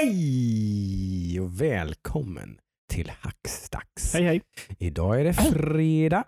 Hej 0.00 1.40
och 1.40 1.60
välkommen 1.60 2.58
till 2.92 3.12
Hackstacks. 3.20 4.14
Hej 4.14 4.24
hej. 4.24 4.42
Idag 4.78 5.20
är 5.20 5.24
det 5.24 5.34
fredag. 5.34 6.24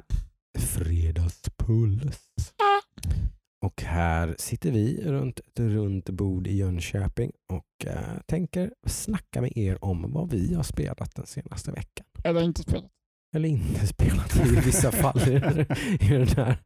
Fredagspuls. 0.59 2.29
Och 3.67 3.83
här 3.83 4.35
sitter 4.39 4.71
vi 4.71 5.03
runt 5.05 5.41
ett 5.41 5.61
runt 5.61 6.11
bord 6.11 6.47
i 6.47 6.57
Jönköping 6.57 7.33
och 7.53 7.87
eh, 7.87 8.21
tänker 8.27 8.73
snacka 8.87 9.41
med 9.41 9.53
er 9.57 9.85
om 9.85 10.13
vad 10.13 10.31
vi 10.31 10.55
har 10.55 10.63
spelat 10.63 11.15
den 11.15 11.27
senaste 11.27 11.71
veckan. 11.71 12.07
Eller 12.25 12.43
inte 12.43 12.63
spelat. 12.63 12.91
Eller 13.35 13.49
inte 13.49 13.87
spelat 13.87 14.37
i 14.37 14.61
vissa 14.67 14.93
fall 14.93 15.21
i, 15.29 15.31
den, 16.09 16.29
här, 16.29 16.59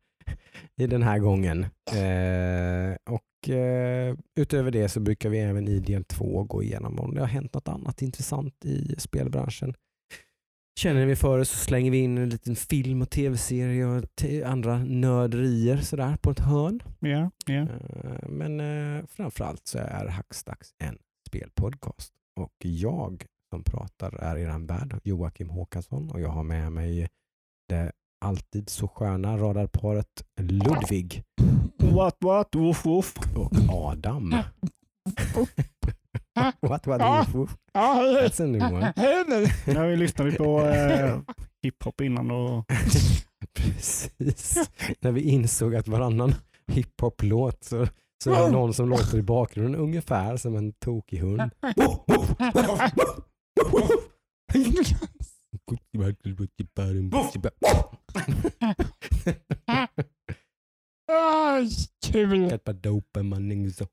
i 0.77 0.87
den 0.87 1.02
här 1.02 1.19
gången. 1.19 1.62
Eh, 1.93 2.97
och 3.15 3.51
eh, 3.51 4.16
utöver 4.37 4.70
det 4.70 4.89
så 4.89 5.01
brukar 5.01 5.29
vi 5.29 5.39
även 5.39 5.69
i 5.69 5.79
del 5.80 6.05
två 6.05 6.45
gå 6.45 6.62
igenom 6.62 6.98
om 6.98 7.15
det 7.15 7.20
har 7.20 7.29
hänt 7.29 7.55
något 7.55 7.69
annat 7.69 8.03
intressant 8.03 8.65
i 8.65 8.95
spelbranschen. 8.98 9.75
Känner 10.80 11.06
vi 11.06 11.17
för 11.17 11.39
det 11.39 11.45
så 11.45 11.56
slänger 11.56 11.91
vi 11.91 11.98
in 11.98 12.19
en 12.19 12.29
liten 12.29 12.56
film 12.56 13.03
och 13.03 13.11
tv-serie 13.11 13.87
och 13.87 14.05
andra 14.45 14.79
nörderier 14.79 15.77
sådär 15.77 16.17
på 16.17 16.30
ett 16.30 16.39
hörn. 16.41 16.83
Ja, 16.98 17.31
ja. 17.47 17.53
Eh, 17.62 18.29
Men 18.29 18.61
eh, 18.61 19.06
framförallt 19.06 19.67
så 19.67 19.79
är 19.79 20.06
Hackstacks 20.09 20.75
en 20.79 20.98
spelpodcast. 21.29 22.12
Och 22.41 22.55
jag 22.59 23.25
som 23.51 23.65
pratar 23.65 24.15
är 24.15 24.37
eran 24.37 24.67
värd, 24.67 25.01
Joakim 25.05 25.51
Håkansson. 25.51 26.11
Och 26.11 26.20
jag 26.20 26.29
har 26.29 26.42
med 26.42 26.73
mig 26.73 27.09
det 27.69 27.92
alltid 28.23 28.69
så 28.69 28.89
sköna 28.89 29.39
radarparet 29.39 30.25
Ludvig 30.41 31.23
What 31.78 32.17
what? 32.20 32.55
Woof 32.55 32.87
woof. 32.87 33.14
och 33.37 33.53
Adam. 33.69 34.31
what, 36.61 36.87
what, 36.87 37.01
woof, 37.01 37.34
woof. 37.34 37.56
That's 37.75 38.42
a 38.42 38.47
new 38.47 38.62
one. 38.62 38.92
Ja, 39.67 39.83
vi 39.87 39.97
lyssnade 39.97 40.33
på 40.33 40.61
eh, 40.61 41.19
hiphop 41.62 42.01
innan 42.01 42.31
och 42.31 42.64
Precis. 43.55 44.70
När 45.01 45.12
vi 45.12 45.20
insåg 45.20 45.75
att 45.75 45.89
varannan 45.89 46.34
hiphop-låt 46.67 47.64
så, 47.64 47.86
så 48.25 48.33
är 48.33 48.45
det 48.45 48.51
någon 48.51 48.75
som 48.75 48.89
låter 48.89 49.19
i 49.19 49.23
bakgrunden 49.23 49.81
ungefär 49.81 50.36
som 50.36 50.57
en 50.57 50.73
tokig 50.73 51.19
hund. 51.19 51.42
Kul. 62.06 62.58
Så. 63.72 63.86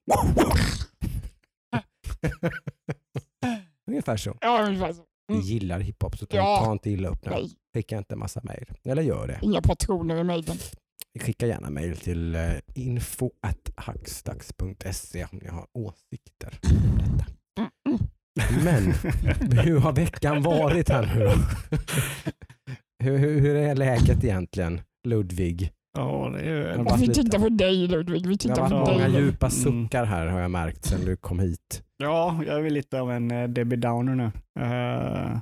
Ungefär 3.87 4.17
så. 4.17 4.37
Ja, 4.41 4.65
ungefär 4.65 4.93
så. 4.93 5.03
Vi 5.27 5.33
Mm. 5.35 5.45
gillar 5.45 5.79
hiphop 5.79 6.17
så 6.17 6.25
ta, 6.25 6.37
Ja. 6.37 6.61
ta 6.65 6.71
inte 6.71 6.89
illa 6.89 7.09
upp 7.09 7.25
nu. 7.25 7.31
Nej, 7.31 7.51
Skicka 7.73 7.97
inte 7.97 8.13
en 8.15 8.19
massa 8.19 8.41
mejl. 8.43 8.65
Eller 8.83 9.01
gör 9.01 9.27
det. 9.27 9.39
inga 9.41 9.61
patroner 9.61 10.15
i 10.17 10.23
mejlen. 10.23 10.57
Skicka 11.19 11.47
gärna 11.47 11.69
mejl 11.69 11.97
till 11.97 12.35
uh, 12.35 12.51
info.hackstacks.se 12.75 15.23
om 15.31 15.37
ni 15.41 15.47
har 15.47 15.67
åsikter 15.73 16.59
om 16.71 16.97
detta. 16.97 17.25
Men 18.63 18.93
hur 19.59 19.79
har 19.79 19.91
veckan 19.91 20.41
varit 20.41 20.89
här 20.89 21.15
nu 21.15 21.23
då? 21.25 21.31
hur, 23.03 23.17
hur, 23.17 23.39
hur 23.39 23.55
är 23.55 23.75
läget 23.75 24.23
egentligen, 24.23 24.81
Ludvig? 25.07 25.71
ja, 25.97 26.29
det 26.33 26.39
är 26.41 26.97
Vi 26.97 27.07
lite- 27.07 27.23
tittar 27.23 27.39
på 27.39 27.49
dig 27.49 27.87
Ludvig. 27.87 28.27
Vi 28.27 28.33
Det 28.33 28.37
tittar 28.39 28.61
har 28.61 28.69
på 28.69 28.75
varit 28.75 28.89
många 28.93 29.07
dig. 29.09 29.21
djupa 29.21 29.45
Mm. 29.47 29.51
suckar 29.85 30.05
här 30.05 30.27
har 30.27 30.39
jag 30.39 30.51
märkt 30.51 30.85
sedan 30.85 31.05
du 31.05 31.15
kom 31.15 31.39
hit. 31.39 31.83
Ja, 31.97 32.41
jag 32.47 32.57
är 32.57 32.61
väl 32.61 32.73
lite 32.73 33.01
av 33.01 33.11
en 33.11 33.31
eh, 33.31 33.47
Debbie 33.49 33.75
Downer 33.75 34.15
nu. 34.15 34.31
Eh, 34.59 35.37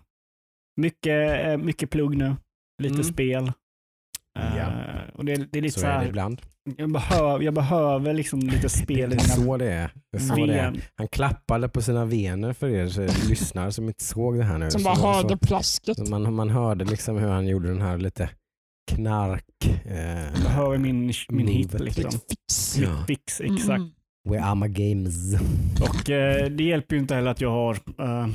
mycket, 0.81 1.45
eh, 1.45 1.57
mycket 1.57 1.89
plugg 1.89 2.17
nu. 2.17 2.35
Lite 2.83 2.93
Mm. 2.93 3.03
spel. 3.03 3.51
Eh, 4.39 4.57
Ja. 4.57 4.67
och 5.13 5.25
det, 5.25 5.35
det 5.35 5.57
är 5.57 5.61
lite 5.61 5.73
Så 5.73 5.79
så, 5.79 5.85
är 5.85 5.91
det 5.91 5.97
här, 5.99 6.05
ibland. 6.07 6.41
Jag, 6.77 6.91
behöver, 6.91 7.45
jag 7.45 7.53
behöver 7.53 8.13
liksom 8.13 8.39
lite 8.39 8.69
spel 8.69 8.99
i 9.13 9.15
mina 9.15 9.19
så 9.19 9.57
det 9.57 9.71
är. 9.73 9.91
Det 10.11 10.17
är, 10.17 10.21
så 10.21 10.35
det 10.45 10.59
är. 10.59 10.73
Han 10.95 11.07
klappade 11.07 11.69
på 11.69 11.81
sina 11.81 12.05
vener 12.05 12.53
för 12.53 12.69
er 12.69 12.87
så 12.87 13.01
lyssnare 13.29 13.71
som 13.71 13.87
inte 13.87 14.03
såg 14.03 14.37
det 14.37 14.43
här 14.43 14.57
nu. 14.57 14.71
Som 14.71 14.83
bara 14.83 14.95
hörde 14.95 15.29
så- 15.29 15.37
plasket. 15.37 16.09
man, 16.09 16.33
man 16.33 16.49
hörde 16.49 16.85
liksom 16.85 17.17
hur 17.17 17.27
han 17.29 17.47
gjorde 17.47 17.67
den 17.67 17.81
här 17.81 17.97
lite 17.97 18.29
knark... 18.91 19.43
Eh, 19.85 20.43
behöver 20.43 20.77
min, 20.77 21.13
min 21.29 21.47
hit 21.47 21.79
liksom. 21.79 22.03
Lite 22.03 22.19
fix. 22.29 22.77
Ja. 22.77 23.03
Fix, 23.07 23.41
exakt. 23.41 23.69
mm. 23.69 23.91
We 24.29 24.41
are 24.41 24.55
my 24.55 24.67
games. 24.67 25.33
Och 25.81 26.09
eh, 26.09 26.49
det 26.49 26.63
hjälper 26.63 26.95
ju 26.95 27.01
inte 27.01 27.15
heller 27.15 27.31
att 27.31 27.41
jag 27.41 27.51
har 27.51 27.77
eh, 27.99 28.29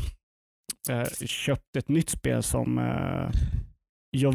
eh, 0.90 1.08
köpt 1.26 1.76
ett 1.76 1.88
nytt 1.88 2.10
spel 2.10 2.42
som 2.42 2.78
eh, 2.78 3.30
jag 4.14 4.34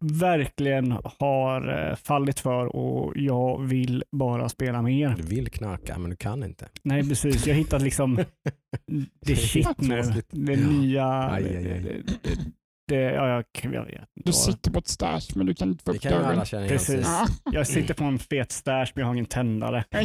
verkligen 0.00 0.98
har 1.18 1.88
eh, 1.90 1.96
fallit 1.96 2.40
för 2.40 2.76
och 2.76 3.12
jag 3.16 3.62
vill 3.62 4.04
bara 4.10 4.48
spela 4.48 4.82
mer. 4.82 5.14
Du 5.16 5.22
vill 5.22 5.50
knarka 5.50 5.98
men 5.98 6.10
du 6.10 6.16
kan 6.16 6.44
inte. 6.44 6.68
Nej 6.82 7.08
precis, 7.08 7.46
jag 7.46 7.54
hittat 7.54 7.82
liksom 7.82 8.16
det 9.26 9.36
shit 9.36 9.80
nu. 9.80 10.02
Det 10.30 10.56
nya. 10.56 11.30
Aj, 11.30 11.56
aj, 11.56 11.72
aj. 11.72 12.02
Det, 12.88 12.96
ja, 13.00 13.28
jag, 13.28 13.44
jag 13.74 13.84
vet 13.84 14.00
Du 14.24 14.32
sitter 14.32 14.70
på 14.70 14.78
ett 14.78 14.88
stash 14.88 15.20
men 15.34 15.46
du 15.46 15.54
kan 15.54 15.68
inte 15.68 15.84
få 15.84 15.90
Det 15.92 15.96
upp 15.96 16.02
kan 16.02 16.12
ju 16.12 16.18
alla 16.18 16.28
dörren. 16.32 16.44
känna 16.46 16.62
igen. 16.64 16.78
Precis. 16.78 17.06
Ja, 17.06 17.26
Jag 17.52 17.66
sitter 17.66 17.94
på 17.94 18.04
en 18.04 18.18
fet 18.18 18.52
stash 18.52 18.86
men 18.94 19.00
jag 19.00 19.06
har 19.06 19.14
ingen 19.14 19.26
tändare. 19.26 19.84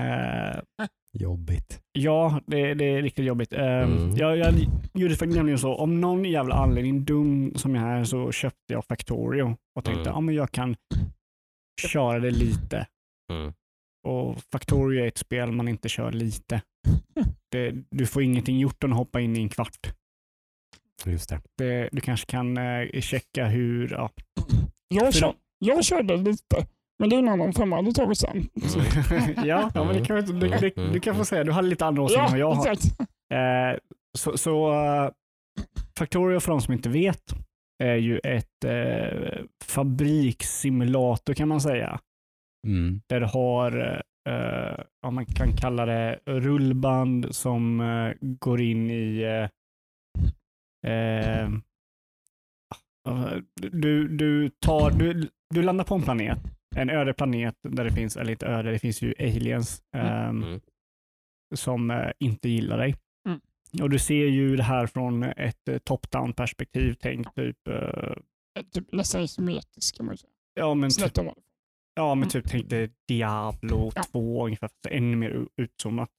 Eh, 0.00 0.86
Jobbigt. 1.18 1.80
Ja, 1.92 2.40
det, 2.46 2.74
det 2.74 2.84
är 2.84 3.02
riktigt 3.02 3.24
jobbigt. 3.24 3.52
Eh, 3.52 3.62
Mm. 3.82 4.16
jag, 4.16 4.36
jag 4.38 4.54
gjorde 4.94 5.16
faktiskt 5.16 5.36
nämligen 5.36 5.58
så, 5.58 5.74
om 5.74 6.00
någon 6.00 6.24
jävla 6.24 6.54
anledning, 6.54 7.04
dum 7.04 7.52
som 7.56 7.74
jag 7.74 7.84
är, 7.88 8.04
så 8.04 8.32
köpte 8.32 8.72
jag 8.72 8.84
Factorio 8.84 9.56
och 9.76 9.84
tänkte 9.84 10.00
Mm. 10.00 10.12
ja, 10.12 10.20
men 10.20 10.34
jag 10.34 10.50
kan 10.50 10.76
köra 11.88 12.18
det 12.18 12.30
lite. 12.30 12.86
Mm. 13.32 13.52
Och 14.08 14.38
Factorio 14.52 15.02
är 15.04 15.08
ett 15.08 15.18
spel 15.18 15.52
man 15.52 15.68
inte 15.68 15.88
kör 15.88 16.12
lite. 16.12 16.60
Det, 17.52 17.74
du 17.90 18.06
får 18.06 18.22
ingenting 18.22 18.58
gjort 18.58 18.84
om 18.84 18.90
du 18.90 18.96
hoppar 18.96 19.20
in 19.20 19.36
i 19.36 19.40
en 19.42 19.48
kvart. 19.48 19.94
Just 21.06 21.28
det. 21.28 21.40
Det, 21.58 21.88
du 21.92 22.00
kanske 22.00 22.26
kan 22.26 22.56
eh, 22.56 23.00
checka 23.00 23.46
hur... 23.46 23.92
Ja. 23.92 24.10
Jag, 24.88 25.14
kör, 25.14 25.34
jag 25.58 25.84
körde 25.84 26.16
lite, 26.16 26.66
men 26.98 27.10
det 27.10 27.16
är 27.16 27.18
en 27.18 27.28
annan 27.28 27.52
femma. 27.52 27.82
Det 27.82 27.92
tar 27.92 28.06
vi 28.06 28.14
sen. 28.14 28.48
ja, 29.46 29.70
ja, 29.74 29.84
men 29.84 29.96
det 29.96 30.04
kan, 30.04 30.16
du, 30.16 30.32
du, 30.32 30.70
du 30.92 31.00
kan 31.00 31.16
få 31.16 31.24
säga, 31.24 31.44
du 31.44 31.52
hade 31.52 31.68
lite 31.68 31.86
andra 31.86 32.02
åsikter 32.02 32.24
än 32.24 32.30
vad 32.30 32.40
jag 32.40 32.50
har. 32.50 32.72
exakt. 32.72 33.00
Eh, 33.34 33.78
så 34.18 34.38
så 34.38 34.72
uh, 34.72 35.10
Factorio 35.98 36.40
för 36.40 36.52
de 36.52 36.60
som 36.60 36.72
inte 36.72 36.88
vet 36.88 37.34
är 37.82 37.96
ju 37.96 38.18
ett 38.18 38.64
eh, 38.64 39.44
fabrikssimulator 39.64 41.34
kan 41.34 41.48
man 41.48 41.60
säga. 41.60 42.00
Mm. 42.66 43.00
Där 43.08 43.20
du 43.20 43.26
har, 43.26 44.02
eh, 44.28 44.84
ja, 45.02 45.10
man 45.10 45.26
kan 45.26 45.56
kalla 45.56 45.86
det 45.86 46.18
rullband 46.26 47.34
som 47.34 47.80
eh, 47.80 48.12
går 48.20 48.60
in 48.60 48.90
i 48.90 49.24
eh, 50.82 51.44
eh, 53.08 53.36
du, 53.54 54.08
du, 54.08 54.48
tar, 54.50 54.90
du, 54.90 55.28
du 55.54 55.62
landar 55.62 55.84
på 55.84 55.94
en 55.94 56.02
planet, 56.02 56.38
en 56.76 56.90
öde 56.90 57.14
planet 57.14 57.54
där 57.62 57.84
det 57.84 57.92
finns, 57.92 58.16
eller 58.16 58.32
inte 58.32 58.46
öde, 58.46 58.70
det 58.70 58.78
finns 58.78 59.02
ju 59.02 59.14
aliens 59.18 59.82
ehm, 59.96 60.42
Mm. 60.42 60.60
som 61.54 61.90
eh, 61.90 62.10
inte 62.18 62.48
gillar 62.48 62.78
dig. 62.78 62.96
Mm. 63.28 63.40
Och 63.82 63.90
du 63.90 63.98
ser 63.98 64.26
ju 64.26 64.56
det 64.56 64.62
här 64.62 64.86
från 64.86 65.22
ett 65.22 65.68
eh, 65.68 65.78
top-down 65.78 66.32
perspektiv. 66.32 66.96
Tänk 67.00 67.34
typ, 67.34 67.68
eh, 67.68 68.14
Typ 68.72 68.92
nästan 68.92 69.20
isometrisk 69.22 69.96
kan 69.96 70.06
man 70.06 70.16
säga. 70.18 70.30
ja 70.54 70.74
men 70.74 70.90
typ, 70.90 70.94
Snett 70.98 71.18
om 71.18 71.34
ja, 71.94 72.14
men 72.14 72.28
typ 72.28 72.44
tänk 72.48 72.70
dig 72.70 72.90
Diablo 73.08 73.92
Ja. 73.94 74.02
2 74.02 74.46
ungefär, 74.46 74.68
fast 74.68 74.86
ännu 74.86 75.16
mer 75.16 75.46
utzoomat. 75.56 76.10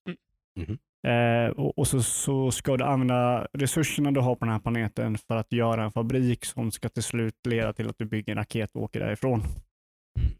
Mhm. 0.60 0.78
Eh, 1.08 1.52
och, 1.52 1.78
och 1.80 1.88
så, 1.88 2.04
så 2.04 2.52
ska 2.52 2.78
du 2.78 2.84
använda 2.84 3.48
resurserna 3.54 4.12
du 4.12 4.20
har 4.20 4.36
på 4.36 4.46
den 4.46 4.52
här 4.52 4.60
planeten 4.60 5.18
för 5.18 5.36
att 5.36 5.52
göra 5.52 5.84
en 5.84 5.92
fabrik 5.92 6.46
som 6.46 6.72
ska 6.72 6.90
till 6.90 7.04
slut 7.04 7.36
leda 7.48 7.74
till 7.74 7.90
att 7.90 7.98
du 7.98 8.06
bygger 8.06 8.32
en 8.32 8.38
raket 8.38 8.76
och 8.76 8.84
åker 8.84 9.00
därifrån. 9.00 9.44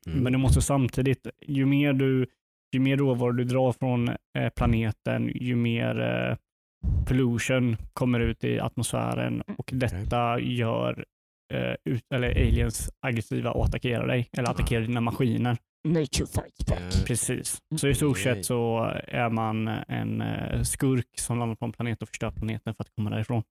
Mm. 0.08 0.24
Men 0.24 0.34
du 0.34 0.40
måste 0.40 0.62
samtidigt, 0.62 1.28
ju 1.48 1.66
mer 1.66 1.94
du 1.94 2.26
ju 2.74 2.80
mer 2.80 2.98
råvaror 2.98 3.34
du 3.34 3.44
drar 3.44 3.72
från 3.72 4.10
eh, 4.10 4.50
planeten, 4.56 5.32
ju 5.36 5.56
mer 5.56 6.02
eh, 6.02 6.38
pollution 7.08 7.78
kommer 7.94 8.20
ut 8.20 8.44
i 8.44 8.60
atmosfären 8.60 9.44
och 9.58 9.70
detta 9.74 10.40
gör 10.40 11.06
eh, 11.54 11.76
ut, 11.86 12.04
eller 12.14 12.30
aliens 12.30 12.90
aggressiva 13.00 13.52
och 13.52 13.66
attackerar 13.66 14.08
dig, 14.08 14.30
eller 14.38 14.50
attackerar 14.50 14.82
dina 14.82 15.02
maskiner. 15.02 15.58
Nature 15.88 16.26
fights 16.28 16.66
back. 16.66 16.80
Eh, 16.80 17.04
Precis. 17.06 17.62
Så 17.78 17.88
i 17.88 17.96
stort 17.96 18.18
sett 18.18 18.46
så 18.46 18.80
är 19.08 19.30
man 19.30 19.68
en 19.68 20.22
eh, 20.22 20.62
skurk 20.62 21.08
som 21.20 21.40
landar 21.40 21.56
på 21.56 21.66
en 21.66 21.72
planet 21.72 22.02
och 22.02 22.08
förstör 22.10 22.32
planeten 22.32 22.76
för 22.76 22.84
att 22.84 22.90
komma 22.96 23.10
därifrån. 23.10 23.44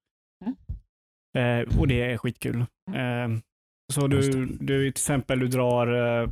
Eh, 1.38 1.78
och 1.80 1.88
det 1.88 2.02
är 2.12 2.16
skitkul. 2.18 2.60
Eh, 2.94 3.28
så 3.92 4.06
du, 4.06 4.46
du 4.46 4.78
till 4.80 4.88
exempel 4.88 5.38
du 5.38 5.48
drar, 5.48 6.22
eh, 6.22 6.30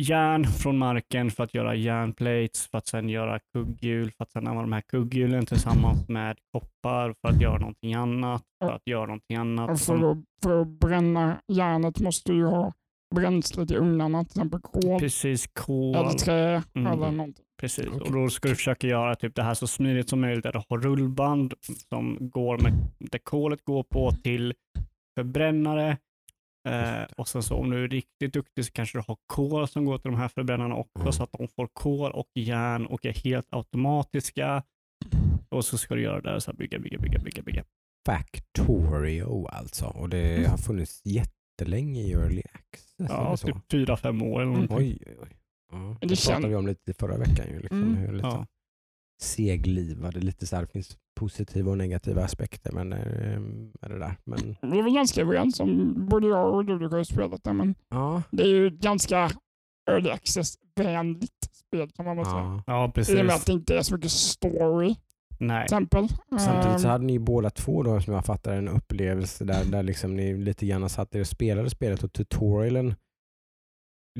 järn 0.00 0.44
från 0.44 0.78
marken 0.78 1.30
för 1.30 1.44
att 1.44 1.54
göra 1.54 1.74
järnplates, 1.74 2.66
för 2.70 2.78
att 2.78 2.86
sen 2.86 3.08
göra 3.08 3.38
kugghjul, 3.52 4.10
för 4.12 4.24
att 4.24 4.32
sen 4.32 4.46
använda 4.46 4.62
de 4.62 4.72
här 4.72 4.80
kugghjulen 4.80 5.46
tillsammans 5.46 6.08
med 6.08 6.36
koppar 6.52 7.14
för 7.20 7.28
att 7.28 7.40
göra 7.40 7.58
någonting 7.58 7.94
annat, 7.94 8.42
för 8.64 8.72
att 8.72 8.86
göra 8.86 9.06
någonting 9.06 9.36
annat. 9.36 9.70
Och 9.70 9.78
för, 9.78 9.84
som- 9.84 10.04
att, 10.04 10.18
för 10.42 10.60
att 10.60 10.68
bränna 10.68 11.40
järnet 11.48 12.00
måste 12.00 12.32
du 12.32 12.38
ju 12.38 12.44
ha 12.44 12.72
bränsle 13.14 13.66
till 13.66 13.76
ugnarna, 13.76 14.24
till 14.24 14.30
exempel 14.38 14.60
kol 14.60 14.98
Precis, 15.00 15.46
kol. 15.52 15.94
eller 15.96 16.10
trä 16.10 16.62
Mm. 16.74 16.92
eller 16.92 17.10
någonting. 17.10 17.44
Precis, 17.60 17.86
Okej. 17.86 18.00
och 18.00 18.12
då 18.12 18.28
ska 18.30 18.48
du 18.48 18.54
försöka 18.54 18.86
göra 18.86 19.14
typ 19.14 19.34
det 19.34 19.42
här 19.42 19.54
så 19.54 19.66
smidigt 19.66 20.08
som 20.08 20.20
möjligt. 20.20 20.46
Att 20.46 20.68
ha 20.68 20.76
rullband 20.76 21.54
som 21.88 22.18
går 22.30 22.58
med, 22.58 22.72
där 22.98 23.18
kolet 23.18 23.64
går 23.64 23.82
på 23.82 24.12
till 24.12 24.54
förbrännare. 25.18 25.96
Eh, 26.68 27.02
och 27.16 27.28
sen 27.28 27.42
så 27.42 27.56
om 27.56 27.70
du 27.70 27.84
är 27.84 27.88
riktigt 27.88 28.32
duktig 28.32 28.64
så 28.64 28.72
kanske 28.72 28.98
du 28.98 29.02
har 29.08 29.16
kol 29.26 29.68
som 29.68 29.84
går 29.84 29.98
till 29.98 30.10
de 30.10 30.16
här 30.20 30.28
förbrännarna 30.28 30.74
också 30.74 31.00
Mm. 31.00 31.12
så 31.12 31.22
att 31.22 31.32
de 31.32 31.48
får 31.48 31.68
kol 31.72 32.12
och 32.12 32.26
järn 32.34 32.86
och 32.86 33.06
är 33.06 33.12
helt 33.12 33.46
automatiska. 33.50 34.62
Och 35.48 35.64
så 35.64 35.78
ska 35.78 35.94
du 35.94 36.02
göra 36.02 36.20
det 36.20 36.30
där 36.30 36.38
så 36.38 36.50
här, 36.50 36.58
bygga, 36.58 36.78
bygga, 36.78 36.98
bygga, 36.98 37.18
bygga, 37.18 37.42
bygga. 37.42 37.64
Factorio 38.06 39.46
alltså. 39.48 39.86
Och 39.86 40.08
det 40.08 40.48
har 40.50 40.56
funnits 40.56 41.02
jättelänge 41.60 42.00
i 42.00 42.12
Early 42.12 42.42
Access. 42.52 42.94
Ja, 42.96 43.36
typ 43.36 43.56
fyra, 43.70 43.96
fem 43.96 44.22
år 44.22 44.40
eller 44.42 44.52
någonting. 44.52 44.76
Oj, 44.78 44.98
oj, 45.06 45.16
oj. 45.22 45.36
Ja, 45.72 45.96
det, 46.00 46.06
det 46.06 46.26
pratade 46.26 46.46
kän- 46.46 46.48
vi 46.48 46.54
om 46.54 46.66
lite 46.66 46.94
förra 46.94 47.16
veckan. 47.18 47.46
Ju, 47.50 47.58
liksom, 47.60 47.82
Mm. 47.82 47.94
hur 47.96 48.12
lite 48.12 48.26
Ja. 48.26 48.46
seglivade, 49.22 50.20
lite 50.20 50.46
så 50.46 50.56
här, 50.56 50.62
det 50.62 50.68
finns 50.72 50.96
positiva 51.20 51.70
och 51.70 51.78
negativa 51.78 52.24
aspekter 52.24 52.72
men, 52.72 52.92
eh, 52.92 53.40
med 53.80 53.90
det 53.90 53.98
där. 53.98 54.16
Men 54.24 54.56
Vi 54.72 54.78
är 54.78 54.82
väl 54.82 54.94
ganska 54.94 55.20
överens 55.20 55.60
om, 55.60 55.94
både 56.10 56.26
jag 56.28 56.54
och 56.54 56.64
du, 56.64 56.78
du 56.78 56.88
har 56.88 56.98
ju 56.98 57.04
spelat 57.04 57.44
det, 57.44 57.52
men 57.52 57.74
ja, 57.88 58.22
det 58.30 58.42
är 58.42 58.46
ju 58.48 58.70
ganska 58.70 59.30
early 59.90 60.10
access-vänligt 60.10 61.50
spel 61.52 61.90
kan 61.90 62.04
man 62.04 62.16
väl 62.16 62.26
säga. 62.26 62.36
ja. 62.36 62.62
Ja, 62.66 62.84
I 62.84 62.84
och 62.84 62.86
med 62.86 62.94
precis. 62.94 63.30
att 63.34 63.46
det 63.46 63.52
inte 63.52 63.78
är 63.78 63.82
så 63.82 63.94
mycket 63.94 64.10
story 64.10 64.94
Nej. 65.38 65.64
exempel. 65.64 66.08
Samtidigt 66.38 66.80
så 66.80 66.86
Ehm, 66.86 66.92
hade 66.92 67.04
ni 67.04 67.18
båda 67.18 67.50
två 67.50 67.82
då 67.82 68.00
som 68.00 68.14
jag 68.14 68.24
fattar 68.24 68.52
en 68.56 68.68
upplevelse 68.68 69.44
där, 69.44 69.64
där 69.64 69.82
liksom 69.82 70.16
ni 70.16 70.36
lite 70.36 70.66
grann 70.66 70.88
satt 70.88 71.14
er 71.14 71.20
och 71.20 71.26
spelade 71.26 71.70
spelet 71.70 72.02
och 72.04 72.12
tutorialen 72.12 72.94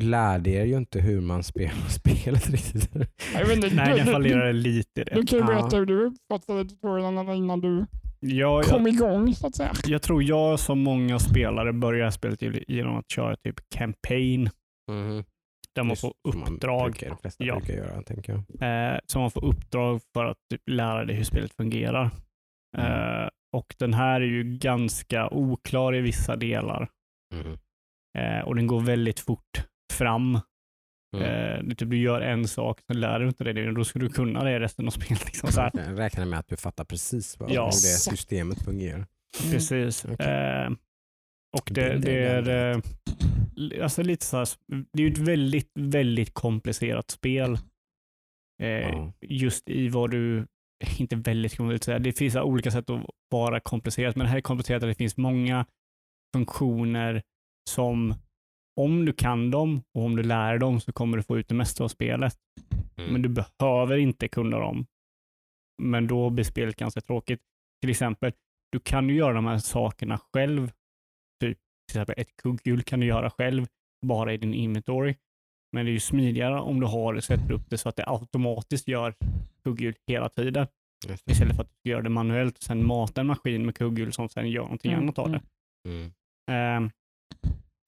lärde 0.00 0.50
er 0.50 0.64
ju 0.64 0.76
inte 0.76 1.00
hur 1.00 1.20
man 1.20 1.42
spelar 1.42 1.88
spelet 1.88 2.50
riktigt. 2.50 2.90
jag 3.34 3.46
vet 3.46 3.56
inte, 3.56 3.74
Nej, 3.76 3.88
du, 3.90 3.96
den 3.96 4.06
du, 4.06 4.12
fallerade 4.12 4.52
lite 4.52 5.00
i 5.00 5.04
du, 5.04 5.10
det. 5.10 5.14
du 5.20 5.26
kan 5.26 5.38
ju 5.38 5.44
Ja. 5.44 5.46
berätta 5.46 5.76
hur 5.76 5.86
du 5.86 6.04
uppfattade 6.06 6.64
tutorialen 6.64 7.28
innan 7.28 7.60
du 7.60 7.86
Ja, 8.20 8.62
jag, 8.62 8.64
kom 8.64 8.86
igång 8.86 9.34
så 9.34 9.46
att 9.46 9.54
säga. 9.56 9.72
jag 9.86 10.02
tror 10.02 10.22
jag 10.22 10.60
som 10.60 10.78
många 10.78 11.18
spelare 11.18 11.72
börjar 11.72 12.10
spelet 12.10 12.42
genom 12.68 12.96
att 12.96 13.10
köra 13.10 13.36
typ 13.36 13.56
campaign 13.74 14.50
Mhm. 14.90 15.24
Där 15.76 15.82
man 15.82 15.90
Just 15.90 16.00
får 16.00 16.14
som 16.32 16.40
man 16.40 16.54
uppdrag. 16.54 16.92
Brukar, 16.92 17.18
Ja. 17.38 17.60
göra 17.68 18.02
tänker 18.02 18.32
jag. 18.58 18.92
Eh, 18.92 18.98
så 19.06 19.18
man 19.18 19.30
får 19.30 19.44
uppdrag 19.44 20.00
för 20.12 20.24
att 20.24 20.36
typ 20.50 20.62
lära 20.70 21.04
dig 21.04 21.16
hur 21.16 21.24
spelet 21.24 21.52
fungerar. 21.54 22.10
Eh, 22.78 23.28
och 23.56 23.74
den 23.78 23.94
här 23.94 24.20
är 24.20 24.24
ju 24.26 24.44
ganska 24.58 25.28
oklar 25.30 25.94
i 25.94 26.00
vissa 26.00 26.36
delar. 26.36 26.88
Mhm. 27.34 27.58
Eh, 28.18 28.40
och 28.44 28.54
den 28.56 28.66
går 28.66 28.80
väldigt 28.80 29.20
fort 29.20 29.64
fram. 29.92 30.38
Mm. 31.16 31.28
Eh, 31.28 31.62
du, 31.62 31.74
typ, 31.74 31.90
du 31.90 31.98
gör 31.98 32.20
en 32.20 32.48
sak, 32.48 32.80
sen 32.86 33.00
lär 33.00 33.20
du 33.20 33.28
inte 33.28 33.44
dig 33.44 33.52
det, 33.52 33.72
då 33.72 33.84
ska 33.84 33.98
du 33.98 34.08
kunna 34.08 34.44
det 34.44 34.60
resten 34.60 34.86
av 34.86 34.90
spelet. 34.90 35.24
Liksom, 35.26 35.52
så 35.52 35.60
här. 35.60 35.70
Jag 35.74 35.98
räknar 35.98 36.24
med 36.26 36.38
att 36.38 36.48
du 36.48 36.56
fattar 36.56 36.84
precis 36.84 37.38
vad, 37.40 37.50
Ja. 37.50 37.62
hur 37.64 37.68
det 37.70 37.72
systemet 37.76 38.64
fungerar. 38.64 38.94
Mm. 38.96 39.52
Precis. 39.52 40.04
Okej. 40.04 40.16
Och 41.60 41.70
det, 41.70 41.98
det 41.98 42.18
är 42.18 42.72
eh, 42.74 43.82
alltså 43.82 44.02
lite 44.02 44.26
så 44.26 44.36
här, 44.36 44.48
det 44.92 45.02
är 45.02 45.10
ett 45.10 45.18
väldigt, 45.18 45.70
väldigt 45.74 46.34
komplicerat 46.34 47.10
spel. 47.10 47.58
Eh, 48.62 48.68
Ja. 48.68 49.12
Just 49.20 49.68
i 49.68 49.88
vad 49.88 50.10
du, 50.10 50.46
inte 50.98 51.16
väldigt 51.16 51.56
komplicerat, 51.56 51.84
säga. 51.84 51.98
det 51.98 52.12
finns 52.12 52.36
olika 52.36 52.70
sätt 52.70 52.90
att 52.90 53.04
vara 53.30 53.60
komplicerat, 53.60 54.16
men 54.16 54.24
det 54.24 54.30
här 54.30 54.36
är 54.36 54.40
komplicerat 54.40 54.82
att 54.82 54.88
det 54.88 54.94
finns 54.94 55.16
många 55.16 55.66
funktioner 56.36 57.22
som 57.70 58.14
om 58.80 59.04
du 59.04 59.12
kan 59.12 59.50
dem 59.50 59.82
och 59.94 60.04
om 60.04 60.16
du 60.16 60.22
lär 60.22 60.58
dem 60.58 60.80
så 60.80 60.92
kommer 60.92 61.16
du 61.16 61.22
få 61.22 61.38
ut 61.38 61.48
det 61.48 61.54
mesta 61.54 61.84
av 61.84 61.88
spelet. 61.88 62.36
Mm. 62.96 63.12
Men 63.12 63.22
du 63.22 63.28
behöver 63.28 63.96
inte 63.96 64.28
kunna 64.28 64.58
dem. 64.58 64.86
Men 65.82 66.06
då 66.06 66.30
blir 66.30 66.44
spelet 66.44 66.76
ganska 66.76 67.00
tråkigt. 67.00 67.40
Till 67.80 67.90
exempel, 67.90 68.32
du 68.72 68.80
kan 68.80 69.08
ju 69.08 69.14
göra 69.14 69.32
de 69.32 69.46
här 69.46 69.58
sakerna 69.58 70.20
själv. 70.32 70.72
Till 71.88 72.00
exempel 72.00 72.14
ett 72.18 72.36
kugghjul 72.36 72.82
kan 72.82 73.00
du 73.00 73.06
göra 73.06 73.30
själv, 73.30 73.66
bara 74.06 74.32
i 74.32 74.36
din 74.36 74.54
inventory. 74.54 75.14
Men 75.72 75.84
det 75.84 75.90
är 75.90 75.92
ju 75.92 76.00
smidigare 76.00 76.60
om 76.60 76.80
du 76.80 76.86
har 76.86 77.20
sätter 77.20 77.52
upp 77.52 77.70
det 77.70 77.78
så 77.78 77.88
att 77.88 77.96
det 77.96 78.04
automatiskt 78.06 78.88
gör 78.88 79.14
kugghjul 79.64 79.94
hela 80.06 80.28
tiden. 80.28 80.66
Istället 81.30 81.56
för 81.56 81.62
att 81.62 81.70
du 81.82 81.90
gör 81.90 82.02
det 82.02 82.08
manuellt 82.10 82.56
och 82.58 82.62
sen 82.62 82.86
mata 82.86 83.20
en 83.20 83.26
maskin 83.26 83.66
med 83.66 83.74
kugghjul 83.76 84.12
som 84.12 84.28
sen 84.28 84.50
gör 84.50 84.62
någonting 84.62 84.92
Mm, 84.92 85.02
annat 85.04 85.18
av 85.18 85.30
det. 85.30 85.40
Mm. 85.88 86.12
Ehm, 86.50 86.90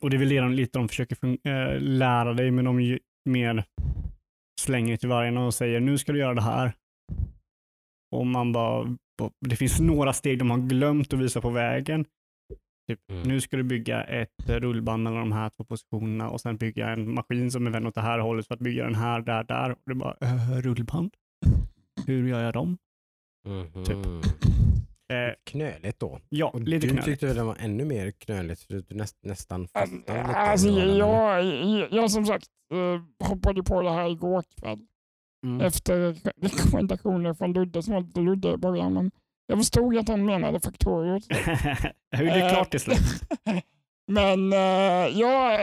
och 0.03 0.11
det 0.11 0.17
är 0.17 0.19
väl 0.19 0.29
det 0.29 0.41
de, 0.41 0.53
lite 0.53 0.79
de 0.79 0.89
försöker 0.89 1.49
eh, 1.49 1.81
lära 1.81 2.33
dig, 2.33 2.51
men 2.51 2.65
de 2.65 2.81
ju 2.81 2.99
mer 3.25 3.65
slänger 4.61 4.97
till 4.97 5.09
vargarna 5.09 5.47
och 5.47 5.55
säger 5.55 5.81
nu 5.81 5.99
ska 5.99 6.13
du 6.13 6.19
göra 6.19 6.35
det 6.35 6.43
här. 6.43 6.73
Och 8.17 8.27
man 8.27 8.53
bara, 8.53 8.97
det 9.41 9.57
finns 9.57 9.81
några 9.81 10.13
steg 10.13 10.39
de 10.39 10.51
har 10.51 10.59
glömt 10.59 11.13
att 11.13 11.21
visa 11.21 11.41
på 11.41 11.51
vägen. 11.51 12.05
Typ, 12.89 13.01
Mm. 13.11 13.23
nu 13.23 13.41
ska 13.41 13.57
du 13.57 13.63
bygga 13.63 14.03
ett 14.05 14.49
rullband 14.49 15.03
mellan 15.03 15.21
de 15.21 15.33
här 15.33 15.51
två 15.51 15.65
positionerna 15.65 16.31
och 16.31 16.41
sen 16.41 16.57
bygga 16.57 16.89
en 16.89 17.15
maskin 17.15 17.51
som 17.51 17.67
är 17.67 17.71
vänd 17.71 17.87
åt 17.87 17.95
det 17.95 18.01
här 18.01 18.19
hållet 18.19 18.47
för 18.47 18.55
att 18.55 18.61
bygga 18.61 18.85
den 18.85 18.95
här, 18.95 19.21
där, 19.21 19.45
där. 19.45 19.71
Och 19.71 19.91
är 19.91 19.95
bara, 19.95 20.17
äh, 20.21 20.61
rullband? 20.63 21.15
Hur 22.07 22.29
gör 22.29 22.43
jag 22.43 22.53
dem? 22.53 22.79
Mhm. 23.49 23.85
Typ. 23.85 23.97
Eh, 25.13 25.35
Knöligt 25.45 26.01
då. 26.01 26.21
ja, 26.29 26.47
Och 26.47 26.61
lite 26.61 26.87
du 26.87 26.89
knöligt. 26.89 27.05
tyckte 27.05 27.35
den 27.35 27.47
var 27.47 27.57
ännu 27.61 27.85
mer 27.85 28.11
knöligt 28.11 28.63
för 28.63 28.75
du 28.75 28.95
näst, 28.95 29.17
nästan 29.23 29.69
fattade 29.69 29.97
lite. 29.97 30.13
Alltså, 30.23 30.69
jag, 30.69 31.45
jag, 31.45 31.93
jag 31.93 32.11
som 32.11 32.27
sagt 32.27 32.47
eh, 32.75 33.27
hoppade 33.29 33.63
på 33.63 33.83
det 33.83 33.91
här 33.91 34.11
igår 34.11 34.45
kväll 34.61 34.79
Mm. 35.47 35.61
efter 35.61 36.17
rekommendationer 36.43 37.35
från 37.35 37.53
Ludde 37.53 37.83
som 37.83 37.95
var 37.95 38.01
lite 38.01 38.21
luddiga 38.21 38.53
i 38.53 38.57
början. 38.57 38.93
Men 38.95 39.11
jag 39.49 39.59
förstod 39.59 39.97
att 39.97 40.09
han 40.09 40.25
menade 40.25 40.61
Factorio. 40.61 41.13
Hur 42.17 42.29
är 42.29 42.45
det 42.45 42.51
klart 42.51 42.71
till 42.71 42.81
slut? 42.81 42.99
Men 44.07 44.53
eh, 44.53 45.19
jag, 45.19 45.61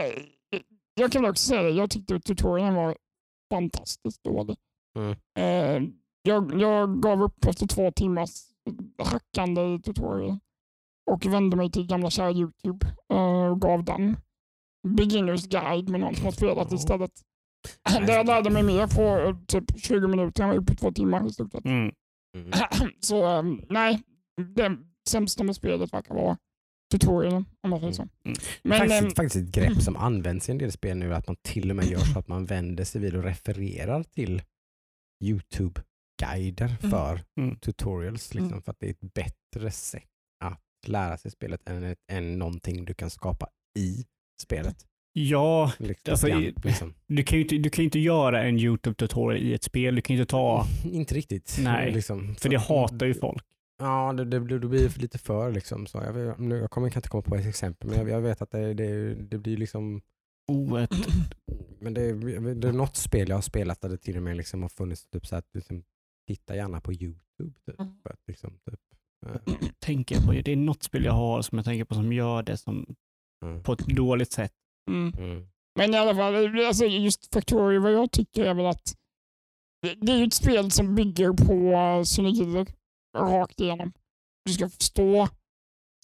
jag 0.93 1.11
kan 1.11 1.21
väl 1.21 1.31
också 1.31 1.47
säga 1.47 1.63
det, 1.63 1.69
jag 1.69 1.89
tyckte 1.89 2.19
tutorialen 2.19 2.75
var 2.75 2.95
fantastiskt 3.53 4.23
dålig. 4.23 4.57
Mm. 4.97 5.15
Eh, 5.37 5.89
jag, 6.21 6.61
jag 6.61 7.01
gav 7.01 7.23
upp 7.23 7.45
efter 7.45 7.67
två 7.67 7.91
timmars 7.91 8.29
hackande 9.03 9.61
i 9.61 9.81
tutorialen 9.81 10.39
och 11.11 11.25
vände 11.25 11.57
mig 11.57 11.71
till 11.71 11.87
gamla 11.87 12.09
kära 12.09 12.31
Youtube 12.31 12.87
eh, 13.13 13.51
och 13.51 13.61
gav 13.61 13.83
den 13.83 14.17
beginners 14.87 15.47
guide 15.47 15.89
med 15.89 15.99
någon 15.99 16.15
som 16.15 16.25
har 16.25 16.31
spelat 16.31 16.71
istället. 16.71 17.11
Där 17.83 18.13
jag 18.13 18.27
lärde 18.27 18.49
mig 18.49 18.63
mer 18.63 18.87
på 18.87 19.27
eh, 19.29 19.35
typ 19.47 19.79
20 19.79 20.07
minuter, 20.07 20.43
jag 20.43 20.47
var 20.47 20.55
uppe 20.55 20.73
på 20.73 20.79
två 20.79 20.91
timmar 20.91 21.27
i 21.27 21.29
stort 21.29 21.51
sett. 21.51 21.65
Mm. 21.65 21.91
Mm. 22.35 22.51
Så 22.99 23.37
eh, 23.37 23.43
nej, 23.69 24.03
det 24.55 24.77
sämsta 25.09 25.43
med 25.43 25.55
spelet 25.55 25.93
verkar 25.93 26.15
vara 26.15 26.37
tutorialen 26.91 27.45
om 27.63 27.69
man 27.69 27.79
säger 27.79 27.93
så. 27.93 28.01
Mm. 28.01 28.37
Men, 28.63 28.77
faktiskt, 28.79 29.03
ehm, 29.03 29.09
faktiskt 29.11 29.35
ett 29.35 29.51
grepp 29.51 29.81
som 29.81 29.95
används 29.95 30.49
i 30.49 30.51
en 30.51 30.57
del 30.57 30.71
spel 30.71 30.97
nu 30.97 31.13
att 31.13 31.27
man 31.27 31.35
till 31.41 31.69
och 31.69 31.75
med 31.75 31.85
gör 31.85 31.99
så 31.99 32.19
att 32.19 32.27
man 32.27 32.45
vänder 32.45 32.83
sig 32.83 33.01
vid 33.01 33.15
och 33.15 33.23
refererar 33.23 34.03
till 34.03 34.41
Youtube-guider 35.23 36.75
Mm. 36.79 36.91
för 36.91 37.21
Mm. 37.39 37.55
tutorials. 37.59 38.33
Liksom, 38.33 38.47
Mm. 38.51 38.61
För 38.61 38.71
att 38.71 38.79
det 38.79 38.85
är 38.87 38.91
ett 38.91 39.13
bättre 39.13 39.71
sätt 39.71 40.03
att 40.43 40.87
lära 40.87 41.17
sig 41.17 41.31
spelet 41.31 41.69
än, 41.69 41.95
än 42.11 42.39
någonting 42.39 42.85
du 42.85 42.93
kan 42.93 43.09
skapa 43.09 43.47
i 43.79 44.05
spelet. 44.41 44.85
Ja, 45.17 45.71
Liksom, 45.77 46.11
Alltså, 46.11 46.27
liksom. 46.63 46.93
du 47.07 47.23
kan 47.23 47.37
ju 47.37 47.43
inte, 47.43 47.57
du 47.57 47.69
kan 47.69 47.81
ju 47.83 47.85
inte 47.85 47.99
göra 47.99 48.43
en 48.43 48.59
YouTube-tutorial 48.59 49.37
i 49.37 49.53
ett 49.53 49.63
spel. 49.63 49.95
Du 49.95 50.01
kan 50.01 50.15
ju 50.15 50.21
inte 50.21 50.31
ta, 50.31 50.65
Inte 50.91 51.15
riktigt. 51.15 51.57
Nej, 51.61 51.91
liksom, 51.91 52.35
för 52.35 52.49
det 52.49 52.57
hatar 52.57 53.05
ju 53.05 53.13
folk. 53.13 53.43
Ja, 53.79 54.13
det, 54.13 54.25
det, 54.25 54.39
det 54.59 54.67
blir 54.67 54.89
för 54.89 54.99
lite 55.01 55.17
för 55.17 55.51
liksom. 55.51 55.85
Så 55.87 55.97
jag, 55.97 56.39
nu, 56.39 56.55
jag, 56.57 56.71
kommer, 56.71 56.87
jag 56.87 56.93
kan 56.93 56.99
inte 56.99 57.09
komma 57.09 57.21
på 57.21 57.35
ett 57.35 57.45
exempel, 57.47 57.89
men 57.89 57.97
jag, 57.99 58.09
jag 58.09 58.21
vet 58.21 58.41
att 58.41 58.51
det, 58.51 58.73
det, 58.73 59.15
det 59.15 59.37
blir 59.37 59.57
liksom 59.57 60.01
ett, 60.83 60.93
Men 61.79 61.93
det 61.93 62.01
är, 62.01 62.55
det 62.55 62.67
är 62.67 62.71
något 62.71 62.95
spel 62.95 63.29
jag 63.29 63.35
har 63.37 63.41
spelat 63.41 63.81
där 63.81 63.89
det 63.89 63.97
till 63.97 64.17
och 64.17 64.23
med 64.23 64.37
liksom 64.37 64.61
har 64.61 64.69
funnits 64.69 65.05
typ 65.09 65.27
så 65.27 65.35
att 65.35 65.45
liksom, 65.53 65.83
titta 66.27 66.55
gärna 66.55 66.81
på 66.81 66.93
YouTube. 66.93 67.19
Typ, 67.65 67.79
Mm. 67.79 67.93
för 68.03 68.09
att 68.09 68.19
liksom, 68.27 68.49
typ, 68.69 68.79
eh, 69.25 69.57
tänker 69.79 70.15
jag 70.15 70.25
på, 70.25 70.31
det 70.31 70.51
är 70.51 70.55
något 70.55 70.83
spel 70.83 71.03
jag 71.05 71.13
har 71.13 71.41
som 71.41 71.57
jag 71.57 71.65
tänker 71.65 71.85
på 71.85 71.95
som 71.95 72.13
gör 72.13 72.43
det 72.43 72.57
som, 72.57 72.95
mm, 73.45 73.63
på 73.63 73.73
ett 73.73 73.85
dåligt 73.87 74.31
sätt. 74.31 74.51
Mm. 74.87 75.13
mm, 75.17 75.47
Men 75.75 75.93
i 75.93 75.97
alla 75.97 76.15
fall, 76.15 76.65
alltså 76.65 76.85
just 76.85 77.33
Factorio, 77.33 77.81
vad 77.81 77.93
jag 77.93 78.11
tycker 78.11 78.45
är 78.45 78.53
väl 78.53 78.65
att 78.65 78.95
det, 80.01 80.11
är 80.11 80.17
ju 80.17 80.23
ett 80.25 80.33
spel 80.33 80.71
som 80.71 80.95
bygger 80.95 81.31
på 81.31 82.05
synergier 82.05 82.67
rakt 83.17 83.59
igenom. 83.59 83.93
Du 84.45 84.53
ska 84.53 84.69
förstå 84.69 85.27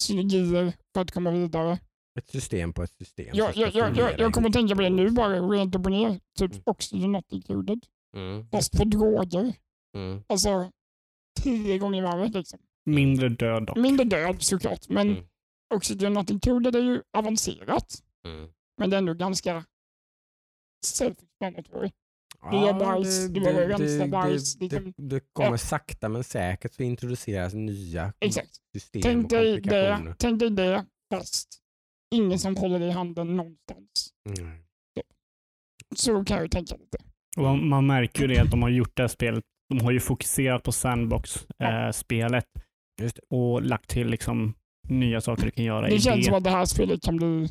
synergier 0.02 0.72
för 0.94 1.00
att 1.00 1.10
komma 1.10 1.30
vidare. 1.30 1.78
Ett 2.18 2.30
system 2.30 2.72
på 2.72 2.82
ett 2.82 2.92
system. 2.92 3.26
Jag, 3.32 3.56
jag, 3.56 3.74
jag, 3.74 3.96
jag, 3.96 4.20
jag 4.20 4.34
kommer 4.34 4.48
att 4.48 4.54
tänka 4.54 4.76
på 4.76 4.82
det 4.82 4.90
nu 4.90 5.10
bara, 5.10 5.40
rent 5.40 5.74
upp 5.74 5.84
och 5.86 5.90
ner. 5.92 6.20
Typ 6.38 6.52
Mm. 6.52 6.62
Oxygen 6.66 7.12
Not 7.12 7.32
Included. 7.32 7.86
Mm, 8.16 8.48
Fast 8.50 8.76
för 8.76 8.84
droger. 8.84 9.54
mm, 9.96 10.22
Alltså 10.26 10.70
tio 11.42 11.78
gånger 11.78 12.02
värre 12.02 12.28
liksom. 12.28 12.58
Mindre 12.86 13.28
död 13.28 13.66
dock. 13.66 13.76
Mindre 13.76 14.04
död 14.04 14.42
såklart, 14.42 14.88
men 14.88 15.10
Mm. 15.10 15.24
Oxygen 15.74 16.12
Not 16.12 16.30
Included 16.30 16.76
är 16.76 16.80
ju 16.82 17.02
avancerat. 17.12 18.02
mm. 18.24 18.50
Men 18.78 18.90
det 18.90 18.96
är 18.96 18.98
ändå 18.98 19.14
ganska 19.14 19.64
self-explanatory. 20.86 21.90
Du 22.50 22.56
Ja, 22.56 22.66
gör 22.66 22.78
bajs, 22.78 23.26
du 23.28 23.40
behöver 23.40 23.68
rensa 23.78 24.06
bajs, 24.06 24.54
Det, 24.54 24.64
liksom. 24.64 24.92
det, 24.96 25.02
det 25.16 25.20
kommer 25.32 25.50
Ja. 25.50 25.58
sakta 25.58 26.08
men 26.08 26.24
säkert 26.24 26.74
så 26.74 26.82
introduceras 26.82 27.54
nya 27.54 28.12
Exakt. 28.20 28.50
system 28.76 29.02
Tänk 29.02 29.24
och 29.24 29.30
dig, 29.30 29.54
komplikationer. 29.54 30.08
det, 30.10 30.16
tänk 30.18 30.38
dig 30.40 30.50
det, 30.50 30.86
fast 31.14 31.48
ingen 32.14 32.38
som 32.38 32.56
håller 32.56 32.78
det 32.78 32.86
i 32.86 32.90
handen 32.90 33.36
någonstans. 33.36 34.12
Mm. 34.38 34.58
Så 35.96 36.24
kan 36.24 36.36
jag 36.38 36.50
tänka 36.50 36.76
lite. 36.76 36.98
Och 37.36 37.58
man, 37.58 37.86
märker 37.86 38.20
ju 38.22 38.26
det 38.26 38.38
att 38.38 38.50
de 38.50 38.62
har 38.62 38.68
gjort 38.70 38.96
det 38.96 39.02
här 39.02 39.08
spelet. 39.08 39.44
De 39.68 39.80
har 39.80 39.90
ju 39.92 40.00
fokuserat 40.00 40.62
på 40.62 40.72
sandbox-spelet 40.72 42.46
Just 43.02 43.18
och 43.30 43.62
lagt 43.62 43.90
till 43.90 44.06
liksom 44.08 44.54
nya 44.88 45.20
saker 45.20 45.44
du 45.44 45.50
kan 45.50 45.64
göra 45.64 45.88
i 45.88 45.94
Det 45.94 46.00
känns 46.00 46.16
det. 46.16 46.24
som 46.24 46.34
att 46.34 46.44
det 46.44 46.50
här 46.50 46.64
spelet 46.64 47.02
kan 47.02 47.16
bli 47.16 47.48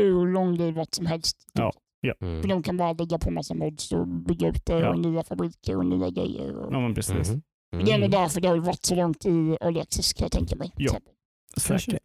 hur 0.00 0.26
långlivat 0.26 0.94
som 0.94 1.06
helst. 1.06 1.36
Ja. 1.52 1.72
Mm. 2.20 2.42
För 2.42 2.48
de 2.48 2.62
kan 2.62 2.76
bara 2.76 2.92
lägga 2.92 3.18
på 3.18 3.30
massa 3.30 3.54
mods 3.54 3.92
och 3.92 4.06
bygga 4.08 4.48
ut 4.48 4.66
det 4.66 4.78
Ja. 4.78 4.88
och 4.90 4.98
nya 4.98 5.22
fabriker 5.22 5.76
och 5.76 5.86
nya 5.86 6.10
grejer. 6.10 6.56
Och... 6.56 6.72
Ja, 6.74 6.80
men 6.80 6.94
precis. 6.94 7.30
Mhm. 7.30 7.42
Det 7.70 7.76
är 7.78 7.78
nog 7.84 7.94
Mm. 7.94 8.10
därför 8.10 8.40
det 8.40 8.48
har 8.48 8.56
varit 8.56 8.84
så 8.84 8.94
långt 8.94 9.26
i 9.26 9.56
Early 9.60 9.80
Access 9.80 10.12
kan 10.12 10.24
jag 10.24 10.32
tänka 10.32 10.56
mig. 10.56 10.72
Ja. 10.76 10.98
Säkert. 11.56 11.98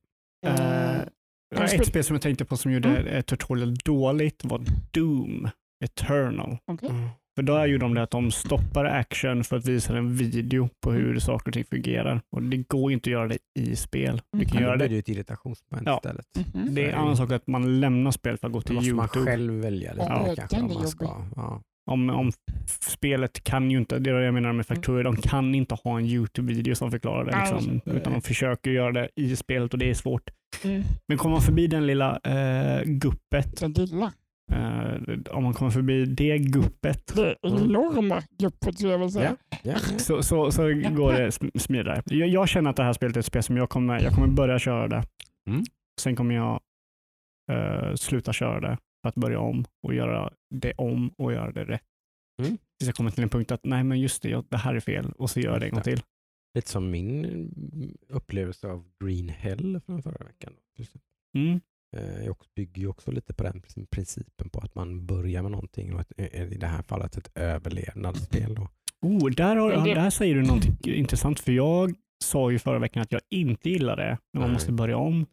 du 1.49 1.63
ett 1.63 1.87
spel- 1.87 2.03
som 2.03 2.15
jag 2.15 2.21
tänkte 2.21 2.45
på 2.45 2.57
som 2.57 2.71
gjorde 2.71 2.89
Mm. 2.89 3.07
mm. 3.07 3.23
tutorial 3.23 3.75
dåligt 3.75 4.45
var 4.45 4.61
Doom 4.91 5.49
Eternal. 5.83 6.57
Okej. 6.71 6.89
Mm. 6.89 7.09
För 7.37 7.43
då 7.43 7.65
gjorde 7.65 7.85
de 7.85 7.93
det 7.93 8.03
att 8.03 8.11
de 8.11 8.31
stoppar 8.31 8.85
action 8.85 9.43
för 9.43 9.57
att 9.57 9.65
visa 9.65 9.97
en 9.97 10.15
video 10.15 10.69
på 10.83 10.91
hur 10.91 11.19
saker 11.19 11.49
och 11.49 11.53
ting 11.53 11.63
fungerar. 11.65 12.21
Och 12.31 12.43
det 12.43 12.57
går 12.57 12.91
ju 12.91 12.93
inte 12.95 13.07
att 13.09 13.11
göra 13.11 13.27
det 13.27 13.37
i 13.59 13.75
spel. 13.75 14.21
Du 14.31 14.45
kan 14.45 14.53
Ja, 14.53 14.59
då 14.59 14.65
göra 14.65 14.77
blir 14.77 14.85
det. 14.85 14.89
det 14.89 14.93
ju 14.95 14.99
ett 14.99 15.09
irritationsmoment 15.09 15.87
Ja. 15.87 15.95
istället. 15.97 16.25
Mhm. 16.53 16.75
Det 16.75 16.85
är 16.85 16.89
en 16.89 16.95
annan 16.99 17.17
sak 17.17 17.31
att 17.31 17.47
man 17.47 17.79
lämnar 17.79 18.11
spel 18.11 18.37
för 18.37 18.47
att 18.47 18.53
gå 18.53 18.59
Då 18.59 18.63
till 18.63 18.75
måste 18.75 18.93
man 18.93 19.05
YouTube. 19.05 19.25
själv 19.31 19.53
välja 19.53 19.93
lite 19.93 20.05
Ja, 20.09 20.33
kanske 20.37 20.57
om 20.61 20.73
man 20.73 20.87
ska. 20.87 21.05
Ja. 21.35 21.61
Om, 21.91 22.09
om 22.09 22.31
spelet 22.79 23.43
kan 23.43 23.71
ju 23.71 23.77
inte, 23.77 23.99
det 23.99 24.09
är 24.09 24.13
det 24.13 24.25
jag 24.25 24.33
menar 24.33 24.53
med 24.53 24.65
Factorio, 24.65 25.03
de 25.03 25.15
kan 25.15 25.55
inte 25.55 25.75
ha 25.83 25.99
en 25.99 26.05
YouTube-video 26.05 26.75
som 26.75 26.91
förklarar 26.91 27.25
det. 27.25 27.39
Liksom, 27.51 27.81
utan 27.85 28.13
de 28.13 28.21
försöker 28.21 28.71
göra 28.71 28.91
det 28.91 29.09
i 29.15 29.35
spelet 29.35 29.73
och 29.73 29.79
det 29.79 29.89
är 29.89 29.93
svårt. 29.93 30.29
Mm. 30.63 30.83
Men 31.07 31.17
kommer 31.17 31.33
man 31.35 31.41
förbi 31.41 31.67
den 31.67 31.87
lilla 31.87 32.19
eh, 32.23 32.83
guppet, 32.85 33.59
Den 33.59 33.71
lilla. 33.71 34.13
Eh, 34.51 35.35
om 35.35 35.43
man 35.43 35.53
kommer 35.53 35.71
förbi 35.71 36.05
det 36.05 36.37
guppet, 36.37 37.15
Det 37.15 37.35
enorma 37.41 38.23
jag 38.89 38.97
vilja 38.97 39.09
säga. 39.09 39.37
Ja, 39.49 39.57
ja. 39.63 39.79
så, 39.79 40.23
så, 40.23 40.51
så 40.51 40.61
går 40.71 41.13
det 41.13 41.29
sm- 41.29 41.57
smidigare. 41.59 42.01
Jag, 42.05 42.27
jag 42.29 42.49
känner 42.49 42.69
att 42.69 42.75
det 42.75 42.83
här 42.83 42.93
spelet 42.93 43.15
är 43.15 43.19
ett 43.19 43.25
spel 43.25 43.43
som 43.43 43.57
jag 43.57 43.69
kommer, 43.69 44.03
jag 44.03 44.13
kommer 44.13 44.27
börja 44.27 44.59
köra 44.59 44.87
det. 44.87 45.03
Mm. 45.49 45.63
Sen 46.01 46.15
kommer 46.15 46.35
jag 46.35 46.61
eh, 47.51 47.95
sluta 47.95 48.33
köra 48.33 48.59
det 48.59 48.77
för 49.01 49.09
att 49.09 49.15
börja 49.15 49.39
om 49.39 49.65
och 49.83 49.93
göra 49.93 50.33
det 50.55 50.73
om 50.73 51.09
och 51.17 51.33
göra 51.33 51.51
det 51.51 51.65
rätt. 51.65 51.81
Mm. 52.41 52.57
Tills 52.57 52.87
jag 52.87 52.95
kommer 52.95 53.11
till 53.11 53.23
en 53.23 53.29
punkt 53.29 53.51
att 53.51 53.65
nej 53.65 53.83
men 53.83 53.99
just 53.99 54.21
det, 54.21 54.29
jag, 54.29 54.45
det 54.49 54.57
här 54.57 54.75
är 54.75 54.79
fel 54.79 55.11
och 55.17 55.29
så 55.29 55.39
gör 55.39 55.51
jag 55.51 55.59
det 55.61 55.65
en 55.65 55.73
gång 55.73 55.81
till. 55.81 56.01
Lite 56.55 56.69
som 56.69 56.91
min 56.91 57.25
mm, 57.25 57.97
upplevelse 58.09 58.67
av 58.67 58.85
Green 59.03 59.29
Hell 59.29 59.81
från 59.85 60.03
förra 60.03 60.25
veckan. 60.25 60.53
Mm. 61.35 61.59
Eh, 61.97 62.25
Jag 62.25 62.35
bygger 62.55 62.81
ju 62.81 62.87
också 62.87 63.11
lite 63.11 63.33
på 63.33 63.43
den 63.43 63.61
principen 63.91 64.49
på 64.49 64.59
att 64.59 64.75
man 64.75 65.05
börjar 65.05 65.41
med 65.41 65.51
någonting 65.51 65.93
och 65.93 65.99
ett, 66.01 66.11
eh, 66.17 66.43
i 66.43 66.57
det 66.57 66.67
här 66.67 66.81
fallet 66.83 67.17
ett 67.17 67.31
överlevnadsspel. 67.35 68.55
Då. 68.55 68.67
Oh, 69.01 69.29
där, 69.31 69.55
har, 69.55 69.71
det- 69.85 69.93
där 69.93 70.09
säger 70.09 70.35
du 70.35 70.41
någonting 70.43 70.77
intressant 70.83 71.39
för 71.39 71.51
jag 71.51 71.93
sa 72.23 72.51
ju 72.51 72.59
förra 72.59 72.79
veckan 72.79 73.01
att 73.01 73.11
jag 73.11 73.21
inte 73.29 73.69
gillar 73.69 73.97
det 73.97 74.17
när 74.33 74.39
man 74.41 74.49
Nej. 74.49 74.53
måste 74.53 74.71
börja 74.71 74.97
om. 74.97 75.25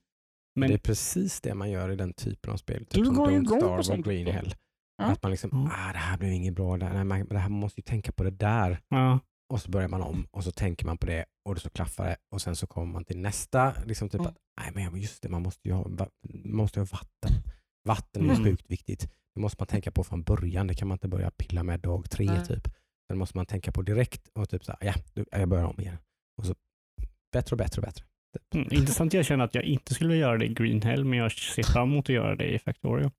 Men 0.57 0.69
det 0.69 0.75
är 0.75 0.79
precis 0.79 1.41
det 1.41 1.55
man 1.55 1.71
gör 1.71 1.91
i 1.91 1.97
den 1.97 2.13
typen 2.13 2.53
av 2.53 2.57
spel. 2.57 2.79
Typ 2.87 2.91
Du 2.95 3.05
som 3.05 3.15
går 3.15 3.27
Don't 3.29 3.33
igång 3.35 3.45
på 3.47 3.57
Starve 3.61 3.79
och 3.79 3.87
sånt 3.87 4.07
Green. 4.07 4.27
Hell. 4.27 4.55
Ja. 4.99 5.05
Att 5.05 5.23
man 5.23 5.31
liksom, 5.31 5.51
ah, 5.67 5.93
det 5.93 5.99
här 5.99 6.19
blev 6.19 6.33
inget 6.33 6.55
bra, 6.55 6.77
det 6.77 6.87
här, 6.87 7.05
man, 7.05 7.27
det 7.29 7.39
här 7.39 7.49
man 7.49 7.59
måste 7.61 7.81
ju 7.81 7.85
tänka 7.85 8.13
på 8.13 8.25
det 8.25 8.31
där. 8.31 8.79
ja, 8.89 9.19
Och 9.53 9.61
så 9.61 9.71
börjar 9.71 9.89
man 9.89 10.03
om 10.03 10.27
och 10.31 10.45
så 10.45 10.51
tänker 10.53 10.87
man 10.87 10.99
på 10.99 11.07
det 11.07 11.25
och 11.49 11.59
så 11.59 11.71
klaffar 11.71 12.05
det 12.07 12.17
och 12.35 12.43
sen 12.43 12.57
så 12.57 12.67
kommer 12.67 12.93
man 12.93 13.05
till 13.05 13.19
nästa, 13.19 13.75
liksom 13.87 14.09
typ 14.09 14.21
Mm. 14.21 14.31
att, 14.31 14.37
nej 14.61 14.71
men 14.91 15.01
just 15.01 15.23
det, 15.23 15.29
man 15.29 15.43
måste 15.43 15.69
ju 15.69 15.75
ha, 15.75 15.83
va- 15.89 16.09
man 16.45 16.57
måste 16.57 16.81
ju 16.81 16.87
ha 16.87 16.89
vatten. 16.93 17.43
Vatten 17.89 18.31
är 18.31 18.35
Mm. 18.35 18.45
sjukt 18.45 18.71
viktigt. 18.71 19.13
Det 19.35 19.41
måste 19.41 19.57
man 19.61 19.67
tänka 19.67 19.91
på 19.91 20.05
från 20.05 20.23
början, 20.23 20.67
det 20.67 20.75
kan 20.75 20.89
man 20.89 20.95
inte 20.95 21.09
börja 21.09 21.31
pilla 21.31 21.63
med 21.63 21.81
dag 21.81 22.11
tre 22.11 22.27
Nej. 22.27 22.47
typ. 22.47 22.69
Det 23.09 23.15
måste 23.15 23.37
man 23.39 23.47
tänka 23.47 23.73
på 23.73 23.83
direkt 23.83 24.29
och 24.29 24.49
typ 24.49 24.65
så 24.65 24.73
här, 24.81 24.95
ja, 25.15 25.25
jag 25.39 25.49
börjar 25.49 25.65
om 25.65 25.81
igen. 25.81 25.97
Och 26.39 26.47
så 26.47 26.55
bättre 27.33 27.55
och 27.55 27.59
bättre 27.59 27.81
och 27.81 27.87
bättre. 27.87 28.05
Typ. 28.35 28.55
mm, 28.55 28.69
intressant. 28.73 29.13
Jag 29.13 29.25
känner 29.27 29.45
att 29.45 29.55
jag 29.55 29.65
inte 29.65 29.95
skulle 29.95 30.11
vilja 30.11 30.27
göra 30.27 30.39
det 30.39 30.47
i 30.47 30.55
Green 30.55 30.83
Hell 30.83 31.05
men 31.05 31.19
jag 31.19 31.33
ser 31.33 31.63
fram 31.63 31.89
emot 31.91 32.05
att 32.05 32.15
göra 32.15 32.37
det 32.37 32.55
i 32.55 32.59
Factorio. 32.59 33.11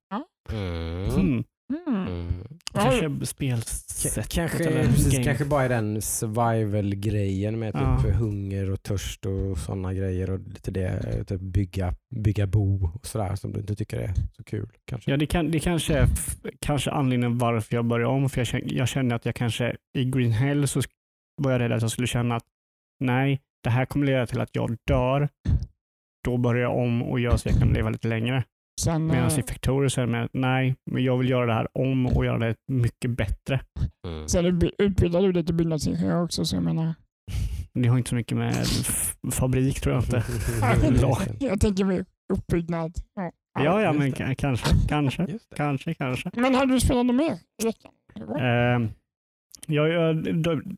Mm. 1.19 1.43
Mm. 1.73 2.07
Mm. 2.07 2.43
Kanske 2.73 3.25
spelsättet 3.25 4.29
Kanske, 4.29 4.57
precis, 4.57 5.25
kanske 5.25 5.45
bara 5.45 5.67
den 5.67 6.01
survival-grejen 6.01 7.59
med 7.59 7.73
typ 7.73 7.81
Ja. 7.81 8.11
hunger 8.11 8.71
och 8.71 8.83
törst 8.83 9.25
och 9.25 9.57
sådana 9.57 9.93
grejer 9.93 10.29
och 10.29 10.39
lite 10.39 10.71
det, 10.71 11.23
typ 11.27 11.41
bygga, 11.41 11.93
bygga 12.15 12.47
bo 12.47 12.89
och 12.93 13.05
sådär 13.05 13.35
som 13.35 13.51
du 13.51 13.59
inte 13.59 13.75
tycker 13.75 13.97
är 13.99 14.13
så 14.37 14.43
kul. 14.43 14.69
Kanske. 14.85 15.11
Ja, 15.11 15.17
det, 15.17 15.25
kan, 15.25 15.51
det 15.51 15.59
kanske 15.59 15.93
är 15.97 16.07
kanske 16.61 16.91
anledningen 16.91 17.37
varför 17.37 17.75
jag 17.75 17.85
började 17.85 18.13
om. 18.13 18.29
För 18.29 18.39
jag 18.39 18.47
känner, 18.47 18.73
jag 18.73 18.87
känner 18.87 19.15
att 19.15 19.25
jag 19.25 19.35
kanske 19.35 19.75
i 19.97 20.05
Green 20.05 20.31
Hell 20.31 20.67
så 20.67 20.81
var 21.41 21.51
jag 21.51 21.61
rädd 21.61 21.71
att 21.71 21.81
jag 21.81 21.91
skulle 21.91 22.07
känna 22.07 22.35
att 22.35 22.45
nej, 22.99 23.41
det 23.63 23.69
här 23.69 23.85
kommer 23.85 24.05
leda 24.05 24.27
till 24.27 24.41
att 24.41 24.55
jag 24.55 24.77
dör. 24.87 25.29
Då 26.25 26.37
börjar 26.37 26.61
jag 26.61 26.77
om 26.77 27.03
och 27.03 27.19
gör 27.19 27.37
så 27.37 27.49
jag 27.49 27.57
kan 27.59 27.73
leva 27.73 27.89
lite 27.89 28.07
längre. 28.07 28.43
Sen, 28.81 29.07
Medan 29.07 29.27
eh, 29.31 29.39
i 29.39 29.43
Factorio 29.43 29.89
så 29.89 30.01
är 30.01 30.05
det 30.05 30.11
med, 30.11 30.29
nej, 30.33 30.75
men 30.91 31.03
jag 31.03 31.17
vill 31.17 31.29
göra 31.29 31.45
det 31.45 31.53
här 31.53 31.67
om 31.73 32.05
och 32.05 32.25
göra 32.25 32.37
det 32.37 32.55
mycket 32.67 33.11
bättre. 33.11 33.59
Mm. 34.07 34.27
sen 34.27 34.45
utbi- 34.45 34.71
utbildar 34.77 35.21
du 35.21 35.31
dig 35.31 35.45
till 35.45 35.55
byggnadsingenjör 35.55 36.23
också, 36.23 36.45
så 36.45 36.55
jag 36.55 36.63
menar, 36.63 36.93
Det 37.73 37.87
har 37.87 37.97
inte 37.97 38.09
så 38.09 38.15
mycket 38.15 38.37
med 38.37 38.55
fabrik 39.31 39.81
tror 39.81 39.95
jag 39.95 40.03
inte. 40.03 40.23
Ja, 41.01 41.17
jag 41.39 41.61
tänker 41.61 41.83
mer 41.85 42.05
uppbyggnad. 42.33 42.93
Ja. 43.15 43.31
Ja, 43.63 43.81
ja, 43.81 43.93
men 43.93 44.11
det. 44.11 44.35
kanske, 44.35 44.65
kanske, 44.87 45.27
kanske, 45.55 45.93
kanske. 45.93 46.29
Men 46.33 46.55
har 46.55 46.65
du 46.65 46.79
spelat 46.79 47.05
något 47.05 47.15
mer 47.15 47.33
i 47.61 47.65
veckan? 47.65 47.91
Eller 48.15 48.25
vad? 48.25 48.37
Eh, 48.81 48.89
jag, 49.67 50.23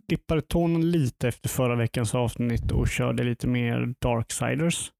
dippade 0.07 0.41
tån 0.41 0.91
lite 0.91 1.27
efter 1.27 1.49
förra 1.49 1.75
veckans 1.75 2.15
avsnitt 2.15 2.71
och 2.71 2.87
körde 2.87 3.23
lite 3.23 3.47
mer 3.47 3.93
Darksiders. 4.01 4.91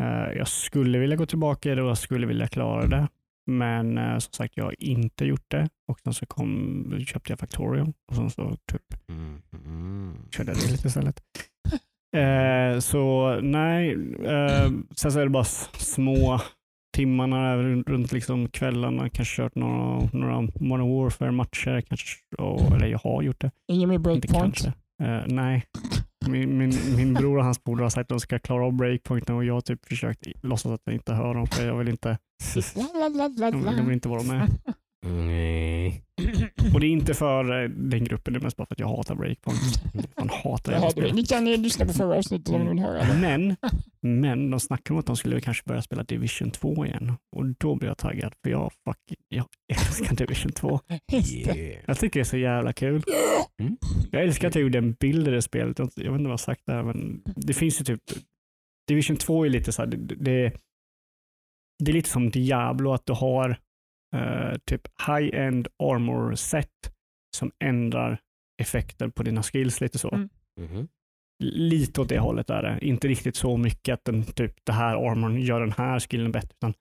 Eh, 0.00 0.32
jag 0.38 0.48
skulle 0.48 0.98
vilja 0.98 1.16
gå 1.16 1.26
tillbaka 1.26 1.72
i 1.72 1.74
det 1.74 1.82
och 1.82 1.88
jag 1.88 1.98
skulle 1.98 2.26
vilja 2.26 2.46
klara 2.48 2.86
det. 2.86 3.08
Men 3.46 3.98
eh, 3.98 4.18
som 4.18 4.32
sagt, 4.32 4.56
jag 4.56 4.64
har 4.64 4.74
inte 4.82 5.24
gjort 5.24 5.50
det. 5.50 5.68
Och 5.88 6.00
sen 6.00 6.14
så 6.14 6.26
kom, 6.26 6.84
köpte 7.06 7.32
jag 7.32 7.38
Factorio 7.38 7.92
och 8.08 8.14
sen 8.16 8.30
så 8.30 8.56
typ, 8.72 8.82
Mm. 9.08 9.42
Mm. 9.66 10.14
körde 10.30 10.52
jag 10.52 10.60
det 10.60 10.70
lite 10.72 10.88
istället. 10.88 11.22
Eh, 12.16 12.78
så 12.80 13.34
nej, 13.42 13.92
eh, 14.24 14.70
sen 14.96 15.12
så 15.12 15.18
är 15.20 15.24
det 15.24 15.30
bara 15.30 15.44
små 15.44 16.40
timmarna 16.96 17.56
runt, 17.56 17.88
runt 17.88 18.12
liksom 18.12 18.48
kvällarna. 18.48 19.08
Kanske 19.08 19.42
kört 19.42 19.54
några, 19.54 20.08
några 20.12 20.40
Modern 20.40 20.88
Warfare-matcher. 20.96 21.80
Kanske, 21.80 22.06
och, 22.38 22.76
eller 22.76 22.86
jag 22.86 22.98
har 22.98 23.22
gjort 23.22 23.40
det. 23.40 23.50
Ingen 23.68 23.88
mer 23.88 23.98
breakpoint? 23.98 24.68
Eh, 25.00 25.22
nej. 25.26 25.66
Min, 26.26 26.58
min, 26.58 26.72
min 26.96 27.14
bror 27.14 27.38
och 27.38 27.44
hans 27.44 27.58
polare 27.58 27.84
har 27.84 27.90
sagt 27.90 28.00
att 28.00 28.08
de 28.08 28.20
ska 28.20 28.38
klara 28.38 28.66
av 28.66 28.72
breakpointen 28.72 29.36
och 29.36 29.44
jag 29.44 29.54
har 29.54 29.60
typ 29.60 29.86
försökt 29.86 30.26
låtsas 30.42 30.72
att 30.72 30.80
jag 30.84 30.94
inte 30.94 31.12
hör 31.12 31.34
dem 31.34 31.46
för 31.46 31.66
jag 31.66 31.76
vill 31.76 31.88
inte, 31.88 32.18
jag 33.76 33.84
vill, 33.84 33.92
inte 33.92 34.08
vara 34.08 34.22
med. 34.22 34.48
Nej. 35.06 36.04
Och 36.74 36.80
det 36.80 36.86
är 36.86 36.90
inte 36.90 37.14
för 37.14 37.62
eh, 37.62 37.68
den 37.68 38.04
gruppen, 38.04 38.34
det 38.34 38.38
är 38.38 38.42
mest 38.42 38.56
bara 38.56 38.66
för 38.66 38.74
att 38.74 38.80
jag 38.80 38.88
hatar 38.88 39.14
breakpoint. 39.14 39.82
Man 40.16 40.28
hatar 40.28 40.72
Jaha, 40.72 40.92
du, 40.96 41.12
ni 41.12 41.26
kan 41.26 41.44
lyssna 41.44 41.86
på 41.86 41.92
förra 41.92 42.16
avsnittet 42.16 42.54
om 42.54 42.62
ni 42.62 42.68
vill 42.68 42.78
höra 42.78 42.98
det. 42.98 43.18
Men, 43.20 43.56
men 44.00 44.50
de 44.50 44.60
snackar 44.60 44.94
om 44.94 45.00
att 45.00 45.06
de 45.06 45.16
skulle 45.16 45.40
kanske 45.40 45.62
börja 45.66 45.82
spela 45.82 46.02
Division 46.02 46.50
2 46.50 46.86
igen. 46.86 47.12
Och 47.36 47.46
då 47.46 47.74
blir 47.74 47.88
jag 47.88 47.98
taggad 47.98 48.34
för 48.42 48.50
jag, 48.50 48.72
fuck, 48.84 49.18
jag 49.28 49.46
älskar 49.72 50.16
Division 50.16 50.52
2. 50.52 50.80
Just 51.12 51.44
det. 51.44 51.56
Yeah. 51.58 51.84
Jag 51.86 51.98
tycker 51.98 52.20
det 52.20 52.22
är 52.22 52.24
så 52.24 52.36
jävla 52.36 52.72
kul. 52.72 53.02
Mm. 53.60 53.76
Jag 54.10 54.22
älskar 54.22 54.48
att 54.48 54.54
jag 54.54 54.62
gjorde 54.62 54.78
en 54.78 54.92
bild 54.92 55.28
i 55.28 55.30
det 55.30 55.42
spelet. 55.42 55.78
Jag 55.78 55.86
vet 55.86 55.96
inte 55.96 56.10
vad 56.10 56.20
jag 56.20 56.30
har 56.30 56.36
sagt 56.36 56.66
där, 56.66 56.82
men 56.82 57.22
det 57.36 57.54
finns 57.54 57.80
ju 57.80 57.84
typ 57.84 58.02
Division 58.88 59.16
2 59.16 59.44
är 59.44 59.50
lite 59.50 59.72
så 59.72 59.82
här, 59.82 59.88
det, 59.88 59.96
det, 59.96 60.52
det 61.84 61.90
är 61.90 61.92
lite 61.92 62.08
som 62.08 62.30
Diablo 62.30 62.92
att 62.92 63.06
du 63.06 63.12
har 63.12 63.58
eh, 64.16 64.58
typ 64.64 64.82
high-end 65.06 65.68
armor 65.82 66.34
set 66.34 66.68
som 67.36 67.50
ändrar 67.64 68.20
effekter 68.62 69.08
på 69.08 69.22
dina 69.22 69.42
skills 69.42 69.80
lite 69.80 69.98
så. 69.98 70.14
Mm. 70.14 70.28
Mhm. 70.60 70.88
lite 71.42 72.00
åt 72.00 72.08
det 72.08 72.18
hållet 72.18 72.50
är 72.50 72.62
det. 72.62 72.78
Inte 72.86 73.08
riktigt 73.08 73.36
så 73.36 73.56
mycket 73.56 73.92
att 73.94 74.04
den, 74.04 74.24
typ, 74.24 74.54
det 74.64 74.72
här 74.72 75.10
armorn 75.10 75.40
gör 75.40 75.60
den 75.60 75.72
här 75.72 76.00
skillen 76.00 76.32
bättre. 76.32 76.50
Utan 76.56 76.74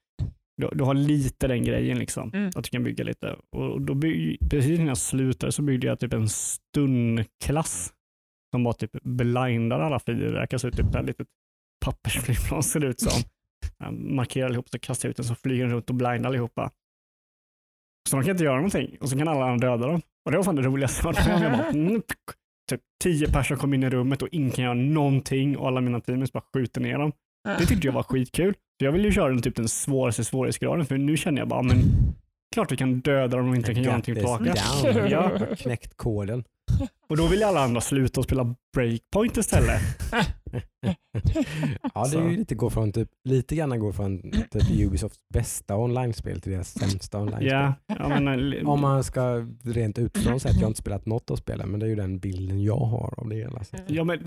du, 0.58 0.70
du 0.74 0.84
har 0.84 0.94
lite 0.94 1.48
den 1.48 1.64
grejen, 1.64 2.00
liksom, 2.00 2.32
Mm. 2.34 2.48
att 2.56 2.64
du 2.64 2.70
kan 2.70 2.84
bygga 2.84 3.04
lite. 3.04 3.36
Och 3.56 3.82
då 3.82 3.94
bygg, 3.94 4.38
precis 4.50 4.80
när 4.80 4.88
jag 4.88 4.98
slutade 4.98 5.52
så 5.52 5.62
byggde 5.62 5.88
jag 5.88 6.00
typ 6.00 6.14
en 6.14 6.30
stundklass 6.30 7.94
som 8.52 8.64
bara 8.64 8.74
typ 8.74 8.92
blindar 9.04 9.80
alla 9.80 10.00
fiender. 10.00 10.32
Det 10.34 10.48
kan 10.48 10.60
se 10.60 10.68
ut 10.68 10.78
typ 10.78 10.96
ett 10.96 11.06
litet 11.06 11.28
pappersflygplan 11.86 12.64
ser 12.64 12.80
det 12.80 12.88
ut 12.88 13.00
som. 13.00 13.24
Jag 13.80 13.94
markerar 13.94 14.46
allihop 14.46 14.70
så 14.70 14.80
kastar 14.80 15.08
jag 15.08 15.12
ut 15.12 15.18
den 15.18 15.26
så 15.26 15.36
flyger 15.36 15.64
den 15.64 15.74
runt 15.74 15.90
och 15.90 15.96
blindar 15.96 16.26
allihopa. 16.30 16.72
Så 18.10 18.16
de 18.16 18.24
kan 18.24 18.32
inte 18.32 18.44
göra 18.44 18.56
någonting 18.56 18.98
och 19.02 19.10
så 19.10 19.18
kan 19.18 19.28
alla 19.28 19.46
andra 19.46 19.70
döda 19.70 19.88
dem. 19.88 20.02
Och 20.26 20.32
det 20.32 20.38
var 20.38 20.44
fan 20.44 20.56
det 20.56 20.62
roligaste 20.62 21.02
jag 21.08 21.14
varit 21.14 21.28
med 21.28 21.54
om. 21.54 21.60
Mm, 21.88 22.02
Typ 22.70 22.82
tio 23.04 23.32
personer 23.32 23.60
kom 23.60 23.74
in 23.74 23.84
i 23.84 23.90
rummet 23.90 24.22
och 24.22 24.28
ingen 24.32 24.52
kan 24.52 24.64
göra 24.64 24.74
någonting 24.74 25.58
och 25.58 25.68
alla 25.68 25.82
mina 25.82 26.00
teammates 26.00 26.34
bara 26.34 26.44
skjuter 26.54 26.82
ner 26.82 26.98
dem. 26.98 27.12
Det 27.60 27.66
tyckte 27.66 27.88
jag 27.88 27.94
var 27.94 28.04
skitkul. 28.04 28.54
Så 28.80 28.86
jag 28.86 28.92
ville 28.92 29.04
ju 29.08 29.12
köra 29.12 29.30
den 29.30 29.42
typ 29.42 29.56
den 29.56 29.68
svåraste 29.68 30.24
svårighetsgraden 30.24 30.86
för 30.86 30.98
nu 30.98 31.18
känner 31.18 31.40
jag 31.40 31.48
bara, 31.48 31.62
men 31.62 31.78
klart 32.54 32.72
vi 32.72 32.78
kan 32.78 33.00
döda 33.00 33.38
dem 33.38 33.50
och 33.50 33.56
inte 33.56 33.74
kan 33.74 33.84
göra 33.84 33.92
någonting 33.94 34.16
tillbaka. 34.16 34.54
Ja. 35.10 35.56
Knäckt 35.56 35.98
koden. 35.98 36.44
Och 37.10 37.18
då 37.18 37.28
vill 37.28 37.44
alla 37.44 37.60
andra 37.60 37.82
sluta 37.82 38.20
och 38.20 38.24
spela 38.24 38.56
breakpoint 38.76 39.38
istället. 39.38 39.82
ja, 41.94 42.08
det 42.12 42.18
är 42.18 42.30
ju 42.30 42.38
lite, 42.38 42.56
gå 42.56 42.70
från 42.70 42.92
typ, 42.92 43.10
lite 43.30 43.56
grann 43.56 43.80
gå 43.80 43.94
från 43.94 44.32
typ 44.32 44.72
Ubisofts 44.80 45.20
bästa 45.34 45.76
online-spel 45.78 46.42
till 46.42 46.52
deras 46.52 46.70
sämsta 46.80 47.18
online-spel. 47.20 47.48
Ja, 47.48 47.74
jag 47.88 48.10
menar, 48.10 48.64
Om 48.68 48.82
man 48.82 49.04
ska 49.04 49.48
rent 49.64 50.00
utifrån 50.00 50.40
säga 50.40 50.52
att 50.52 50.58
jag 50.58 50.64
har 50.66 50.70
inte 50.70 50.82
spelat 50.82 51.06
något 51.06 51.32
av 51.32 51.36
spelen, 51.36 51.70
men 51.72 51.80
det 51.80 51.86
är 51.86 51.90
ju 51.90 51.96
den 51.96 52.20
bilden 52.20 52.64
jag 52.64 52.78
har 52.80 53.14
av 53.20 53.30
det 53.30 53.36
hela. 53.36 53.62
Ja, 53.88 54.04
men 54.04 54.20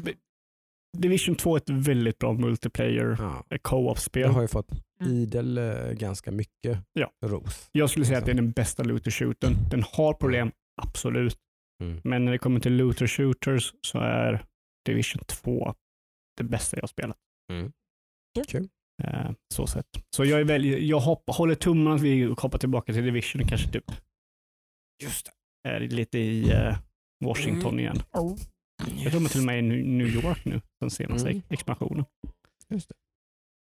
Division 0.98 1.34
2 1.34 1.54
är 1.56 1.60
ett 1.60 1.70
väldigt 1.70 2.18
bra 2.18 2.32
multiplayer 2.32 3.16
Ja. 3.20 3.44
eh, 3.50 3.58
co-op-spel. 3.62 4.22
Jag 4.22 4.28
har 4.30 4.42
ju 4.42 4.48
fått 4.48 4.68
idel 5.06 5.58
eh, 5.58 5.92
ganska 5.92 6.30
mycket 6.30 6.78
Ja. 6.92 7.10
ros. 7.26 7.68
Jag 7.72 7.90
skulle 7.90 8.04
säga 8.06 8.18
att 8.18 8.24
det 8.24 8.30
är 8.32 8.36
den 8.36 8.50
bästa 8.52 8.82
looter 8.82 9.10
shootern. 9.10 9.54
Den 9.70 9.84
har 9.92 10.14
problem, 10.14 10.50
absolut. 10.82 11.36
Mm. 11.82 12.00
Men 12.04 12.24
när 12.24 12.32
det 12.32 12.38
kommer 12.38 12.60
till 12.60 12.76
looter 12.76 13.06
shooters 13.06 13.74
så 13.86 13.98
är 13.98 14.44
Division 14.86 15.22
2 15.26 15.74
det 16.36 16.44
bästa 16.44 16.76
jag 16.76 16.82
har 16.82 16.88
spelat. 16.88 17.16
Mm. 17.52 17.72
Kul. 18.48 18.68
Eh, 19.02 19.30
så 19.54 19.66
sett. 19.66 19.86
Så 20.16 20.24
jag, 20.24 20.40
är 20.40 20.44
väl, 20.44 20.64
jag 20.88 21.00
hopp, 21.00 21.22
håller 21.26 21.54
tummarna 21.54 21.96
att 21.96 22.02
vi 22.02 22.24
hoppar 22.24 22.58
tillbaka 22.58 22.92
till 22.92 23.04
Division 23.04 23.42
och 23.42 23.48
kanske 23.48 23.68
typ 23.72 23.84
Just 25.02 25.28
är 25.68 25.80
lite 25.80 26.18
i 26.18 26.50
eh, 26.52 26.78
Washington 27.24 27.72
Mm. 27.72 27.78
igen. 27.78 27.96
Oh. 28.12 28.38
Jag 29.02 29.12
tror 29.12 29.20
de 29.20 29.28
till 29.28 29.40
och 29.40 29.46
med 29.46 29.54
är 29.54 29.58
i 29.58 29.62
New 29.62 29.86
New 29.86 30.08
York 30.08 30.44
nu, 30.44 30.60
den 30.80 30.90
senaste 30.90 31.28
Mm. 31.30 31.42
expansionen. 31.48 32.04
Just 32.68 32.88
det. 32.88 32.94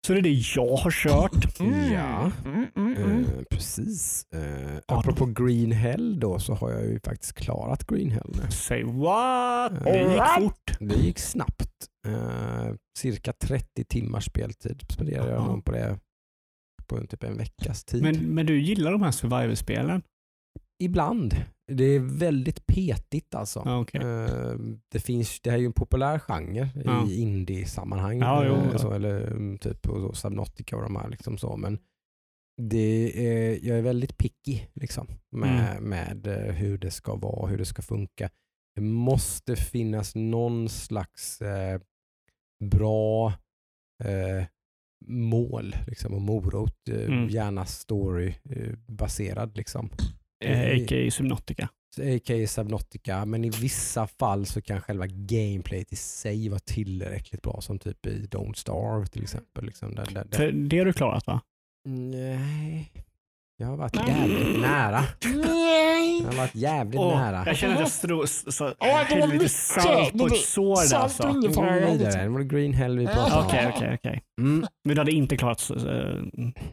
Så 0.07 0.13
det 0.13 0.19
är 0.19 0.23
det 0.23 0.41
jag 0.55 0.75
har 0.75 0.91
kört. 0.91 1.59
Ja. 1.93 2.31
Mm, 2.45 2.67
mm, 2.75 2.97
mm. 2.97 3.23
Eh, 3.23 3.43
precis. 3.49 4.25
Eh, 4.35 4.79
apropå 4.87 5.25
Green 5.25 5.71
Hell 5.71 6.19
då 6.19 6.39
så 6.39 6.53
har 6.53 6.71
jag 6.71 6.85
ju 6.85 6.99
faktiskt 6.99 7.33
klarat 7.33 7.87
Green 7.87 8.11
Hell 8.11 8.31
nu. 8.43 8.51
Say 8.51 8.83
what? 8.83 9.83
Det 9.83 10.13
gick 10.13 10.43
fort. 10.43 10.77
Det 10.79 10.95
gick 10.95 11.19
snabbt. 11.19 11.87
Eh, 12.07 12.73
cirka 12.97 13.33
30 13.33 13.85
timmars 13.85 14.25
speltid 14.25 14.83
spenderade 14.89 15.29
jag 15.29 15.39
Jaha. 15.39 15.47
nog 15.47 15.65
på 15.65 15.71
det 15.71 15.99
på 16.87 16.97
en, 16.97 17.07
typ 17.07 17.23
en 17.23 17.37
veckas 17.37 17.83
tid. 17.83 18.01
Men, 18.03 18.33
men 18.33 18.45
du 18.45 18.61
gillar 18.61 18.91
de 18.91 19.01
här 19.01 19.11
survival-spelen? 19.11 20.01
Ibland. 20.79 21.35
Det 21.67 21.83
är 21.83 21.99
väldigt 21.99 22.65
petigt 22.67 23.35
alltså. 23.35 23.61
Ja, 23.65 23.79
okej. 23.79 24.01
Eh, 24.01 24.53
det, 24.91 24.99
finns, 24.99 25.39
det 25.41 25.49
här 25.49 25.57
är 25.57 25.61
ju 25.61 25.65
en 25.65 25.73
populär 25.73 26.19
genre 26.19 26.69
Ja. 26.85 27.07
i 27.09 27.21
indie-sammanhang. 27.21 28.19
Ja, 28.19 28.45
jo, 28.45 28.53
eh, 28.53 28.69
ja. 28.71 28.77
så, 28.77 28.91
eller 28.93 29.27
mm, 29.27 29.57
typ 29.57 29.89
och 29.89 30.17
Subnautica 30.17 30.75
och 30.75 30.81
de 30.83 30.95
här. 30.95 31.09
Liksom 31.09 31.37
så. 31.37 31.57
Men 31.57 31.79
det 32.61 33.27
är, 33.27 33.59
jag 33.67 33.77
är 33.77 33.81
väldigt 33.81 34.17
picky 34.17 34.59
liksom, 34.73 35.07
med, 35.31 35.71
Mm. 35.77 35.83
med 35.89 36.27
eh, 36.27 36.53
hur 36.53 36.77
det 36.77 36.91
ska 36.91 37.15
vara 37.15 37.47
hur 37.49 37.57
det 37.57 37.65
ska 37.65 37.81
funka. 37.81 38.29
Det 38.75 38.81
måste 38.81 39.55
finnas 39.55 40.15
någon 40.15 40.69
slags 40.69 41.41
eh, 41.41 41.79
bra 42.63 43.33
eh, 44.03 44.45
mål 45.05 45.75
liksom, 45.87 46.13
och 46.13 46.21
morot. 46.21 46.89
Eh, 46.89 47.03
Mm. 47.03 47.29
Gärna 47.29 47.65
story-baserad. 47.65 49.57
liksom. 49.57 49.89
Eh, 50.45 50.83
A.k.a. 50.83 51.11
Subnautica. 51.11 51.69
A.k.a. 51.97 52.47
Subnautica, 52.47 53.25
men 53.25 53.45
i 53.45 53.49
vissa 53.49 54.07
fall 54.07 54.45
så 54.45 54.61
kan 54.61 54.81
själva 54.81 55.05
gameplayet 55.07 55.93
i 55.93 55.95
sig 55.95 56.49
vara 56.49 56.59
tillräckligt 56.59 57.41
bra 57.41 57.61
som 57.61 57.79
typ 57.79 58.05
i 58.05 58.27
Don't 58.31 58.53
Starve 58.53 59.07
till 59.07 59.23
exempel. 59.23 59.65
Liksom, 59.65 59.95
där, 59.95 60.05
där, 60.05 60.25
där. 60.29 60.51
Det 60.51 60.77
har 60.77 60.85
du 60.85 60.93
klarat 60.93 61.27
va? 61.27 61.41
Nej, 61.85 62.91
jag 63.59 63.67
har 63.67 63.77
varit 63.77 63.95
jävligt 64.07 64.59
nära. 64.61 65.03
Nej. 65.35 66.19
Jag 66.21 66.27
har 66.31 66.37
varit 66.37 66.55
jävligt 66.55 66.99
Åh, 66.99 67.17
nära. 67.21 67.43
Jag 67.45 67.57
känner 67.57 67.73
att 67.73 67.79
jag 67.79 67.91
strå, 67.91 68.23
s- 68.23 68.55
så, 68.55 68.63
Ja, 68.63 68.73
det 68.79 68.87
var 68.87 68.97
hällde 69.03 69.33
lite 69.35 69.49
salt 69.49 70.11
på 70.11 70.27
Det- 70.27 70.35
ett 70.35 70.41
sår 70.41 70.75
där 70.75 70.83
Salt 70.87 71.03
alltså. 71.03 71.23
och 71.27 71.35
vi 71.35 71.45
ingefära. 71.45 71.91
vidare. 71.91 72.23
Det 72.23 72.29
var 72.29 72.41
Green 72.41 72.73
Hell 72.73 72.97
vi 72.99 73.05
pratade 73.05 73.35
om. 73.41 73.45
Okej, 73.47 73.71
okej, 73.75 73.95
okej. 73.99 74.21
Mm. 74.41 74.65
Men 74.83 74.95
du 74.95 75.01
hade 75.01 75.11
inte 75.11 75.37
klarat... 75.37 75.71
Uh, 75.71 76.23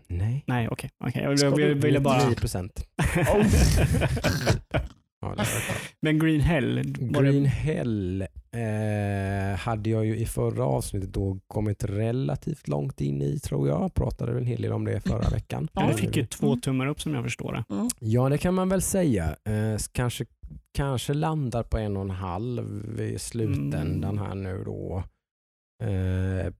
Nej. 0.09 0.45
nej, 0.47 0.69
okej. 0.69 0.91
okej. 1.05 1.23
Jag, 1.23 1.39
Ska 1.39 1.47
jag, 1.61 1.75
ville 1.75 2.01
bara... 2.01 2.27
9 2.29 2.35
procent. 2.37 2.73
Ja, 5.39 5.45
det. 5.45 5.45
Men 6.01 6.19
Green 6.19 6.41
Hell, 6.41 6.83
Green 6.99 7.43
det, 7.43 7.49
Hell 7.49 8.23
eh, 8.53 9.59
hade 9.59 9.91
jag 9.91 10.07
ju 10.07 10.17
i 10.17 10.27
förra 10.27 10.65
avsnittet 10.65 11.13
då 11.13 11.39
kommit 11.47 11.85
relativt 11.85 12.69
långt 12.69 13.01
in 13.01 13.23
i 13.23 13.39
tror 13.39 13.69
jag. 13.69 13.95
Pratade 13.95 14.33
väl 14.33 14.43
en 14.43 14.47
hel 14.49 14.63
del 14.63 14.73
om 14.73 14.85
det 14.85 15.01
förra 15.01 15.29
veckan. 15.31 15.69
ja, 15.73 15.89
du 15.89 15.95
fick 15.95 16.17
ju 16.17 16.23
Eh, 16.23 16.27
två 16.29 16.57
tummar 16.57 16.87
upp 16.87 17.01
som 17.01 17.15
jag 17.15 17.25
förstår 17.25 17.53
det. 17.53 17.89
Ja 18.01 18.29
det 18.29 18.39
kan 18.39 18.55
man 18.55 18.69
väl 18.69 18.83
säga. 18.83 19.37
Eh, 19.45 19.79
kanske, 19.93 20.25
kanske 20.75 21.15
landar 21.15 21.63
på 21.63 21.79
en 21.79 21.97
och 21.97 22.03
en 22.03 22.11
halv 22.11 23.01
i 23.01 23.19
slutändan 23.19 24.19
Mm. 24.19 24.19
här 24.19 24.35
nu 24.35 24.63
då. 24.65 25.03
Eh, 25.85 26.53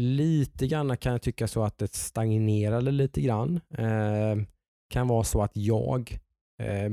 lite 0.00 0.66
grann 0.66 0.96
kan 0.96 1.12
jag 1.12 1.22
tycka 1.22 1.48
så 1.48 1.62
att 1.64 1.78
det 1.78 1.94
stagnerade 1.94 2.90
lite 2.90 3.20
grann. 3.20 3.60
Eh, 3.78 4.36
kan 4.90 5.08
vara 5.08 5.24
så 5.24 5.42
att 5.42 5.56
jag, 5.56 6.18
eh, 6.62 6.92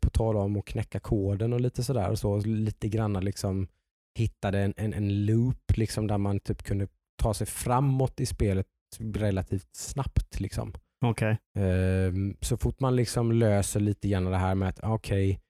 på 0.00 0.10
tal 0.10 0.36
om 0.36 0.56
att 0.56 0.64
knäcka 0.64 1.00
koden 1.00 1.52
och 1.52 1.60
lite 1.60 1.82
sådär 1.82 2.10
och 2.10 2.18
så, 2.18 2.38
lite 2.38 2.88
grann 2.88 3.12
liksom 3.12 3.68
hittade 4.18 4.60
en, 4.60 4.74
en, 4.76 4.94
en 4.94 5.26
loop 5.26 5.76
liksom 5.76 6.06
där 6.06 6.18
man 6.18 6.40
typ 6.40 6.62
kunde 6.62 6.88
ta 7.22 7.34
sig 7.34 7.46
framåt 7.46 8.20
i 8.20 8.26
spelet 8.26 8.66
relativt 9.14 9.68
snabbt. 9.76 10.40
Liksom. 10.40 10.72
Okej. 11.04 11.38
Ehm, 11.58 12.36
så 12.40 12.56
fort 12.56 12.80
man 12.80 12.96
liksom 12.96 13.32
löser 13.32 13.80
lite 13.80 14.08
grann 14.08 14.24
det 14.24 14.36
här 14.36 14.54
med 14.54 14.68
att 14.68 14.80
okej, 14.82 15.40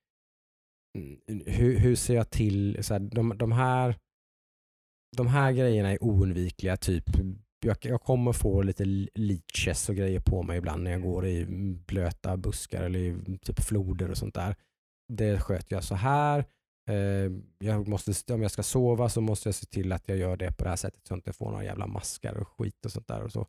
mm, 0.99 1.43
hur, 1.47 1.79
hur 1.79 1.95
ser 1.95 2.15
jag 2.15 2.31
till, 2.31 2.85
så 2.85 2.95
här, 2.95 3.01
de, 3.01 3.39
de, 3.39 3.53
här, 3.53 3.97
de 5.17 5.27
här 5.27 5.53
grejerna 5.53 5.91
är 5.91 6.05
oundvikliga, 6.05 6.77
typ 6.77 7.05
jag, 7.65 7.77
jag 7.81 8.03
kommer 8.03 8.33
få 8.33 8.63
lite 8.63 8.85
leeches 9.15 9.89
och 9.89 9.97
grejer 9.97 10.21
på 10.21 10.43
mig 10.43 10.59
ibland 10.59 10.83
när 10.83 10.91
jag 10.91 11.03
går 11.03 11.27
i 11.27 11.47
blöta 11.87 12.37
buskar 12.37 12.83
eller 12.83 12.99
i 12.99 13.39
typ 13.43 13.61
floder 13.61 14.11
och 14.11 14.19
sånt 14.19 14.35
där. 14.35 14.57
Det 15.09 15.41
sköter 15.41 15.77
jag 15.77 15.85
så 15.85 15.95
här. 15.95 16.45
Ehm, 16.89 17.43
jag 17.59 17.89
måste, 17.89 18.35
om 18.35 18.43
jag 18.43 18.51
ska 18.51 18.63
sova 18.63 19.09
så 19.09 19.21
måste 19.21 19.49
jag 19.49 19.55
se 19.55 19.67
till 19.67 19.93
att 19.93 20.09
jag 20.09 20.19
gör 20.19 20.37
det 20.37 20.53
på 20.53 20.65
det 20.65 20.71
här 20.71 20.77
sättet 20.77 21.01
så 21.01 21.05
att 21.05 21.11
jag 21.11 21.19
inte 21.19 21.33
får 21.33 21.51
några 21.51 21.65
jävla 21.65 21.87
maskar 21.87 22.35
och 22.35 22.49
skit 22.49 22.85
och 22.85 22.93
sånt 22.93 23.09
där. 23.09 23.23
Och 23.23 23.33
så. 23.33 23.41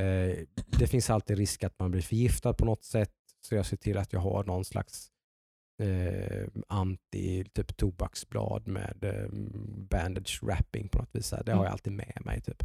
Eh, 0.00 0.38
det 0.78 0.86
finns 0.86 1.10
alltid 1.10 1.38
risk 1.38 1.64
att 1.64 1.78
man 1.78 1.90
blir 1.90 2.02
förgiftad 2.02 2.54
på 2.54 2.64
något 2.64 2.84
sätt 2.84 3.14
så 3.40 3.54
jag 3.54 3.66
ser 3.66 3.76
till 3.76 3.98
att 3.98 4.12
jag 4.12 4.20
har 4.20 4.44
någon 4.44 4.64
slags 4.64 5.10
eh, 5.82 6.48
anti 6.68 7.44
typ 7.44 7.76
tobaksblad 7.76 8.68
med 8.68 9.04
eh, 9.04 9.28
bandage 9.90 10.42
wrapping 10.42 10.88
på 10.88 10.98
något 10.98 11.14
vis. 11.14 11.34
Det 11.44 11.52
har 11.52 11.64
jag 11.64 11.72
alltid 11.72 11.92
med 11.92 12.18
mig. 12.24 12.40
Typ. 12.40 12.62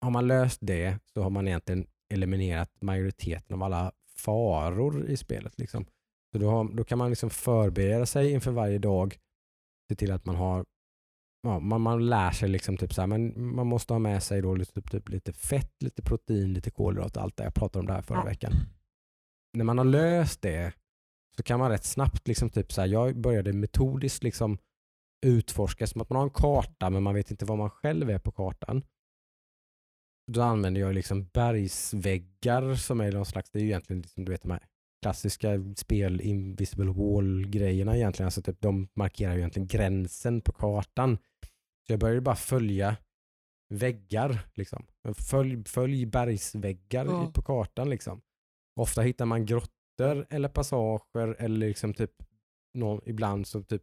Har 0.00 0.10
man 0.10 0.26
löst 0.26 0.58
det 0.60 0.98
så 1.12 1.22
har 1.22 1.30
man 1.30 1.48
egentligen 1.48 1.86
eliminerat 2.14 2.82
majoriteten 2.82 3.56
av 3.56 3.62
alla 3.62 3.92
faror 4.16 5.06
i 5.06 5.16
spelet. 5.16 5.58
Liksom. 5.58 5.84
Så 6.32 6.38
då, 6.38 6.50
har, 6.50 6.76
då 6.76 6.84
kan 6.84 6.98
man 6.98 7.10
liksom 7.10 7.30
förbereda 7.30 8.06
sig 8.06 8.32
inför 8.32 8.50
varje 8.50 8.78
dag. 8.78 9.16
Se 9.88 9.96
till 9.96 10.12
att 10.12 10.24
man 10.24 10.36
har 10.36 10.64
ja, 11.42 11.60
man, 11.60 11.80
man 11.80 12.06
lär 12.06 12.30
sig 12.30 12.48
liksom 12.48 12.76
typ 12.76 12.94
så 12.94 13.02
här, 13.02 13.06
men 13.06 13.54
man 13.54 13.66
måste 13.66 13.92
ha 13.92 13.98
med 13.98 14.22
sig 14.22 14.42
då 14.42 14.54
lite, 14.54 14.72
typ, 14.72 14.90
typ, 14.90 15.08
lite 15.08 15.32
fett, 15.32 15.82
lite 15.82 16.02
protein, 16.02 16.52
lite 16.52 16.70
kolhydrater, 16.70 17.20
allt 17.20 17.36
det 17.36 17.44
jag 17.44 17.54
pratade 17.54 17.80
om 17.80 17.86
det 17.86 17.92
här 17.92 18.02
förra 18.02 18.24
veckan. 18.24 18.52
När 19.56 19.64
man 19.64 19.78
har 19.78 19.84
löst 19.84 20.42
det 20.42 20.72
så 21.36 21.42
kan 21.42 21.58
man 21.58 21.70
rätt 21.70 21.84
snabbt, 21.84 22.28
liksom 22.28 22.50
typ 22.50 22.72
så 22.72 22.80
här, 22.80 22.88
jag 22.88 23.20
började 23.20 23.52
metodiskt 23.52 24.22
liksom 24.22 24.58
utforska, 25.26 25.86
som 25.86 26.00
att 26.00 26.10
man 26.10 26.16
har 26.16 26.24
en 26.24 26.30
karta 26.30 26.90
men 26.90 27.02
man 27.02 27.14
vet 27.14 27.30
inte 27.30 27.44
var 27.44 27.56
man 27.56 27.70
själv 27.70 28.10
är 28.10 28.18
på 28.18 28.32
kartan. 28.32 28.82
Då 30.30 30.42
använder 30.42 30.80
jag 30.80 30.94
liksom 30.94 31.24
bergsväggar 31.24 32.74
som 32.74 33.00
är 33.00 33.12
någon 33.12 33.26
slags, 33.26 33.50
det 33.50 33.58
är 33.58 33.62
ju 33.62 33.68
egentligen 33.68 34.02
liksom, 34.02 34.24
du 34.24 34.32
vet 34.32 34.42
de 34.42 34.50
här 34.50 34.66
klassiska 35.02 35.74
spel 35.76 36.20
invisible 36.20 36.92
wall 36.92 37.46
grejerna 37.48 37.96
egentligen. 37.96 38.26
Alltså 38.26 38.42
typ, 38.42 38.60
de 38.60 38.88
markerar 38.94 39.32
ju 39.32 39.38
egentligen 39.38 39.66
gränsen 39.68 40.40
på 40.40 40.52
kartan. 40.52 41.18
Så 41.86 41.92
jag 41.92 42.00
började 42.00 42.20
bara 42.20 42.36
följa 42.36 42.96
väggar. 43.74 44.48
Liksom. 44.54 44.86
Följ, 45.30 45.64
följ 45.64 46.06
bergsväggar 46.06 47.04
Ja. 47.06 47.30
på 47.34 47.42
kartan. 47.42 47.90
Liksom. 47.90 48.20
Ofta 48.80 49.02
hittar 49.02 49.26
man 49.26 49.46
grottor 49.46 50.26
eller 50.30 50.48
passager 50.48 51.36
eller 51.38 51.66
liksom 51.68 51.94
typ 51.94 52.12
någon, 52.74 53.00
ibland 53.06 53.46
så 53.46 53.62
typ 53.62 53.82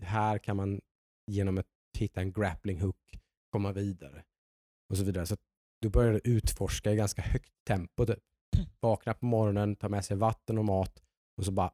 här 0.00 0.38
kan 0.38 0.56
man 0.56 0.80
genom 1.26 1.58
att 1.58 1.66
hitta 1.98 2.20
en 2.20 2.32
grappling 2.32 2.80
hook 2.80 3.18
komma 3.50 3.72
vidare. 3.72 4.24
Och 4.90 4.96
så 4.96 5.04
vidare. 5.04 5.26
Så 5.26 5.34
att 5.34 5.40
du 5.82 5.88
börjar 5.88 6.20
utforska 6.24 6.92
i 6.92 6.96
ganska 6.96 7.22
högt 7.22 7.52
tempo. 7.66 8.06
Typ. 8.06 8.18
Vakna 8.80 9.14
på 9.14 9.26
morgonen, 9.26 9.76
ta 9.76 9.88
med 9.88 10.04
sig 10.04 10.16
vatten 10.16 10.58
och 10.58 10.64
mat 10.64 11.02
och 11.38 11.44
så 11.44 11.52
bara 11.52 11.70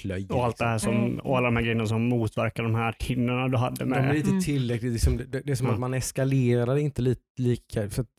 plöja. 0.00 0.34
Och 0.34 0.44
allt 0.44 0.56
det 0.58 0.72
liksom. 0.72 0.94
här 0.94 1.08
som, 1.08 1.18
och 1.18 1.36
alla 1.38 1.46
de 1.46 1.56
här 1.56 1.62
grejerna 1.62 1.86
som 1.86 2.02
motverkar 2.02 2.62
de 2.62 2.74
här 2.74 2.96
hindren 2.98 3.50
du 3.50 3.56
hade 3.56 3.76
De 3.84 3.92
är 3.92 4.02
med. 4.02 4.16
inte 4.16 4.30
Mm. 4.30 4.42
tillräckligt, 4.42 4.92
liksom, 4.92 5.16
det, 5.16 5.24
det 5.24 5.50
är 5.50 5.54
som 5.54 5.66
Mm. 5.66 5.74
att 5.74 5.80
man 5.80 5.94
eskalerar 5.94 6.76
inte 6.76 7.02
lite 7.02 7.22
lika, 7.38 7.90
för 7.90 8.02
att 8.02 8.10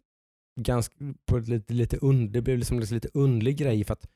ganska, 0.62 0.96
på 1.26 1.38
ett 1.38 1.48
lite, 1.48 1.74
lite 1.74 1.98
und, 1.98 2.32
det 2.32 2.42
blev 2.42 2.58
liksom 2.58 2.78
en 2.78 2.84
lite 2.84 3.10
underlig 3.14 3.58
grej 3.58 3.84
för 3.84 3.94
att 3.94 4.08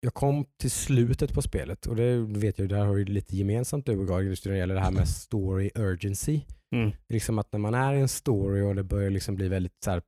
jag 0.00 0.14
kom 0.14 0.46
till 0.60 0.70
slutet 0.70 1.34
på 1.34 1.42
spelet 1.42 1.86
och 1.86 1.96
det 1.96 2.16
vet 2.18 2.58
jag, 2.58 2.68
där 2.68 2.84
har 2.84 2.94
vi 2.94 3.04
lite 3.04 3.36
gemensamt 3.36 3.86
du 3.86 3.98
och 3.98 4.24
just 4.24 4.44
när 4.44 4.52
det 4.52 4.58
gäller 4.58 4.74
det 4.74 4.80
här 4.80 4.90
med 4.90 5.08
story 5.08 5.70
urgency. 5.74 6.40
Mm. 6.74 6.92
Liksom 7.08 7.38
att 7.38 7.52
när 7.52 7.58
man 7.60 7.74
är 7.74 7.94
i 7.94 8.00
en 8.00 8.08
story 8.08 8.62
och 8.62 8.74
det 8.74 8.84
börjar 8.84 9.10
liksom 9.10 9.34
bli 9.34 9.48
väldigt 9.48 9.76
så 9.84 9.90
här, 9.90 10.02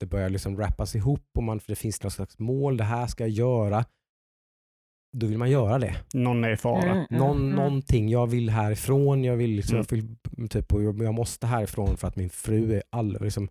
det 0.00 0.06
börjar 0.06 0.28
liksom 0.28 0.58
rappas 0.58 0.94
ihop 0.96 1.26
och 1.36 1.42
man, 1.42 1.60
för 1.60 1.72
det 1.72 1.76
finns 1.76 2.02
något 2.02 2.12
slags 2.12 2.38
mål, 2.38 2.76
det 2.76 2.84
här 2.84 3.06
ska 3.06 3.24
jag 3.24 3.30
göra. 3.30 3.84
Då 5.16 5.26
vill 5.26 5.38
man 5.38 5.50
göra 5.50 5.78
det. 5.78 5.96
Någon 6.14 6.44
är 6.44 6.50
i 6.50 6.56
fara. 6.56 6.82
Mm, 6.82 6.96
mm, 6.96 7.06
Någon, 7.10 7.36
mm. 7.36 7.50
Någonting, 7.56 8.08
jag 8.08 8.26
vill 8.26 8.50
härifrån, 8.50 9.24
jag 9.24 9.36
vill, 9.36 9.50
liksom, 9.50 9.76
Mm. 9.76 9.86
jag, 9.90 9.96
vill 9.96 10.48
typ, 10.48 10.72
och 10.72 10.82
jag 10.82 11.02
jag 11.02 11.14
måste 11.14 11.46
härifrån 11.46 11.96
för 11.96 12.08
att 12.08 12.16
min 12.16 12.30
fru 12.30 12.74
är 12.74 12.82
all, 12.90 13.18
liksom, 13.20 13.42
jag 13.42 13.50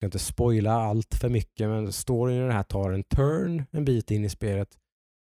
ska 0.00 0.06
inte 0.06 0.18
spoila 0.18 0.72
allt 0.72 1.14
för 1.14 1.28
mycket 1.28 1.68
men 1.68 1.92
storyn 1.92 2.36
i 2.36 2.46
det 2.46 2.52
här 2.52 2.62
tar 2.62 2.90
en 2.90 3.04
turn 3.04 3.64
en 3.70 3.84
bit 3.84 4.10
in 4.10 4.24
i 4.24 4.28
spelet 4.28 4.68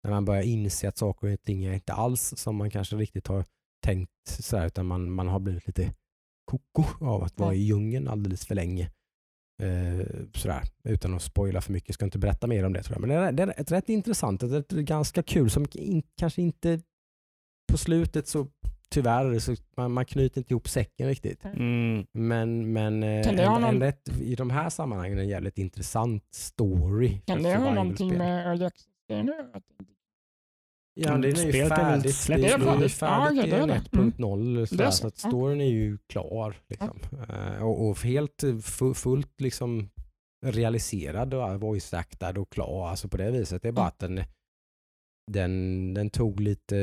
när 0.04 0.10
man 0.10 0.24
börjar 0.24 0.42
inse 0.42 0.88
att 0.88 0.96
saker 0.98 1.32
och 1.32 1.42
ting 1.42 1.64
är 1.64 1.72
inte 1.72 1.92
alls 1.92 2.34
som 2.36 2.56
man 2.56 2.70
kanske 2.70 2.96
riktigt 2.96 3.26
har 3.26 3.44
tänkt 3.84 4.10
sådär, 4.24 4.66
utan 4.66 4.86
man, 4.86 5.10
man 5.10 5.28
har 5.28 5.40
blivit 5.40 5.66
lite 5.66 5.94
koko 6.44 6.84
av 7.06 7.22
att 7.22 7.38
vara 7.40 7.54
i 7.54 7.58
djungeln 7.62 8.08
alldeles 8.08 8.46
för 8.46 8.54
länge. 8.54 8.90
Eh, 9.62 10.06
sådär, 10.34 10.62
utan 10.84 11.14
att 11.14 11.22
spoila 11.22 11.60
för 11.60 11.72
mycket. 11.72 11.88
Jag 11.88 11.94
ska 11.94 12.04
inte 12.04 12.18
berätta 12.18 12.46
mer 12.46 12.64
om 12.64 12.72
det 12.72 12.82
tror 12.82 12.94
jag. 12.94 13.00
Men 13.00 13.08
det 13.10 13.14
är, 13.14 13.32
det 13.32 13.42
är 13.42 13.60
ett 13.60 13.72
rätt 13.72 13.88
intressant, 13.88 14.42
ett, 14.42 14.52
ett 14.52 14.70
ganska 14.78 15.22
kul 15.22 15.50
som 15.50 15.66
in, 15.74 16.02
kanske 16.18 16.42
inte 16.42 16.80
på 17.72 17.78
slutet 17.78 18.28
så 18.28 18.46
tyvärr, 18.88 19.38
så 19.38 19.54
man, 19.76 19.92
man 19.92 20.04
knyter 20.04 20.38
inte 20.40 20.52
ihop 20.52 20.68
säcken 20.68 21.08
riktigt. 21.08 21.44
Mm. 21.44 22.06
Men, 22.12 22.72
men 22.72 23.02
eh, 23.02 23.24
Kan 23.24 23.36
det 23.36 23.42
en, 23.42 23.48
ha 23.48 23.58
någon- 23.58 23.74
en 23.74 23.80
rätt, 23.80 24.08
i 24.20 24.34
de 24.34 24.50
här 24.50 24.70
sammanhangen 24.70 25.18
en 25.18 25.28
jävligt 25.28 25.58
intressant 25.58 26.24
story. 26.34 27.20
Kan 27.26 27.42
det 27.42 27.54
ha 27.56 27.74
någonting 27.74 28.18
med 28.18 28.46
Early 28.46 28.64
Access-grejen 28.64 29.30
att 29.52 29.62
Ja, 30.96 31.16
det 31.16 31.28
är 31.28 31.30
ju 31.30 31.36
Spelet 31.36 31.54
är 31.54 31.68
väl 31.68 31.76
färdigt. 31.78 32.14
släppt 32.16 32.42
det 32.42 32.48
är, 32.48 32.58
det 32.58 32.64
är 32.64 32.76
ju 32.76 32.82
Ja, 32.82 32.88
färdigt 32.88 33.50
det 33.50 33.56
är 33.56 33.60
en 33.62 33.68
det. 33.68 33.82
1.0 33.90 34.66
sådär, 34.66 34.84
Det 34.84 34.88
är 34.88 34.90
så 34.90 35.06
att 35.06 35.20
Ja. 35.24 35.28
storyn 35.28 35.60
är 35.60 35.64
ju 35.70 35.98
klar. 36.08 36.56
Liksom. 36.68 37.00
Eh, 37.28 37.62
och, 37.64 37.88
och 37.88 37.98
helt 37.98 38.42
eh, 38.42 38.54
fu- 38.54 38.94
fullt 38.94 39.40
liksom 39.40 39.90
realiserad 40.46 41.34
och 41.34 41.60
voice-actad 41.60 42.38
och 42.38 42.50
klar 42.52 42.88
alltså 42.88 43.08
på 43.08 43.16
det 43.16 43.30
viset. 43.30 43.62
Det 43.62 43.68
är 43.68 43.72
bara 43.72 43.86
att 43.86 43.98
den, 43.98 44.20
den, 45.32 45.94
den 45.94 46.10
tog 46.10 46.40
lite, 46.40 46.78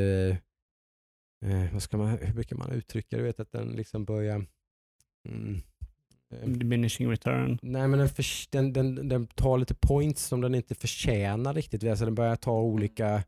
eh, 1.45 1.73
vad 1.73 1.81
ska 1.83 1.97
man, 1.97 2.09
hur 2.09 2.33
brukar 2.33 2.55
man 2.55 2.71
uttrycka 2.71 3.15
det? 3.17 3.21
Du 3.21 3.25
vet 3.25 3.39
att 3.39 3.51
den 3.51 3.67
liksom 3.69 4.05
börjar 4.05 4.45
mm, 5.29 5.61
eh, 6.33 6.47
Diminishing 6.49 7.09
return. 7.11 7.59
Nej 7.61 7.87
men 7.87 7.99
den, 7.99 8.09
förs- 8.09 8.47
den, 8.51 8.73
den, 8.73 9.09
den 9.09 9.27
tar 9.27 9.57
lite 9.57 9.75
points 9.75 10.25
som 10.25 10.41
den 10.41 10.55
inte 10.55 10.75
förtjänar 10.75 11.53
riktigt. 11.53 11.83
Alltså 11.83 12.05
den 12.05 12.15
börjar 12.15 12.35
ta 12.35 12.61
olika, 12.61 13.23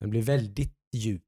den 0.00 0.10
blir 0.10 0.22
väldigt 0.22 0.74
djup. 0.96 1.22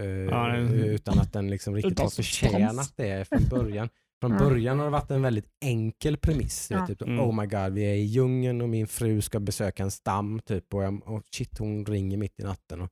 eh, 0.00 0.04
den- 0.04 0.74
utan 0.74 1.18
att 1.18 1.32
den 1.32 1.50
liksom 1.50 1.74
riktigt 1.76 1.98
har 1.98 2.10
förtjänat 2.10 2.92
det 2.96 3.28
från 3.28 3.44
början. 3.50 3.88
Från 4.20 4.32
Ja. 4.32 4.38
början 4.38 4.78
har 4.78 4.86
det 4.86 4.90
varit 4.90 5.10
en 5.10 5.22
väldigt 5.22 5.48
enkel 5.64 6.16
premiss. 6.16 6.68
Ja. 6.70 6.86
Typ, 6.86 7.02
Mm. 7.02 7.20
Oh 7.20 7.40
my 7.40 7.46
god, 7.46 7.72
vi 7.72 7.82
är 7.82 7.94
i 7.94 8.02
djungeln 8.04 8.60
och 8.60 8.68
min 8.68 8.86
fru 8.86 9.20
ska 9.20 9.40
besöka 9.40 9.82
en 9.82 9.90
stam. 9.90 10.40
Typ, 10.44 10.74
och, 10.74 10.82
jag, 10.84 11.08
och 11.08 11.22
shit, 11.32 11.58
hon 11.58 11.86
ringer 11.86 12.16
mitt 12.16 12.40
i 12.40 12.42
natten. 12.42 12.80
Och, 12.80 12.88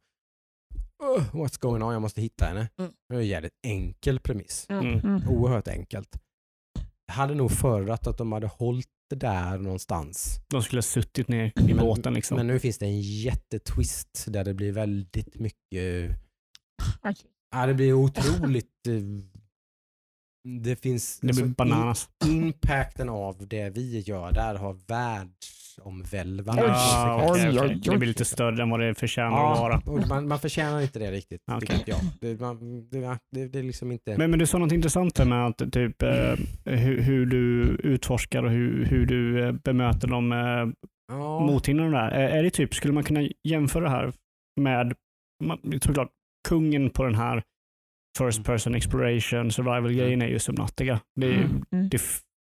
"Ugh, 1.16 1.34
what's 1.36 1.60
going 1.60 1.82
on? 1.82 1.92
Jag 1.92 2.02
måste 2.02 2.20
hitta 2.20 2.44
henne. 2.44 2.68
Mm. 2.78 2.92
Det 3.08 3.14
är 3.14 3.18
en 3.18 3.26
jävligt 3.26 3.58
enkel 3.66 4.20
premiss 4.20 4.66
Ja, 4.68 4.80
Mm. 4.80 4.98
mm. 5.00 5.28
oerhört 5.28 5.68
enkelt. 5.68 6.16
Jag 7.06 7.14
hade 7.14 7.34
nog 7.34 7.50
föredragit 7.50 8.06
att 8.06 8.18
de 8.18 8.32
hade 8.32 8.46
hållit 8.46 8.88
där 9.16 9.58
någonstans. 9.58 10.40
De 10.50 10.62
skulle 10.62 10.78
ha 10.78 10.82
suttit 10.82 11.28
ner 11.28 11.46
i 11.46 11.52
Men- 11.74 11.76
båten 11.76 12.14
liksom. 12.14 12.36
Men 12.36 12.46
nu 12.46 12.58
finns 12.58 12.78
det 12.78 12.86
en 12.86 13.00
jättetwist 13.00 14.24
där 14.28 14.44
det 14.44 14.54
blir 14.54 14.72
väldigt 14.72 15.34
mycket, 15.38 16.10
Okej. 17.02 17.16
ja 17.52 17.66
det 17.66 17.74
blir 17.74 17.92
otroligt, 17.92 18.86
eh, 18.86 18.94
det 20.62 20.76
finns, 20.76 21.20
det 21.20 21.26
blir 21.26 21.42
alltså, 21.42 21.54
bananas. 21.54 22.08
in- 22.24 22.42
impacten 22.44 23.08
av 23.08 23.48
det 23.48 23.70
vi 23.70 23.98
gör 24.00 24.32
där 24.32 24.54
har 24.54 24.74
världsomvälvande 25.84 26.62
Ja, 26.62 27.28
oj, 27.32 27.48
okej. 27.48 27.60
oj, 27.60 27.80
Det 27.92 27.98
blir 27.98 28.08
lite 28.08 28.24
större 28.24 28.62
än 28.62 28.70
vad 28.70 28.80
det 28.80 28.94
förtjänar 28.94 29.52
att 29.52 29.58
vara. 29.58 29.82
Ja, 29.86 30.06
man, 30.08 30.28
man 30.28 30.38
förtjänar 30.38 30.80
inte 30.80 30.98
det 30.98 31.10
riktigt, 31.10 31.42
Okej. 31.46 31.60
tycker 31.60 31.74
inte 31.78 31.90
jag. 31.90 32.00
Det, 32.20 32.40
man, 32.40 32.88
det, 32.90 33.18
det, 33.32 33.48
det 33.48 33.58
är 33.58 33.62
liksom 33.62 33.92
inte... 33.92 34.16
Men, 34.18 34.30
men 34.30 34.38
du 34.38 34.46
sa 34.46 34.58
något 34.58 34.72
intressant 34.72 35.18
här 35.18 35.24
med 35.26 35.46
att 35.46 35.72
typ, 35.72 36.02
eh, 36.02 36.34
hur, 36.64 37.00
hur 37.00 37.26
du 37.26 37.62
utforskar 37.82 38.42
och 38.42 38.50
hur, 38.50 38.84
hur 38.84 39.06
du 39.06 39.44
eh, 39.44 39.52
bemöter 39.52 40.08
de 40.08 40.32
eh, 40.32 40.38
ja, 41.12 41.40
mothindren 41.40 41.90
där. 41.90 42.10
Är 42.10 42.42
det 42.42 42.50
typ, 42.50 42.74
skulle 42.74 42.94
man 42.94 43.04
kunna 43.04 43.28
jämföra 43.48 43.84
det 43.84 43.90
här 43.90 44.12
med, 44.60 44.94
man- 45.44 45.80
såklart, 45.82 46.08
kungen 46.48 46.90
på 46.90 47.04
den 47.04 47.14
här 47.14 47.42
First 48.18 48.44
person 48.44 48.74
exploration 48.74 49.50
survival-grejen 49.50 50.22
är 50.22 50.26
ju 50.28 50.38
Subnautica. 50.38 51.00
Det, 51.20 51.26
är 51.26 51.30
ju- 51.30 51.36
Mm. 51.44 51.64
Mm. 51.72 51.88
det 51.88 52.02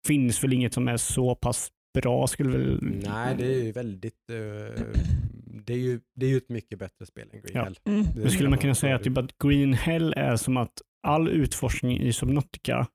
finns 0.08 0.44
väl 0.44 0.54
inget 0.54 0.74
som 0.74 0.88
är 0.88 0.98
så 0.98 1.36
pass 1.36 1.70
bra 1.93 2.27
skulle 2.27 2.49
väl... 2.58 2.80
Nej, 2.82 3.36
det 3.38 3.45
är 3.45 3.63
ju 3.63 3.71
väldigt... 3.71 4.30
eh, 4.30 4.84
det, 5.65 5.73
är 5.73 5.77
ju, 5.77 5.99
det 6.15 6.25
är 6.25 6.30
ju 6.30 6.38
ett 6.38 6.49
mycket 6.49 6.80
bättre 6.80 7.06
spel 7.06 7.27
än 7.34 7.41
Green 7.41 7.51
Ja. 7.56 7.63
Hell. 7.63 7.80
Mm. 7.86 8.04
Det 8.04 8.19
Men 8.21 8.32
skulle 8.32 8.49
man 8.49 8.58
kunna 8.60 8.75
säga 8.75 8.95
att, 8.95 9.04
typ 9.04 9.17
att 9.17 9.38
Green 9.38 9.73
Hell 9.73 10.13
är 10.17 10.36
som 10.36 10.58
att 10.58 10.82
all 11.08 11.30
utforskning 11.30 11.99
i 11.99 12.13
Subnautica, 12.13 12.88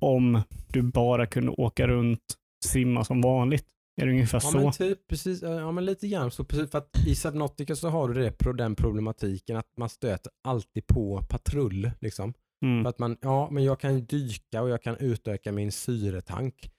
om 0.00 0.42
du 0.72 0.82
bara 0.82 1.26
kunde 1.26 1.50
åka 1.50 1.86
runt, 1.88 2.34
simma 2.64 3.04
som 3.04 3.20
vanligt. 3.20 3.66
Är 4.02 4.06
det 4.06 4.12
ungefär 4.12 4.36
Ja 4.36 4.40
så? 4.40 4.60
men 4.60 4.72
typ 4.72 5.06
precis, 5.08 5.42
ja 5.42 5.72
men 5.72 5.84
lite 5.84 6.08
grann 6.08 6.30
så. 6.30 6.44
Precis, 6.44 6.70
för 6.70 6.78
att 6.78 6.90
i 7.06 7.14
Subnautica 7.14 7.76
så 7.76 7.88
har 7.88 8.08
du 8.08 8.14
det, 8.14 8.52
den 8.56 8.74
problematiken 8.74 9.56
att 9.56 9.68
man 9.78 9.88
stöter 9.88 10.32
alltid 10.48 10.86
på 10.86 11.22
patrull. 11.28 11.90
Liksom. 12.00 12.32
För 12.32 12.66
Mm. 12.66 12.86
att 12.86 12.98
man, 12.98 13.16
ja 13.20 13.48
men 13.50 13.64
jag 13.64 13.80
kan 13.80 14.04
dyka 14.04 14.62
och 14.62 14.68
jag 14.68 14.82
kan 14.82 14.96
utöka 14.96 15.52
min 15.52 15.72
syretank. 15.72 16.70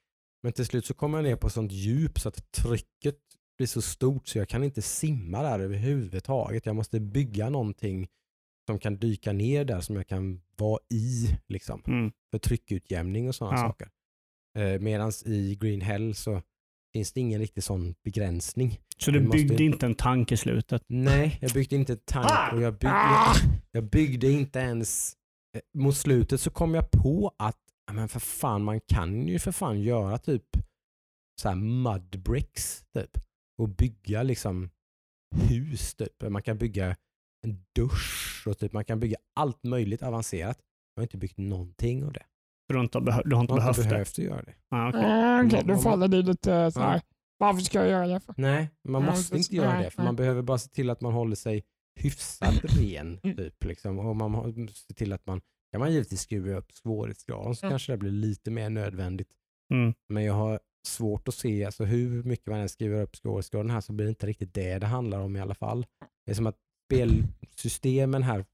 Men 0.47 0.53
till 0.53 0.65
slut 0.65 0.85
så 0.85 0.93
kommer 0.93 1.17
jag 1.17 1.23
ner 1.23 1.35
på 1.35 1.49
sånt 1.49 1.71
djup 1.71 2.19
så 2.19 2.29
att 2.29 2.51
trycket 2.51 3.15
blir 3.57 3.67
så 3.67 3.81
stort 3.81 4.27
så 4.27 4.37
jag 4.37 4.49
kan 4.49 4.63
inte 4.63 4.81
simma 4.81 5.41
där 5.43 5.59
överhuvudtaget. 5.59 6.65
Jag 6.65 6.75
måste 6.75 6.99
bygga 6.99 7.49
någonting 7.49 8.07
som 8.67 8.79
kan 8.79 8.97
dyka 8.97 9.33
ner 9.33 9.65
där 9.65 9.81
som 9.81 9.95
jag 9.95 10.07
kan 10.07 10.41
vara 10.57 10.79
i. 10.93 11.37
Liksom 11.47 11.81
Mm. 11.87 12.11
för 12.31 12.37
tryckutjämning 12.39 13.27
och 13.27 13.35
sådana 13.35 13.57
Ja. 13.57 13.67
saker. 13.67 13.89
Eh, 14.57 14.79
Medan 14.79 15.11
i 15.25 15.55
Green 15.61 15.81
Hell 15.81 16.15
så 16.15 16.41
finns 16.93 17.13
det 17.13 17.19
ingen 17.19 17.39
riktig 17.39 17.63
sån 17.63 17.95
begränsning. 18.03 18.79
Så 18.97 19.11
du 19.11 19.19
Du 19.19 19.25
måste- 19.25 19.37
byggde 19.37 19.63
inte 19.63 19.85
en 19.85 19.95
tank 19.95 20.31
i 20.31 20.37
slutet? 20.37 20.83
Nej, 20.87 21.37
jag 21.41 21.51
byggde 21.51 21.75
inte 21.75 21.93
ett 21.93 22.05
tank 22.05 22.53
och 22.53 22.61
jag 22.61 22.73
byggde, 22.73 22.93
Ah! 22.95 23.35
jag 23.71 23.83
byggde 23.89 24.31
inte 24.31 24.59
ens... 24.59 25.13
eh, 25.55 25.61
Mot 25.81 25.97
slutet 25.97 26.41
så 26.41 26.49
kom 26.49 26.73
jag 26.75 26.91
på 26.91 27.35
att 27.37 27.57
men 27.93 28.09
för 28.09 28.19
fan, 28.19 28.63
man 28.63 28.79
kan 28.79 29.27
ju 29.27 29.39
för 29.39 29.51
fan 29.51 29.81
göra 29.81 30.17
typ 30.17 30.43
så 31.41 31.49
här 31.49 31.55
mud 31.55 32.21
bricks 32.23 32.83
typ. 32.93 33.17
Och 33.61 33.69
bygga 33.69 34.23
liksom 34.23 34.69
hus 35.35 35.95
typ. 35.95 36.23
Man 36.29 36.41
kan 36.41 36.57
bygga 36.57 36.95
en 37.47 37.65
dusch 37.75 38.43
och 38.47 38.57
typ 38.57 38.73
man 38.73 38.85
kan 38.85 38.99
bygga 38.99 39.17
allt 39.39 39.63
möjligt 39.63 40.03
avancerat. 40.03 40.59
Jag 40.95 41.01
har 41.01 41.03
inte 41.05 41.17
byggt 41.17 41.37
någonting 41.37 42.03
av 42.05 42.13
det. 42.13 42.25
För 42.67 42.73
du 42.73 42.77
har 42.77 42.83
inte, 42.83 42.97
behö- 42.99 43.21
du 43.25 43.35
har 43.35 43.41
inte 43.41 43.53
har 43.53 43.59
behövt 43.59 43.77
inte 43.77 43.89
det? 43.89 43.93
behövt 43.93 44.09
att 44.11 44.17
göra 44.17 44.41
det. 44.41 44.53
Ah, 44.69 44.89
okej. 44.89 45.01
Ah, 45.05 45.43
Okej, 45.45 45.61
då 45.61 45.73
Man- 45.73 45.79
faller 45.81 46.07
det 46.07 46.21
lite 46.21 46.71
så 46.71 46.79
här. 46.79 47.01
Varför 47.39 47.61
ska 47.61 47.79
jag 47.79 47.89
göra 47.89 48.07
det? 48.07 48.19
För? 48.19 48.33
Nej, 48.37 48.69
man 48.89 49.03
Ja, 49.03 49.09
måste 49.11 49.37
inte 49.37 49.55
göra 49.55 49.73
Nej, 49.73 49.83
det. 49.83 49.91
För 49.91 49.97
nej. 50.01 50.05
man 50.07 50.15
behöver 50.15 50.41
bara 50.41 50.57
se 50.57 50.69
till 50.69 50.89
att 50.89 51.01
man 51.01 51.13
håller 51.13 51.35
sig 51.35 51.63
hyfsat 51.99 52.55
ren. 52.63 53.19
Mm. 53.23 53.37
Typ, 53.37 53.63
liksom. 53.63 53.99
Och 53.99 54.15
man 54.15 54.33
har- 54.33 54.67
ser 54.73 54.93
till 54.93 55.13
att 55.13 55.25
man 55.25 55.41
kan 55.77 55.85
man 55.85 55.91
givetvis 55.93 56.21
skruva 56.21 56.57
upp 56.57 56.71
svårighetsgraden 56.71 57.55
så 57.55 57.65
Mm. 57.65 57.71
kanske 57.71 57.91
det 57.93 57.97
blir 57.97 58.11
lite 58.11 58.51
mer 58.51 58.69
nödvändigt. 58.69 59.27
Mm. 59.73 59.93
Men 60.09 60.23
jag 60.23 60.33
har 60.33 60.59
svårt 60.87 61.27
att 61.27 61.33
se, 61.33 61.65
alltså 61.65 61.83
hur 61.85 62.23
mycket 62.23 62.47
man 62.47 62.59
än 62.59 62.69
skriver 62.69 63.01
upp 63.01 63.15
svårighetsgraden 63.15 63.69
här 63.71 63.81
så 63.81 63.93
blir 63.93 64.05
det 64.05 64.09
inte 64.09 64.27
riktigt 64.27 64.53
det 64.53 64.79
det 64.79 64.85
handlar 64.87 65.19
om 65.19 65.35
i 65.35 65.39
alla 65.39 65.55
fall. 65.55 65.85
Det 66.25 66.31
är 66.31 66.35
som 66.35 66.47
att 66.47 66.57
spelsystemen 66.85 68.23
här 68.23 68.45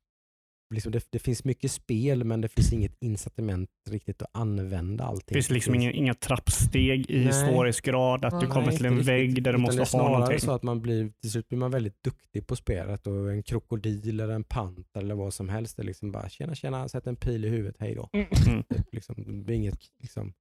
liksom 0.74 0.92
det, 0.92 1.08
det 1.10 1.20
finns 1.20 1.44
mycket 1.44 1.72
spel 1.72 2.24
men 2.24 2.42
det 2.42 2.48
finns 2.48 2.74
inget 2.74 2.96
incitament 3.00 3.70
riktigt 3.90 4.22
att 4.22 4.30
använda 4.34 5.04
allting. 5.04 5.26
Det 5.28 5.34
finns 5.34 5.50
liksom 5.50 5.76
inga, 5.76 5.92
inga 5.92 6.14
trappsteg 6.14 7.12
i 7.12 7.24
Nej. 7.24 7.34
svårighetsgrad, 7.34 8.26
att 8.26 8.32
du 8.32 8.38
Nej, 8.38 8.48
kommer 8.48 8.68
Nej, 8.68 8.78
till 8.78 8.86
en 8.86 9.02
vägg 9.02 9.28
riktigt. 9.28 9.44
där 9.44 9.52
du 9.52 9.58
måste 9.58 9.78
det 9.78 9.94
är 9.94 10.00
ha 10.00 10.10
någonting. 10.10 10.40
så 10.40 10.52
att 10.52 10.64
man 10.64 10.82
blir, 10.82 11.12
till 11.22 11.32
slut 11.32 11.50
blir 11.50 11.60
man 11.60 11.72
väldigt 11.72 12.04
duktig 12.04 12.48
på 12.48 12.56
spelet 12.56 13.08
och 13.08 13.32
en 13.32 13.44
krokodil 13.44 14.20
eller 14.20 14.34
en 14.34 14.44
panter 14.44 15.00
eller 15.00 15.16
vad 15.16 15.34
som 15.34 15.50
helst 15.50 15.80
är 15.80 15.84
liksom 15.84 16.12
bara 16.12 16.30
tjena 16.30 16.56
tjena, 16.56 16.88
sätt 16.90 17.08
en 17.08 17.16
pil 17.16 17.46
i 17.46 17.50
huvudet, 17.50 17.76
hej 17.80 17.96
då. 17.96 18.10
Mm. 18.14 18.28
Mm. 18.48 18.64
Typ, 18.64 18.94
liksom, 18.94 19.16
det 19.18 19.44
blir 19.44 19.56
inget, 19.56 19.80
liksom, 20.00 20.34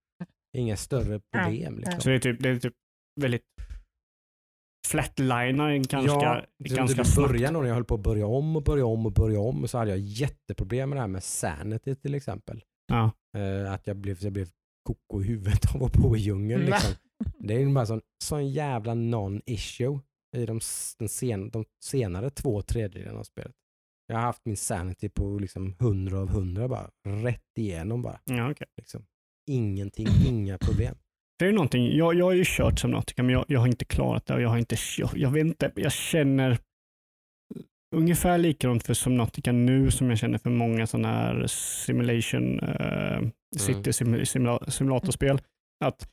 inga 0.56 0.76
större 0.76 1.20
problem. 1.32 1.78
Liksom. 1.78 2.00
Så 2.00 2.08
det 2.08 2.14
är 2.14 2.18
typ, 2.18 2.42
det 2.42 2.48
är 2.48 2.58
typ 2.58 2.74
väldigt 3.20 3.42
flatliner 4.86 5.76
ganska, 5.76 5.98
ja, 5.98 6.44
ganska 6.58 7.02
det 7.02 7.08
snabbt. 7.08 7.32
början 7.32 7.52
när 7.52 7.64
jag 7.64 7.74
höll 7.74 7.84
på 7.84 7.94
att 7.94 8.00
börja 8.00 8.26
om 8.26 8.56
och 8.56 8.62
börja 8.62 8.86
om 8.86 9.06
och 9.06 9.12
börja 9.12 9.40
om 9.40 9.68
så 9.68 9.78
hade 9.78 9.90
jag 9.90 9.98
jätteproblem 10.00 10.88
med 10.88 10.96
det 10.96 11.00
här 11.00 11.08
med 11.08 11.22
sanity 11.22 11.94
till 11.94 12.14
exempel. 12.14 12.64
Ja. 12.86 13.10
Eh, 13.38 13.72
att 13.72 13.86
jag 13.86 13.96
blev, 13.96 14.18
jag 14.20 14.32
blev 14.32 14.48
koko 14.82 15.22
i 15.22 15.24
huvudet 15.24 15.74
av 15.74 15.82
att 15.84 15.92
bo 15.92 16.16
i 16.16 16.20
djungeln. 16.20 16.64
Liksom. 16.64 16.94
Det 17.38 17.54
är 17.54 17.58
ju 17.58 17.74
bara 17.74 17.86
sån, 17.86 18.00
sån 18.24 18.48
jävla 18.48 18.94
non-issue 18.94 20.00
i 20.36 20.46
de, 20.46 20.60
sen, 20.60 21.50
de 21.50 21.64
senare 21.84 22.30
två 22.30 22.62
tredjedelarna 22.62 23.18
av 23.18 23.24
spelet. 23.24 23.54
Jag 24.06 24.16
har 24.16 24.22
haft 24.22 24.44
min 24.44 24.56
sanity 24.56 25.08
på 25.08 25.38
liksom 25.38 25.74
100 25.80 26.18
av 26.18 26.28
100 26.28 26.68
bara, 26.68 26.90
rätt 27.06 27.58
igenom 27.58 28.02
bara. 28.02 28.20
Ja, 28.24 28.50
okej. 28.50 28.66
Liksom. 28.76 29.06
Ingenting, 29.50 30.06
inga 30.26 30.58
problem. 30.58 30.96
Det 31.42 31.48
är 31.48 31.52
någonting, 31.52 31.96
jag, 31.96 32.14
jag 32.14 32.24
har 32.24 32.32
ju 32.32 32.44
kört 32.46 32.78
Subnautica 32.78 33.22
men 33.22 33.32
jag, 33.32 33.44
jag 33.48 33.60
har 33.60 33.66
inte 33.66 33.84
klarat 33.84 34.26
det 34.26 34.34
och 34.34 34.42
jag 34.42 34.48
har 34.48 34.58
inte, 34.58 34.76
jag, 34.98 35.10
jag 35.14 35.30
vet 35.30 35.46
inte, 35.46 35.72
jag 35.74 35.92
känner 35.92 36.58
ungefär 37.96 38.38
likadant 38.38 38.86
för 38.86 38.94
Subnautica 38.94 39.52
nu 39.52 39.90
som 39.90 40.10
jag 40.10 40.18
känner 40.18 40.38
för 40.38 40.50
många 40.50 40.86
sådana 40.86 41.08
här 41.08 41.46
simulation, 41.46 42.60
uh, 42.60 43.28
city 43.56 43.92
sim, 43.92 44.26
simula, 44.26 44.70
simulatorspel. 44.70 45.40
Att 45.84 46.08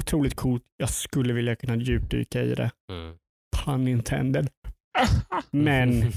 otroligt 0.00 0.34
coolt, 0.34 0.64
jag 0.76 0.90
skulle 0.90 1.32
vilja 1.32 1.56
kunna 1.56 1.76
djupdyka 1.76 2.42
i 2.42 2.54
det. 2.54 2.70
Pun 3.64 3.88
intended. 3.88 4.48
Men 5.50 6.02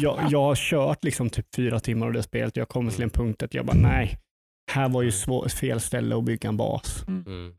jag, 0.00 0.18
jag 0.30 0.42
har 0.42 0.54
kört 0.54 1.04
liksom 1.04 1.30
typ 1.30 1.54
fyra 1.56 1.80
timmar 1.80 2.06
av 2.06 2.12
det 2.12 2.22
spelet 2.22 2.56
och 2.56 2.60
jag 2.60 2.68
kommer 2.68 2.90
till 2.90 3.02
en 3.02 3.10
punkt 3.10 3.42
att 3.42 3.54
jag 3.54 3.66
bara 3.66 3.76
nej, 3.76 4.18
här 4.72 4.88
var 4.88 5.02
ju 5.02 5.12
svår, 5.12 5.48
fel 5.48 5.80
ställe 5.80 6.16
att 6.16 6.24
bygga 6.24 6.48
en 6.48 6.56
bas. 6.56 7.04
Mm. 7.08 7.54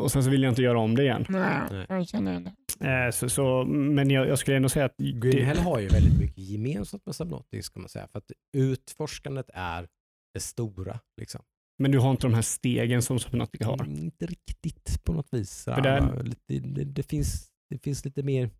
Och 0.00 0.12
sen 0.12 0.24
så 0.24 0.30
vill 0.30 0.42
jag 0.42 0.50
inte 0.52 0.62
göra 0.62 0.78
om 0.78 0.94
det 0.94 1.02
igen. 1.02 1.24
Nej, 1.28 1.86
jag 1.88 2.08
känner 2.08 2.40
det. 2.80 2.88
Eh, 2.88 3.10
så, 3.10 3.28
så, 3.28 3.64
men 3.64 4.10
jag, 4.10 4.28
jag 4.28 4.38
skulle 4.38 4.56
ändå 4.56 4.68
säga 4.68 4.84
att 4.84 4.96
Green 4.96 5.20
det, 5.36 5.44
Hell 5.44 5.58
har 5.58 5.80
ju 5.80 5.88
väldigt 5.88 6.20
mycket 6.20 6.38
gemensamt 6.38 7.06
med 7.06 7.14
Subnautica 7.14 7.62
ska 7.62 7.80
man 7.80 7.88
säga. 7.88 8.08
För 8.12 8.18
att 8.18 8.32
utforskandet 8.56 9.50
är 9.54 9.88
det 10.34 10.40
stora. 10.40 11.00
Liksom. 11.20 11.40
men 11.78 11.90
du 11.90 11.98
har 11.98 12.10
inte 12.10 12.22
de 12.26 12.34
här 12.34 12.42
stegen 12.42 13.02
som 13.02 13.18
Subnautica 13.18 13.66
har. 13.66 13.74
Mm, 13.82 13.96
Inte 13.98 14.26
riktigt 14.26 15.04
på 15.04 15.12
något 15.12 15.28
vis. 15.34 15.64
För 15.64 15.80
där- 15.80 16.22
lite, 16.22 16.68
det, 16.68 16.84
det, 16.84 17.02
finns, 17.02 17.48
det 17.70 17.78
finns 17.78 18.04
lite 18.04 18.22
mer 18.22 18.50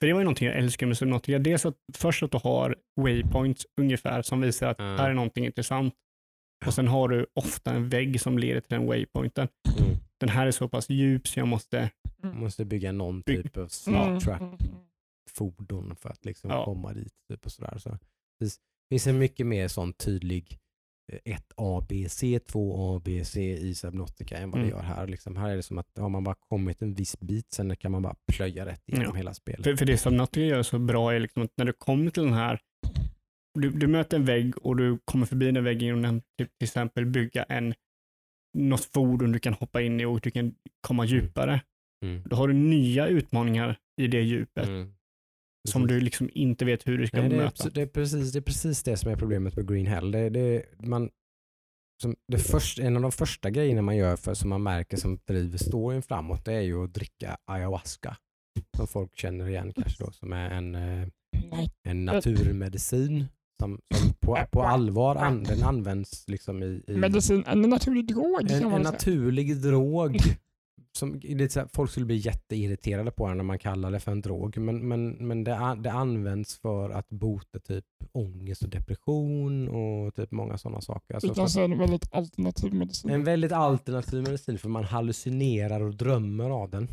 För 0.00 0.06
det 0.06 0.12
var 0.12 0.20
ju 0.20 0.24
någonting 0.24 0.48
jag 0.48 0.56
älskar 0.56 0.86
med 0.86 0.96
Subnautica. 0.98 1.38
Dels 1.38 1.66
att 1.66 1.76
först 1.94 2.22
att 2.22 2.30
du 2.30 2.38
har 2.42 2.76
waypoints 3.00 3.66
ungefär 3.80 4.22
som 4.22 4.40
visar 4.40 4.66
att 4.68 4.78
Mm. 4.80 4.98
här 4.98 5.10
är 5.10 5.14
någonting 5.14 5.44
intressant. 5.46 5.94
Och 6.66 6.74
sen 6.74 6.88
har 6.88 7.08
du 7.08 7.26
ofta 7.34 7.72
en 7.72 7.88
vägg 7.88 8.20
som 8.20 8.38
leder 8.38 8.60
till 8.60 8.70
den 8.78 8.86
waypointen. 8.86 9.48
Mm. 9.80 9.96
Den 10.18 10.28
här 10.28 10.46
är 10.46 10.50
så 10.50 10.68
pass 10.68 10.90
djup 10.90 11.28
så 11.28 11.40
jag 11.40 11.48
måste 11.48 11.90
Man 12.22 12.38
måste 12.40 12.64
bygga 12.64 12.92
någon 12.92 13.20
Bygg- 13.22 13.42
typ 13.42 13.56
av 13.56 13.60
Mm, 13.62 13.68
smart 13.70 14.20
track 14.20 14.40
mm, 14.40 14.56
fordon 15.30 15.96
för 15.96 16.08
att 16.08 16.24
liksom 16.24 16.50
Ja. 16.50 16.64
komma 16.64 16.92
dit. 16.92 17.12
Typ 17.28 17.46
och 17.46 17.52
sådär. 17.52 17.78
Så 17.78 17.88
det 18.40 18.50
finns- 18.90 19.06
en 19.06 19.18
mycket 19.18 19.46
mer 19.46 19.68
sån 19.68 19.92
tydlig 19.92 20.58
eh, 21.12 21.18
1A, 21.34 21.86
B, 21.88 22.06
C, 22.08 22.38
2A, 22.46 23.02
B, 23.04 23.24
C 23.24 23.56
i 23.56 23.74
Subnautica 23.74 24.36
än 24.38 24.50
vad 24.50 24.60
det 24.60 24.64
Mm. 24.66 24.76
gör 24.76 24.82
här. 24.82 25.06
Liksom. 25.06 25.36
Här 25.36 25.50
är 25.50 25.56
det 25.56 25.62
som 25.62 25.78
att 25.78 25.88
har 25.98 26.08
man 26.08 26.24
bara 26.24 26.34
kommit 26.48 26.82
en 26.82 26.94
viss 26.94 27.20
bit, 27.20 27.52
sen 27.52 27.76
kan 27.76 27.92
man 27.92 28.02
bara 28.02 28.14
plöja 28.32 28.66
rätt 28.66 28.82
igenom 28.88 29.06
Ja. 29.10 29.14
hela 29.16 29.34
spelet. 29.34 29.64
För, 29.64 29.76
för 29.76 29.84
det 29.86 29.98
Subnautica 29.98 30.40
gör 30.46 30.62
så 30.62 30.78
bra 30.78 31.14
är 31.14 31.20
liksom 31.20 31.42
att 31.42 31.50
när 31.56 31.64
du 31.64 31.72
kommer 31.72 32.10
till 32.10 32.22
den 32.22 32.32
här, 32.32 32.60
du, 33.54 33.70
du 33.70 33.86
möter 33.86 34.16
en 34.16 34.24
vägg 34.24 34.58
och 34.66 34.76
du 34.76 34.98
kommer 35.04 35.26
förbi 35.26 35.50
den 35.50 35.64
väggen 35.64 35.96
och 35.96 36.02
den, 36.02 36.20
typ, 36.20 36.58
till 36.58 36.66
exempel 36.66 37.06
bygga 37.06 37.42
en, 37.42 37.74
något 38.58 38.84
fordon 38.84 39.32
du 39.32 39.38
kan 39.38 39.54
hoppa 39.54 39.82
in 39.82 40.00
i 40.00 40.04
och 40.04 40.20
du 40.20 40.30
kan 40.30 40.54
komma 40.80 41.04
djupare. 41.04 41.60
Mm. 42.04 42.22
Då 42.26 42.36
har 42.36 42.48
du 42.48 42.54
nya 42.54 43.06
utmaningar 43.06 43.78
i 44.00 44.06
det 44.06 44.20
djupet 44.22 44.68
Mm. 44.68 44.94
som 45.68 45.86
du 45.86 46.00
liksom 46.00 46.30
inte 46.32 46.64
vet 46.64 46.86
hur 46.88 46.98
du 46.98 47.06
ska 47.06 47.20
Nej, 47.20 47.28
det, 47.28 47.36
möta. 47.36 47.68
är, 47.68 47.70
det, 47.70 47.82
är 47.82 47.86
precis, 47.86 48.32
det 48.32 48.38
är 48.38 48.42
precis 48.42 48.82
det 48.82 48.96
som 48.96 49.10
är 49.12 49.16
problemet 49.16 49.56
med 49.56 49.68
Green 49.68 49.86
Hell. 49.86 50.10
Det, 50.10 50.30
det, 50.30 50.64
man, 50.78 51.10
som 52.02 52.16
det 52.28 52.38
först, 52.38 52.78
en 52.78 52.96
av 52.96 53.02
de 53.02 53.12
första 53.12 53.50
grejerna 53.50 53.82
man 53.82 53.96
gör 53.96 54.16
för, 54.16 54.34
som 54.34 54.50
man 54.50 54.62
märker 54.62 54.96
som 54.96 55.18
driver 55.26 55.58
storyn 55.58 56.02
framåt 56.02 56.44
det 56.44 56.52
är 56.52 56.60
ju 56.60 56.84
att 56.84 56.94
dricka 56.94 57.36
ayahuasca. 57.44 58.16
Som 58.76 58.86
folk 58.86 59.16
känner 59.16 59.48
igen 59.48 59.72
kanske 59.72 60.04
då, 60.04 60.12
som 60.12 60.32
är 60.32 60.50
en, 60.50 60.74
eh, 60.74 61.08
en 61.82 62.04
naturmedicin 62.04 63.24
som, 63.60 63.80
som 63.94 64.14
på, 64.20 64.38
på 64.50 64.62
allvar 64.62 65.16
an, 65.16 65.42
den 65.42 65.62
används 65.62 66.24
liksom 66.28 66.62
i, 66.62 66.82
i 66.86 66.96
Medicin, 66.96 67.44
en 67.46 67.60
naturlig 67.60 68.06
drog 68.06 68.50
en, 68.50 68.72
en 68.72 68.82
naturlig 68.82 69.56
drog. 69.56 70.18
Som, 70.98 71.20
lite 71.22 71.52
så 71.52 71.60
här, 71.60 71.68
folk 71.72 71.90
skulle 71.90 72.06
bli 72.06 72.16
jätteirriterade 72.16 73.10
på 73.10 73.28
den 73.28 73.36
när 73.36 73.44
man 73.44 73.58
kallar 73.58 73.90
det 73.90 74.00
för 74.00 74.12
en 74.12 74.20
drog. 74.20 74.58
Men, 74.58 74.88
men, 74.88 75.10
men 75.10 75.44
det, 75.44 75.76
det 75.80 75.92
används 75.92 76.58
för 76.60 76.90
att 76.90 77.08
bota 77.08 77.58
typ 77.58 77.84
ångest 78.12 78.62
och 78.62 78.68
depression 78.68 79.68
och 79.68 80.14
typ 80.14 80.30
många 80.30 80.58
sådana 80.58 80.80
saker. 80.80 81.14
Alltså 81.14 81.42
att- 81.42 81.50
säga 81.50 81.64
en 81.64 81.78
väldigt 81.78 82.14
alternativ 82.14 82.74
medicin. 82.74 83.10
en 83.10 83.24
väldigt 83.24 83.52
alternativ 83.52 84.22
medicin 84.22 84.58
för 84.58 84.68
man 84.68 84.84
hallucinerar 84.84 85.80
och 85.80 85.94
drömmer 85.94 86.50
av 86.50 86.70
den. 86.70 86.88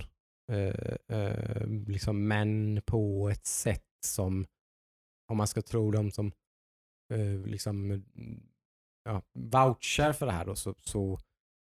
Eh, 0.51 1.17
eh, 1.17 1.67
liksom, 1.87 2.27
men 2.27 2.81
på 2.85 3.29
ett 3.29 3.45
sätt 3.45 3.83
som, 4.05 4.45
om 5.31 5.37
man 5.37 5.47
ska 5.47 5.61
tro 5.61 5.91
dem 5.91 6.11
som 6.11 6.31
eh, 7.13 7.45
liksom, 7.45 7.91
mm, 7.91 8.43
ja, 9.03 9.21
vouchar 9.33 10.13
för 10.13 10.25
det 10.25 10.31
här 10.31 10.45
då, 10.45 10.55
så, 10.55 10.75
så 10.79 11.19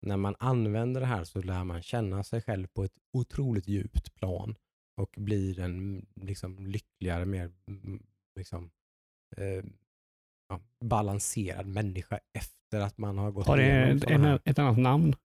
när 0.01 0.17
man 0.17 0.35
använder 0.39 1.01
det 1.01 1.07
här 1.07 1.23
så 1.23 1.41
lär 1.41 1.63
man 1.63 1.81
känna 1.81 2.23
sig 2.23 2.41
själv 2.41 2.67
på 2.67 2.83
ett 2.83 2.97
otroligt 3.13 3.67
djupt 3.67 4.13
plan 4.15 4.55
och 5.01 5.15
blir 5.17 5.59
en 5.59 6.05
liksom, 6.15 6.67
lyckligare, 6.67 7.25
mer 7.25 7.51
mm, 7.67 8.03
liksom, 8.35 8.71
eh, 9.37 9.65
ja, 10.49 10.59
balanserad 10.85 11.67
människa 11.67 12.19
efter 12.33 12.79
att 12.79 12.97
man 12.97 13.17
har 13.17 13.31
gått 13.31 13.47
Har 13.47 13.57
det 13.57 13.63
ett, 13.63 14.09
här 14.09 14.39
ett, 14.45 14.59
annat 14.59 14.77
namn? 14.77 15.15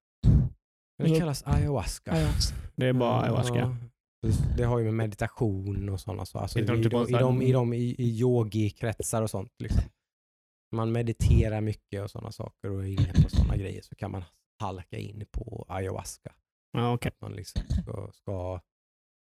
det 1.03 1.19
kallas 1.19 1.43
ayahuasca. 1.47 2.13
Ayahuasca. 2.13 2.57
Det 2.77 2.87
är 2.87 2.93
bara 2.93 3.21
ayahuasca. 3.21 3.57
Ja, 3.57 3.77
det 4.57 4.65
har 4.65 4.79
ju 4.79 4.85
med 4.85 4.95
meditation 4.95 5.89
och 5.89 6.01
sådana 6.01 6.25
saker. 6.25 6.43
Alltså, 6.43 6.59
i, 6.59 6.63
i, 6.63 6.67
typ 6.67 6.87
i, 7.09 7.13
de, 7.13 7.43
i, 7.43 7.53
de, 7.53 7.73
i, 7.73 7.95
i 7.99 8.21
yogi-kretsar 8.21 9.23
och 9.23 9.31
sånt. 9.31 9.53
Liksom. 9.59 9.83
Man 10.73 10.93
mediterar 10.93 11.61
mycket 11.61 12.03
och 12.03 12.11
sådana 12.11 12.33
saker 12.33 12.71
och 12.71 12.85
är 12.85 12.89
inne 12.89 13.13
på 13.23 13.31
sådana 13.31 13.57
grejer 13.57 13.83
så 13.83 13.95
kan 13.95 14.11
man 14.11 14.25
halka 14.59 14.99
in 14.99 15.27
på 15.31 15.67
ayahuasca. 15.69 16.33
Ja, 16.73 16.95
okej. 16.95 17.13
Man 17.21 17.33
liksom 17.33 17.63
ska, 17.83 18.11
ska 18.13 18.61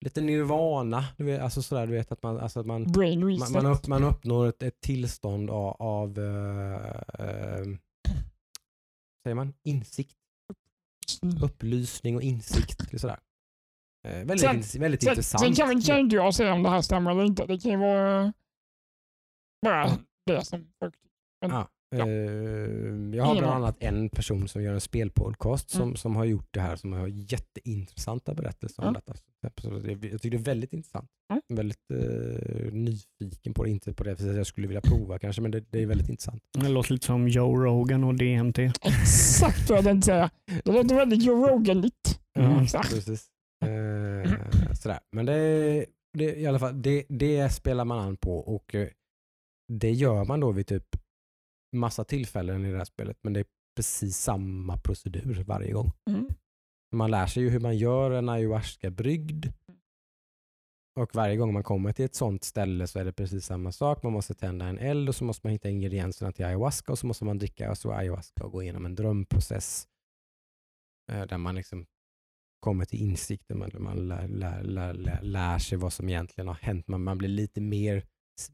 lite 0.05 0.21
nirvana, 0.21 1.05
du 1.17 1.25
vet, 1.25 1.41
alltså 1.41 1.63
sådär, 1.63 1.87
du 1.87 1.93
vet 1.93 2.13
att 2.13 2.23
man, 2.23 2.39
alltså 2.39 2.61
att 2.61 2.67
man, 2.67 2.83
man, 2.83 3.53
man, 3.53 3.67
upp, 3.67 3.87
man 3.87 4.05
uppnår 4.05 4.47
ett, 4.47 4.63
ett 4.63 4.81
tillstånd 4.81 5.51
av, 5.51 5.77
av 5.83 6.19
eh, 6.19 7.27
eh, 7.27 7.65
säger 9.23 9.35
man, 9.35 9.55
insikt 9.63 10.17
upplysning 11.43 12.17
och 12.17 12.23
insikt. 12.23 13.01
Sådär. 13.01 13.19
Eh, 14.09 14.13
väldigt 14.25 14.41
Sen- 14.41 14.57
ins- 14.57 14.79
väldigt 14.81 15.03
Sen, 15.03 15.11
intressant. 15.13 15.45
sen 15.45 15.55
kan, 15.55 15.81
kan 15.83 15.99
inte 15.99 16.17
jag 16.17 16.35
säga 16.35 16.53
om 16.53 16.63
det 16.63 16.71
här 16.71 16.83
stämmer 16.83 17.11
eller 17.11 17.25
inte. 17.25 17.47
Det 17.47 17.59
kan 17.59 17.71
ju 17.71 17.77
vara 17.77 18.33
bara 19.63 19.99
det 20.27 20.45
som 20.45 20.73
folk 20.79 20.95
Ja. 21.51 21.69
Eh, 21.95 21.99
jag 23.17 23.25
har 23.25 23.39
bland 23.39 23.53
annat 23.55 23.77
en 23.81 24.09
person 24.09 24.49
som 24.49 24.63
gör 24.63 24.73
en 24.75 24.81
spelpodcast 24.81 25.71
som, 25.71 25.83
Mm. 25.83 25.97
som 25.97 26.17
har 26.17 26.25
gjort 26.25 26.49
det 26.51 26.61
här 26.61 26.77
som 26.77 26.93
har 26.93 27.07
jätteintressanta 27.09 28.35
berättelser 28.35 28.83
om 28.83 28.89
Mm. 28.89 29.01
detta. 29.07 29.19
Jag 29.41 29.55
tycker 30.23 30.31
det 30.31 30.37
är 30.37 30.39
väldigt 30.39 30.73
intressant. 30.73 31.09
Mm. 31.33 31.43
Väldigt 31.49 31.91
eh, 31.91 32.73
nyfiken 32.73 33.55
på 33.55 33.65
det, 33.65 33.71
inte 33.71 33.93
på 33.95 34.05
det 34.05 34.17
sättet 34.17 34.37
jag 34.37 34.47
skulle 34.47 34.67
vilja 34.67 34.81
prova 34.81 35.19
kanske, 35.19 35.43
men 35.43 35.51
det, 35.51 35.61
det 35.71 35.83
är 35.83 35.87
väldigt 35.87 36.09
intressant. 36.09 36.43
Det 36.59 36.69
låter 36.69 36.93
lite 36.93 37.07
som 37.07 37.29
Joe 37.29 37.57
Rogan 37.57 38.05
och 38.05 38.15
DMT. 38.15 38.59
Exakt 38.83 39.69
vad 39.71 39.79
jag 39.79 39.85
tänkte 39.85 40.07
säga. 40.07 40.31
Det 40.65 40.73
låter 40.73 40.95
väldigt 40.95 41.23
Joe 41.25 41.47
Rogan-ligt. 41.49 42.21
Mm. 42.39 42.63
Exakt. 42.63 42.91
Precis. 42.95 43.27
Eh, 43.65 44.75
sådär. 44.75 44.99
Men 45.13 45.27
det, 45.27 45.87
det, 46.19 46.25
i 46.37 46.47
alla 46.47 46.59
fall, 46.59 46.83
det, 46.83 47.05
det 47.09 47.49
spelar 47.53 47.85
man 47.85 47.99
an 47.99 48.17
på 48.17 48.37
och 48.39 48.75
eh, 48.75 48.89
det 49.73 49.91
gör 49.91 50.25
man 50.25 50.41
då 50.41 50.53
vid 50.53 50.67
typ 50.67 50.85
massa 51.73 52.05
tillfällen 52.05 52.65
i 52.65 52.71
det 52.71 52.79
här 52.79 52.85
spelet. 52.85 53.19
Men 53.23 53.33
det 53.33 53.41
är 53.41 53.47
precis 53.77 54.17
samma 54.17 54.77
procedur 54.77 55.45
varje 55.47 55.73
gång. 55.73 55.93
Mm. 56.11 56.29
Man 56.93 57.11
lär 57.11 57.27
sig 57.27 57.43
ju 57.43 57.51
hur 57.51 57.61
man 57.61 57.77
gör 57.77 58.11
en 58.11 58.29
ayahuasca-brygd. 58.29 59.47
Och 61.01 61.15
varje 61.15 61.37
gång 61.37 61.53
man 61.53 61.63
kommer 61.63 61.93
till 61.93 62.05
ett 62.05 62.15
sånt 62.15 62.45
ställe 62.45 62.87
så 62.87 62.99
är 62.99 63.05
det 63.05 63.13
precis 63.13 63.47
samma 63.47 63.73
sak. 63.73 64.03
Man 64.03 64.13
måste 64.13 64.35
tända 64.35 64.67
en 64.67 64.79
eld 64.79 65.09
och 65.09 65.15
så 65.15 65.25
måste 65.25 65.47
man 65.47 65.53
hitta 65.53 65.69
ingredienserna 65.69 66.33
till 66.33 66.45
ayahuasca 66.45 66.93
och 66.93 66.99
så 66.99 67.07
måste 67.07 67.25
man 67.25 67.39
dricka 67.39 67.69
alltså 67.69 67.91
ayahuasca 67.91 68.45
och 68.45 68.53
gå 68.53 68.63
igenom 68.63 68.87
en 68.87 68.95
drömprocess 68.95 69.89
eh, 71.13 71.27
där 71.27 71.39
man 71.39 71.55
liksom 71.55 71.87
kommer 72.61 72.85
till 72.85 73.01
insikten, 73.01 73.59
man, 73.59 74.09
lär, 74.09 74.29
lär, 74.29 74.63
lär, 74.63 75.23
lär 75.23 75.59
sig 75.59 75.79
vad 75.79 75.93
som 75.93 76.09
egentligen 76.09 76.49
har 76.49 76.55
hänt. 76.55 76.89
Man, 76.89 77.03
man 77.03 77.19
blir 77.19 77.29
lite 77.29 77.61
mer, 77.61 78.05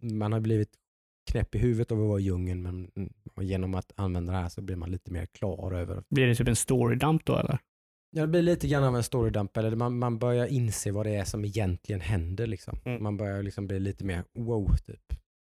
man 0.01 0.33
har 0.33 0.41
blivit 0.41 0.77
knäpp 1.29 1.55
i 1.55 1.59
huvudet 1.59 1.93
av 1.93 2.03
att 2.03 2.09
vara 2.09 2.21
i 2.21 2.23
djungeln 2.23 2.63
men 2.63 2.91
genom 3.41 3.75
att 3.75 3.93
använda 3.97 4.33
det 4.33 4.39
här 4.39 4.49
så 4.49 4.63
blir 4.63 4.77
man 4.77 4.91
lite 4.91 5.13
mer 5.13 5.27
klar 5.27 5.73
över. 5.73 6.03
Blir 6.11 6.27
det 6.27 6.35
typ 6.35 6.49
en 6.49 6.57
storydump 6.57 7.25
då 7.25 7.37
eller? 7.37 7.59
Ja, 8.11 8.23
det 8.23 8.29
blir 8.29 8.43
lite 8.43 8.69
grann 8.69 8.85
av 8.85 8.97
en 8.97 9.03
storydump, 9.03 9.57
eller 9.57 9.77
man, 9.77 9.99
man 9.99 10.19
börjar 10.19 10.47
inse 10.47 10.93
vad 10.93 11.07
det 11.07 11.15
är 11.15 11.25
som 11.25 11.45
egentligen 11.45 12.01
händer. 12.01 12.47
Liksom. 12.47 12.79
Mm. 12.85 13.03
Man 13.03 13.17
börjar 13.17 13.43
liksom 13.43 13.67
bli 13.67 13.81
lite 13.81 14.05
mer 14.05 14.25
wow, 14.35 14.77
typ. 14.77 15.03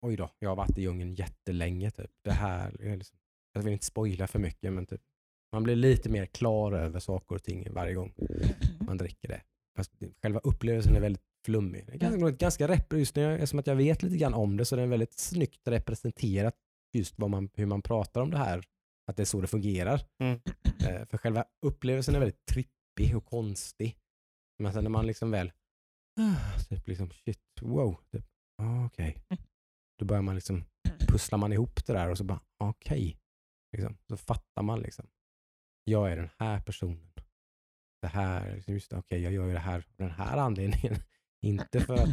Oj 0.07 0.17
då, 0.17 0.31
jag 0.39 0.49
har 0.49 0.57
varit 0.57 0.79
i 0.79 0.83
djungeln 0.83 1.15
jättelänge. 1.15 1.91
Typ. 1.91 2.11
Det 2.25 2.33
här, 2.33 2.83
är 2.83 2.97
liksom, 2.97 3.19
jag 3.53 3.63
vill 3.63 3.73
inte 3.73 3.87
spoila 3.87 4.27
för 4.27 4.39
mycket, 4.39 4.73
men 4.73 4.87
typ, 4.87 5.01
man 5.53 5.63
blir 5.63 5.77
lite 5.77 6.09
mer 6.09 6.27
klar 6.27 6.73
över 6.73 7.01
saker 7.01 7.35
och 7.35 7.43
ting 7.43 7.73
varje 7.73 7.95
gång 7.95 8.15
man 8.87 8.97
dricker 8.99 9.29
det. 9.29 9.43
Fast 9.77 9.93
själva 10.23 10.41
upplevelsen 10.45 10.97
är 10.97 11.01
väldigt 11.01 11.32
flummig. 11.45 11.87
Det 11.87 11.93
är 11.93 11.99
ganska, 11.99 12.31
ganska 12.31 12.69
rep, 12.69 12.93
just 12.93 13.17
jag, 13.17 13.35
eftersom 13.35 13.59
att 13.59 13.67
jag 13.67 13.77
vet 13.77 14.03
lite 14.03 14.17
grann 14.17 14.35
om 14.35 14.57
det 14.57 14.65
så 14.65 14.77
är 14.77 14.81
det 14.81 14.87
väldigt 14.87 15.19
snyggt 15.19 15.69
representerat 15.69 16.55
just 16.93 17.19
man, 17.19 17.51
hur 17.55 17.67
man 17.67 17.83
pratar 17.83 18.21
om 18.21 18.31
det 18.31 18.39
här. 18.39 18.63
Att 19.07 19.17
det 19.17 19.23
är 19.23 19.25
så 19.25 19.41
det 19.41 19.47
fungerar. 19.47 20.07
Mm. 20.19 20.41
Eh, 20.89 21.07
för 21.07 21.19
själva 21.19 21.45
upplevelsen 21.67 22.15
är 22.15 22.19
väldigt 22.19 22.47
trippig 22.47 23.17
och 23.17 23.27
konstig. 23.27 23.97
Men 24.59 24.73
sen 24.73 24.85
när 24.85 24.91
man 24.91 25.07
liksom 25.07 25.31
väl, 25.31 25.53
ah, 26.21 26.59
typ 26.69 26.89
liksom 26.89 27.11
shit, 27.11 27.43
wow, 27.61 28.01
typ, 28.13 28.25
ah, 28.63 28.87
okej. 28.87 29.23
Då 29.99 30.05
börjar 30.05 30.23
man 30.23 30.35
liksom, 30.35 30.65
pusslar 31.09 31.39
man 31.39 31.53
ihop 31.53 31.87
det 31.87 31.93
där 31.93 32.11
och 32.11 32.19
så 32.19 32.25
bara, 32.25 32.41
okej. 32.59 33.19
Liksom. 33.77 33.97
Så 34.09 34.17
fattar 34.17 34.63
man 34.63 34.81
liksom, 34.81 35.07
jag 35.85 36.13
är 36.13 36.17
den 36.17 36.31
här 36.39 36.61
personen. 36.61 37.13
Det 38.03 38.09
här, 38.09 38.55
liksom, 38.55 38.75
just 38.75 38.93
okej, 38.93 39.23
jag 39.23 39.33
gör 39.33 39.47
ju 39.47 39.53
det 39.53 39.59
här 39.59 39.79
av 39.79 39.85
den 39.97 40.11
här 40.11 40.37
anledningen. 40.37 40.95
Inte 41.43 41.81
för 41.81 41.95
att 41.95 42.09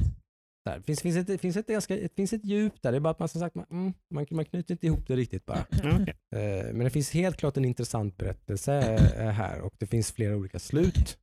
där. 0.66 0.82
finns, 0.82 1.02
finns, 1.02 1.18
ett, 1.30 1.42
finns, 1.42 1.58
ett 1.58 1.68
ganska, 1.68 1.96
det 1.96 2.16
finns 2.16 2.34
ett 2.34 2.46
djup 2.46 2.82
där, 2.82 2.92
det 2.92 2.98
är 2.98 3.00
bara 3.00 3.12
att 3.12 3.20
man 3.20 3.30
som 3.30 3.40
sagt, 3.42 3.56
man, 3.56 3.66
mm, 3.72 3.94
man, 4.14 4.26
man 4.32 4.46
knyter 4.46 4.72
inte 4.74 4.86
ihop 4.88 5.08
det 5.08 5.16
riktigt 5.16 5.46
bara. 5.46 5.66
Okej. 5.72 6.16
Eh, 6.36 6.74
Men 6.74 6.80
det 6.80 6.90
finns 6.90 7.12
helt 7.12 7.38
klart 7.38 7.58
en 7.58 7.66
intressant 7.66 8.18
berättelse 8.18 8.74
eh, 9.18 9.30
här 9.30 9.62
och 9.62 9.74
det 9.80 9.88
finns 9.88 10.12
flera 10.12 10.36
olika 10.36 10.60
slut 10.60 11.18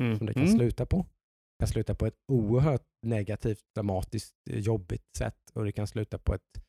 Mm. 0.00 0.18
som 0.18 0.26
det 0.26 0.34
kan 0.34 0.42
Mm. 0.42 0.56
sluta 0.58 0.86
på. 0.86 0.96
Det 0.98 1.62
kan 1.62 1.68
sluta 1.68 1.94
på 1.94 2.06
ett 2.06 2.16
oerhört 2.32 2.84
negativt, 3.06 3.64
dramatiskt, 3.74 4.34
eh, 4.50 4.58
jobbigt 4.58 5.16
sätt 5.18 5.50
och 5.54 5.64
det 5.64 5.72
kan 5.72 5.86
sluta 5.86 6.18
på 6.18 6.34
ett 6.34 6.62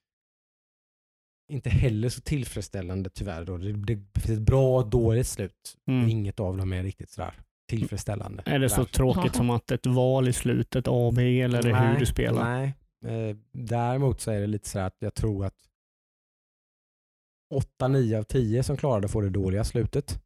inte 1.51 1.69
heller 1.69 2.09
så 2.09 2.21
tillfredsställande 2.21 3.09
tyvärr. 3.09 3.45
Då. 3.45 3.57
Det, 3.57 3.73
det 3.73 4.21
finns 4.21 4.39
ett 4.39 4.45
bra 4.45 4.77
och 4.81 4.89
dåligt 4.89 5.27
slut. 5.27 5.77
Mm. 5.87 6.09
Inget 6.09 6.39
av 6.39 6.57
dem 6.57 6.73
är 6.73 6.83
riktigt 6.83 7.09
sådär 7.09 7.39
tillfredsställande. 7.77 8.43
Är 8.45 8.59
det 8.59 8.69
så 8.69 8.85
tråkigt 8.85 9.35
som 9.35 9.49
att 9.49 9.71
ett 9.71 9.85
val 9.85 10.27
i 10.27 10.33
slutet, 10.33 10.85
A, 10.87 11.11
B 11.15 11.41
eller 11.41 11.61
det 11.63 11.75
hur 11.75 11.99
du 11.99 12.05
spelar? 12.05 12.43
Nej. 12.43 12.73
Eh, 13.05 13.37
däremot 13.51 14.21
så 14.21 14.31
är 14.31 14.39
det 14.41 14.47
lite 14.47 14.69
så 14.69 14.79
här 14.79 14.87
att 14.87 14.95
jag 14.99 15.13
tror 15.13 15.45
att 15.45 15.55
8-9 17.81 18.17
av 18.19 18.23
10 18.23 18.63
som 18.63 18.77
klarade 18.77 19.07
får 19.07 19.21
det 19.23 19.29
dåliga 19.29 19.63
slutet. 19.63 20.23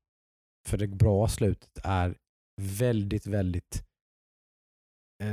För 0.68 0.78
det 0.78 0.88
bra 0.88 1.28
slutet 1.28 1.80
är 1.84 2.16
väldigt, 2.62 3.28
väldigt 3.28 3.84
eh, 5.24 5.28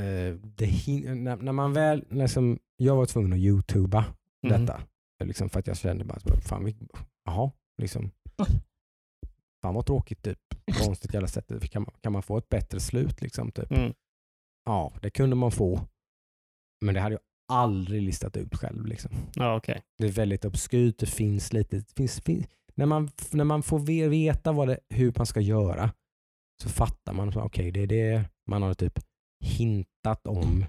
när, 1.15 1.37
när 1.37 1.53
man 1.53 1.73
väl, 1.73 2.05
liksom, 2.11 2.59
jag 2.77 2.97
var 2.97 3.07
tvungen 3.07 3.33
att 3.33 3.39
youtuba 3.39 4.05
Mm. 4.47 4.67
detta. 4.67 4.81
Liksom 5.25 5.51
för 5.51 5.59
att 5.61 5.67
jag 5.67 5.77
kände 5.77 6.05
bara, 6.05 6.21
fan, 6.41 6.65
vi- 6.65 6.77
jaha, 7.25 7.51
liksom. 7.83 8.11
Fan 9.65 9.75
vad 9.75 9.87
tråkigt 9.87 10.23
typ. 10.23 10.39
Konstigt 10.85 11.15
jävla 11.15 11.29
sätt. 11.29 11.71
Kan 11.71 11.83
man, 11.83 11.95
kan 12.01 12.13
man 12.13 12.23
få 12.23 12.39
ett 12.39 12.49
bättre 12.49 12.81
slut 12.81 13.23
liksom? 13.23 13.51
Typ? 13.51 13.71
Mm. 13.71 13.93
Ja, 14.65 14.93
det 15.03 15.11
kunde 15.11 15.37
man 15.37 15.51
få. 15.53 15.81
Men 16.85 16.95
det 16.95 17.01
hade 17.01 17.15
jag 17.15 17.21
aldrig 17.53 18.03
listat 18.03 18.37
ut 18.37 18.55
själv. 18.55 18.87
Liksom. 18.87 19.11
Ja, 19.35 19.57
okej. 19.57 19.83
Det 19.99 20.05
är 20.07 20.13
väldigt 20.13 20.45
obskyrt, 20.45 20.99
det 20.99 21.07
finns 21.07 21.53
lite... 21.53 21.77
Det 21.77 21.93
finns, 21.97 22.21
finns, 22.21 22.47
när, 22.75 22.87
man, 22.87 23.11
när 23.33 23.45
man 23.45 23.63
får 23.63 23.79
ve- 23.79 24.09
veta 24.09 24.53
vad 24.53 24.69
det, 24.69 24.79
hur 24.89 25.13
man 25.17 25.27
ska 25.27 25.41
göra 25.41 25.91
så 26.63 26.69
fattar 26.69 27.13
man 27.13 27.33
okej, 27.37 27.71
det 27.71 27.81
är 27.81 27.87
det 27.87 28.25
man 28.51 28.63
har 28.63 28.75
typ 28.75 28.99
hintat 29.45 30.27
om 30.27 30.65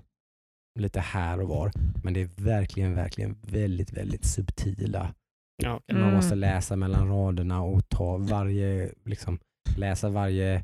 lite 0.79 0.99
här 0.99 1.41
och 1.41 1.49
var. 1.49 1.71
Men 2.03 2.13
det 2.13 2.21
är 2.21 2.29
verkligen, 2.43 2.95
verkligen 2.95 3.37
väldigt, 3.41 3.93
väldigt 3.93 4.25
subtila 4.25 5.15
Ja, 5.63 5.75
okej. 5.75 5.93
man 5.95 6.03
Mm. 6.03 6.15
måste 6.15 6.35
läsa 6.35 6.75
mellan 6.75 7.07
raderna 7.09 7.61
och 7.63 7.89
ta 7.89 8.17
varje, 8.17 8.91
liksom, 9.05 9.39
läsa 9.77 10.09
varje 10.09 10.63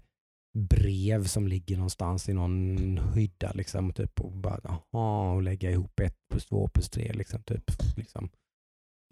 brev 0.58 1.23
som 1.23 1.47
ligger 1.47 1.75
någonstans 1.77 2.30
i 2.30 2.34
någon 2.34 2.77
hydda 3.15 3.51
liksom, 3.56 3.93
typ, 3.93 4.19
och, 4.21 4.32
bara, 4.32 4.60
aha, 4.93 5.34
och 5.34 5.41
lägga 5.41 5.71
ihop 5.71 5.99
ett 5.99 6.15
plus 6.32 6.45
två 6.45 6.67
plus 6.67 6.89
tre. 6.89 7.12
Liksom, 7.13 7.43
typ, 7.43 7.63
liksom, 7.97 8.30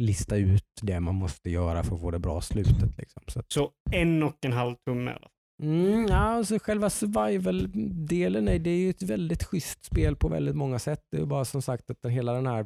lista 0.01 0.35
ut 0.37 0.65
det 0.81 0.99
man 0.99 1.15
måste 1.15 1.49
göra 1.49 1.83
för 1.83 1.95
att 1.95 2.01
få 2.01 2.11
det 2.11 2.19
bra 2.19 2.41
slutet. 2.41 2.97
Liksom. 2.97 3.23
Så, 3.27 3.39
att- 3.39 3.51
Så 3.51 3.71
en 3.91 4.23
och 4.23 4.35
en 4.45 4.53
halv 4.53 4.75
tumme. 4.87 5.11
Eller? 5.11 5.29
mm, 5.63 6.05
ja, 6.07 6.15
alltså, 6.15 6.59
själva 6.59 6.89
survival-delen 6.89 8.47
är, 8.47 8.59
det 8.59 8.69
är 8.69 8.77
ju 8.77 8.89
ett 8.89 9.01
väldigt 9.03 9.43
schysst 9.43 9.85
spel 9.85 10.15
på 10.15 10.27
väldigt 10.27 10.55
många 10.55 10.79
sätt. 10.79 11.01
Det 11.11 11.17
är 11.17 11.25
bara 11.25 11.45
som 11.45 11.61
sagt 11.61 11.89
att 11.89 12.01
den- 12.01 12.11
hela 12.11 12.33
den 12.33 12.47
här 12.47 12.65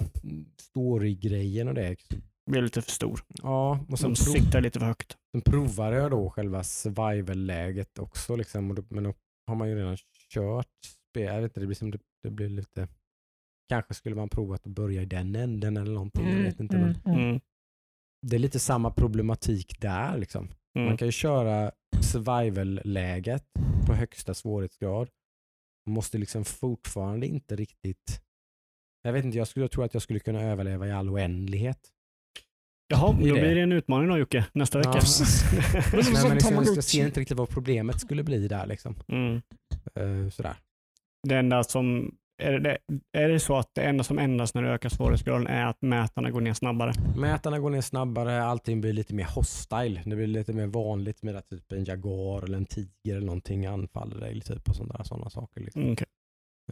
story-grejen 0.61 1.67
och 1.67 1.73
det. 1.73 1.95
Blir 2.51 2.61
lite 2.61 2.81
för 2.81 2.91
stor. 2.91 3.19
Ja, 3.43 3.79
och 3.89 3.99
sen 3.99 4.15
Som 4.15 4.25
prov- 4.25 4.39
siktar 4.39 4.61
lite 4.61 4.79
för 4.79 4.85
högt. 4.85 5.17
Sen 5.31 5.41
provade 5.41 5.95
jag 5.95 6.11
då 6.11 6.29
själva 6.29 6.63
survival-läget 6.63 7.99
också. 7.99 8.35
Liksom, 8.35 8.67
men 8.89 9.03
då 9.03 9.13
har 9.47 9.55
man 9.55 9.69
ju 9.69 9.75
redan 9.75 9.97
kört 10.33 10.67
spel. 11.11 11.23
Jag 11.23 11.41
vet 11.41 11.43
inte, 11.51 11.59
det 11.59 11.65
blir, 11.65 11.75
som 11.75 11.91
det, 11.91 11.99
det 12.23 12.29
blir 12.29 12.49
lite... 12.49 12.87
Kanske 13.69 13.93
skulle 13.93 14.15
man 14.15 14.29
prova 14.29 14.55
att 14.55 14.63
börja 14.63 15.01
i 15.01 15.05
den 15.05 15.35
änden 15.35 15.77
eller 15.77 15.91
någonting. 15.93 16.29
Jag 16.29 16.43
vet 16.43 16.59
inte. 16.59 16.77
Men 17.05 17.15
Mm. 17.19 17.39
det 18.27 18.35
är 18.35 18.39
lite 18.39 18.59
samma 18.59 18.91
problematik 18.91 19.81
där. 19.81 20.17
Liksom. 20.17 20.49
Mm. 20.75 20.87
Man 20.87 20.97
kan 20.97 21.07
ju 21.07 21.11
köra 21.11 21.71
survival-läget 22.01 23.45
på 23.85 23.93
högsta 23.93 24.33
svårighetsgrad. 24.33 25.09
Man 25.85 25.93
måste 25.93 26.17
liksom 26.17 26.45
fortfarande 26.45 27.27
inte 27.27 27.55
riktigt... 27.55 28.21
Jag 29.01 29.13
vet 29.13 29.25
inte, 29.25 29.37
jag 29.37 29.47
skulle 29.47 29.67
tro 29.67 29.83
att 29.83 29.93
jag 29.93 30.03
skulle 30.03 30.19
kunna 30.19 30.41
överleva 30.41 30.87
i 30.87 30.91
all 30.91 31.09
oändlighet. 31.09 31.89
Jaha, 32.87 33.11
då 33.19 33.25
det. 33.25 33.31
blir 33.31 33.55
det 33.55 33.61
en 33.61 33.71
utmaning 33.71 34.09
då 34.09 34.17
Jocke, 34.17 34.45
nästa 34.53 34.77
vecka. 34.77 34.91
Ja. 34.93 35.01
Nej, 35.93 36.03
men 36.23 36.33
liksom, 36.33 36.55
jag 36.55 36.83
ser 36.83 37.05
inte 37.05 37.19
riktigt 37.19 37.37
vad 37.37 37.49
problemet 37.49 37.99
skulle 37.99 38.23
bli 38.23 38.47
där. 38.47 38.65
Liksom. 38.65 38.95
mm. 39.07 39.41
Eh, 39.95 40.29
sådär. 40.29 40.55
Det 41.27 41.35
enda 41.35 41.63
som 41.63 42.15
är 42.41 42.59
det, 42.59 42.77
är 43.17 43.29
det 43.29 43.39
så 43.39 43.57
att 43.57 43.69
det 43.75 43.81
enda 43.81 44.03
som 44.03 44.19
ändras 44.19 44.53
när 44.53 44.63
du 44.63 44.69
ökar 44.69 44.89
svårighetsgraden 44.89 45.47
är 45.47 45.65
att 45.65 45.81
mätarna 45.81 46.31
går 46.31 46.41
ner 46.41 46.53
snabbare? 46.53 46.93
Mätarna 47.17 47.59
går 47.59 47.69
ner 47.69 47.81
snabbare, 47.81 48.43
allting 48.43 48.81
blir 48.81 48.93
lite 48.93 49.13
mer 49.15 49.27
hostile. 49.35 50.01
Det 50.05 50.15
blir 50.15 50.27
lite 50.27 50.53
mer 50.53 50.67
vanligt 50.67 51.23
med 51.23 51.35
att 51.35 51.49
typ 51.49 51.71
en 51.71 51.83
jaguar 51.83 52.43
eller 52.43 52.57
en 52.57 52.65
tiger 52.65 53.15
eller 53.15 53.25
någonting 53.25 53.65
anfaller 53.65 54.19
dig 54.19 54.41
typ 54.41 54.69
och 54.69 54.75
sådana, 54.75 55.03
sådana 55.03 55.29
saker. 55.29 55.61
Liksom. 55.61 55.81
Mm, 55.81 55.93
okej. 55.93 56.07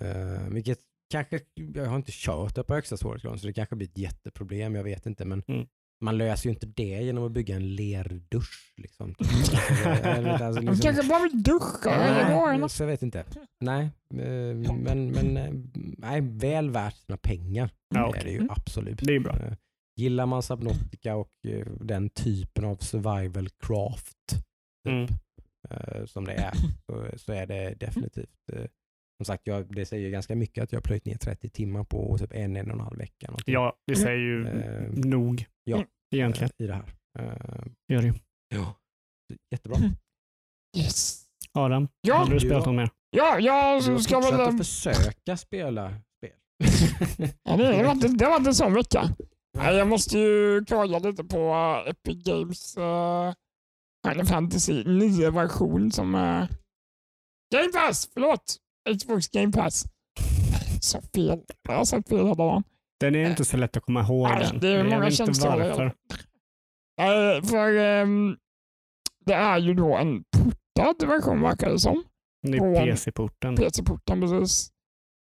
Eh, 0.01 0.49
vilket 0.49 0.79
kanske, 1.11 1.39
jag 1.73 1.85
har 1.85 1.95
inte 1.95 2.11
kört 2.13 2.55
det 2.55 2.63
på 2.63 2.73
högsta 2.73 2.97
svårighetsgraden 2.97 3.39
så 3.39 3.47
det 3.47 3.53
kanske 3.53 3.75
blir 3.75 3.87
ett 3.87 3.97
jätteproblem, 3.97 4.75
jag 4.75 4.83
vet 4.83 5.05
inte. 5.05 5.25
Men 5.25 5.43
Mm. 5.47 5.67
Man 6.01 6.17
löser 6.17 6.49
ju 6.49 6.53
inte 6.53 6.65
det 6.65 6.83
genom 7.03 7.23
att 7.23 7.31
bygga 7.31 7.55
en 7.55 7.75
lerdusch. 7.75 8.73
Liksom. 8.77 9.15
Alltså, 10.41 10.61
liksom- 10.61 10.81
kanske 10.81 11.09
bara 11.09 11.23
vill 11.23 11.43
duscha. 11.43 12.67
så 12.69 12.83
jag 12.83 12.87
vet 12.87 13.01
inte. 13.03 13.25
Nej, 13.59 13.83
eh, 14.13 14.73
men, 14.73 15.07
men 15.11 15.37
eh, 15.37 15.53
nej, 15.97 16.21
väl 16.21 16.69
värt 16.69 16.95
sina 16.95 17.17
pengar. 17.17 17.69
Ja, 17.95 18.11
Det 18.13 18.19
är 18.19 18.31
ju 18.31 18.37
Mm. 18.37 18.49
absolut. 18.49 18.99
Det 19.03 19.15
är 19.15 19.19
bra. 19.19 19.35
Eh, 19.35 19.53
Gillar 19.95 20.25
man 20.25 20.43
Subnautica 20.43 21.15
och 21.15 21.31
den 21.79 22.09
typen 22.09 22.65
av 22.65 22.75
survival 22.75 23.49
craft 23.49 24.17
typ, 24.31 24.43
Mm. 24.89 25.07
som 26.07 26.25
det 26.25 26.33
är 26.33 26.53
så, 26.85 27.17
så 27.17 27.33
är 27.33 27.45
det 27.47 27.73
definitivt. 27.79 28.29
Som 29.17 29.25
sagt, 29.25 29.47
jag, 29.47 29.75
det 29.75 29.85
säger 29.85 30.09
ganska 30.09 30.35
mycket 30.35 30.63
att 30.63 30.71
jag 30.71 30.77
har 30.77 30.83
plöjt 30.83 31.05
ner 31.05 31.15
30 31.17 31.49
timmar 31.49 31.83
på 31.83 32.17
typ 32.17 32.33
en, 32.33 32.55
en 32.57 32.67
och 32.71 32.73
en 32.73 32.79
halv 32.83 32.97
vecka. 32.97 33.27
någonting, 33.27 33.53
Ja, 33.53 33.75
det 33.87 33.95
säger 33.95 34.17
ju 34.17 34.47
Eh, 34.47 34.91
nog 34.93 35.45
ja. 35.63 35.83
Egentligen. 36.11 36.51
eh, 36.59 36.63
I 36.63 36.67
det 36.67 36.73
här. 36.73 36.93
Eh, 37.19 37.65
Gör 37.93 38.01
det. 38.01 38.13
ja. 38.55 38.75
Jättebra. 39.51 39.77
Mm. 39.77 39.91
Yes. 40.77 41.25
Adam, 41.53 41.87
Ja, 42.01 42.15
har 42.15 42.25
du 42.25 42.39
spelat 42.39 42.65
något 42.65 42.75
mer? 42.75 42.89
ja, 43.09 43.39
jag 43.39 43.83
Du 43.85 43.99
ska 43.99 44.19
väl... 44.19 44.41
att 44.41 44.57
försöka 44.57 45.37
spela 45.37 45.89
spel. 46.17 46.33
Ja, 47.43 47.57
det, 47.57 47.77
det, 47.77 47.83
var 47.83 47.91
inte, 47.91 48.07
det 48.07 48.25
var 48.25 48.35
inte 48.37 48.49
en 48.49 48.55
sån 48.55 48.73
vecka. 48.73 49.09
Nej, 49.57 49.75
jag 49.75 49.87
måste 49.87 50.17
ju 50.19 50.65
klaga 50.65 50.99
lite 50.99 51.23
på 51.23 51.53
Epic 51.87 52.23
Games 52.23 52.77
uh, 52.77 53.33
Final 54.07 54.25
Fantasy 54.25 54.83
9-version 54.83 55.91
som 55.91 56.15
uh, 56.15 56.45
Game 57.53 57.71
Pass, 57.73 58.09
förlåt! 58.13 58.57
Xbox 58.99 59.27
Game 59.27 59.51
Pass. 59.51 59.85
sa 60.81 61.01
fel. 61.15 61.39
Jag 61.63 61.75
har 61.75 61.85
sagt 61.85 62.09
fel 62.09 62.17
hela 62.17 62.33
dagen. 62.35 62.63
Den 63.01 63.15
är 63.15 63.29
inte 63.29 63.45
så 63.45 63.57
lätt 63.57 63.77
att 63.77 63.83
komma 63.83 64.01
ihåg. 64.01 64.29
Den. 64.29 64.59
det 64.59 64.67
är 64.67 64.83
många 64.83 65.11
känslor. 65.11 65.61
Eh, 67.01 67.43
för 67.43 67.75
ehm, 67.77 68.37
det 69.25 69.33
är 69.33 69.57
ju 69.57 69.73
då 69.73 69.95
en 69.95 70.23
portad 70.23 71.07
version 71.07 71.41
verkar 71.41 71.69
det 71.69 71.79
som. 71.79 72.03
Det 72.41 72.57
är 72.57 72.85
PC-porten. 72.85 73.55
PC-porten 73.55 74.21
precis. 74.21 74.71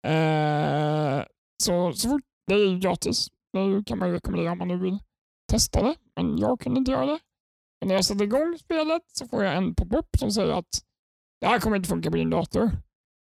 Eh, 0.06 1.24
så, 1.62 1.92
så 1.92 2.08
fort, 2.08 2.22
det 2.46 2.54
är 2.54 2.70
ju 2.70 2.78
gratis. 2.78 3.28
Det 3.52 3.84
kan 3.86 3.98
man 3.98 4.12
rekommendera 4.12 4.52
om 4.52 4.58
man 4.58 4.68
nu 4.68 4.78
vill 4.78 4.98
testa 5.52 5.82
det. 5.82 5.94
Men 6.16 6.38
jag 6.38 6.60
kunde 6.60 6.78
inte 6.78 6.90
göra 6.90 7.06
det. 7.06 7.18
Men 7.80 7.88
när 7.88 7.94
jag 7.94 8.04
sätter 8.04 8.24
igång 8.24 8.58
spelet 8.58 9.02
så 9.06 9.28
får 9.28 9.44
jag 9.44 9.56
en 9.56 9.74
pop-up 9.74 10.06
som 10.18 10.30
säger 10.30 10.52
att 10.52 10.82
det 11.40 11.46
här 11.46 11.60
kommer 11.60 11.76
inte 11.76 11.88
funka 11.88 12.10
på 12.10 12.16
din 12.16 12.30
dator. 12.30 12.64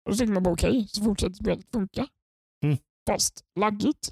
Och 0.06 0.12
då 0.12 0.16
trycker 0.18 0.34
man 0.34 0.44
på 0.44 0.50
okej, 0.50 0.88
så 0.88 1.04
fortsätter 1.04 1.34
spelet 1.34 1.72
funka. 1.74 2.08
Mm. 2.66 2.78
Fast 3.10 3.46
laggigt. 3.60 4.12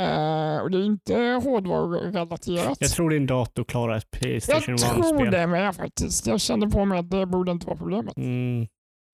Eh, 0.00 0.58
och 0.62 0.70
det 0.70 0.78
är 0.78 0.84
inte 0.84 1.14
hårdvarurelaterat. 1.44 2.78
Jag 2.80 2.90
tror 2.90 3.10
din 3.10 3.26
dator 3.26 3.64
klarar 3.64 3.96
ett 3.96 4.08
Jag 4.10 4.20
Playstation 4.20 4.76
tror 4.76 5.02
1-spel. 5.02 5.30
det 5.30 5.46
med 5.46 5.76
faktiskt. 5.76 6.26
Jag 6.26 6.40
kände 6.40 6.70
på 6.70 6.84
mig 6.84 6.98
att 6.98 7.10
det 7.10 7.26
borde 7.26 7.52
inte 7.52 7.66
vara 7.66 7.76
problemet. 7.76 8.16
Mm. 8.16 8.66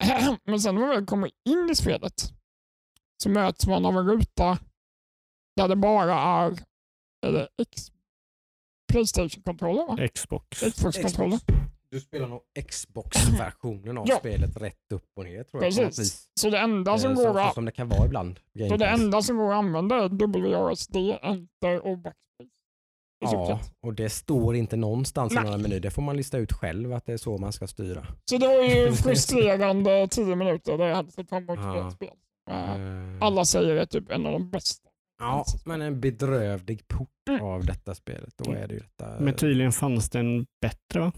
Men 0.44 0.60
sen 0.60 0.74
när 0.74 0.80
man 0.80 0.90
väl 0.90 1.06
kommer 1.06 1.30
in 1.48 1.68
i 1.70 1.74
spelet 1.74 2.32
så 3.22 3.28
möts 3.28 3.66
man 3.66 3.86
av 3.86 3.96
en 3.98 4.06
ruta 4.10 4.58
där 5.56 5.68
det 5.68 5.76
bara 5.76 6.14
är, 6.14 6.58
är 7.26 7.48
Playstation-kontroller? 8.92 10.08
Xbox. 10.08 10.60
Xbox-kontroller. 10.60 11.40
Du 11.90 12.00
spelar 12.00 12.28
nog 12.28 12.40
Xbox-versionen 12.68 13.98
av 13.98 14.04
Ja. 14.08 14.16
spelet 14.18 14.56
rätt 14.56 14.92
upp 14.94 15.04
och 15.16 15.24
ner 15.24 15.42
tror 15.44 15.64
jag. 15.64 15.74
Precis. 15.76 16.28
Så 16.40 16.50
det 16.50 16.58
enda 16.58 16.90
Eh, 16.90 16.96
som 16.96 17.16
så- 17.16 17.22
går 17.32 17.40
att, 17.40 17.54
Som 17.54 17.64
det 17.64 17.72
kan 17.72 17.88
vara 17.88 18.06
ibland. 18.06 18.40
så 18.68 18.76
det 18.76 18.86
enda 18.86 19.22
som 19.22 19.36
går 19.36 19.52
att 19.52 19.58
använda 19.58 19.96
är 19.96 20.08
WASD, 20.52 20.96
Enter 21.22 21.86
och 21.86 21.98
Backspace. 21.98 22.16
Ja, 23.20 23.60
och 23.82 23.94
det 23.94 24.10
står 24.10 24.56
inte 24.56 24.76
någonstans 24.76 25.32
Nej. 25.32 25.42
i 25.42 25.44
några 25.44 25.58
meny. 25.58 25.78
Det 25.78 25.90
får 25.90 26.02
man 26.02 26.16
lista 26.16 26.38
ut 26.38 26.52
själv 26.52 26.92
att 26.92 27.06
det 27.06 27.12
är 27.12 27.16
så 27.16 27.38
man 27.38 27.52
ska 27.52 27.66
styra. 27.66 28.06
Så 28.24 28.36
det 28.38 28.46
var 28.46 28.62
ju 28.62 28.92
frustrerande 29.04 30.08
tio 30.10 30.36
minuter 30.36 30.78
där 30.78 30.86
jag 30.88 30.96
hade 30.96 31.10
sett 31.10 31.28
fram 31.28 31.42
emot 31.42 31.58
Ja. 31.58 31.90
spel. 31.90 32.08
Eh, 32.50 32.74
Eh, 32.74 33.16
Alla 33.20 33.44
säger 33.44 33.74
det 33.74 33.82
är 33.82 33.86
typ 33.86 34.10
en 34.10 34.26
av 34.26 34.32
de 34.32 34.50
bästa. 34.50 34.88
Ja, 35.20 35.44
men 35.64 35.82
en 35.82 36.00
bedrövlig 36.00 36.88
port 36.88 37.08
Mm. 37.28 37.42
av 37.44 37.64
detta 37.66 37.94
spelet. 37.94 38.34
Då 38.36 38.52
är 38.52 38.68
det 38.68 38.74
ju 38.74 38.80
detta. 38.80 39.20
Men 39.20 39.34
tydligen 39.34 39.72
fanns 39.72 40.10
det 40.10 40.18
en 40.18 40.46
bättre 40.60 41.00
va? 41.00 41.12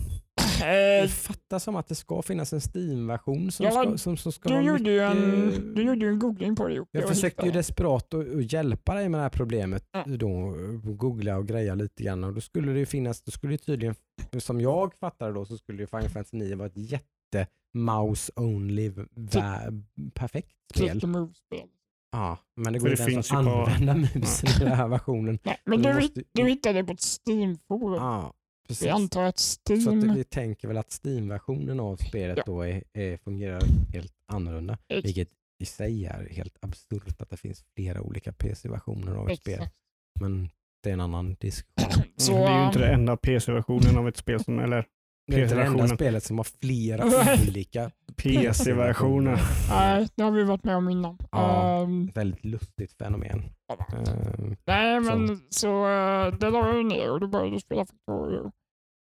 Eh, 0.62 0.68
Jag 0.76 1.10
fattar 1.10 1.58
som 1.58 1.76
att 1.76 1.88
det 1.88 1.94
ska 1.94 2.22
finnas 2.22 2.52
en 2.52 2.60
Steam-version 2.74 3.52
som, 3.52 3.66
Ja, 3.66 3.70
ska, 3.72 3.98
som, 3.98 4.16
som 4.16 4.32
ska 4.32 4.48
Du 4.48 4.54
ha 4.54 4.62
gjorde, 4.62 4.90
ju 4.90 5.08
mycket- 5.08 5.58
en, 5.64 5.74
du 5.74 5.82
gjorde 5.82 6.00
ju 6.06 6.08
en 6.12 6.18
googling 6.18 6.56
på 6.56 6.68
det 6.68 6.74
Jocke. 6.74 6.98
Jag 6.98 7.08
försökte 7.08 7.46
ju 7.46 7.52
desperat 7.52 8.14
att, 8.14 8.34
att 8.36 8.52
hjälpa 8.52 8.94
dig 8.94 9.08
med 9.08 9.18
det 9.18 9.22
här 9.22 9.30
problemet. 9.30 9.84
Ja. 9.92 10.04
Då, 10.06 10.54
googla 10.84 11.36
och 11.36 11.48
greja 11.48 11.74
lite 11.74 12.02
grann 12.02 12.24
och 12.24 12.32
då 12.34 12.40
skulle 12.40 12.72
det 12.72 12.78
ju 12.78 12.86
finnas, 12.86 13.22
då 13.22 13.30
skulle 13.30 13.52
det 13.54 13.58
tydligen, 13.58 13.94
som 14.38 14.60
jag 14.60 14.94
fattade 14.94 15.32
då, 15.32 15.44
så 15.44 15.56
skulle 15.58 15.82
ju 15.82 15.86
Final 15.86 16.08
Fantasy 16.08 16.36
9 16.36 16.56
vara 16.56 16.66
ett 16.66 16.76
jätte 16.90 17.46
mouse 17.74 18.32
only 18.36 18.90
vä- 19.16 19.82
perfekt 20.14 20.48
spel. 20.74 20.90
Click 20.90 21.04
and 21.04 21.12
move-spel. 21.12 21.68
Ja, 22.12 22.38
men 22.56 22.72
det 22.72 22.78
går 22.78 22.90
inte 22.90 23.02
ens 23.02 23.32
att 23.32 23.40
ju 23.40 23.44
på- 23.44 23.50
använda 23.50 23.94
musen 24.14 24.48
i 24.48 24.64
den 24.64 24.72
här 24.72 24.88
versionen. 24.88 25.38
Nej, 25.42 25.56
men 25.64 25.82
du, 25.82 25.94
måste- 25.94 26.22
du 26.32 26.48
hittade 26.48 26.78
det 26.82 26.84
på 26.84 26.92
ett 26.92 27.00
Steam-forum. 27.00 27.94
Ja, 27.94 28.32
precis. 28.68 28.86
Vi 28.86 28.90
antar 28.90 29.22
att 29.22 29.38
Så 29.38 29.58
Steam... 29.72 30.10
att 30.10 30.16
vi 30.16 30.24
tänker 30.24 30.68
väl 30.68 30.76
att 30.76 31.00
Steam-versionen 31.04 31.80
av 31.80 31.96
spelet 31.96 32.36
Ja. 32.36 32.42
då 32.46 32.62
är, 32.62 32.82
är, 32.92 33.16
fungerar 33.16 33.62
helt 33.92 34.14
annorlunda. 34.26 34.78
Ex- 34.88 35.06
Vilket 35.06 35.28
i 35.58 35.64
sig 35.64 36.06
är 36.06 36.28
helt 36.30 36.56
absurt 36.60 37.22
att 37.22 37.30
det 37.30 37.36
finns 37.36 37.64
flera 37.76 38.00
olika 38.02 38.32
PC-versioner 38.32 39.12
av 39.14 39.30
ett 39.30 39.38
spel. 39.38 39.54
Exakt. 39.54 39.74
Men 40.20 40.50
det 40.82 40.88
är 40.90 40.94
en 40.94 41.00
annan 41.00 41.36
diskussion. 41.40 42.02
Så, 42.16 42.32
det 42.32 42.38
är 42.38 42.60
ju 42.60 42.66
inte 42.66 42.78
um, 42.78 42.82
det 42.84 42.92
enda 42.92 43.16
PC-versionen 43.16 43.98
av 43.98 44.08
ett 44.08 44.16
spel 44.16 44.44
som, 44.44 44.58
eller 44.58 44.86
Det 45.26 45.36
är 45.36 45.42
inte 45.42 45.54
det 45.54 45.62
enda 45.64 45.88
spelet 45.88 46.24
som 46.24 46.38
har 46.38 46.46
flera 46.60 47.04
olika 47.48 47.90
PC-versioner. 48.16 49.40
Nej, 49.70 50.08
det 50.14 50.22
har 50.22 50.30
vi 50.30 50.44
varit 50.44 50.64
med 50.64 50.76
om 50.76 50.88
innan. 50.88 51.18
Ja. 51.30 51.82
Ett 52.08 52.16
väldigt 52.16 52.44
lustigt 52.44 52.92
fenomen. 52.98 53.42
Ehm, 53.72 54.56
nej, 54.64 55.00
men 55.00 55.40
så, 55.50 55.88
eh, 55.88 56.34
det 56.34 56.50
la 56.50 56.74
jag 56.74 56.86
ner 56.86 57.10
och 57.10 57.20
då 57.20 57.26
började 57.26 57.50
jag 57.50 57.60
spela 57.60 57.86
Factorio. 57.86 58.52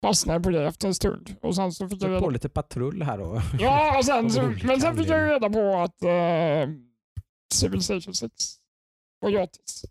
Fastnade 0.02 0.40
på 0.40 0.50
det 0.50 0.66
efter 0.66 0.88
en 0.88 0.94
stund. 0.94 1.36
Och 1.42 1.54
sen 1.54 1.72
så 1.72 1.88
fick 1.88 2.02
jag 2.02 2.10
reda 2.10 2.20
på 2.20 2.30
lite 2.30 2.48
patrull 2.48 3.02
här 3.02 3.18
då. 3.18 3.42
Ja, 3.58 3.98
och 3.98 4.04
sen, 4.04 4.30
så, 4.30 4.42
men 4.64 4.80
sen 4.80 4.96
fick 4.96 5.08
jag 5.08 5.30
reda 5.30 5.50
på 5.50 5.76
att 5.76 6.02
uh, 6.02 6.74
Civilization 7.54 8.14
6 8.14 8.32
var 9.20 9.30
gratis. 9.30 9.84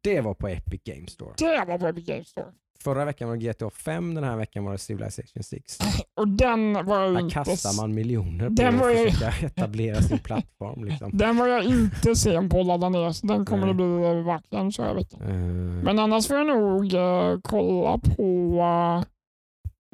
Det 0.00 0.20
var 0.20 0.34
på 0.34 0.48
Epic 0.48 0.82
Games 0.84 1.12
Store. 1.12 1.34
Det 1.38 1.64
var 1.68 1.78
på 1.78 1.86
Epic 1.86 2.06
Games 2.06 2.28
Store. 2.28 2.52
Förra 2.84 3.04
veckan 3.04 3.28
var 3.28 3.36
det 3.36 3.52
GTA 3.52 3.70
5, 3.70 4.14
den 4.14 4.24
här 4.24 4.36
veckan 4.36 4.64
var 4.64 4.72
det 4.72 4.78
Civilization 4.78 5.42
6. 5.42 5.78
Och 6.16 6.28
den 6.28 6.72
var 6.86 7.00
jag 7.02 7.20
inte, 7.20 7.34
kastar 7.34 7.82
man 7.82 7.94
miljoner 7.94 8.48
på 8.48 8.54
Den 8.54 8.74
att 8.74 8.80
var 8.80 8.90
ju- 8.90 9.10
försöka 9.10 9.46
etablera 9.46 10.02
sin 10.02 10.18
plattform. 10.24 10.84
Liksom. 10.84 11.10
den 11.18 11.36
var 11.36 11.46
jag 11.46 11.64
inte 11.64 12.16
sen 12.16 12.48
på 12.48 12.60
att 12.60 12.66
ladda 12.66 12.88
ner, 12.88 13.10
så 13.12 13.26
den 13.26 13.44
kommer 13.46 13.66
Nej. 13.66 13.74
det 13.74 13.74
bli 13.74 14.22
verkligen 14.22 14.72
så 14.72 14.82
jag 14.82 14.94
vet. 14.94 15.14
Ehm, 15.14 15.78
Men 15.78 15.98
annars 15.98 16.28
får 16.28 16.36
jag 16.36 16.46
nog 16.46 16.94
eh, 16.94 17.38
kolla 17.42 17.98
på 17.98 18.22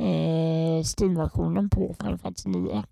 uh, 0.02 0.82
Steam-versionen 0.82 1.70
på 1.70 1.94
Final 2.00 2.18
Fantasy 2.18 2.48
9. 2.48 2.82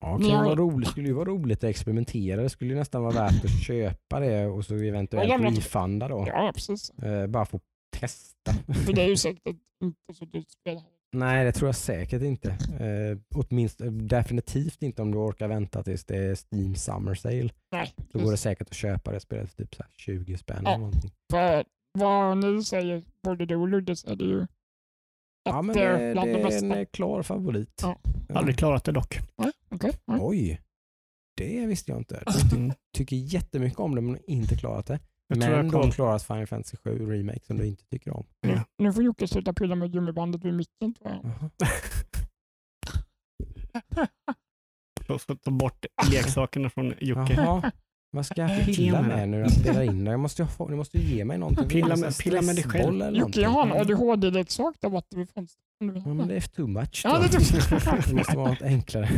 Ja, 0.00 0.18
jag- 0.20 0.44
vara 0.44 0.54
roligt, 0.54 0.88
skulle 0.88 1.06
ju 1.08 1.12
vara 1.14 1.28
roligt 1.28 1.58
att 1.58 1.70
experimentera. 1.70 2.42
Det 2.42 2.48
skulle 2.50 2.72
ju 2.72 2.78
nästan 2.78 3.02
vara 3.02 3.12
värt 3.14 3.44
att 3.44 3.62
köpa 3.66 4.20
det 4.20 4.46
och 4.46 4.64
så 4.64 4.74
eventuellt 4.74 5.56
refunda 5.58 6.08
då. 6.08 6.24
Ja, 6.26 6.50
precis. 6.54 6.90
Eh, 6.90 7.26
bara 7.26 7.44
få 7.44 7.60
testa. 8.00 8.52
För 8.84 8.92
det 8.92 9.02
är 9.02 9.08
ju 9.08 9.16
säkert 9.26 9.56
inte 9.82 10.14
så 10.14 10.24
dyrt 10.24 10.50
spel. 10.50 10.80
Nej, 11.12 11.44
det 11.44 11.52
tror 11.52 11.68
jag 11.68 11.76
säkert 11.76 12.22
inte. 12.22 12.50
Eh, 12.50 13.18
åtminstone, 13.34 13.90
definitivt 13.90 14.82
inte 14.82 15.02
om 15.02 15.10
du 15.10 15.18
orkar 15.18 15.48
vänta 15.48 15.82
tills 15.82 16.04
det 16.04 16.16
är 16.16 16.34
Steam 16.34 16.74
Summer 16.74 17.14
Sale. 17.14 17.50
Nej, 17.72 17.94
Då 18.12 18.18
går 18.18 18.30
det 18.30 18.36
säkert 18.36 18.68
att 18.68 18.74
köpa 18.74 19.12
det 19.12 19.20
spelet 19.20 19.50
för 19.50 19.56
typ 19.56 19.74
så 19.74 19.82
här 19.82 19.92
20 19.96 20.36
spänn 20.38 20.60
Ja. 20.64 20.68
eller 20.70 20.78
någonting. 20.78 21.10
för 21.30 21.64
vad 21.98 22.38
ni 22.38 22.64
säger, 22.64 23.02
både 23.22 23.46
du 23.46 23.56
och 23.56 23.68
Ludde, 23.68 23.96
så 23.96 24.10
är 24.10 24.16
det 24.16 24.24
ju 24.24 24.46
Ja, 25.44 25.62
men 25.62 25.78
eh, 25.78 25.98
det, 25.98 26.12
bland 26.12 26.28
det 26.28 26.32
de 26.34 26.40
är 26.40 26.44
bästa. 26.44 26.66
en 26.66 26.72
eh, 26.72 26.84
klar 26.84 27.22
favorit. 27.22 27.80
Ja. 27.82 27.98
Aldrig 28.34 28.58
klarat 28.58 28.84
det 28.84 28.92
dock. 28.92 29.18
Ja, 29.36 29.52
okej. 29.68 29.92
Ja. 30.04 30.18
Oj, 30.20 30.60
det 31.36 31.66
visste 31.66 31.90
jag 31.90 32.00
inte. 32.00 32.22
Jag 32.26 32.72
tycker 32.96 33.16
jättemycket 33.16 33.78
om 33.78 33.94
det 33.94 34.00
men 34.00 34.10
har 34.10 34.30
inte 34.30 34.56
klarat 34.56 34.86
det. 34.86 34.98
Jag 35.28 35.40
tror 35.40 35.56
men 35.56 35.64
jag 35.64 35.72
kom, 35.82 35.90
klarat 35.90 36.22
Final 36.22 36.46
Fantasy 36.46 36.76
7 36.84 37.10
Remake 37.12 37.40
som 37.46 37.56
du 37.56 37.66
inte 37.66 37.84
tycker 37.84 38.16
om. 38.16 38.26
Nu, 38.46 38.60
nu 38.78 38.92
får 38.92 39.02
Jocke 39.02 39.28
sluta 39.28 39.52
pilla 39.52 39.74
med 39.74 39.92
gummibandet 39.92 40.44
vid 40.44 40.54
micken 40.54 40.94
tror 40.94 41.10
jag. 41.10 41.50
Så- 45.06 45.18
så 45.26 45.34
ta 45.36 45.50
bort 45.50 45.86
leksakerna 46.12 46.70
från 46.70 46.94
Jocke. 47.00 47.32
Jaha. 47.34 47.70
Vad 48.10 48.26
ska 48.26 48.40
jag 48.42 48.64
pilla 48.66 49.02
med 49.02 49.28
nu 49.28 49.36
när 49.36 49.42
jag 49.42 49.52
spelar 49.52 49.82
in 49.82 50.04
det? 50.04 50.10
Jag 50.10 50.20
måste 50.20 50.46
få, 50.46 50.68
du 50.68 50.76
måste 50.76 50.98
ju 50.98 51.16
ge 51.16 51.24
mig 51.24 51.38
någonting. 51.38 51.68
Pilla 51.68 51.96
med- 51.96 52.18
pilla 52.18 52.42
med 52.42 52.56
dig 52.56 52.64
själv. 52.64 53.16
Jocke, 53.16 53.40
jag 53.40 53.50
har 53.50 53.66
en. 53.66 53.72
ADHD-leksak 53.72 54.74
där 54.80 54.88
borta 54.88 55.16
vid 55.16 55.30
fönstret. 55.30 55.62
Ja, 55.78 56.14
men 56.14 56.28
det 56.28 56.36
är 56.36 56.40
too 56.40 56.66
much 56.66 57.00
då. 57.04 57.08
Ja, 57.08 57.18
det 57.18 57.24
är 57.36 58.06
det 58.08 58.14
måste 58.14 58.36
vara 58.36 58.50
något 58.50 58.62
enklare. 58.62 59.08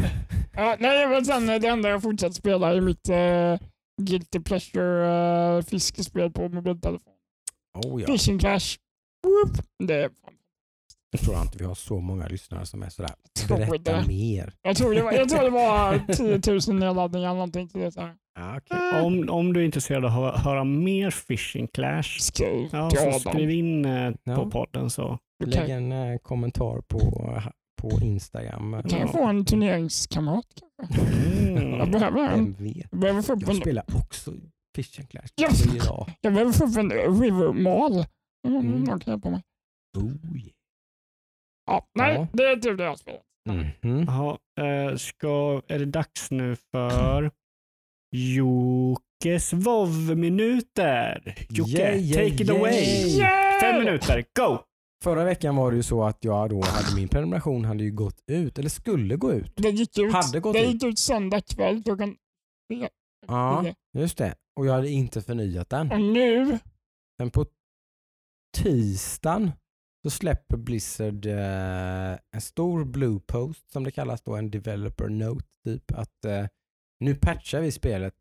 Ja, 0.57 0.77
nej, 0.79 1.09
men 1.09 1.25
sen 1.25 1.49
eh, 1.49 1.61
det 1.61 1.69
enda 1.69 1.89
jag 1.89 2.03
fortsatt 2.03 2.35
spela 2.35 2.75
är 2.75 2.81
mitt 2.81 3.09
uh, 3.11 3.69
Guilty 3.99 4.40
Pleasure 4.40 5.57
uh, 5.57 5.62
fiskespel 5.62 6.30
på 6.30 6.49
mobiltelefon. 6.49 7.12
Oh, 7.86 8.01
ja. 8.03 8.07
Fishing 8.07 8.38
Clash. 8.38 8.76
Whoop. 9.26 9.64
Det 9.88 9.94
är 9.94 10.09
fan 10.09 10.34
Jag 11.11 11.20
tror 11.20 11.40
inte 11.42 11.59
vi 11.59 11.64
har 11.64 11.74
så 11.74 12.01
många 12.01 12.28
lyssnare 12.28 12.66
som 12.66 12.82
är 12.82 12.88
sådär, 12.88 13.11
berätta 13.49 14.07
mer. 14.07 14.53
Jag 14.62 14.76
tror 14.76 14.94
det 14.94 15.03
var, 15.03 15.12
jag 15.12 15.28
tror 15.28 15.42
det 15.42 15.51
var 15.51 15.99
10 16.40 16.72
000 16.72 16.80
nedladdningar 16.80 17.26
eller 17.28 17.34
någonting 17.34 17.68
till 17.68 17.80
det. 17.80 17.92
Så 17.92 18.01
här. 18.01 18.14
Ja, 18.34 18.57
okej. 18.59 19.03
Om, 19.03 19.28
om 19.30 19.53
du 19.53 19.61
är 19.61 19.64
intresserad 19.64 20.05
av 20.05 20.11
att 20.24 20.34
hö- 20.34 20.51
höra 20.51 20.64
mer 20.64 21.11
Fishing 21.11 21.68
Clash, 21.68 22.03
Skriv 22.20 22.68
ja, 22.72 22.90
så 22.90 23.12
skriv 23.30 23.51
in 23.51 23.84
eh, 23.84 24.12
Ja. 24.24 24.34
på 24.36 24.51
podden 24.51 24.90
så. 24.90 25.18
Lägg 25.44 25.70
en 25.70 25.92
eh, 25.92 26.18
kommentar 26.18 26.80
på, 26.80 26.99
på 27.79 27.91
Instagram. 28.03 28.83
kan 28.89 29.01
jag 29.01 29.11
få 29.12 29.24
en 29.26 29.45
turneringskamrat 29.45 30.47
kanske? 30.79 31.01
Jag 31.51 31.62
Mm. 31.62 31.91
behöver 31.91 32.29
Vem 32.31 32.41
en. 32.41 32.53
vet? 32.64 32.87
Jag 32.91 33.01
behöver 33.01 33.22
få 33.22 33.37
Jag 33.41 33.51
en, 33.51 33.57
spelar 33.57 33.85
också 33.97 34.33
Fish 34.76 34.99
and 35.01 35.09
Clash. 35.11 35.29
Ja. 35.35 35.49
Det 35.64 35.70
blir 35.70 35.81
bra. 35.81 36.07
jag 36.20 36.33
behöver 36.33 36.53
få 36.53 36.64
upp 36.64 36.76
en 36.76 36.91
River 36.93 37.53
Mall. 37.53 38.05
Mm, 38.49 38.61
Mm. 38.61 38.87
Kan 38.87 39.01
hjälpa 39.07 39.31
mig. 39.31 39.43
Oh, 39.99 40.05
yeah. 40.37 40.49
Ja, 41.66 41.87
nej, 41.95 42.14
Ja. 42.14 42.26
det 42.33 42.43
är 42.43 42.57
typ 42.57 42.79
det 42.79 42.85
jag 42.85 42.99
spelar. 42.99 43.20
Mhm. 43.49 44.05
Jaha, 44.07 44.39
eh, 44.61 44.97
ska, 44.97 45.62
är 45.68 45.79
det 45.79 45.85
dags 45.85 46.31
nu 46.31 46.57
för 46.72 47.31
Jokes 48.16 49.53
vov-minuter? 49.53 51.35
Jocke, 51.51 51.70
Yeah, 51.72 51.97
yeah, 51.99 52.14
take 52.31 52.43
it 52.43 52.49
yeah. 52.51 52.61
away. 52.61 52.85
Yeah! 53.18 53.61
Fem 53.61 53.79
minuter, 53.85 54.24
go! 54.37 54.59
Förra 55.05 55.24
veckan 55.24 55.57
var 55.57 55.70
det 55.70 55.76
ju 55.76 55.82
så 55.82 56.05
att 56.05 56.24
jag 56.24 56.51
då 56.51 56.62
hade 56.64 56.94
min 56.96 57.09
prenumeration 57.09 57.64
hade 57.64 57.84
ju 57.84 57.90
gått 57.90 58.22
ut, 58.26 58.59
eller 58.59 58.68
skulle 58.68 59.16
gå 59.16 59.32
ut. 59.32 59.53
Det 59.57 59.68
gick 59.70 59.99
ut, 59.99 60.12
Hade 60.12 60.40
gått 60.40 60.55
det 60.55 60.64
ut. 60.66 60.72
gick 60.72 60.84
ut 60.84 60.99
söndag 60.99 61.40
kväll 61.40 61.82
klockan 61.82 62.16
tre. 62.68 62.88
Ja, 63.26 63.64
just 63.99 64.18
det. 64.18 64.34
Och 64.57 64.66
jag 64.66 64.72
hade 64.72 64.88
inte 64.90 65.22
förnyat 65.22 65.70
den. 65.70 65.92
Och 65.92 66.01
nu, 66.01 66.59
Men 67.18 67.30
på 67.30 67.46
tisdagen 68.57 69.51
så 70.03 70.11
släpper 70.11 70.57
Blizzard 70.57 71.26
eh, 71.26 72.18
en 72.34 72.40
stor 72.40 72.84
blue 72.84 73.20
post 73.20 73.70
som 73.72 73.84
det 73.84 73.90
kallas 73.90 74.22
då, 74.22 74.36
en 74.36 74.51
developer 74.51 75.09
note 75.09 75.46
typ. 75.64 75.92
Att 75.94 76.24
eh, 76.24 76.46
nu 77.01 77.14
patchar 77.14 77.61
vi 77.61 77.72
spelet 77.72 78.14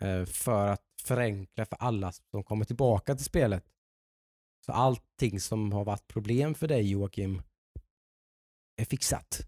eh, 0.00 0.24
för 0.24 0.66
att 0.68 0.82
förenkla 1.02 1.64
för 1.66 1.76
alla 1.80 2.12
som 2.12 2.44
kommer 2.44 2.64
tillbaka 2.64 3.14
till 3.14 3.24
spelet. 3.24 3.64
Så 4.66 4.72
allting 4.72 5.40
som 5.40 5.72
har 5.72 5.84
varit 5.84 6.08
problem 6.08 6.54
för 6.54 6.68
dig 6.68 6.90
Joakim 6.90 7.42
är 8.80 8.84
fixat. 8.84 9.46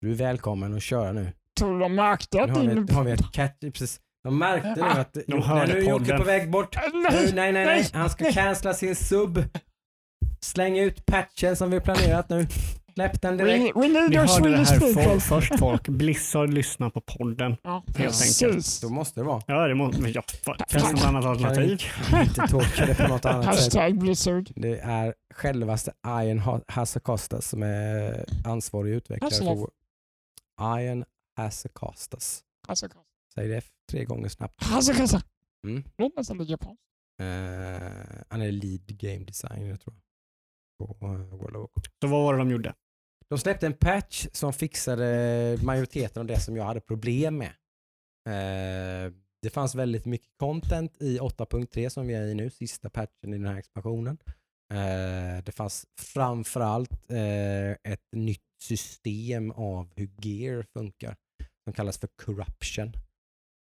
Du 0.00 0.10
är 0.10 0.14
välkommen 0.14 0.74
att 0.76 0.82
köra 0.82 1.12
nu. 1.12 1.32
tror 1.58 1.72
du 1.72 1.78
de 1.80 1.94
märkte 1.94 2.42
att 2.42 2.50
Nu 2.56 2.60
din... 2.74 2.84
ett, 2.84 2.90
har 2.92 3.04
vi 3.04 3.12
ett 3.12 3.32
cat, 3.32 3.60
precis. 3.60 4.00
De 4.24 4.38
märkte 4.38 4.74
nu 4.76 5.00
att 5.00 5.16
De 5.26 5.42
hörde 5.42 5.72
nu 5.72 5.78
är 5.78 5.88
Jocke 5.88 6.04
podden. 6.04 6.18
på 6.18 6.24
väg 6.24 6.50
bort. 6.50 6.76
Nu, 6.92 7.00
nej, 7.34 7.52
nej, 7.52 7.52
nej. 7.52 7.90
Han 7.92 8.10
ska 8.10 8.32
cancella 8.32 8.74
sin 8.74 8.96
sub. 8.96 9.44
Släng 10.40 10.78
ut 10.78 11.06
patchen 11.06 11.56
som 11.56 11.70
vi 11.70 11.80
planerat 11.80 12.28
nu. 12.28 12.46
Släpp 12.94 13.22
den 13.22 13.36
direkt. 13.36 13.76
We, 13.76 13.80
we 13.80 13.88
need 13.88 14.10
Ni 14.10 14.16
your 14.16 14.26
hörde 14.26 14.48
det 14.58 14.64
Swedish 14.66 14.70
här 14.70 14.80
people. 14.80 15.02
for, 15.04 15.20
först 15.20 15.58
folk. 15.58 15.88
Blizzard 15.88 16.50
lyssnar 16.54 16.90
på 16.90 17.00
podden. 17.00 17.56
Ja, 17.62 17.76
enkelt. 17.76 17.96
precis. 17.96 18.66
Så 18.66 18.88
måste 18.88 19.20
det 19.20 19.24
vara. 19.24 19.42
Ja, 19.46 19.68
det 19.68 19.74
må, 19.74 19.92
men 19.92 20.12
ja, 20.12 20.22
fan, 20.44 20.56
finns 20.68 20.84
det 20.84 20.92
något 20.92 21.04
annat 21.04 21.22
Kan 21.24 21.30
alternativ? 21.46 21.78
kan 22.10 22.22
inte 22.22 22.46
tolka 22.50 22.86
det 22.86 22.94
på 22.94 23.08
något 23.08 23.24
annat 23.24 23.44
sätt. 23.44 23.54
Hashtag 23.74 23.98
Blizzard. 23.98 24.50
Det 24.56 24.78
är 24.78 25.14
självaste 25.34 25.92
Ian 26.06 26.38
Ha- 26.38 26.60
som 27.40 27.62
är 27.62 28.24
ansvarig 28.44 28.92
utvecklare 28.94 29.30
Hasselhoff. 29.30 29.70
för 30.58 30.80
Ian 30.80 31.04
Hasekostas. 31.36 32.44
Alltså, 32.68 32.88
Säg 33.34 33.48
det 33.48 33.62
tre 33.90 34.04
gånger 34.04 34.28
snabbt. 34.28 34.54
alltså. 34.72 35.20
Mm. 35.66 35.84
Låt 35.98 36.16
nästan 36.16 36.38
ligga 36.38 36.56
på. 36.56 36.76
Eh, 37.20 38.26
han 38.28 38.42
är 38.42 38.52
lead 38.52 38.98
game 38.98 39.24
designer 39.24 39.76
tror 39.76 39.94
jag. 39.96 40.02
På 40.78 41.06
eh, 41.06 41.10
World 41.10 41.56
of 41.56 41.62
Warcraft. 41.62 41.90
Så 42.02 42.08
vad 42.08 42.22
var 42.24 42.32
det 42.32 42.38
de 42.38 42.50
gjorde? 42.50 42.74
De 43.32 43.38
släppte 43.38 43.66
en 43.66 43.76
patch 43.76 44.26
som 44.32 44.52
fixade 44.52 45.58
majoriteten 45.62 46.20
av 46.20 46.26
det 46.26 46.40
som 46.40 46.56
jag 46.56 46.64
hade 46.64 46.80
problem 46.80 47.38
med. 47.38 47.52
Eh, 48.28 49.12
det 49.42 49.50
fanns 49.50 49.74
väldigt 49.74 50.04
mycket 50.04 50.30
content 50.36 51.02
i 51.02 51.18
8.3 51.18 51.88
som 51.88 52.06
vi 52.06 52.14
är 52.14 52.26
i 52.26 52.34
nu, 52.34 52.50
sista 52.50 52.90
patchen 52.90 53.34
i 53.34 53.38
den 53.38 53.46
här 53.46 53.56
expansionen. 53.56 54.18
Eh, 54.72 55.44
det 55.44 55.52
fanns 55.54 55.86
framförallt 56.00 57.10
eh, 57.10 57.92
ett 57.92 58.08
nytt 58.12 58.44
system 58.60 59.50
av 59.50 59.92
hur 59.96 60.10
gear 60.18 60.62
funkar 60.62 61.16
som 61.64 61.72
kallas 61.72 61.98
för 61.98 62.08
corruption. 62.24 62.92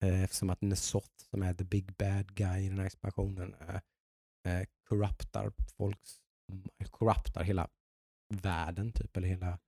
Eh, 0.03 0.23
eftersom 0.23 0.49
att 0.49 0.61
Nesoth 0.61 1.09
som 1.29 1.43
är 1.43 1.53
the 1.53 1.63
big 1.63 1.95
bad 1.95 2.35
guy 2.35 2.65
i 2.65 2.69
den 2.69 2.79
här 2.79 2.85
expansionen 2.85 3.55
eh, 3.67 3.75
eh 4.47 4.65
corruptar 4.89 5.51
folks, 5.77 6.17
corruptar 6.91 7.43
hela 7.43 7.69
världen 8.29 8.91
typ, 8.91 9.17
eller 9.17 9.27
hela, 9.27 9.59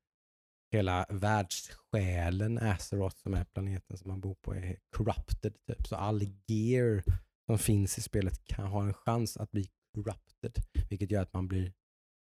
hela 0.71 1.05
världssjälen 1.09 2.57
Azeroth 2.57 3.17
som 3.17 3.33
är 3.33 3.43
planeten 3.43 3.97
som 3.97 4.09
man 4.09 4.21
bor 4.21 4.35
på 4.35 4.55
är 4.55 4.77
corrupted 4.95 5.57
typ. 5.67 5.87
Så 5.87 5.95
all 5.95 6.21
gear 6.47 7.03
som 7.45 7.57
finns 7.57 7.97
i 7.97 8.01
spelet 8.01 8.43
kan 8.43 8.67
ha 8.67 8.83
en 8.83 8.93
chans 8.93 9.37
att 9.37 9.51
bli 9.51 9.69
corrupted, 9.93 10.55
vilket 10.89 11.11
gör 11.11 11.21
att 11.21 11.33
man 11.33 11.47
blir 11.47 11.73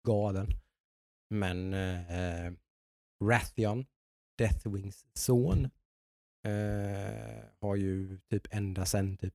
galen. 0.08 0.48
Men 1.30 1.74
eh, 1.74 2.52
Rathion, 3.24 3.86
Deathwings 4.38 5.06
son, 5.14 5.64
eh, 6.46 7.44
har 7.60 7.76
ju 7.76 8.20
typ 8.30 8.46
ända 8.50 8.86
sedan 8.86 9.16
typ 9.16 9.34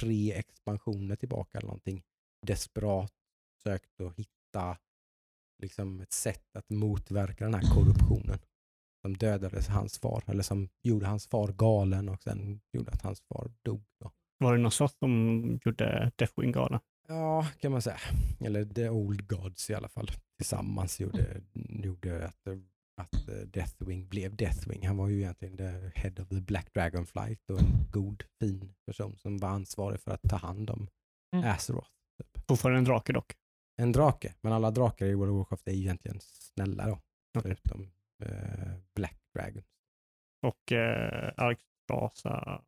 tre 0.00 0.32
expansioner 0.32 1.16
tillbaka 1.16 1.58
eller 1.58 1.66
någonting 1.66 2.02
desperat 2.46 3.12
sökt 3.62 4.00
att 4.00 4.16
hitta 4.16 4.78
liksom 5.60 6.00
ett 6.00 6.12
sätt 6.12 6.56
att 6.58 6.70
motverka 6.70 7.44
den 7.44 7.54
här 7.54 7.74
korruptionen 7.74 8.38
som 9.02 9.16
dödade 9.16 9.62
hans 9.68 9.98
far, 9.98 10.22
eller 10.26 10.42
som 10.42 10.68
gjorde 10.82 11.06
hans 11.06 11.26
far 11.26 11.48
galen 11.52 12.08
och 12.08 12.22
sen 12.22 12.60
gjorde 12.72 12.90
att 12.92 13.02
hans 13.02 13.20
far 13.20 13.50
dog. 13.62 13.84
Då. 14.00 14.10
Var 14.38 14.56
det 14.56 14.62
något 14.62 14.74
sånt 14.74 14.92
som 14.98 15.60
gjorde 15.64 16.12
Deathwing 16.16 16.52
galen? 16.52 16.80
Ja, 17.08 17.46
kan 17.60 17.72
man 17.72 17.82
säga. 17.82 17.98
Eller 18.40 18.64
The 18.64 18.88
Old 18.88 19.28
Gods 19.28 19.70
i 19.70 19.74
alla 19.74 19.88
fall. 19.88 20.10
Tillsammans 20.38 21.00
gjorde, 21.00 21.42
gjorde 21.68 22.26
att, 22.26 22.48
att 22.96 23.28
eh, 23.28 23.34
Deathwing 23.34 24.08
blev 24.08 24.36
Deathwing. 24.36 24.86
Han 24.86 24.96
var 24.96 25.08
ju 25.08 25.16
egentligen 25.18 25.56
the 25.56 25.90
head 25.94 26.12
of 26.22 26.28
the 26.28 26.40
Black 26.40 26.74
Dragon 26.74 27.06
Flight 27.06 27.50
och 27.50 27.60
en 27.60 27.86
god, 27.90 28.22
fin 28.40 28.74
person 28.86 29.16
som 29.18 29.38
var 29.38 29.48
ansvarig 29.48 30.00
för 30.00 30.10
att 30.10 30.22
ta 30.22 30.36
hand 30.36 30.70
om 30.70 30.88
Mm. 31.32 31.50
Azeroth. 31.50 31.90
Typ. 32.18 32.44
Fortfarande 32.48 32.78
en 32.78 32.84
drake 32.84 33.12
dock. 33.12 33.32
En 33.80 33.92
drake, 33.92 34.34
men 34.40 34.52
alla 34.52 34.70
drakar 34.70 35.06
i 35.06 35.14
World 35.14 35.32
of 35.32 35.36
Warcraft 35.36 35.68
är 35.68 35.72
ju 35.72 35.80
egentligen 35.80 36.18
snälla 36.20 36.86
då. 36.86 37.00
Okej. 37.38 37.56
Förutom 37.56 37.90
eh, 38.22 38.72
Black 38.94 39.18
Dragon. 39.34 39.62
Och 40.42 40.72
eh, 40.72 41.32
Alexstrasza. 41.36 42.62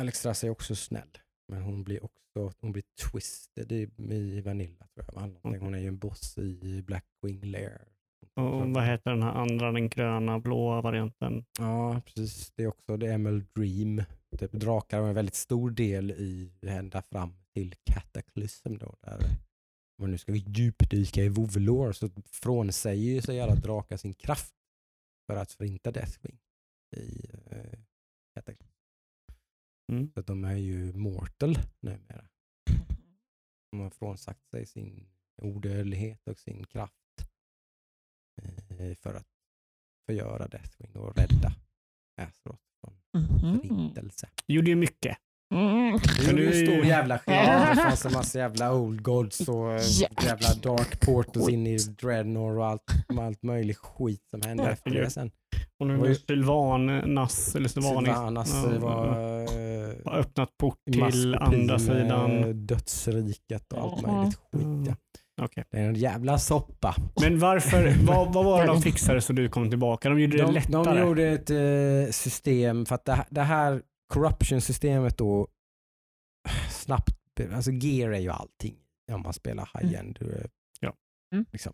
Alexstrasza 0.00 0.46
är 0.46 0.50
också 0.50 0.74
snäll. 0.74 1.18
Men 1.48 1.62
hon 1.62 1.84
blir 1.84 2.04
också 2.04 2.52
hon 2.60 2.72
blir 2.72 2.84
twisted 3.10 3.72
i, 3.72 3.90
i 4.10 4.40
Vanilla 4.40 4.86
tror 4.94 5.06
jag. 5.12 5.36
Okej. 5.42 5.60
Hon 5.60 5.74
är 5.74 5.78
ju 5.78 5.88
en 5.88 5.98
boss 5.98 6.38
i 6.38 6.82
Blackwing 6.82 7.40
Lair. 7.50 7.88
Och 8.34 8.68
vad 8.68 8.84
heter 8.84 9.10
den 9.10 9.22
här 9.22 9.32
andra, 9.32 9.72
den 9.72 9.88
gröna, 9.88 10.38
blåa 10.38 10.80
varianten? 10.80 11.44
Ja, 11.58 12.00
precis. 12.06 12.52
Det 12.56 12.62
är 12.62 12.66
också 12.66 12.98
The 12.98 13.06
Emerald 13.06 13.46
Dream. 13.54 14.02
Typ 14.38 14.52
drakar 14.52 15.00
har 15.00 15.08
en 15.08 15.14
väldigt 15.14 15.34
stor 15.34 15.70
del 15.70 16.10
i 16.10 16.50
ända 16.66 17.02
fram 17.02 17.34
till 17.54 17.74
Cataclysm 17.84 18.78
då. 18.78 18.96
Där 19.00 19.18
om 19.98 20.10
nu 20.10 20.18
ska 20.18 20.32
djupdyka 20.34 21.22
i 21.22 21.28
Vovlor 21.28 21.92
så 21.92 22.10
frånsäger 22.24 23.12
ju 23.14 23.22
sig 23.22 23.40
alla 23.40 23.54
drakar 23.54 23.96
sin 23.96 24.14
kraft 24.14 24.54
för 25.26 25.36
att 25.36 25.52
förinta 25.52 25.90
Deathwing 25.90 26.38
i 26.96 27.26
eh, 27.50 27.78
Cataclysm. 28.34 28.72
Mm. 29.92 30.10
Så 30.14 30.20
att 30.20 30.26
de 30.26 30.44
är 30.44 30.56
ju 30.56 30.92
mortal 30.92 31.58
numera. 31.80 32.28
De 33.70 33.80
har 33.80 33.90
frånsagt 33.90 34.46
sig 34.50 34.66
sin 34.66 35.08
odödlighet 35.42 36.28
och 36.28 36.38
sin 36.38 36.64
kraft 36.66 37.26
eh, 38.42 38.94
för 38.94 39.14
att 39.14 39.28
förgöra 40.06 40.48
Deathwing 40.48 40.96
och 40.96 41.16
rädda 41.16 41.54
Azeroth 42.16 42.62
från 42.80 42.98
Mhm. 43.14 43.60
förintelse. 43.60 44.30
Det 44.46 44.52
gjorde 44.54 44.70
ju 44.70 44.76
mycket. 44.76 45.18
Mm. 45.52 45.92
Det 46.18 46.26
Men 46.26 46.38
är 46.38 46.42
ju 46.42 46.50
du- 46.50 46.66
stor 46.66 46.84
jävla 46.86 47.18
skillnad. 47.18 47.76
Det 47.76 47.82
fanns 47.82 48.06
en 48.06 48.12
massa 48.12 48.38
jävla 48.38 48.74
old 48.74 49.02
gods 49.02 49.48
och 49.48 49.72
eh, 49.72 49.80
jävla 50.22 50.48
dark 50.62 51.00
portals 51.00 51.48
in 51.48 51.66
i 51.66 51.76
Dreadnought 51.78 52.56
och 52.58 52.66
allt, 52.66 52.82
allt 53.20 53.42
möjligt 53.42 53.76
skit 53.78 54.20
som 54.30 54.42
hände 54.48 54.70
efter 54.70 54.90
det 54.90 55.10
sen. 55.10 55.30
Och 55.80 55.86
nu 55.86 55.96
Det 55.96 56.00
var 56.08 56.14
Sylvanas, 56.14 57.56
eller 57.56 57.68
Sylvanis, 57.68 58.08
Sylvanas 58.08 58.64
ja, 58.64 58.78
var 58.78 59.06
har 60.10 60.18
öppnat 60.18 60.48
port 60.60 60.78
till 60.92 61.34
andra 61.34 61.78
sidan. 61.78 62.66
dödsriket 62.66 63.72
och 63.72 63.78
allt 63.82 64.06
möjligt 64.06 64.34
skit. 64.52 64.62
Mm. 64.64 64.84
Ja. 64.88 64.94
Okej. 65.42 65.64
Det 65.70 65.78
är 65.78 65.82
en 65.88 65.94
jävla 65.94 66.38
soppa. 66.38 66.94
Men 67.20 67.38
varför, 67.38 67.94
vad, 68.06 68.32
vad 68.32 68.44
var 68.44 68.60
det 68.60 68.66
de 68.66 68.82
fixade 68.82 69.20
så 69.20 69.32
du 69.32 69.48
kom 69.48 69.70
tillbaka? 69.70 70.08
De 70.08 70.20
gjorde 70.20 70.36
det 70.36 70.42
De, 70.42 70.52
lättare. 70.54 70.94
de 70.94 71.00
gjorde 71.06 71.24
ett 71.28 71.50
eh, 71.50 72.10
system 72.12 72.86
för 72.86 72.94
att 72.94 73.04
det, 73.04 73.24
det 73.30 73.40
här 73.42 73.82
corruption-systemet 74.12 75.18
då 75.18 75.48
snabbt, 76.70 77.40
alltså 77.52 77.70
gear 77.70 78.10
är 78.10 78.18
ju 78.20 78.28
allting 78.30 78.76
om 79.12 79.22
man 79.22 79.32
spelar 79.32 79.70
high-end. 79.74 80.18
eh, 80.22 80.44
Ja. 80.80 80.96
Mm. 81.34 81.46
Liksom. 81.52 81.72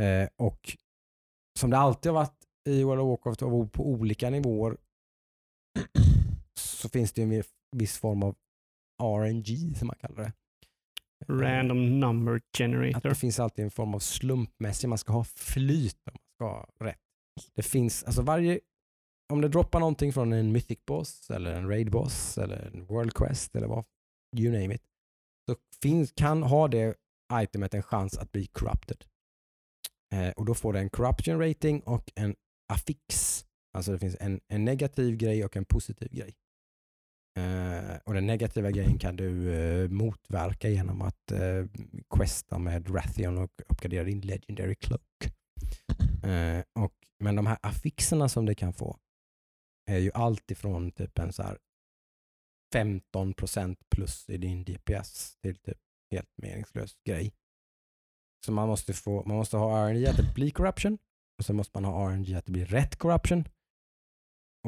Eh, 0.00 0.28
och 0.36 0.76
som 1.58 1.70
det 1.70 1.78
alltid 1.78 2.12
har 2.12 2.20
varit 2.20 2.44
i 2.68 2.82
World 2.84 3.00
of 3.02 3.08
Warcraft 3.08 3.42
och 3.42 3.72
på 3.72 3.86
olika 3.88 4.30
nivåer 4.30 4.76
så 6.60 6.88
finns 6.88 7.12
det 7.12 7.22
ju 7.22 7.36
en 7.36 7.42
viss 7.76 7.98
form 7.98 8.22
av 8.22 8.36
RNG 9.02 9.74
som 9.78 9.86
man 9.86 9.96
kallar 10.00 10.16
det. 10.24 10.32
Random 11.28 12.00
number 12.00 12.34
Att 12.36 12.42
generator. 12.58 13.08
det 13.08 13.14
finns 13.14 13.38
alltid 13.40 13.64
en 13.64 13.70
form 13.70 13.94
av 13.94 13.98
slumpmässig, 13.98 14.88
man 14.88 14.98
ska 14.98 15.12
ha 15.12 15.24
flyt 15.24 15.96
om 16.06 16.12
man 16.14 16.20
ska 16.36 16.44
ha 16.44 16.86
rätt. 16.88 16.98
Det 17.54 17.62
finns, 17.62 18.04
alltså 18.04 18.22
varje, 18.22 18.60
om 19.32 19.40
det 19.40 19.48
droppar 19.48 19.80
någonting 19.80 20.12
från 20.12 20.32
en 20.32 20.52
mythic 20.52 20.78
boss 20.86 21.30
eller 21.30 21.52
en 21.52 21.68
raid 21.68 21.90
boss 21.90 22.38
eller 22.38 22.70
en 22.74 22.86
world 22.86 23.14
quest 23.14 23.56
eller 23.56 23.66
vad, 23.66 23.84
you 24.36 24.52
name 24.52 24.74
it, 24.74 24.82
så 25.48 25.56
finns, 25.82 26.12
kan 26.12 26.42
ha 26.42 26.68
det 26.68 26.94
itemet 27.32 27.74
en 27.74 27.82
chans 27.82 28.18
att 28.18 28.32
bli 28.32 28.46
corrupted. 28.46 29.04
Eh, 30.14 30.30
och 30.30 30.44
då 30.44 30.54
får 30.54 30.72
det 30.72 30.78
en 30.78 30.90
corruption 30.90 31.40
rating 31.40 31.80
och 31.80 32.12
en 32.14 32.34
affix. 32.72 33.44
Alltså 33.76 33.92
det 33.92 33.98
finns 33.98 34.16
en, 34.20 34.40
en 34.48 34.64
negativ 34.64 35.16
grej 35.16 35.44
och 35.44 35.56
en 35.56 35.64
positiv 35.64 36.08
grej. 36.12 36.34
Eh, 37.38 37.96
och 38.04 38.14
den 38.14 38.26
negativa 38.26 38.70
grejen 38.70 38.98
kan 38.98 39.16
du 39.16 39.54
eh, 39.54 39.88
motverka 39.88 40.68
genom 40.68 41.02
att 41.02 41.30
eh, 41.32 41.64
questa 42.10 42.58
med 42.58 42.94
Rathion 42.94 43.38
och 43.38 43.50
uppgradera 43.68 44.04
din 44.04 44.20
Legendary 44.20 44.74
Cloak. 44.74 45.02
Eh, 46.24 46.62
och, 46.72 46.94
men 47.18 47.36
de 47.36 47.46
här 47.46 47.58
affixerna 47.62 48.28
som 48.28 48.46
det 48.46 48.54
kan 48.54 48.72
få 48.72 48.98
är 49.86 49.98
ju 49.98 50.10
allt 50.14 50.50
ifrån 50.50 50.92
typ 50.92 51.18
en 51.18 51.32
så 51.32 51.42
här 51.42 51.58
15% 52.74 53.76
plus 53.88 54.28
i 54.30 54.36
din 54.36 54.64
DPS 54.64 55.36
till 55.42 55.56
typ 55.56 55.78
helt 56.10 56.30
meningslös 56.42 56.96
grej. 57.04 57.32
Så 58.46 58.52
man 58.52 58.68
måste, 58.68 58.92
få, 58.92 59.24
man 59.26 59.36
måste 59.36 59.56
ha 59.56 59.88
RNG 59.88 60.06
att 60.06 60.16
det 60.16 60.34
blir 60.34 60.50
corruption 60.50 60.98
och 61.38 61.44
så 61.44 61.52
måste 61.52 61.80
man 61.80 61.84
ha 61.84 62.10
RNG 62.10 62.34
att 62.34 62.46
det 62.46 62.52
blir 62.52 62.66
rätt 62.66 62.96
corruption. 62.96 63.44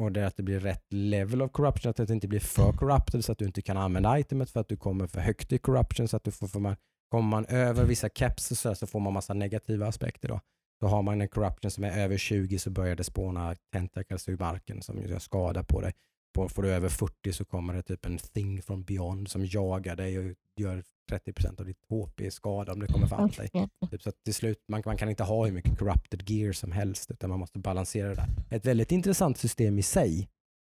Och 0.01 0.11
det 0.11 0.21
är 0.21 0.25
att 0.25 0.37
det 0.37 0.43
blir 0.43 0.59
rätt 0.59 0.93
level 0.93 1.41
of 1.41 1.51
corruption, 1.51 1.89
att 1.89 1.97
det 1.97 2.13
inte 2.13 2.27
blir 2.27 2.39
för 2.39 2.73
corrupted 2.73 3.25
så 3.25 3.31
att 3.31 3.37
du 3.37 3.45
inte 3.45 3.61
kan 3.61 3.77
använda 3.77 4.19
itemet 4.19 4.49
för 4.49 4.59
att 4.59 4.69
du 4.69 4.77
kommer 4.77 5.07
för 5.07 5.21
högt 5.21 5.51
i 5.51 5.57
corruption 5.57 6.07
så 6.07 6.17
att 6.17 6.23
du 6.23 6.31
får, 6.31 6.47
får 6.47 6.59
man, 6.59 6.75
kommer 7.09 7.29
man 7.29 7.45
över 7.45 7.85
vissa 7.85 8.09
caps 8.09 8.51
och 8.51 8.57
så, 8.57 8.75
så 8.75 8.87
får 8.87 8.99
man 8.99 9.13
massa 9.13 9.33
negativa 9.33 9.87
aspekter 9.87 10.27
då. 10.27 10.39
Då 10.81 10.87
har 10.87 11.01
man 11.01 11.21
en 11.21 11.27
corruption 11.27 11.71
som 11.71 11.83
är 11.83 11.91
över 11.99 12.17
20 12.17 12.59
så 12.59 12.69
börjar 12.69 12.95
det 12.95 13.03
spåna 13.03 13.55
tentacles 13.73 14.29
ur 14.29 14.37
marken 14.37 14.81
som 14.81 15.01
gör 15.03 15.19
skada 15.19 15.63
på 15.63 15.81
dig. 15.81 15.93
Får 16.49 16.61
du 16.63 16.69
över 16.71 16.89
40 16.89 17.33
så 17.33 17.45
kommer 17.45 17.73
det 17.73 17.81
typ 17.81 18.05
en 18.05 18.17
thing 18.17 18.61
from 18.61 18.83
beyond 18.83 19.29
som 19.29 19.45
jagar 19.45 19.95
dig 19.95 20.19
och 20.19 20.35
gör 20.59 20.83
30% 21.11 21.59
av 21.59 21.65
ditt 21.65 21.77
HP 21.89 22.31
skada 22.33 22.73
om 22.73 22.79
det 22.79 22.87
kommer 22.87 23.07
fram 23.07 23.29
dig. 23.29 23.49
Typ 23.91 24.01
så 24.03 24.09
att 24.09 24.23
till 24.23 24.33
slut, 24.33 24.57
man, 24.67 24.81
man 24.85 24.97
kan 24.97 25.09
inte 25.09 25.23
ha 25.23 25.45
hur 25.45 25.51
mycket 25.53 25.77
corrupted 25.79 26.29
gear 26.29 26.53
som 26.53 26.71
helst 26.71 27.11
utan 27.11 27.29
man 27.29 27.39
måste 27.39 27.59
balansera 27.59 28.07
det 28.09 28.15
där. 28.15 28.27
Ett 28.49 28.65
väldigt 28.65 28.91
intressant 28.91 29.37
system 29.37 29.79
i 29.79 29.83
sig. 29.83 30.29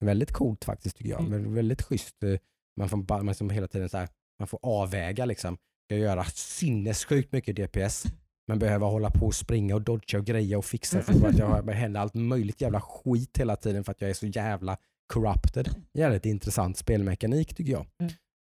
Väldigt 0.06 0.32
coolt 0.32 0.66
faktiskt 0.66 0.97
tycker 0.97 1.12
jag. 1.12 1.20
Mm. 1.22 1.54
Väldigt, 1.54 1.82
schysst. 1.82 2.24
eh, 2.24 2.36
Man 2.78 2.89
får, 2.89 3.24
man 3.24 3.36
får 3.36 3.50
hela 3.50 3.68
tiden 3.68 3.89
så 3.89 3.97
här, 3.97 4.10
man 4.39 4.47
får 4.47 4.60
avväga 4.64 5.26
liksom. 5.26 5.56
Ska 5.56 5.95
jag 5.95 6.00
göra 6.04 6.24
sinnessjukt 6.24 7.32
mycket 7.32 7.56
DPS 7.56 8.04
men 8.50 8.60
behöva 8.60 8.88
hålla 8.88 9.12
på 9.12 9.26
och 9.26 9.36
springa 9.36 9.76
och 9.76 9.82
dodga 9.82 10.20
och 10.20 10.26
greja 10.26 10.58
och 10.58 10.66
fixa 10.66 11.02
för 11.02 11.28
att 11.28 11.38
jag 11.38 11.74
händer 11.74 12.00
allt 12.02 12.14
möjligt 12.14 12.62
jävla 12.62 12.82
skit 12.82 13.38
hela 13.38 13.56
tiden 13.56 13.84
för 13.84 13.91
att 13.91 14.02
jag 14.02 14.10
är 14.10 14.14
så 14.14 14.28
jävla 14.28 14.78
corrupted. 15.14 15.70
Jävligt 15.93 16.26
intressant 16.26 16.78
spelmekanik 16.78 17.56
tycker 17.56 17.72
jag. 17.72 17.86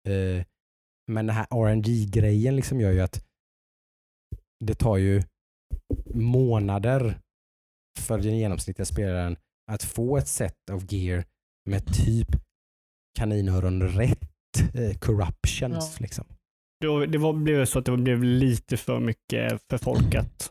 Eh, 0.07 0.45
men 1.11 1.27
den 1.27 1.35
här 1.35 1.47
RNG-grejen 1.49 2.55
liksom 2.55 2.81
gör 2.81 2.91
ju 2.91 3.01
att 3.01 3.25
det 4.65 4.73
tar 4.73 4.97
ju 4.97 5.23
månader 6.13 7.19
för 7.99 8.17
den 8.17 8.37
genomsnittliga 8.37 8.85
spelaren 8.85 9.37
att 9.71 9.83
få 9.83 10.17
ett 10.17 10.27
set 10.27 10.69
of 10.71 10.91
gear 10.91 11.25
med 11.69 11.85
typ 11.85 12.27
kaninöron 13.19 13.81
rätt 13.83 14.29
eh, 14.73 14.97
corruptions. 14.97 15.95
Ja. 15.97 16.03
Liksom. 16.03 16.25
Då, 16.81 17.05
det 17.05 17.17
var, 17.17 17.33
blev 17.33 17.65
så 17.65 17.79
att 17.79 17.85
det 17.85 17.97
blev 17.97 18.23
lite 18.23 18.77
för 18.77 18.99
mycket 18.99 19.61
för 19.69 19.77
folket. 19.77 20.49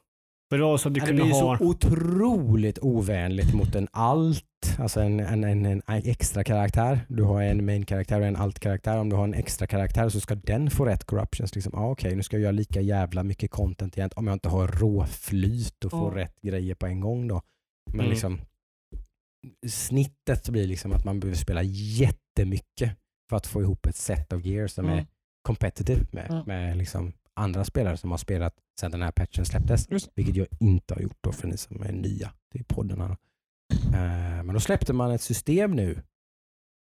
För 0.50 0.58
det 0.58 0.64
var 0.64 0.76
så 0.78 0.88
att 0.88 0.94
du 0.94 1.00
Det 1.00 1.06
kunde 1.06 1.22
blir 1.22 1.32
ha... 1.32 1.58
så 1.58 1.64
otroligt 1.64 2.78
ovänligt 2.78 3.54
mot 3.54 3.74
en 3.74 3.88
alt, 3.92 4.44
alltså 4.78 5.00
en, 5.00 5.20
en, 5.20 5.44
en, 5.44 5.66
en 5.66 5.82
extra 5.86 6.44
karaktär. 6.44 7.00
Du 7.08 7.22
har 7.22 7.42
en 7.42 7.64
main 7.66 7.84
karaktär 7.86 8.20
och 8.20 8.26
en 8.26 8.36
alt 8.36 8.58
karaktär. 8.60 8.98
Om 8.98 9.08
du 9.08 9.16
har 9.16 9.24
en 9.24 9.34
extra 9.34 9.66
karaktär 9.66 10.08
så 10.08 10.20
ska 10.20 10.34
den 10.34 10.70
få 10.70 10.84
rätt 10.84 11.04
corruptions. 11.04 11.54
Liksom, 11.54 11.74
ah, 11.74 11.90
Okej, 11.90 12.16
nu 12.16 12.22
ska 12.22 12.36
jag 12.36 12.42
göra 12.42 12.52
lika 12.52 12.80
jävla 12.80 13.22
mycket 13.22 13.50
content 13.50 13.96
igen 13.96 14.10
om 14.16 14.26
jag 14.26 14.34
inte 14.34 14.48
har 14.48 14.68
råflyt 14.68 15.84
och 15.84 15.90
får 15.90 16.10
rätt 16.10 16.40
grejer 16.42 16.74
på 16.74 16.86
en 16.86 17.00
gång 17.00 17.28
då. 17.28 17.42
Men 17.90 18.00
Mm. 18.00 18.10
liksom 18.10 18.40
snittet 19.66 20.48
blir 20.48 20.66
liksom 20.66 20.92
att 20.92 21.04
man 21.04 21.20
behöver 21.20 21.36
spela 21.36 21.62
jättemycket 21.62 22.96
för 23.30 23.36
att 23.36 23.46
få 23.46 23.62
ihop 23.62 23.86
ett 23.86 23.96
set 23.96 24.32
of 24.32 24.44
gear 24.44 24.66
som 24.66 24.86
är 24.86 24.92
Mm. 24.92 25.04
Competitive 25.46 26.06
med, 26.12 26.26
Ja. 26.30 26.44
med 26.46 26.76
liksom 26.76 27.12
andra 27.34 27.64
spelare 27.64 27.96
som 27.96 28.10
har 28.10 28.18
spelat 28.18 28.54
sedan 28.80 28.90
den 28.90 29.02
här 29.02 29.12
patchen 29.12 29.44
släpptes. 29.44 29.90
Just. 29.90 30.10
Vilket 30.14 30.36
jag 30.36 30.46
inte 30.60 30.94
har 30.94 31.00
gjort 31.00 31.18
då 31.20 31.32
för 31.32 31.48
ni 31.48 31.56
som 31.56 31.82
är 31.82 31.92
nya 31.92 32.32
till 32.52 32.64
poddarna. 32.64 33.16
Eh, 33.86 34.42
men 34.44 34.52
då 34.54 34.60
släppte 34.60 34.92
man 34.92 35.10
ett 35.10 35.22
system 35.22 35.70
nu, 35.70 35.90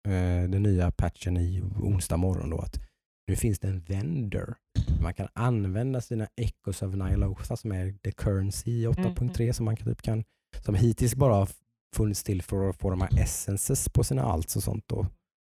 eh, 0.08 0.48
den 0.50 0.62
nya 0.62 0.90
patchen 0.90 1.36
i 1.36 1.62
onsdag 1.80 2.16
morgon 2.16 2.50
då, 2.50 2.58
att 2.58 2.80
nu 3.28 3.36
finns 3.36 3.58
det 3.58 3.68
en 3.68 3.80
vendor. 3.80 4.54
Man 5.02 5.14
kan 5.14 5.28
använda 5.32 6.00
sina 6.00 6.28
Echoes 6.36 6.82
of 6.82 6.94
Nylosa 6.94 7.56
som 7.56 7.72
är 7.72 7.92
the 7.92 8.12
currency 8.12 8.70
i 8.70 8.86
8.3 8.86 9.52
som 9.52 9.64
man 9.64 9.76
kan, 9.76 9.86
typ 9.86 10.02
kan, 10.02 10.24
som 10.64 10.74
hittills 10.74 11.14
bara 11.14 11.34
har 11.34 11.48
funnits 11.96 12.22
till 12.22 12.42
för 12.42 12.68
att 12.68 12.76
få 12.76 12.90
de 12.90 13.00
här 13.00 13.18
essences 13.22 13.88
på 13.88 14.04
sina 14.04 14.22
alts 14.22 14.56
och 14.56 14.62
sånt 14.62 14.84
då. 14.88 15.06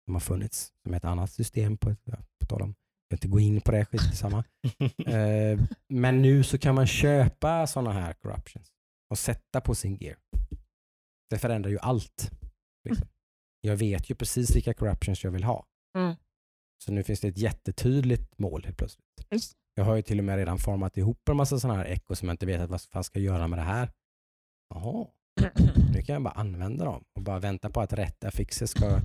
Som 0.05 0.15
har 0.15 0.21
funnits 0.21 0.73
som 0.83 0.95
ett 0.95 1.05
annat 1.05 1.31
system 1.31 1.77
på, 1.77 1.95
på 2.41 2.47
tal 2.49 2.63
om, 2.63 2.75
jag 3.11 3.17
vill 3.17 3.27
inte 3.27 3.29
gå 3.29 3.41
in 3.41 3.61
på 3.61 3.71
det, 3.71 3.85
skit 3.85 4.17
samma. 4.17 4.45
Eh, 5.07 5.59
men 5.89 6.23
nu 6.23 6.43
så 6.43 6.59
kan 6.59 6.75
man 6.75 6.87
köpa 6.87 7.67
sådana 7.67 7.93
här 7.93 8.13
corruptions 8.13 8.69
och 9.11 9.19
sätta 9.19 9.61
på 9.61 9.75
sin 9.75 9.97
gear. 9.97 10.17
Det 11.31 11.39
förändrar 11.39 11.71
ju 11.71 11.79
allt. 11.79 12.31
Liksom. 12.89 13.07
Jag 13.61 13.77
vet 13.77 14.11
ju 14.11 14.15
precis 14.15 14.57
vilka 14.57 14.75
corruptions 14.75 15.25
jag 15.25 15.31
vill 15.31 15.45
ha. 15.45 15.67
Mm. 15.99 16.17
Så 16.85 16.93
nu 16.93 17.03
finns 17.03 17.21
det 17.21 17.29
ett 17.29 17.39
jättetydligt 17.39 18.39
mål 18.39 18.65
helt 18.65 18.77
plötsligt. 18.77 19.07
Just. 19.31 19.53
Jag 19.75 19.85
har 19.85 19.97
ju 19.97 20.03
till 20.03 20.19
och 20.19 20.25
med 20.25 20.37
redan 20.37 20.59
format 20.59 20.97
ihop 20.97 21.29
en 21.29 21.37
massa 21.37 21.61
sådana 21.61 21.79
här 21.79 21.87
echo 21.87 22.15
som 22.15 22.29
jag 22.29 22.33
inte 22.33 22.47
vet 22.47 22.71
vad 22.71 22.81
fan 22.81 23.05
ska 23.05 23.19
jag 23.19 23.35
göra 23.35 23.49
med 23.49 23.59
det 23.59 23.63
här. 23.63 23.93
Jaha, 24.75 25.07
nu 25.93 26.03
kan 26.03 26.13
jag 26.13 26.23
bara 26.23 26.35
använda 26.35 26.85
dem 26.85 27.05
och 27.15 27.23
bara 27.23 27.39
vänta 27.39 27.71
på 27.71 27.81
att 27.81 27.93
rätt 27.93 28.25
affixer 28.25 28.67
ska 28.67 29.01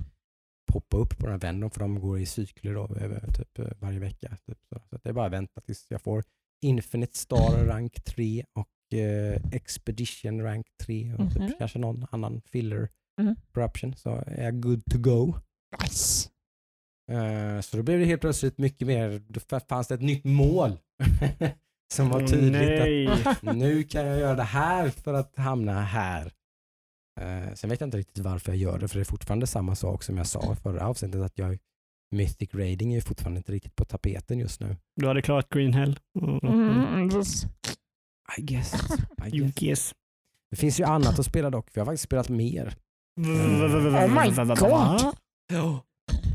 poppa 0.66 0.96
upp 0.96 1.18
på 1.18 1.26
den 1.26 1.32
här 1.32 1.40
vändon 1.40 1.70
för 1.70 1.80
de 1.80 2.00
går 2.00 2.18
i 2.20 2.26
cykler 2.26 2.74
då, 2.74 2.96
över 3.00 3.32
typ 3.32 3.58
eh, 3.58 3.66
varje 3.78 3.98
vecka. 3.98 4.36
Typ 4.46 4.58
så. 4.68 4.80
så 4.90 4.98
det 5.02 5.08
är 5.08 5.12
bara 5.12 5.26
att 5.26 5.32
vänta 5.32 5.60
tills 5.60 5.86
jag 5.88 6.02
får 6.02 6.24
Infinite 6.64 7.18
Star 7.18 7.64
rank 7.66 8.04
3 8.04 8.44
och 8.58 8.98
eh, 8.98 9.40
Expedition 9.52 10.42
rank 10.42 10.66
3 10.84 11.14
och 11.18 11.28
typ 11.32 11.42
Mhm. 11.42 11.52
kanske 11.58 11.78
någon 11.78 12.06
annan 12.10 12.40
filler 12.52 12.88
Mhm. 13.20 13.36
corruption 13.52 13.94
så 13.96 14.10
är 14.26 14.44
jag 14.44 14.60
good 14.62 14.84
to 14.90 14.98
go. 14.98 15.34
Nice. 15.82 16.28
Eh, 17.12 17.60
Så 17.60 17.76
då 17.76 17.82
blev 17.82 17.98
det 18.00 18.04
helt 18.04 18.20
plötsligt 18.20 18.58
mycket 18.58 18.86
mer, 18.88 19.22
då 19.28 19.40
fanns 19.68 19.88
det 19.88 19.94
ett 19.94 20.00
nytt 20.02 20.24
mål 20.24 20.78
som 21.94 22.08
var 22.08 22.20
tydligt 22.26 22.52
nej. 22.52 23.06
att 23.24 23.42
nu 23.42 23.82
kan 23.82 24.06
jag 24.06 24.18
göra 24.18 24.34
det 24.34 24.42
här 24.42 24.90
för 24.90 25.14
att 25.14 25.36
hamna 25.36 25.80
här. 25.82 26.32
Eh, 27.20 27.54
Sen 27.54 27.70
vet 27.70 27.80
jag 27.80 27.86
inte 27.86 27.98
riktigt 27.98 28.24
varför 28.24 28.52
jag 28.52 28.58
gör 28.58 28.78
det 28.78 28.88
för 28.88 28.96
det 28.96 29.02
är 29.02 29.04
fortfarande 29.04 29.46
samma 29.46 29.74
sak 29.74 30.02
som 30.02 30.16
jag 30.16 30.26
sa 30.26 30.52
i 30.52 30.56
förra 30.56 30.86
avsnittet 30.86 31.20
att 31.20 31.38
jag 31.38 31.58
Mythic 32.10 32.54
Raiding 32.54 32.94
är 32.94 33.00
fortfarande 33.00 33.38
inte 33.38 33.52
riktigt 33.52 33.76
på 33.76 33.84
tapeten 33.84 34.38
just 34.38 34.60
nu. 34.60 34.76
Du 34.96 35.06
hade 35.06 35.22
klarat 35.22 35.48
Green 35.48 35.72
Hell. 35.72 35.98
Mm. 36.20 36.38
Mm. 36.38 37.08
I 38.38 38.42
guess. 38.42 38.74
I 39.26 39.36
You 39.36 39.44
guess. 39.44 39.54
guess. 39.54 39.94
Det 40.50 40.56
finns 40.56 40.80
ju 40.80 40.84
annat 40.84 41.18
att 41.18 41.26
spela 41.26 41.50
dock, 41.50 41.70
för 41.70 41.80
jag 41.80 41.84
har 41.84 41.92
faktiskt 41.92 42.04
spelat 42.04 42.28
mer. 42.28 42.74
Oh 43.20 43.26
my 44.08 44.44
god. 44.54 45.14
Ja. 45.52 45.82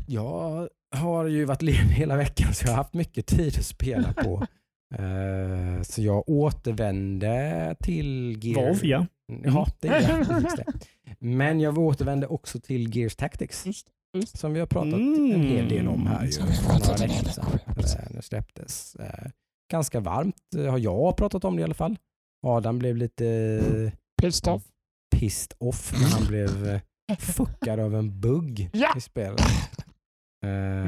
Jag 0.06 0.68
har 0.96 1.24
ju 1.24 1.44
varit 1.44 1.62
ledig 1.62 1.78
hela 1.78 2.16
veckan 2.16 2.54
så 2.54 2.64
jag 2.66 2.70
har 2.70 2.76
haft 2.76 2.94
mycket 2.94 3.26
tid 3.26 3.58
att 3.58 3.64
spela 3.64 4.12
på. 4.12 4.46
Eh, 4.94 5.82
så 5.82 6.02
jag 6.02 6.28
återvände 6.28 7.76
till 7.80 8.38
Gear... 8.44 8.68
Vov, 8.68 8.78
ja. 8.86 9.06
Ja, 9.44 9.68
det 9.80 9.88
är 9.88 10.24
det. 10.56 10.64
Men 11.18 11.60
jag 11.60 11.78
återvände 11.78 12.26
också 12.26 12.60
till 12.60 12.96
Gears 12.96 13.16
Tactics 13.16 13.66
Just. 13.66 13.88
som 14.38 14.52
vi 14.52 14.60
har 14.60 14.66
pratat 14.66 14.92
Mm. 14.94 15.32
en 15.34 15.42
hel 15.42 15.68
del 15.68 15.88
om 15.88 16.06
här 16.06 16.24
ju 16.24 16.32
Som 16.32 16.46
vi 16.46 16.54
har 16.54 16.62
för 16.62 16.70
pratat 16.70 16.88
några 16.88 17.04
en 17.04 17.10
hel 17.10 17.24
veckor 17.24 17.24
del 17.24 17.84
sedan. 17.88 17.96
om. 17.98 18.08
Eh, 18.10 18.14
Nu 18.16 18.22
släpptes. 18.22 18.94
Eh, 18.94 19.30
Ganska 19.72 20.00
varmt 20.00 20.54
eh, 20.56 20.70
har 20.70 20.78
jag 20.78 21.16
pratat 21.16 21.44
om 21.44 21.56
det 21.56 21.60
i 21.60 21.64
alla 21.64 21.74
fall. 21.74 21.96
Adam 22.46 22.78
blev 22.78 22.96
lite 22.96 23.92
Pissed 24.22 24.52
off. 24.52 24.62
pissed 25.16 25.52
off 25.58 25.92
när 26.00 26.08
han 26.08 26.26
blev 26.26 26.80
fuckad 27.18 27.80
av 27.80 27.94
en 27.94 28.20
bugg 28.20 28.70
Ja. 28.72 28.94
i 28.96 29.00
spelet. 29.00 29.40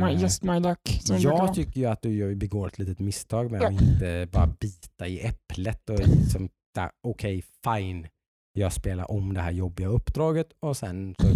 My, 0.01 0.12
just 0.12 0.42
my 0.42 0.61
luck. 0.61 1.01
som 1.05 1.16
det 1.16 1.22
jag 1.22 1.55
tycker 1.55 1.80
ju 1.80 1.86
att 1.86 2.03
du 2.03 2.12
gör- 2.14 2.34
begår 2.34 2.66
ett 2.66 2.78
litet 2.78 2.99
misstag 2.99 3.51
med 3.51 3.62
Ja. 3.62 3.66
att 3.66 3.72
inte 3.82 4.28
bara 4.32 4.47
bita 4.47 5.07
i 5.07 5.20
äpplet 5.26 5.90
och 5.90 5.99
liksom, 5.99 6.49
där, 6.74 6.90
okej 7.09 7.42
fine, 7.64 8.07
jag 8.59 8.72
spelar 8.72 9.11
om 9.11 9.34
det 9.34 9.40
här 9.40 9.50
jobbiga 9.50 9.88
uppdraget 9.88 10.48
och 10.61 10.76
sen 10.76 11.14
så 11.20 11.26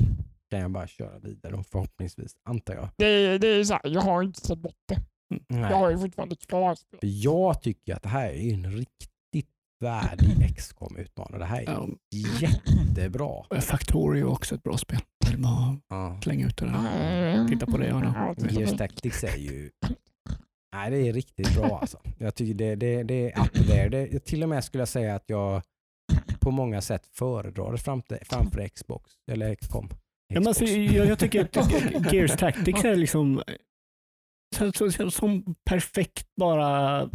kan 0.51 0.61
jag 0.61 0.71
bara 0.71 0.87
köra 0.87 1.19
vidare 1.19 1.55
och 1.57 1.67
förhoppningsvis, 1.67 2.37
antar 2.45 2.75
jag. 2.75 2.89
Det, 2.97 3.07
är- 3.07 3.39
det 3.39 3.49
är 3.49 3.65
så 3.65 3.73
här, 3.75 3.81
jag 3.85 4.01
har 4.01 4.23
inte 4.23 4.41
sett 4.41 4.59
bort 4.59 4.75
det. 4.89 5.01
Jag 5.49 5.61
Nej. 5.61 5.73
har 5.73 5.91
ju 5.91 5.99
fortfarande 5.99 6.37
klarat 6.37 6.79
spelet. 6.79 7.01
För 7.01 7.09
jag 7.25 7.63
tycker 7.63 7.95
att 7.97 8.03
det 8.03 8.09
här 8.09 8.29
är 8.31 8.55
en 8.55 8.73
riktigt 8.73 9.49
värdig 9.81 10.55
XCOM-utmanare. 10.57 11.39
Det 11.39 11.45
här 11.45 11.61
är 11.61 11.65
Ja, 11.65 11.89
jättebra. 12.41 13.61
Factorio 13.61 14.27
är 14.27 14.33
också 14.33 14.55
ett 14.55 14.63
bra 14.63 14.77
spel. 14.79 14.99
Jag 15.25 15.31
vill 15.31 15.41
bara 15.43 15.77
Ja. 15.89 16.21
slänga 16.23 16.47
ut 16.47 16.57
det 16.57 16.65
där. 16.67 17.35
Mm. 17.35 17.49
Titta 17.49 17.67
på 17.67 17.79
det. 17.79 17.87
Ja, 17.89 18.35
Gears 18.51 18.71
det. 18.71 18.79
Tactics 18.79 19.25
är 19.25 19.37
ju 19.37 19.71
Nej, 20.75 20.91
det 20.91 21.09
är 21.09 21.13
riktigt 21.13 21.55
bra 21.57 21.79
alltså. 21.81 21.99
Jag 22.19 22.35
tycker 22.35 22.55
det, 22.55 22.75
det, 22.77 23.03
det 23.03 23.33
är 23.33 23.41
up 23.45 23.67
there. 23.67 23.89
Det, 23.89 24.19
till 24.25 24.43
och 24.43 24.49
med 24.49 24.65
skulle 24.65 24.81
jag 24.81 24.89
säga 24.89 25.15
att 25.15 25.25
jag 25.27 25.63
på 26.49 26.53
många 26.53 26.81
sätt 26.81 27.07
föredrar 27.13 27.77
framför, 27.77 28.19
framför 28.23 28.69
Xbox 28.69 29.11
eller 29.31 29.55
XCOM. 29.55 29.89
Ja, 30.29 30.41
men 30.41 30.47
alltså, 30.49 30.65
jag, 30.65 31.07
jag 31.07 31.19
tycker 31.19 31.41
att 31.45 32.13
Gears 32.13 32.37
Tactics 32.37 32.85
är 32.85 32.97
liksom 32.97 33.43
så, 34.75 35.11
som 35.11 35.55
perfekt 35.65 36.29
bara 36.37 37.07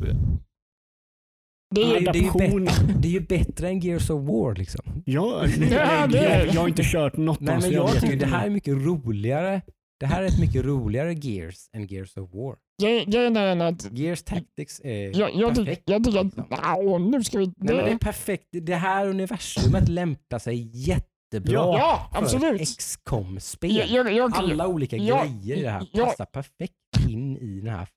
Det 1.75 1.81
är, 1.81 1.95
är, 1.95 2.13
det, 2.13 2.19
är 2.19 2.23
ju 2.23 2.31
bättre, 2.31 2.83
det 2.99 3.07
är 3.07 3.11
ju 3.11 3.19
bättre 3.19 3.67
än 3.67 3.79
Gears 3.79 4.09
of 4.09 4.27
War 4.27 4.55
liksom. 4.55 5.03
Ja, 5.05 5.45
Ja, 5.71 6.07
jag, 6.11 6.47
jag 6.47 6.61
har 6.61 6.67
inte 6.67 6.83
kört 6.83 7.17
något 7.17 7.39
Nej, 7.39 7.59
men 7.61 7.71
jag 7.71 8.01
tycker 8.01 8.15
det 8.17 8.25
här 8.25 8.45
är 8.45 8.49
mycket 8.49 8.73
roligare. 8.73 9.61
det 9.99 10.05
här 10.05 10.23
är 10.23 10.27
ett 10.27 10.39
mycket 10.39 10.65
roligare 10.65 11.13
Gears 11.13 11.69
än 11.73 11.87
Gears 11.87 12.17
of 12.17 12.33
War. 12.33 12.55
Gre- 12.81 13.05
Grejen 13.11 13.37
är 13.37 13.57
att 13.65 13.91
Gears 13.91 14.23
Tactics 14.23 14.81
är 14.83 15.19
jag, 15.19 15.35
jag, 15.35 15.55
perfekt. 15.55 15.89
jag 15.89 16.03
tycker 16.03 16.19
att 16.19 16.25
liksom. 16.25 16.45
ja, 16.49 16.97
nu 16.97 17.23
ska 17.23 17.37
vi... 17.39 17.45
Nej, 17.45 17.75
men 17.75 17.85
det 17.85 17.91
är 17.91 17.97
perfekt. 17.97 18.47
Det 18.51 18.75
här 18.75 19.07
universumet 19.09 19.89
lämpar 19.89 20.39
sig 20.39 20.69
jättebra 20.73 21.53
ja, 21.53 22.09
för 22.13 22.21
absolut. 22.21 22.61
ett 22.61 22.77
XCOM-spel. 22.77 23.75
Jag, 23.75 23.87
jag, 23.89 24.13
jag, 24.13 24.35
Alla 24.35 24.67
olika 24.67 24.97
Ja, 24.97 25.23
grejer 25.23 25.57
i 25.57 25.61
det 25.61 25.69
här 25.69 25.87
ja. 25.91 26.05
passar 26.05 26.25
perfekt 26.25 26.73
in 27.09 27.37
i 27.37 27.59
den 27.59 27.73
här 27.75 27.87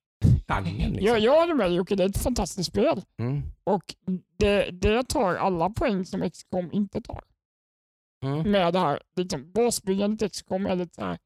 genren. 0.47 0.73
Liksom. 0.91 1.07
jag, 1.07 1.19
jag 1.19 1.39
håller 1.39 1.53
med 1.53 1.73
Jocke, 1.73 1.95
det 1.95 2.03
är 2.03 2.09
ett 2.09 2.17
fantastiskt 2.23 2.69
spel. 2.69 3.01
Mm. 3.21 3.41
Och 3.63 3.83
det, 4.37 4.71
det 4.71 5.03
tar 5.03 5.35
alla 5.35 5.69
poäng 5.69 6.05
som 6.05 6.29
XCOM 6.29 6.69
inte 6.71 7.01
tar. 7.01 7.23
Mm. 8.25 8.51
Med 8.51 8.73
det 8.73 8.79
här 8.79 9.01
liksom, 9.15 9.51
basbyggandet 9.51 10.31
XCOM 10.33 10.65
är 10.65 10.75
lite 10.75 10.95
så 10.95 11.01
här, 11.01 11.17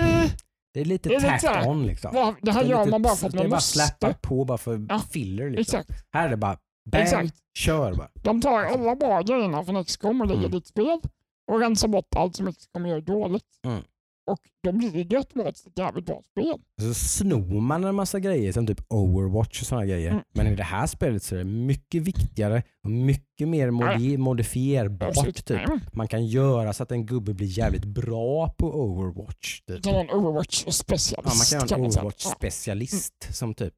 eh, 0.00 0.30
Det 0.74 0.80
är 0.80 0.84
lite 0.84 1.20
tacked 1.20 1.66
on 1.68 1.86
liksom. 1.86 2.14
vad, 2.14 2.34
det 2.42 2.52
här 2.52 2.62
Det 2.64 2.70
gör 2.70 2.78
lite- 2.78 2.90
man 2.90 3.02
bara 3.02 3.14
för 3.16 3.26
att 3.26 3.32
Det 3.32 3.38
är 3.38 3.42
man 3.42 3.50
bara 3.50 3.56
måste. 3.56 3.78
släppa 3.78 4.14
på 4.14 4.44
bara 4.44 4.58
för 4.58 4.86
Ja, 4.88 4.98
filler. 4.98 5.50
Liksom. 5.50 5.80
Exakt. 5.80 6.04
Här 6.12 6.26
är 6.26 6.30
det 6.30 6.36
bara 6.36 6.58
bang, 6.90 7.02
Exakt. 7.02 7.34
kör 7.58 7.94
bara. 7.94 8.08
De 8.14 8.40
tar 8.40 8.64
alla 8.64 8.96
bra 8.96 9.20
grejerna 9.22 9.64
från 9.64 9.84
XCOM 9.84 10.20
och 10.20 10.26
lägger 10.26 10.40
Mm. 10.40 10.50
ditt 10.50 10.66
spel 10.66 11.00
och 11.46 11.60
rensar 11.60 11.88
bort 11.88 12.14
allt 12.16 12.36
som 12.36 12.52
XCOM 12.52 12.86
gör 12.86 13.00
dåligt. 13.00 13.46
Mm. 13.64 13.82
Och 14.26 14.38
då 14.62 14.72
blir 14.72 14.90
det 14.92 15.14
gött 15.14 15.34
med 15.34 15.46
ett 15.46 15.56
jävligt 15.76 16.06
bra 16.06 16.22
spel. 16.30 16.54
Så 16.80 16.94
snor 16.94 17.60
man 17.60 17.84
en 17.84 17.94
massa 17.94 18.20
grejer 18.20 18.52
som 18.52 18.66
typ 18.66 18.80
Overwatch 18.88 19.60
och 19.60 19.66
sådana 19.66 19.86
grejer. 19.86 20.10
Mm. 20.10 20.22
Men 20.34 20.46
i 20.46 20.56
det 20.56 20.62
här 20.62 20.86
spelet 20.86 21.22
så 21.22 21.34
är 21.34 21.38
det 21.38 21.44
mycket 21.44 22.02
viktigare 22.02 22.62
och 22.84 22.90
mycket 22.90 23.48
mer 23.48 23.70
modi- 23.70 24.16
modifierbart. 24.18 25.44
Typ. 25.44 25.50
Mm. 25.50 25.80
Man 25.92 26.08
kan 26.08 26.26
göra 26.26 26.72
så 26.72 26.82
att 26.82 26.90
en 26.92 27.06
gubbe 27.06 27.34
blir 27.34 27.58
jävligt 27.58 27.84
bra 27.84 28.48
på 28.58 28.74
Overwatch. 28.74 29.60
Typ. 29.60 29.82
Det 29.82 29.90
vara 29.92 30.00
en 30.00 30.06
Ja, 30.08 30.14
man 30.16 30.24
Overwatch-specialist. 30.24 31.68
kan 31.68 31.80
ha 31.80 31.86
en. 31.86 31.90
Overwatch-specialist 31.92 33.32
som 33.32 33.54
typ... 33.54 33.74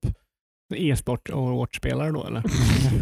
E-sport 0.74 1.30
Overwatch-spelare 1.30 2.10
då 2.12 2.24
eller? 2.26 2.42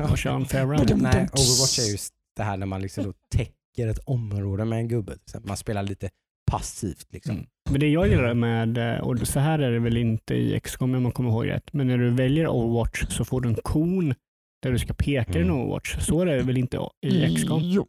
Och 0.12 0.18
kör 0.18 0.34
en 0.34 0.44
fair 0.46 0.62
round? 0.66 0.78
Badum. 0.80 0.98
Nej, 0.98 1.12
Overwatch 1.12 1.78
är 1.78 1.90
just 1.92 2.14
det 2.36 2.42
här 2.42 2.56
när 2.56 2.66
man 2.66 2.82
liksom 2.82 3.04
då 3.04 3.12
täcker 3.30 3.88
ett 3.88 3.98
område 4.04 4.64
med 4.64 4.78
en 4.78 4.88
gubbe. 4.88 5.16
Man 5.44 5.56
spelar 5.56 5.82
lite 5.82 6.10
passivt 6.50 7.12
liksom. 7.12 7.34
Mm. 7.34 7.46
Men 7.70 7.80
det 7.80 7.88
jag 7.88 8.08
gillar 8.08 8.34
med, 8.34 8.78
eh, 8.78 9.00
och 9.00 9.26
så 9.28 9.40
här 9.40 9.58
är 9.58 9.70
det 9.72 9.78
väl 9.78 9.96
inte 9.96 10.34
i 10.34 10.60
XCOM 10.60 10.94
om 10.94 11.02
man 11.02 11.12
kommer 11.12 11.30
ihåg 11.30 11.48
rätt, 11.48 11.72
men 11.72 11.86
när 11.86 11.98
du 11.98 12.10
väljer 12.10 12.48
Overwatch 12.48 13.04
så 13.08 13.24
får 13.24 13.40
du 13.40 13.48
en 13.48 13.54
kon 13.62 14.14
där 14.62 14.72
du 14.72 14.78
ska 14.78 14.94
peka 14.94 15.32
Mm. 15.32 15.42
din 15.42 15.50
Overwatch. 15.50 15.96
Så 16.00 16.20
är 16.20 16.26
det 16.26 16.42
väl 16.42 16.56
inte 16.58 16.78
i 17.06 17.36
XCOM? 17.36 17.60
Jo, 17.62 17.86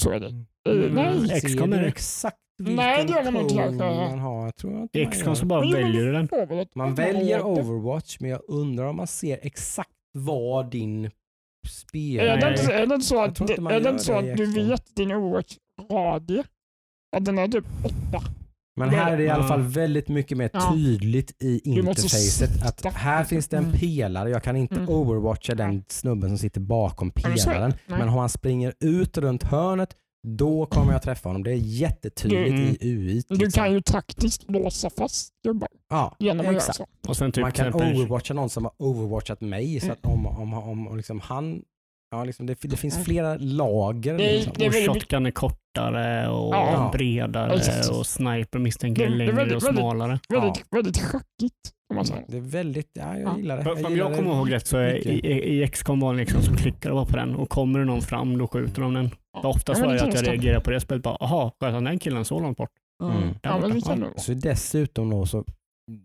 så 0.00 0.10
är 0.10 0.20
det. 0.20 0.26
Eh, 0.68 0.76
Mm. 0.76 0.94
nej. 0.94 1.40
XCOM 1.40 1.72
är 1.72 1.76
du 1.76 1.82
det. 1.82 1.88
exakt 1.88 2.36
Nej, 2.58 3.04
det 3.06 3.12
gör 3.12 3.30
man 3.30 3.42
inte 3.42 3.54
man 3.84 4.18
har. 4.18 4.44
Jag 4.44 4.56
tror 4.56 4.82
inte 4.82 5.00
I 5.00 5.06
XCOM 5.06 5.36
så 5.36 5.46
bara 5.46 5.60
Men 5.60 5.72
väljer 5.72 6.04
du 6.06 6.12
den. 6.12 6.28
Man 6.74 6.94
väljer 6.94 7.46
Overwatch 7.46 8.16
men 8.20 8.30
jag 8.30 8.40
undrar 8.48 8.84
om 8.84 8.96
man 8.96 9.06
ser 9.06 9.38
exakt 9.42 9.90
vad 10.18 10.70
din 10.70 11.04
Är 11.04 11.10
spelare... 11.68 12.40
det, 12.40 12.72
är 12.72 12.86
det 12.86 12.94
inte 12.94 13.06
så 13.06 13.22
att, 13.22 13.58
man 13.60 13.72
är 13.72 13.80
det 13.80 13.98
så 13.98 14.12
det 14.12 14.18
att 14.18 14.24
i 14.40 14.44
du 14.44 14.46
vet 14.68 14.96
din 14.96 15.12
Overwatch-radie? 15.12 16.44
Den 17.20 17.38
är 17.38 17.48
typ 17.48 17.64
åtta? 17.84 18.24
Men 18.76 18.88
här 18.88 19.12
är 19.12 19.16
det 19.16 19.22
i 19.22 19.28
alla 19.28 19.42
Ja. 19.44 19.48
fall 19.48 19.62
väldigt 19.62 20.08
mycket 20.08 20.38
mer 20.38 20.50
Ja. 20.52 20.72
tydligt 20.74 21.42
i 21.42 21.60
Du 21.64 21.70
interfacet 21.70 22.62
att 22.62 22.94
här 22.94 23.24
finns 23.24 23.48
det 23.48 23.56
en 23.56 23.64
Mm. 23.64 23.78
pelare. 23.78 24.30
Jag 24.30 24.42
kan 24.42 24.56
inte 24.56 24.74
Mm. 24.74 24.88
overwatcha 24.88 25.54
den 25.54 25.84
snubben 25.88 26.30
som 26.30 26.38
sitter 26.38 26.60
bakom 26.60 27.10
pelaren. 27.10 27.74
Men 27.86 28.08
om 28.08 28.14
han 28.14 28.28
springer 28.28 28.74
ut 28.80 29.18
runt 29.18 29.42
hörnet 29.42 29.96
då 30.26 30.66
kommer 30.66 30.92
jag 30.92 31.02
träffa 31.02 31.28
honom. 31.28 31.42
Det 31.44 31.50
är 31.50 31.56
jättetydligt 31.56 32.48
Mm. 32.50 32.76
i 32.80 32.94
UI. 32.96 33.22
Du 33.28 33.34
liksom. 33.34 33.50
kan 33.62 33.72
ju 33.72 33.80
taktiskt 33.80 34.50
låsa 34.50 34.90
fast 34.90 35.28
gubbar 35.46 35.68
ja, 35.90 36.16
genom 36.18 36.40
att 36.40 36.44
göra 36.46 36.56
exakt. 36.56 36.76
så. 36.76 36.86
Och 37.08 37.16
sen 37.16 37.32
typ 37.32 37.42
Man 37.42 37.52
kan 37.52 37.66
exempel- 37.68 37.96
overwatcha 37.96 38.34
någon 38.34 38.50
som 38.50 38.64
har 38.64 38.72
overwatchat 38.78 39.40
mig. 39.40 39.80
Så 39.80 39.86
Mm. 39.86 39.96
att 40.02 40.12
om, 40.12 40.26
om, 40.26 40.54
om, 40.54 40.88
om 40.88 40.96
liksom 40.96 41.20
han... 41.20 41.62
Ja, 42.14 42.24
liksom 42.24 42.46
det, 42.46 42.56
det 42.62 42.76
finns 42.76 43.04
flera 43.04 43.36
lager. 43.40 44.18
Det 44.18 44.32
liksom. 44.32 44.52
det 44.56 44.68
och 44.68 44.74
shotgun 44.94 45.26
är 45.26 45.30
kortare 45.30 46.28
och 46.28 46.54
Ja. 46.54 46.90
bredare 46.92 47.54
Exakt. 47.54 47.88
och 47.90 48.06
sniper 48.06 48.58
misstänker 48.58 49.02
Det- 49.02 49.10
jag 49.10 49.12
det 49.12 49.14
är 49.14 49.26
längre 49.26 49.32
väldigt- 49.36 49.56
och 49.56 49.62
väldigt- 49.68 49.80
smalare. 49.80 50.18
Väldigt, 50.28 50.64
väldigt 50.70 50.98
schackigt 50.98 51.54
säga. 52.06 52.22
Det 52.28 52.36
är 52.36 52.40
väldigt... 52.40 52.90
Ja, 52.92 53.18
jag 53.18 53.22
Ja. 53.22 53.36
gillar 53.36 53.56
det. 53.56 53.62
För, 53.62 53.76
för 53.76 53.84
om 53.84 53.90
gillar 53.92 54.04
jag 54.04 54.12
det 54.12 54.16
kommer 54.22 54.36
ihåg 54.36 54.52
rätt 54.52 54.66
så 54.66 54.76
är 54.76 54.94
i, 55.08 55.20
i, 55.20 55.62
i 55.62 55.68
XCOM 55.68 56.00
var 56.00 56.12
det 56.14 56.20
liksom 56.20 56.42
så 56.42 56.56
klickar 56.56 56.90
du 56.90 56.94
bara 56.94 57.04
på 57.06 57.16
den 57.16 57.34
och 57.34 57.48
kommer 57.48 57.78
det 57.78 57.84
någon 57.84 58.00
fram 58.02 58.38
då 58.38 58.46
skjuter 58.48 58.82
de 58.82 58.94
den. 58.94 59.10
Oftast 59.42 59.80
Ja, 59.80 59.86
var 59.86 59.92
det 59.94 59.98
det 60.00 60.08
att 60.08 60.14
jag 60.14 60.28
reagerade 60.28 60.60
på 60.64 60.70
det 60.70 60.80
spelet 60.80 61.02
bara, 61.02 61.16
jaha, 61.20 61.50
sköt 61.60 61.72
han 61.72 61.84
den 61.84 61.98
killen 61.98 62.24
så 62.24 62.40
långt 62.40 62.56
bort? 62.56 62.70
Mm. 63.02 63.34
Ja, 63.42 63.58
men 63.60 63.70
det 63.74 63.80
kan 63.80 63.90
Ja. 63.90 63.94
det 63.96 64.00
vara. 64.10 64.18
Så 64.18 64.32
dessutom 64.34 65.10
då 65.10 65.26
så 65.26 65.44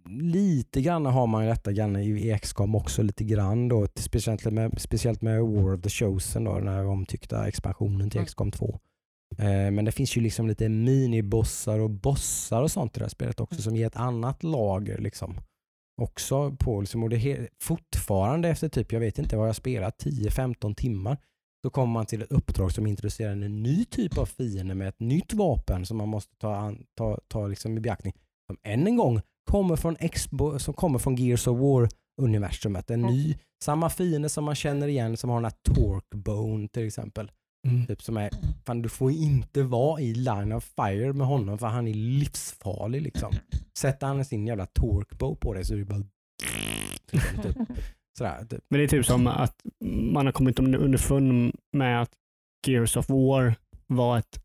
lite 0.10 0.82
grann 0.82 1.06
har 1.06 1.28
man 1.28 1.46
detta 1.46 1.72
grann 1.72 1.96
i 1.96 2.40
XCOM 2.42 2.76
också 2.76 3.04
lite 3.04 3.24
grann 3.24 3.68
då, 3.68 3.88
speciellt 3.96 4.46
med, 4.46 4.82
speciellt 4.82 5.22
med 5.22 5.42
War 5.42 5.74
of 5.74 5.82
the 5.82 5.90
Chosen 5.90 6.44
då, 6.44 6.60
den 6.60 6.68
här 6.68 6.86
omtyckta 6.86 7.48
expansionen 7.48 8.10
till 8.10 8.20
Mm. 8.20 8.26
XCOM 8.26 8.52
2. 8.52 8.80
Eh, 9.38 9.72
men 9.72 9.86
det 9.86 9.92
finns 9.92 10.18
ju 10.18 10.22
liksom 10.22 10.48
lite 10.48 10.70
minibossar 10.70 11.80
och 11.80 11.90
bossar 11.90 12.64
och 12.64 12.72
sånt 12.72 12.98
i 12.98 13.00
det 13.00 13.06
här 13.06 13.10
spelet 13.10 13.40
också 13.40 13.62
som 13.62 13.76
ger 13.76 13.88
ett 13.88 13.96
annat 13.96 14.44
lager 14.44 14.98
liksom. 14.98 15.38
Också 16.02 16.56
på 16.60 16.82
liksom, 16.82 17.04
och 17.04 17.10
det 17.10 17.50
fortfarande 17.64 18.50
efter 18.50 18.70
typ, 18.70 18.92
jag 18.92 19.00
vet 19.00 19.20
inte 19.20 19.38
vad 19.38 19.48
jag 19.48 19.56
spelat, 19.56 20.04
10-15 20.04 20.76
timmar 20.76 21.18
så 21.62 21.70
kommer 21.70 21.94
man 21.94 22.06
till 22.06 22.22
ett 22.22 22.32
uppdrag 22.32 22.72
som 22.72 22.88
introducerar 22.88 23.32
en 23.32 23.64
ny 23.64 23.86
typ 23.86 24.18
av 24.18 24.26
fiende 24.26 24.76
med 24.76 24.88
ett 24.88 25.00
nytt 25.00 25.34
vapen 25.34 25.86
som 25.86 25.98
man 25.98 26.10
måste 26.10 26.36
ta, 26.36 26.56
an, 26.56 26.86
ta, 26.98 27.20
ta 27.28 27.48
liksom 27.48 27.78
i 27.78 27.82
beaktning. 27.82 28.14
Som 28.48 28.58
än 28.64 28.88
en 28.88 28.96
gång 28.96 29.22
kommer 29.52 29.76
från, 29.76 29.96
Xbo, 29.96 30.60
som 30.60 30.74
kommer 30.74 31.00
från 31.00 31.16
Gears 31.16 31.48
of 31.48 31.58
War-universumet. 31.60 32.92
En 32.92 33.00
Mm. 33.04 33.12
ny, 33.16 33.38
samma 33.64 33.90
fiende 33.90 34.30
som 34.30 34.44
man 34.44 34.56
känner 34.56 34.88
igen 34.88 35.18
som 35.18 35.30
har 35.30 35.38
den 35.38 35.46
här 35.46 35.74
Torque 35.76 36.18
Bone 36.18 36.68
till 36.68 36.88
exempel. 36.88 37.32
Mm. 37.68 37.86
Typ 37.88 38.02
som 38.02 38.18
är, 38.18 38.30
fan 38.66 38.82
du 38.82 38.90
får 38.90 39.12
inte 39.12 39.64
vara 39.64 40.02
i 40.02 40.14
line 40.14 40.52
of 40.52 40.64
fire 40.76 41.14
med 41.14 41.28
honom 41.28 41.58
för 41.58 41.68
han 41.68 41.88
är 41.88 41.94
livsfarlig 41.94 43.02
liksom. 43.02 43.34
Sätter 43.80 44.08
han 44.08 44.26
sin 44.26 44.48
jävla 44.48 44.66
Torque 44.66 45.16
Bow 45.16 45.36
på 45.36 45.54
dig 45.54 45.66
så 45.66 45.74
är 45.74 45.78
det 45.78 45.86
bara 45.86 46.04
typ, 47.12 47.22
sådär, 48.18 48.46
typ. 48.50 48.64
Men 48.70 48.80
det 48.80 48.84
är 48.84 48.88
typ 48.88 49.06
som 49.06 49.28
att 49.28 49.56
man 50.14 50.26
har 50.26 50.34
kommit 50.34 50.60
under- 50.60 50.80
underfund 50.80 51.56
med 51.78 52.02
att 52.02 52.12
Gears 52.68 52.98
of 52.98 53.10
War 53.10 53.56
var 53.88 54.18
ett 54.18 54.42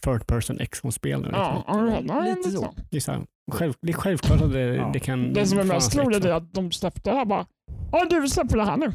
third 0.00 0.26
person 0.26 0.58
XCOM-spel 0.58 1.22
nu. 1.22 1.28
Ja, 1.32 1.64
Liksom. 1.68 2.06
ja, 2.08 2.24
Lite 2.36 2.50
så. 2.50 2.74
så. 3.00 3.24
Själv, 3.52 3.74
det 3.82 3.88
är 3.92 3.96
självklart 3.96 4.40
att 4.40 4.52
det, 4.52 4.60
Ja. 4.74 4.90
det 4.92 5.00
kan... 5.00 5.32
Det 5.32 5.46
som 5.46 5.58
är 5.58 5.64
mest 5.64 5.96
roligt 5.96 6.08
liksom. 6.14 6.30
är 6.30 6.34
att 6.34 6.54
de 6.54 6.72
släppte 6.72 7.10
det 7.10 7.16
här 7.16 7.24
bara. 7.24 7.46
Ja 7.92 8.06
du, 8.10 8.20
vi 8.20 8.28
släpper 8.28 8.56
det 8.56 8.64
här 8.64 8.76
nu. 8.76 8.92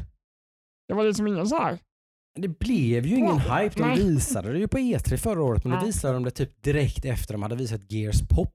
Det 0.88 0.94
var 0.94 1.04
liksom 1.04 1.26
ingen 1.26 1.46
så 1.46 1.58
här. 1.58 1.78
Det 2.40 2.48
blev 2.48 3.06
ju 3.06 3.16
ingen 3.16 3.38
hype. 3.38 3.70
De 3.76 3.82
Nej. 3.88 3.96
visade 4.04 4.52
det 4.52 4.58
ju 4.58 4.68
på 4.68 4.78
E3 4.78 5.16
förra 5.16 5.42
året 5.42 5.64
men 5.64 5.72
Ja. 5.72 5.80
då 5.80 5.86
visade 5.86 6.14
de 6.14 6.24
det 6.24 6.30
typ 6.30 6.62
direkt 6.62 7.04
efter 7.04 7.34
de 7.34 7.42
hade 7.42 7.56
visat 7.56 7.92
Gears 7.92 8.20
Pop. 8.28 8.54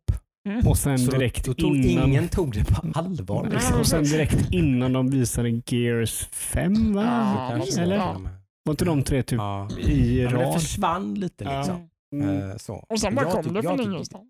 Och 0.65 0.77
sen 0.77 0.99
Så 0.99 1.11
då- 1.11 1.17
direkt 1.17 1.45
då 1.45 1.53
tog 1.53 1.75
innan... 1.75 2.09
ingen 2.09 2.27
tog 2.27 2.53
det 2.53 2.65
på 2.65 2.99
allvar. 2.99 3.49
Liksom. 3.51 3.79
Och 3.79 3.87
sen 3.87 4.03
direkt 4.03 4.51
innan 4.51 4.93
de 4.93 5.09
visade 5.09 5.61
Gears 5.65 6.27
5 6.31 6.93
va? 6.93 7.03
Ja, 7.03 7.81
eller? 7.81 7.89
det 7.89 7.95
ja. 7.95 8.21
var 8.63 8.71
inte 8.73 8.85
de 8.85 9.03
tre 9.03 9.23
typ 9.23 9.37
Ja. 9.37 9.69
i 9.79 10.21
Ja, 10.21 10.29
men 10.29 10.39
det 10.39 10.45
rad? 10.45 10.53
försvann 10.61 11.13
lite 11.15 11.43
Ja. 11.43 11.57
liksom. 11.57 11.89
Mm. 12.15 12.49
Eh, 12.51 12.57
så. 12.57 12.73
Och 12.89 12.99
sen 12.99 13.15
bara 13.15 13.25
Jag 13.25 13.31
kom 13.43 13.53
det 13.53 13.63
från 13.63 13.81
ingenstans. 13.81 14.23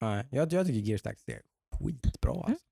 Nej, 0.00 0.26
jag, 0.30 0.52
jag 0.52 0.66
tycker 0.66 0.80
Gears 0.80 1.02
Tactics 1.02 1.28
är 1.28 1.42
skitbra. 1.78 2.32
Mm. 2.32 2.42
Alltså. 2.42 2.64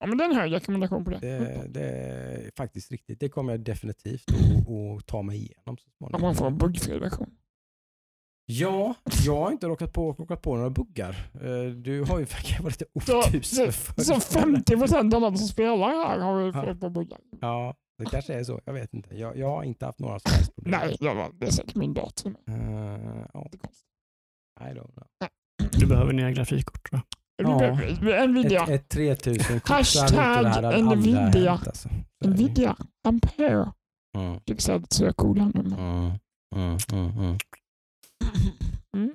Ja 0.00 0.06
men 0.06 0.18
det 0.18 0.24
är 0.24 0.28
en 0.30 0.36
hög 0.36 0.52
rekommendation 0.52 1.04
på 1.04 1.10
det. 1.10 1.18
Det, 1.18 1.66
det 1.68 1.84
är 1.84 2.50
faktiskt 2.56 2.90
riktigt. 2.90 3.20
Det 3.20 3.28
kommer 3.28 3.52
jag 3.52 3.60
definitivt 3.60 4.24
att, 4.30 5.06
ta 5.06 5.22
mig 5.22 5.36
igenom 5.36 5.76
så 5.76 5.86
Om 5.86 5.92
småningom. 5.98 6.20
man 6.22 6.34
får 6.34 6.46
en 6.46 6.58
buggfri 6.58 6.98
version. 6.98 7.30
Ja, 8.46 8.94
jag 9.26 9.36
har 9.36 9.52
inte 9.52 9.66
råkat 9.66 9.92
på, 9.92 10.12
råkat 10.12 10.42
på 10.42 10.56
några 10.56 10.70
buggar. 10.70 11.30
Eh, 11.34 11.70
Du 11.70 12.02
har 12.02 12.18
ju 12.18 12.24
verkar 12.24 12.62
vara 12.62 12.68
lite 12.68 12.84
otur. 12.92 13.40
så, 13.42 13.72
så 14.02 14.14
50% 14.38 15.14
av 15.14 15.20
de 15.20 15.36
som 15.36 15.48
spelar 15.48 15.88
här 15.88 16.18
har 16.18 16.40
ju 16.40 16.52
fått 16.52 16.80
på 16.80 16.90
buggar. 16.90 17.20
Ja, 17.40 17.76
det 17.98 18.04
kanske 18.04 18.34
är 18.34 18.44
så. 18.44 18.60
Jag 18.64 18.72
vet 18.72 18.94
inte. 18.94 19.16
Jag, 19.16 19.36
jag 19.36 19.48
har 19.48 19.64
inte 19.64 19.86
haft 19.86 19.98
några 19.98 20.18
som 20.18 20.32
helst 20.32 20.54
problem. 20.54 20.80
Nej, 20.80 20.96
det, 21.38 21.46
är 21.46 21.50
säkert 21.50 21.74
min 21.74 21.94
dator. 21.94 22.34
Uh, 22.48 22.56
ja. 23.34 23.50
I 24.60 24.64
don't 24.64 24.92
know. 24.92 25.06
Du 25.78 25.86
behöver 25.86 26.12
nya 26.12 26.30
grafikkort 26.30 26.88
jag. 26.90 27.00
Ja. 27.36 28.26
Nvidia. 28.26 28.62
Ett, 28.62 28.68
ett 28.68 28.88
3000 28.88 29.60
kort 29.60 29.68
Hashtag 29.68 30.82
Nvidia. 30.82 31.20
hänt, 31.20 31.66
alltså. 31.66 31.88
Så 31.88 31.94
är 32.24 32.28
det. 32.28 32.28
Nvidia. 32.28 32.76
Ampere. 33.08 33.72
Mm, 34.16 34.40
sökord 34.90 35.38
här 35.38 35.50
nu. 35.54 35.60
mm, 35.60 36.12
mm, 36.54 36.78
mm, 36.92 37.18
mm. 37.18 37.38
Mm. 38.96 39.12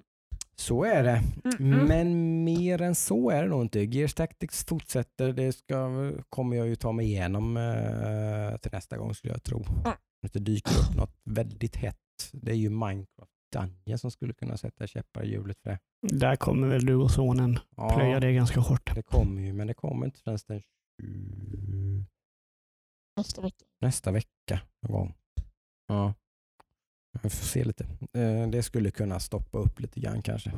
Så 0.55 0.83
är 0.83 1.03
det. 1.03 1.23
Mm, 1.43 1.73
mm. 1.73 1.87
Men 1.87 2.43
mer 2.43 2.81
än 2.81 2.95
så 2.95 3.29
är 3.29 3.43
det 3.43 3.49
nog 3.49 3.61
inte. 3.61 3.79
Gears 3.79 4.13
Tactics 4.13 4.65
fortsätter. 4.65 5.33
Det 5.33 5.53
ska, 5.53 5.89
kommer 6.29 6.57
jag 6.57 6.67
ju 6.67 6.75
ta 6.75 6.91
mig 6.91 7.05
igenom 7.05 7.57
eh, 7.57 8.57
till 8.57 8.71
nästa 8.71 8.97
gång 8.97 9.13
skulle 9.13 9.33
jag 9.33 9.43
tro. 9.43 9.65
Mm. 9.69 9.91
Att 10.25 10.33
det 10.33 10.39
dyker 10.39 10.71
upp 10.71 10.95
något 10.95 11.15
väldigt 11.23 11.75
hett. 11.75 11.95
Det 12.33 12.51
är 12.51 12.55
ju 12.55 12.69
Minecraft 12.69 13.36
Danje 13.51 13.97
som 13.97 14.11
skulle 14.11 14.33
kunna 14.33 14.57
sätta 14.57 14.87
käppar 14.87 15.23
i 15.23 15.29
hjulet 15.31 15.59
för 15.61 15.69
det. 15.69 15.79
Där 16.17 16.35
kommer 16.35 16.67
väl 16.67 16.85
du 16.85 16.95
och 16.95 17.11
sonen 17.11 17.59
plöja 17.95 18.09
Ja, 18.09 18.19
det 18.19 18.33
ganska 18.33 18.59
hårt. 18.59 18.95
det 18.95 19.01
kommer 19.03 19.41
ju, 19.41 19.53
men 19.53 19.67
det 19.67 19.73
kommer 19.73 20.05
inte 20.05 20.19
förrän 20.19 20.37
den 20.47 20.61
20 21.01 22.05
Nästa 23.17 23.41
vecka. 23.41 23.65
nästa 23.81 24.11
vecka 24.11 24.61
någon 24.81 24.91
gång. 24.91 25.13
Ja. 25.87 26.13
Vi 27.13 27.19
får 27.19 27.29
se 27.29 27.63
lite. 27.63 27.83
Eh, 28.13 28.47
Det 28.49 28.63
skulle 28.63 28.91
kunna 28.91 29.19
stoppa 29.19 29.57
upp 29.57 29.79
lite 29.79 29.99
grann 29.99 30.21
kanske. 30.21 30.51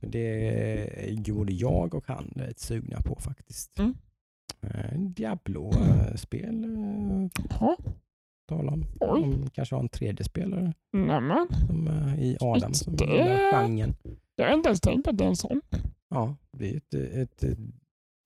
Det 0.00 1.10
gjorde 1.26 1.52
jag 1.52 1.94
och 1.94 2.04
han 2.06 2.32
lite 2.34 2.62
sugna 2.62 3.00
på 3.00 3.14
faktiskt. 3.20 3.78
Mm. 3.78 3.94
Eh, 4.60 4.98
Diablo-spel 5.00 6.66
Ja, 7.60 7.76
tala 8.48 8.72
om. 8.72 8.84
Oj. 9.00 9.20
De 9.22 9.50
kanske 9.50 9.74
har 9.74 9.82
en 9.82 9.88
tredje 9.88 10.24
spelare 10.24 10.72
nämen. 10.92 11.46
som, 11.66 11.86
eh, 11.88 12.22
i 12.22 12.36
Adam 12.40 12.74
som 12.74 12.96
Det- 12.96 13.04
gillar 13.04 13.50
genren. 13.52 13.94
Jag 14.36 14.46
har 14.46 14.54
inte 14.54 14.68
ens 14.68 14.80
tänkt 14.80 15.04
på 15.04 15.10
att 15.10 15.18
det 15.18 15.24
är 15.24 15.28
en 15.28 15.36
sån. 15.36 15.60
Ja, 16.08 16.36
det 16.58 16.70
är 16.70 16.76
ett, 16.76 16.94
ett, 16.94 17.42
ett 17.42 17.58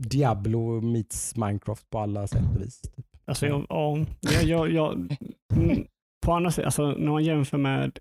Diablo 0.03 0.81
meets 0.81 1.37
Minecraft 1.37 1.91
på 1.91 1.99
alla 1.99 2.27
sätt 2.27 2.43
och 2.57 2.63
vis. 2.63 2.81
Typ. 2.81 3.07
Alltså, 3.25 3.47
jag, 3.47 3.67
ja, 3.69 4.05
jag, 4.45 4.71
jag, 4.73 4.93
mm, 5.57 5.87
på 6.27 6.33
andra 6.33 6.51
sidan, 6.51 6.67
alltså, 6.67 6.87
när 6.93 7.11
man 7.11 7.25
jämför 7.25 7.59
med 7.59 7.99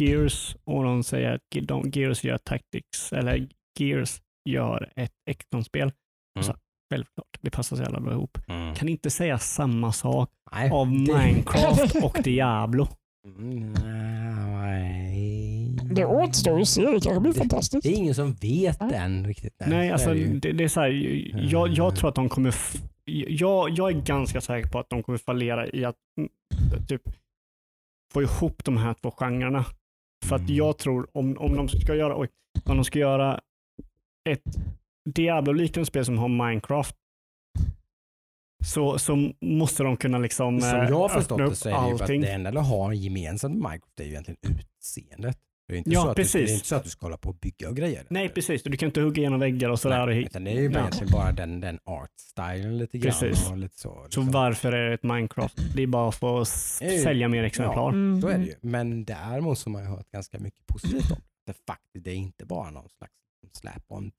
Gears 0.00 0.56
och 0.64 0.84
de 0.84 1.02
säger 1.02 1.30
att 1.34 1.66
de, 1.68 1.90
Gears 1.94 2.24
gör 2.24 2.38
Tactics, 2.38 3.12
eller 3.12 3.48
Gears 3.78 4.22
gör 4.48 4.92
ett 4.96 5.12
XCOM-spel. 5.38 5.92
Alltså, 6.38 6.56
självklart, 6.92 7.38
det 7.40 7.50
passar 7.50 7.76
så 7.76 7.82
jävla 7.82 8.00
bra 8.00 8.12
ihop. 8.12 8.38
Kan 8.76 8.88
inte 8.88 9.10
säga 9.10 9.38
samma 9.38 9.92
sak 9.92 10.30
Nej, 10.52 10.70
av 10.70 10.86
det- 10.86 10.92
Minecraft 10.92 11.94
och 12.02 12.18
Diablo. 12.24 12.88
Mm, 13.26 13.72
Nej. 13.72 15.78
Det 15.94 16.04
återstår 16.04 16.56
ju 16.56 16.62
att 16.62 16.68
se. 16.68 16.80
Det 16.82 17.00
kanske 17.00 17.20
blir 17.20 17.32
Det- 17.32 17.38
fantastiskt. 17.38 17.82
Det 17.82 17.88
är 17.92 17.96
ingen 17.96 18.14
som 18.14 18.32
vet 18.32 18.80
än 18.82 19.26
riktigt. 19.26 19.54
Nej, 19.66 19.88
så 19.88 19.92
alltså 19.92 20.14
det 20.14 20.52
det, 20.52 20.64
är 20.64 20.68
så 20.68 20.80
här, 20.80 20.88
jag, 21.52 21.68
jag 21.68 21.96
tror 21.96 22.08
att 22.08 22.14
de 22.14 22.28
kommer... 22.28 22.54
Jag, 23.28 23.70
jag 23.70 23.90
är 23.90 24.00
ganska 24.02 24.40
säker 24.40 24.70
på 24.70 24.78
att 24.78 24.90
de 24.90 25.02
kommer 25.02 25.18
fallera 25.18 25.68
i 25.68 25.84
att 25.84 25.96
mm, 26.18 26.30
typ 26.88 27.02
få 28.12 28.22
ihop 28.22 28.64
de 28.64 28.76
här 28.76 28.94
två 28.94 29.10
genrerna. 29.10 29.64
För 30.26 30.36
att 30.36 30.42
Mm. 30.42 30.54
jag 30.54 30.78
tror 30.78 31.08
om, 31.12 31.38
om 31.38 31.56
de 31.56 31.68
ska 31.68 31.94
göra, 31.94 32.18
oj, 32.20 32.28
om 32.64 32.76
de 32.76 32.84
ska 32.84 32.98
göra 32.98 33.40
ett 34.30 34.42
Diablo-liknande 35.10 35.86
spel 35.86 36.04
som 36.04 36.18
har 36.18 36.28
Minecraft 36.28 36.96
så, 38.64 38.98
så 38.98 39.32
måste 39.40 39.82
de 39.82 39.96
kunna 39.96 40.18
liksom 40.18 40.60
Som 40.60 40.80
eh, 40.80 40.88
jag 40.88 40.94
har 40.96 41.04
öppna 41.04 41.18
förstått 41.20 41.38
det 41.38 41.56
så 41.56 41.68
är 41.68 41.72
det 41.72 41.78
ju 41.78 41.88
för 41.88 41.94
att 41.94 42.00
allting. 42.02 42.20
det 42.20 42.30
enda 42.32 42.50
du 42.50 42.58
har 42.58 42.92
gemensamt 42.92 43.54
med 43.54 43.62
Minecraft 43.70 44.00
är 44.00 44.04
ju 44.04 44.10
egentligen 44.10 44.38
utseendet. 44.42 45.38
Det 45.68 45.74
är 45.74 45.78
inte, 45.78 45.90
Ja, 45.90 46.02
så, 46.02 46.08
att 46.10 46.16
du, 46.16 46.22
det 46.22 46.26
precis. 46.26 46.50
är 46.50 46.54
inte 46.54 46.66
så 46.66 46.74
att 46.74 46.84
du 46.84 46.90
ska 46.90 47.06
hålla 47.06 47.16
på 47.16 47.28
och 47.28 47.34
bygga 47.34 47.68
och 47.68 47.76
grejer. 47.76 48.06
Nej, 48.10 48.28
precis. 48.28 48.62
Du 48.62 48.76
kan 48.76 48.86
inte 48.86 49.00
hugga 49.00 49.20
igenom 49.20 49.40
väggar 49.40 49.68
och 49.70 49.80
sådär. 49.80 50.06
Nej, 50.06 50.22
utan 50.22 50.44
det 50.44 50.50
är 50.50 50.60
ju 50.60 50.68
bara 50.68 50.78
Ja. 50.78 50.80
egentligen 50.80 51.12
bara 51.12 51.32
den, 51.32 51.60
den 51.60 51.78
art-stylen 51.84 52.78
lite 52.78 52.98
grann. 52.98 53.12
Precis. 53.20 53.50
Och 53.50 53.56
lite 53.58 53.78
så, 53.78 53.88
Så 53.94 54.02
liksom. 54.04 54.30
varför 54.30 54.72
är 54.72 54.88
det 54.88 54.94
ett 54.94 55.02
Minecraft? 55.02 55.56
Det 55.76 55.82
är 55.82 55.86
bara 55.86 56.12
för 56.12 56.40
att 56.40 56.48
sälja 57.02 57.28
mer 57.28 57.44
exemplar. 57.44 57.88
Mm. 57.88 58.20
Så 58.22 58.28
är 58.28 58.38
det 58.38 58.44
ju. 58.44 58.54
Men 58.60 59.04
däremot 59.04 59.58
så 59.58 59.70
har 59.70 59.72
man 59.72 59.82
ju 59.82 59.88
hört 59.88 60.10
ganska 60.10 60.38
mycket 60.38 60.66
positivt 60.66 61.10
om 61.10 61.18
det. 61.46 61.52
Faktiskt, 61.66 62.04
det 62.04 62.10
är 62.10 62.14
inte 62.16 62.46
bara 62.46 62.70
någon 62.70 62.88
slags 62.88 63.12
slap 63.52 63.82
on. 63.88 64.12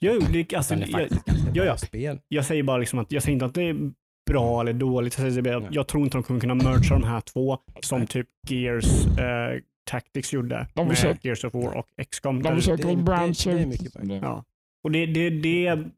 Jo, 0.00 0.20
det, 0.32 0.54
alltså, 0.54 0.74
det 0.74 0.82
är 0.82 0.88
jag, 0.88 1.00
faktiskt 1.00 1.24
ganska 1.24 1.46
ja, 1.48 1.52
bra 1.52 1.64
ja. 1.64 1.76
spel. 1.76 2.20
jag 2.28 2.44
säger 2.44 2.62
bara 2.62 2.78
liksom 2.78 2.98
att 2.98 3.12
jag 3.12 3.22
säger 3.22 3.32
inte 3.32 3.44
att 3.44 3.54
det 3.54 3.62
är 3.62 3.92
bra 4.30 4.60
eller 4.60 4.72
dåligt. 4.72 5.18
Jag, 5.18 5.32
säger 5.32 5.42
bara, 5.42 5.58
Nej. 5.58 5.68
jag 5.72 5.88
tror 5.88 6.04
inte 6.04 6.16
de 6.16 6.22
kommer 6.22 6.40
kunna 6.40 6.54
mergea 6.54 6.98
de 6.98 7.04
här 7.04 7.20
två 7.20 7.58
som 7.82 7.98
Nej. 7.98 8.08
typ 8.08 8.28
Gears 8.48 9.06
eh, 9.06 9.60
Tactics 9.90 10.32
gjorde 10.32 10.66
De 10.74 10.86
med 10.88 10.96
försöker- 10.96 11.28
Gears 11.28 11.44
of 11.44 11.54
War 11.54 11.76
och 11.76 11.86
XCOM. 12.10 12.42
De 12.42 12.56
försöker 12.56 12.90
ut. 12.92 13.04
möjligt. 13.46 13.96
Ja. 14.22 14.44
Och 14.84 14.90
det, 14.90 15.06
det, 15.06 15.30
det 15.30 15.90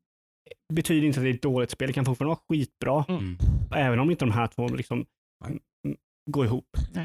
betyder 0.72 1.07
inte 1.07 1.20
att 1.20 1.24
det 1.24 1.31
är 1.31 1.35
ett 1.35 1.43
dåligt 1.43 1.70
spel. 1.70 1.87
Det 1.89 1.93
kan 1.93 2.05
fortfarande 2.05 2.28
vara 2.37 2.41
skitbra. 2.49 3.05
Mm. 3.09 3.39
Även 3.74 3.99
om 3.99 4.11
inte 4.11 4.24
de 4.24 4.33
här 4.33 4.47
två 4.47 4.68
liksom 4.68 5.07
Nej. 5.45 5.59
mm, 5.85 5.97
går 6.31 6.47
ihop. 6.47 6.76
Eh, 6.97 7.03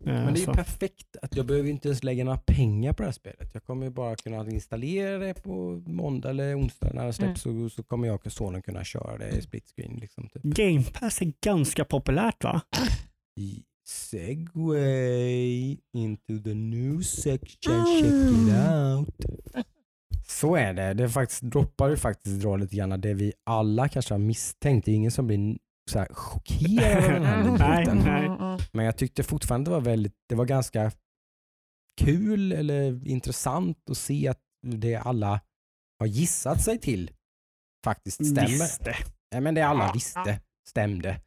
Men 0.00 0.34
det 0.34 0.40
är 0.40 0.46
ju 0.46 0.52
perfekt 0.52 1.16
att 1.22 1.36
jag 1.36 1.46
behöver 1.46 1.68
inte 1.68 1.88
ens 1.88 2.02
lägga 2.02 2.24
några 2.24 2.38
pengar 2.38 2.92
på 2.92 3.02
det 3.02 3.06
här 3.06 3.12
spelet. 3.12 3.50
Jag 3.52 3.64
kommer 3.64 3.86
ju 3.86 3.90
bara 3.90 4.16
kunna 4.16 4.50
installera 4.50 5.18
det 5.18 5.34
på 5.34 5.82
måndag 5.86 6.30
eller 6.30 6.58
onsdag 6.58 6.90
när 6.94 7.06
det 7.06 7.12
släpps 7.12 7.40
så, 7.40 7.68
så 7.68 7.82
kommer 7.82 8.08
jag 8.08 8.26
och 8.26 8.32
sonen 8.32 8.62
kunna 8.62 8.84
köra 8.84 9.18
det 9.18 9.28
i 9.28 9.42
split 9.42 9.72
screen. 9.76 9.96
Liksom, 9.96 10.28
typ. 10.28 10.42
Game 10.42 10.82
Pass 10.82 11.22
är 11.22 11.32
ganska 11.44 11.84
populärt 11.84 12.44
va? 12.44 12.60
I 13.40 13.62
Segway 13.86 15.76
into 15.92 16.42
the 16.44 16.54
new 16.54 17.00
section, 17.00 17.86
check 17.86 18.04
it 18.04 18.54
out. 18.54 19.44
Så 20.26 20.56
är 20.56 20.74
det. 20.74 20.94
Det 20.94 21.08
faktiskt, 21.08 21.42
droppar 21.42 21.88
ju 21.88 21.96
faktiskt 21.96 22.42
dra 22.42 22.56
lite 22.56 22.76
grann 22.76 23.00
det 23.00 23.14
vi 23.14 23.32
alla 23.44 23.88
kanske 23.88 24.14
har 24.14 24.18
misstänkt. 24.18 24.84
Det 24.84 24.92
är 24.92 24.96
ingen 24.96 25.10
som 25.10 25.26
blir 25.26 25.58
så 25.90 25.98
här 25.98 26.08
chockerad 26.10 27.04
av 27.04 27.12
den 27.12 27.24
här 27.24 27.42
nyheten. 27.94 27.98
nej. 27.98 28.58
Men 28.72 28.84
jag 28.84 28.96
tyckte 28.96 29.22
fortfarande 29.22 29.70
det 29.70 29.74
var 29.74 29.80
väldigt, 29.80 30.14
det 30.28 30.34
var 30.34 30.44
ganska 30.44 30.92
kul 32.00 32.52
eller 32.52 33.08
intressant 33.08 33.90
att 33.90 33.98
se 33.98 34.28
att 34.28 34.40
det 34.66 34.96
alla 34.96 35.40
har 35.98 36.06
gissat 36.06 36.62
sig 36.62 36.78
till 36.80 37.10
faktiskt 37.84 38.26
stämmer. 38.26 38.48
Visste. 38.48 38.94
Nej, 39.32 39.40
men 39.40 39.54
det 39.54 39.62
alla 39.62 39.92
visste 39.92 40.40
stämde. 40.68 41.20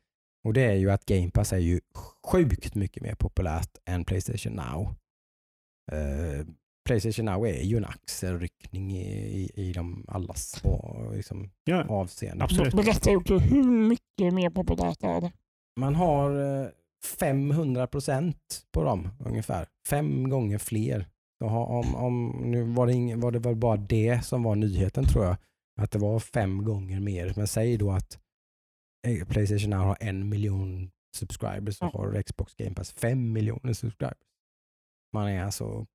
Och 0.43 0.53
det 0.53 0.65
är 0.65 0.75
ju 0.75 0.91
att 0.91 1.05
Game 1.05 1.31
Pass 1.31 1.53
är 1.53 1.57
ju 1.57 1.81
sjukt 2.25 2.75
mycket 2.75 3.03
mer 3.03 3.15
populärt 3.15 3.77
än 3.85 4.05
Playstation 4.05 4.53
Now. 4.53 4.95
Eh, 5.91 6.45
Playstation 6.87 7.25
Now 7.25 7.47
är 7.47 7.61
ju 7.63 7.77
en 7.77 7.85
axelryckning 7.85 8.91
i, 8.91 9.07
i, 9.07 9.51
i 9.55 9.73
de 9.73 10.05
allas 10.07 10.61
och, 10.63 11.15
liksom, 11.15 11.49
Ja, 11.63 11.83
avseenden. 11.83 12.41
absolut. 12.41 12.73
Berätta 12.73 13.11
Jocke, 13.11 13.33
hur 13.33 13.63
mycket 13.63 14.33
mer 14.33 14.49
populärt 14.49 15.03
är 15.03 15.21
det? 15.21 15.31
Man 15.79 15.95
har 15.95 16.61
eh, 16.63 16.67
500 17.19 17.87
procent 17.87 18.65
på 18.73 18.83
dem 18.83 19.09
ungefär. 19.25 19.67
Fem 19.89 20.29
gånger 20.29 20.57
fler. 20.57 21.07
Om, 21.43 21.95
om, 21.95 22.41
nu 22.45 22.63
var 22.63 22.87
det, 22.87 22.93
ing, 22.93 23.19
var 23.19 23.31
det 23.31 23.39
väl 23.39 23.55
bara 23.55 23.77
det 23.77 24.25
som 24.25 24.43
var 24.43 24.55
nyheten 24.55 25.05
tror 25.05 25.25
jag. 25.25 25.37
Att 25.81 25.91
det 25.91 25.99
var 25.99 26.19
fem 26.19 26.63
gånger 26.65 26.99
mer. 26.99 27.33
Men 27.35 27.47
säg 27.47 27.77
då 27.77 27.91
att 27.91 28.19
eh, 29.07 29.27
Playstation 29.27 29.69
Now 29.69 29.79
har 29.79 29.97
en 29.99 30.29
miljon 30.29 30.91
subscribers 31.15 31.77
så 31.77 31.85
Ja. 31.93 31.99
har 31.99 32.21
Xbox 32.21 32.55
Game 32.55 32.75
Pass 32.75 32.91
fem 32.93 33.31
miljoner 33.33 33.73
subscribers. 33.73 34.17
Man 35.13 35.27
är 35.27 35.43
alltså 35.43 35.85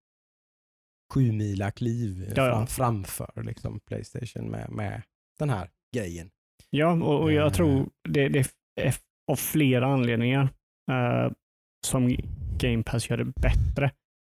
sju 1.14 1.32
mila 1.32 1.70
kliv 1.70 2.22
eh, 2.28 2.32
Ja, 2.36 2.46
ja. 2.46 2.66
Fram, 2.66 2.66
framför 2.66 3.42
liksom 3.42 3.80
Playstation 3.88 4.50
med, 4.50 4.70
med 4.70 5.02
den 5.38 5.50
här 5.50 5.68
grejen. 5.96 6.30
Ja, 6.70 6.92
och, 6.92 7.20
och 7.22 7.32
jag 7.32 7.46
Eh. 7.46 7.52
tror 7.52 7.88
det, 8.08 8.28
det 8.28 8.38
är 8.80 8.94
av 9.32 9.36
flera 9.36 9.86
anledningar 9.86 10.42
eh, 10.90 11.32
som 11.86 12.16
Game 12.58 12.82
Pass 12.82 13.10
gör 13.10 13.16
det 13.16 13.24
bättre. 13.24 13.90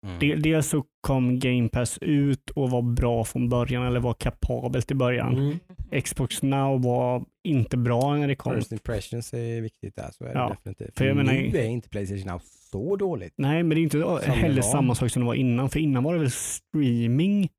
Mm. 0.06 0.20
De- 0.20 0.36
Dels 0.36 0.70
så 0.70 0.84
kom 1.02 1.40
Game 1.40 1.70
Pass 1.70 1.98
ut 2.02 2.50
och 2.50 2.70
var 2.72 2.82
bra 2.82 3.24
från 3.24 3.50
början, 3.50 3.84
eller 3.86 4.00
var 4.00 4.14
kapabelt 4.14 4.92
i 4.92 4.96
början. 4.96 5.38
Mm. 5.38 6.02
Xbox 6.02 6.42
Now 6.42 6.82
var 6.84 7.26
inte 7.48 7.78
bra 7.78 8.16
när 8.16 8.28
det 8.28 8.36
kom. 8.36 8.56
First 8.56 8.72
impressions 8.72 9.34
är 9.34 9.62
viktigt 9.62 9.96
där, 9.96 10.10
så 10.12 10.24
är 10.24 10.28
det 10.28 10.34
Ja, 10.40 10.50
definitivt. 10.50 10.98
för 10.98 11.06
jag 11.06 11.18
nu 11.18 11.24
menar- 11.24 11.56
är 11.60 11.64
inte 11.66 11.90
Playstation 11.90 12.28
Now 12.28 12.42
så 12.72 12.96
dåligt. 12.96 13.34
Nej, 13.38 13.64
men 13.64 13.70
det 13.70 13.82
är 13.82 13.84
inte 13.84 13.98
det 13.98 14.32
heller 14.32 14.62
samma 14.62 14.96
sak 14.96 15.12
som 15.12 15.22
det 15.22 15.26
var 15.26 15.36
innan. 15.36 15.70
För 15.70 15.80
innan 15.80 16.04
var 16.04 16.14
det 16.14 16.20
väl 16.20 16.32
streaming 16.32 17.50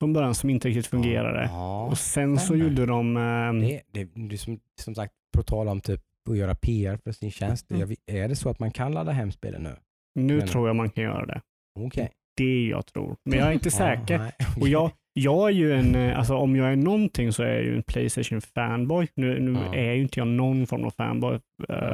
från 0.00 0.12
början 0.12 0.34
som 0.34 0.50
inte 0.50 0.68
riktigt 0.68 0.86
fungerade. 0.86 1.44
Ja, 1.52 1.86
Och 1.86 1.98
sen 1.98 2.38
så 2.38 2.44
stämmer. 2.44 2.64
gjorde 2.64 2.86
de... 2.86 3.16
ehm, 3.16 3.60
det, 3.60 3.82
det, 3.92 4.04
det 4.28 4.38
som, 4.38 4.60
som 4.80 4.94
sagt, 4.94 5.12
på 5.36 5.42
tal 5.42 5.68
om 5.68 5.80
typ 5.80 6.00
att 6.30 6.36
göra 6.36 6.54
PR 6.54 6.96
för 7.04 7.12
sin 7.12 7.30
tjänst. 7.30 7.70
Mm. 7.70 7.94
Är 8.06 8.28
det 8.28 8.36
så 8.36 8.48
att 8.50 8.58
man 8.58 8.70
kan 8.70 8.92
ladda 8.92 9.12
hem 9.12 9.32
spelen 9.32 9.62
nu? 9.62 9.76
nu 10.14 10.36
men- 10.38 10.48
tror 10.48 10.66
jag 10.68 10.76
man 10.76 10.90
kan 10.90 11.04
göra 11.04 11.26
det. 11.26 11.40
Okej. 11.80 12.10
Det 12.36 12.66
jag 12.66 12.86
tror. 12.86 13.16
Men 13.24 13.38
jag 13.38 13.48
är 13.48 13.52
inte 13.52 13.70
säker. 13.70 14.32
Och 14.60 14.68
jag, 14.68 14.90
jag 15.12 15.48
är 15.48 15.52
ju 15.52 15.72
en, 15.72 15.94
eh, 15.94 16.18
alltså 16.18 16.34
om 16.36 16.56
jag 16.56 16.72
är 16.72 16.76
någonting 16.76 17.32
så 17.32 17.42
är 17.42 17.48
jag 17.48 17.62
ju 17.62 17.76
en 17.76 17.82
Playstation 17.82 18.40
fanboy. 18.40 19.08
Nu, 19.16 19.40
nu 19.40 19.52
Ja. 19.66 19.74
är 19.74 19.92
ju 19.92 20.02
inte 20.02 20.20
jag 20.20 20.26
någon 20.28 20.66
form 20.66 20.84
av 20.84 20.90
fanboy. 20.90 21.34
eh, 21.34 21.40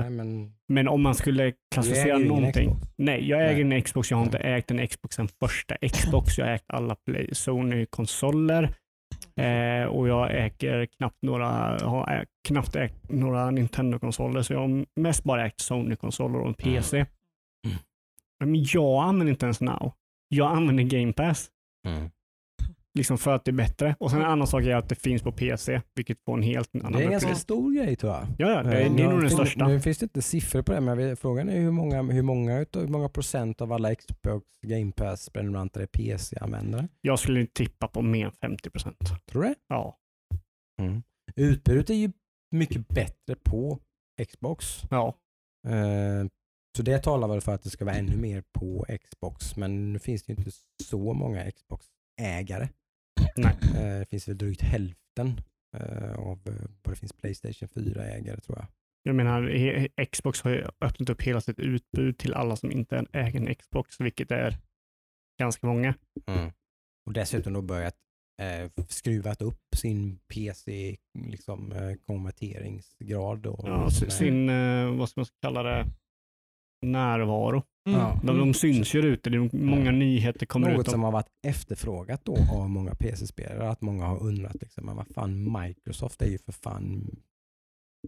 Nej, 0.00 0.10
men 0.10 0.52
Men 0.68 0.88
om 0.88 1.02
man 1.02 1.14
skulle 1.14 1.52
klassificera 1.74 2.18
någonting. 2.18 2.70
Nej, 2.98 3.28
jag 3.28 3.50
äger 3.50 3.64
Nej. 3.64 3.76
en 3.78 3.82
Xbox. 3.82 4.10
Jag 4.10 4.18
har 4.18 4.24
inte 4.24 4.38
ägt 4.38 4.70
en 4.70 4.86
Xbox 4.88 5.16
sen 5.16 5.28
första 5.28 5.76
Xbox. 5.88 6.38
Jag 6.38 6.46
har 6.46 6.52
ägt 6.52 6.64
alla 6.68 6.94
Play 6.94 7.28
Sony-konsoler. 7.32 8.70
Eh, 9.36 9.84
och 9.86 10.08
jag 10.08 10.30
äger 10.44 10.86
knappt 10.86 11.18
några, 11.22 11.46
har 11.88 12.10
ägt, 12.20 12.30
knappt 12.48 12.76
ägt 12.76 13.10
några 13.10 13.50
Nintendo-konsoler. 13.50 14.42
Så 14.42 14.52
jag 14.52 14.60
har 14.60 14.84
mest 15.00 15.24
bara 15.24 15.46
ägt 15.46 15.60
Sony-konsoler 15.60 16.38
och 16.40 16.48
en 16.48 16.54
PC. 16.54 16.96
Mm. 16.98 17.78
Men 18.44 18.64
jag 18.64 19.02
använder 19.04 19.30
inte 19.30 19.46
ens 19.46 19.60
Now. 19.60 19.92
Jag 20.34 20.56
använder 20.56 20.84
Game 20.84 21.12
Pass. 21.12 21.50
Mm. 21.88 22.10
liksom 22.94 23.18
för 23.18 23.34
att 23.34 23.44
det 23.44 23.50
är 23.50 23.52
bättre. 23.52 23.96
Och 24.00 24.10
sen 24.10 24.20
en 24.20 24.26
annan 24.26 24.46
sak 24.46 24.62
är 24.62 24.76
att 24.76 24.88
det 24.88 24.94
finns 24.94 25.22
på 25.22 25.32
PC, 25.32 25.80
vilket 25.94 26.18
får 26.24 26.34
en 26.36 26.42
helt 26.42 26.74
annan 26.74 26.92
Det 26.92 26.98
är 26.98 27.04
en 27.04 27.10
ganska 27.10 27.34
stor 27.34 27.72
grej 27.72 27.96
tror 27.96 28.12
jag. 28.12 28.26
Ja, 28.38 28.48
ja, 28.50 28.62
det, 28.62 28.70
det 28.70 28.82
är 28.82 28.90
nog 28.90 29.10
den 29.12 29.20
fin- 29.20 29.30
största. 29.30 29.68
Nu 29.68 29.80
finns 29.80 29.98
det 29.98 30.04
inte 30.04 30.22
siffror 30.22 30.62
på 30.62 30.72
det, 30.72 30.80
men 30.80 31.16
frågan 31.16 31.48
är 31.48 31.60
hur 31.60 31.70
många, 31.70 32.02
hur 32.02 32.22
många, 32.22 32.66
hur 32.74 32.86
många 32.88 33.08
procent 33.08 33.60
av 33.60 33.72
alla 33.72 33.94
Xbox 33.94 34.46
Game 34.66 34.92
Pass 34.92 35.30
prenumeranter 35.30 35.80
är 35.80 35.86
PC-användare. 35.86 36.88
Jag 37.00 37.18
skulle 37.18 37.46
tippa 37.46 37.88
på 37.88 38.02
mer 38.02 38.26
än 38.26 38.32
50 38.32 38.70
procent. 38.70 38.98
Tror 39.30 39.42
du 39.42 39.48
det? 39.48 39.54
Ja. 39.68 39.96
Utbudet 41.36 41.90
är 41.90 41.94
ju 41.94 42.12
mycket 42.50 42.88
bättre 42.88 43.34
på 43.44 43.78
Xbox. 44.28 44.82
ja. 44.90 45.14
Eh, 45.68 46.26
så 46.76 46.82
det 46.82 46.98
talar 46.98 47.28
väl 47.28 47.40
för 47.40 47.54
att 47.54 47.62
det 47.62 47.70
ska 47.70 47.84
vara 47.84 47.96
ännu 47.96 48.16
mer 48.16 48.42
på 48.52 48.86
Xbox. 49.04 49.56
Men 49.56 49.92
nu 49.92 49.98
finns 49.98 50.22
det 50.22 50.32
ju 50.32 50.38
inte 50.38 50.50
så 50.82 51.12
många 51.12 51.50
Xbox-ägare. 51.50 52.68
Nej. 53.36 53.58
Eh, 53.62 53.98
det 53.98 54.06
finns 54.10 54.28
väl 54.28 54.38
drygt 54.38 54.60
hälften 54.62 55.40
eh, 55.76 56.12
av 56.12 56.40
eh, 56.46 56.54
vad 56.82 56.94
det 56.94 56.96
finns 56.96 57.12
Playstation 57.12 57.68
4-ägare 57.68 58.40
tror 58.40 58.58
jag. 58.58 58.66
Jag 59.02 59.14
menar, 59.14 60.04
Xbox 60.04 60.42
har 60.42 60.50
ju 60.50 60.64
öppnat 60.80 61.10
upp 61.10 61.22
hela 61.22 61.40
sitt 61.40 61.58
utbud 61.58 62.18
till 62.18 62.34
alla 62.34 62.56
som 62.56 62.72
inte 62.72 63.06
äger 63.12 63.40
en 63.40 63.54
Xbox, 63.54 64.00
vilket 64.00 64.30
är 64.30 64.56
ganska 65.38 65.66
många. 65.66 65.94
Och 67.06 67.12
dessutom 67.12 67.52
då 67.52 67.62
börjat 67.62 67.94
eh, 68.42 68.70
skruvat 68.88 69.42
upp 69.42 69.76
sin 69.76 70.18
PC 70.34 70.96
liksom, 71.18 71.72
eh, 71.72 71.96
Ja, 73.66 73.90
sin, 73.90 74.48
eh, 74.48 74.94
vad 74.96 75.08
ska 75.08 75.20
man 75.20 75.26
kalla 75.42 75.62
det, 75.62 75.86
närvaro. 76.86 77.62
Ja. 77.90 78.20
De, 78.24 78.38
de 78.38 78.54
syns 78.54 78.94
ju 78.94 78.98
ute. 79.00 79.30
Det 79.30 79.36
är 79.36 79.56
många 79.56 79.90
nyheter 79.90 80.46
kommer 80.46 80.70
Något 80.70 80.80
ut. 80.80 80.88
Om, 80.88 80.92
som 80.92 81.02
har 81.02 81.12
varit 81.12 81.30
efterfrågat 81.46 82.24
då 82.24 82.36
av 82.52 82.70
många 82.70 82.94
PC-spelare. 82.94 83.70
Att 83.70 83.80
många 83.80 84.04
har 84.06 84.22
undrat, 84.22 84.56
liksom, 84.60 84.96
vad 84.96 85.06
fan 85.14 85.60
Microsoft 85.62 86.22
är 86.22 86.26
ju 86.26 86.38
för 86.38 86.52
fan 86.52 87.10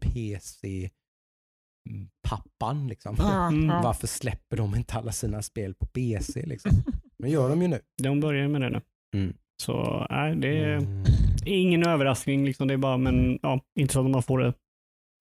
PC-pappan. 0.00 2.88
Liksom. 2.88 3.14
Ja, 3.18 3.48
Mm. 3.52 3.66
Varför 3.82 4.06
släpper 4.06 4.56
de 4.56 4.74
inte 4.74 4.94
alla 4.94 5.12
sina 5.12 5.42
spel 5.42 5.74
på 5.74 5.86
PC? 5.86 6.46
Liksom? 6.46 6.70
Men 7.18 7.30
gör 7.30 7.48
de 7.48 7.62
ju 7.62 7.68
nu. 7.68 7.80
de 8.02 8.20
börjar 8.20 8.48
med 8.48 8.60
det 8.60 8.70
nu. 8.70 8.80
Mm. 9.16 9.34
Så 9.62 10.06
nej, 10.10 10.36
det 10.36 10.58
är 10.58 10.76
Mm. 10.76 11.04
ingen 11.46 11.86
överraskning. 11.86 12.44
Liksom. 12.44 12.68
Det 12.68 12.74
är 12.74 12.78
bara, 12.78 12.96
men 12.96 13.38
ja, 13.42 13.60
inte 13.80 13.94
så 13.94 14.04
att 14.04 14.10
man 14.10 14.22
får 14.22 14.40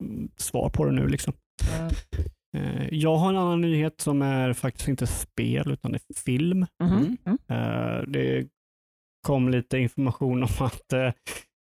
mm, 0.04 0.30
svar 0.38 0.70
på 0.70 0.86
det 0.86 0.92
nu. 0.92 1.08
Liksom. 1.08 1.34
Eh, 2.58 2.88
Jag 2.94 3.16
har 3.16 3.30
en 3.30 3.38
annan 3.38 3.62
nyhet 3.62 4.02
som 4.02 4.22
är 4.22 4.54
faktiskt 4.54 4.88
inte 4.88 5.08
spel 5.08 5.72
utan 5.72 5.92
det 5.92 6.00
är 6.10 6.22
film. 6.24 6.66
Mhm. 6.84 7.18
Mm. 7.26 7.38
Eh, 7.50 8.04
Det 8.08 8.48
kom 9.28 9.50
lite 9.50 9.78
information 9.78 10.44
om 10.44 10.50
att 10.66 10.94
eh, 10.94 11.12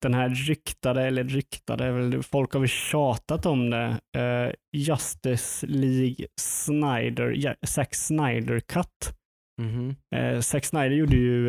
den 0.01 0.13
här 0.13 0.29
ryktade, 0.29 1.03
eller 1.03 1.23
ryktade, 1.23 2.23
folk 2.23 2.53
har 2.53 2.59
väl 2.59 2.69
tjatat 2.69 3.45
om 3.45 3.69
det, 3.69 3.97
Justice 4.77 5.65
League 5.67 6.27
Snyder, 6.41 7.55
Zack 7.65 7.95
Snyder 7.95 8.59
Cut. 8.59 9.15
Mhm. 9.61 9.95
Eh, 10.15 10.39
Zack 10.39 10.65
Snyder 10.65 10.95
gjorde 10.95 11.15
ju, 11.15 11.47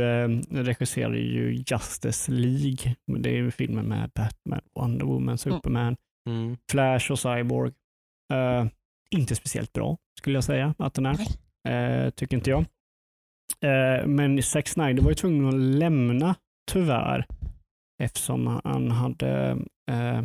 regisserade 0.51 1.19
ju 1.19 1.65
Justice 1.67 2.33
League. 2.33 2.95
Det 3.19 3.31
är 3.31 3.35
ju 3.35 3.51
filmen 3.51 3.85
med 3.89 4.11
Batman, 4.15 4.61
Wonder 4.79 5.07
Woman, 5.07 5.39
Superman, 5.39 5.97
Mm. 6.29 6.57
Flash 6.71 7.11
och 7.13 7.19
Cyborg. 7.19 7.73
Inte 9.11 9.37
speciellt 9.37 9.73
bra 9.73 9.97
skulle 10.19 10.37
jag 10.37 10.45
säga 10.45 10.75
att 10.79 10.95
den 10.95 11.07
är. 11.07 11.19
Eh, 11.69 12.11
tycker 12.11 12.37
inte 12.37 12.51
jag. 12.51 12.61
Eh, 13.61 14.07
men 14.07 14.43
Zack 14.43 14.69
Snyder 14.69 15.03
var 15.03 15.11
ju 15.11 15.15
tvungen 15.15 15.49
att 15.49 15.79
lämna 15.79 16.35
tyvärr 16.73 17.27
eftersom 18.03 18.61
han 18.65 18.91
hade 18.91 19.59
eh, 19.91 20.23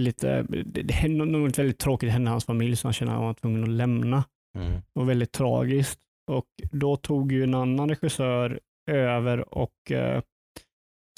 lite, 0.00 0.42
det, 0.64 0.92
hände 0.92 1.24
något 1.24 1.58
väldigt 1.58 1.78
tråkigt 1.78 2.12
hände 2.12 2.30
hans 2.30 2.44
familj 2.44 2.76
så 2.76 2.88
han 2.88 2.92
kände 2.92 3.12
att 3.12 3.18
han 3.18 3.26
var 3.26 3.34
tvungen 3.34 3.62
att 3.62 3.68
lämna. 3.68 4.24
Mm. 4.58 4.72
Det 4.72 4.82
var 4.92 5.04
väldigt 5.04 5.32
tragiskt. 5.32 6.00
Och 6.30 6.46
då 6.72 6.96
tog 6.96 7.32
ju 7.32 7.42
en 7.42 7.54
annan 7.54 7.88
regissör 7.88 8.60
över 8.90 9.54
och 9.54 9.92
eh, 9.92 10.22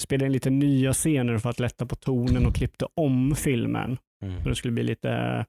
spelade 0.03 0.25
in 0.25 0.31
lite 0.31 0.49
nya 0.49 0.93
scener 0.93 1.37
för 1.37 1.49
att 1.49 1.59
lätta 1.59 1.85
på 1.85 1.95
tonen 1.95 2.45
och 2.45 2.55
klippte 2.55 2.87
om 2.95 3.35
filmen. 3.35 3.97
Mm. 4.23 4.43
Så 4.43 4.49
det 4.49 4.55
skulle 4.55 4.71
bli 4.71 4.83
lite 4.83 5.45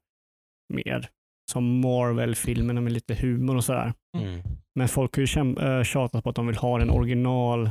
mer 0.75 1.09
som 1.53 1.81
Marvel-filmerna 1.81 2.81
med 2.81 2.93
lite 2.93 3.15
humor 3.15 3.57
och 3.57 3.65
sådär. 3.65 3.93
Mm. 4.19 4.41
Men 4.75 4.89
folk 4.89 5.17
har 5.17 5.21
ju 5.21 5.27
käm- 5.27 5.79
äh, 5.79 5.83
tjatat 5.85 6.25
på 6.25 6.31
att 6.31 6.37
de 6.37 6.47
vill 6.47 6.57
ha 6.57 6.79
den 6.79 6.91
original 6.91 7.71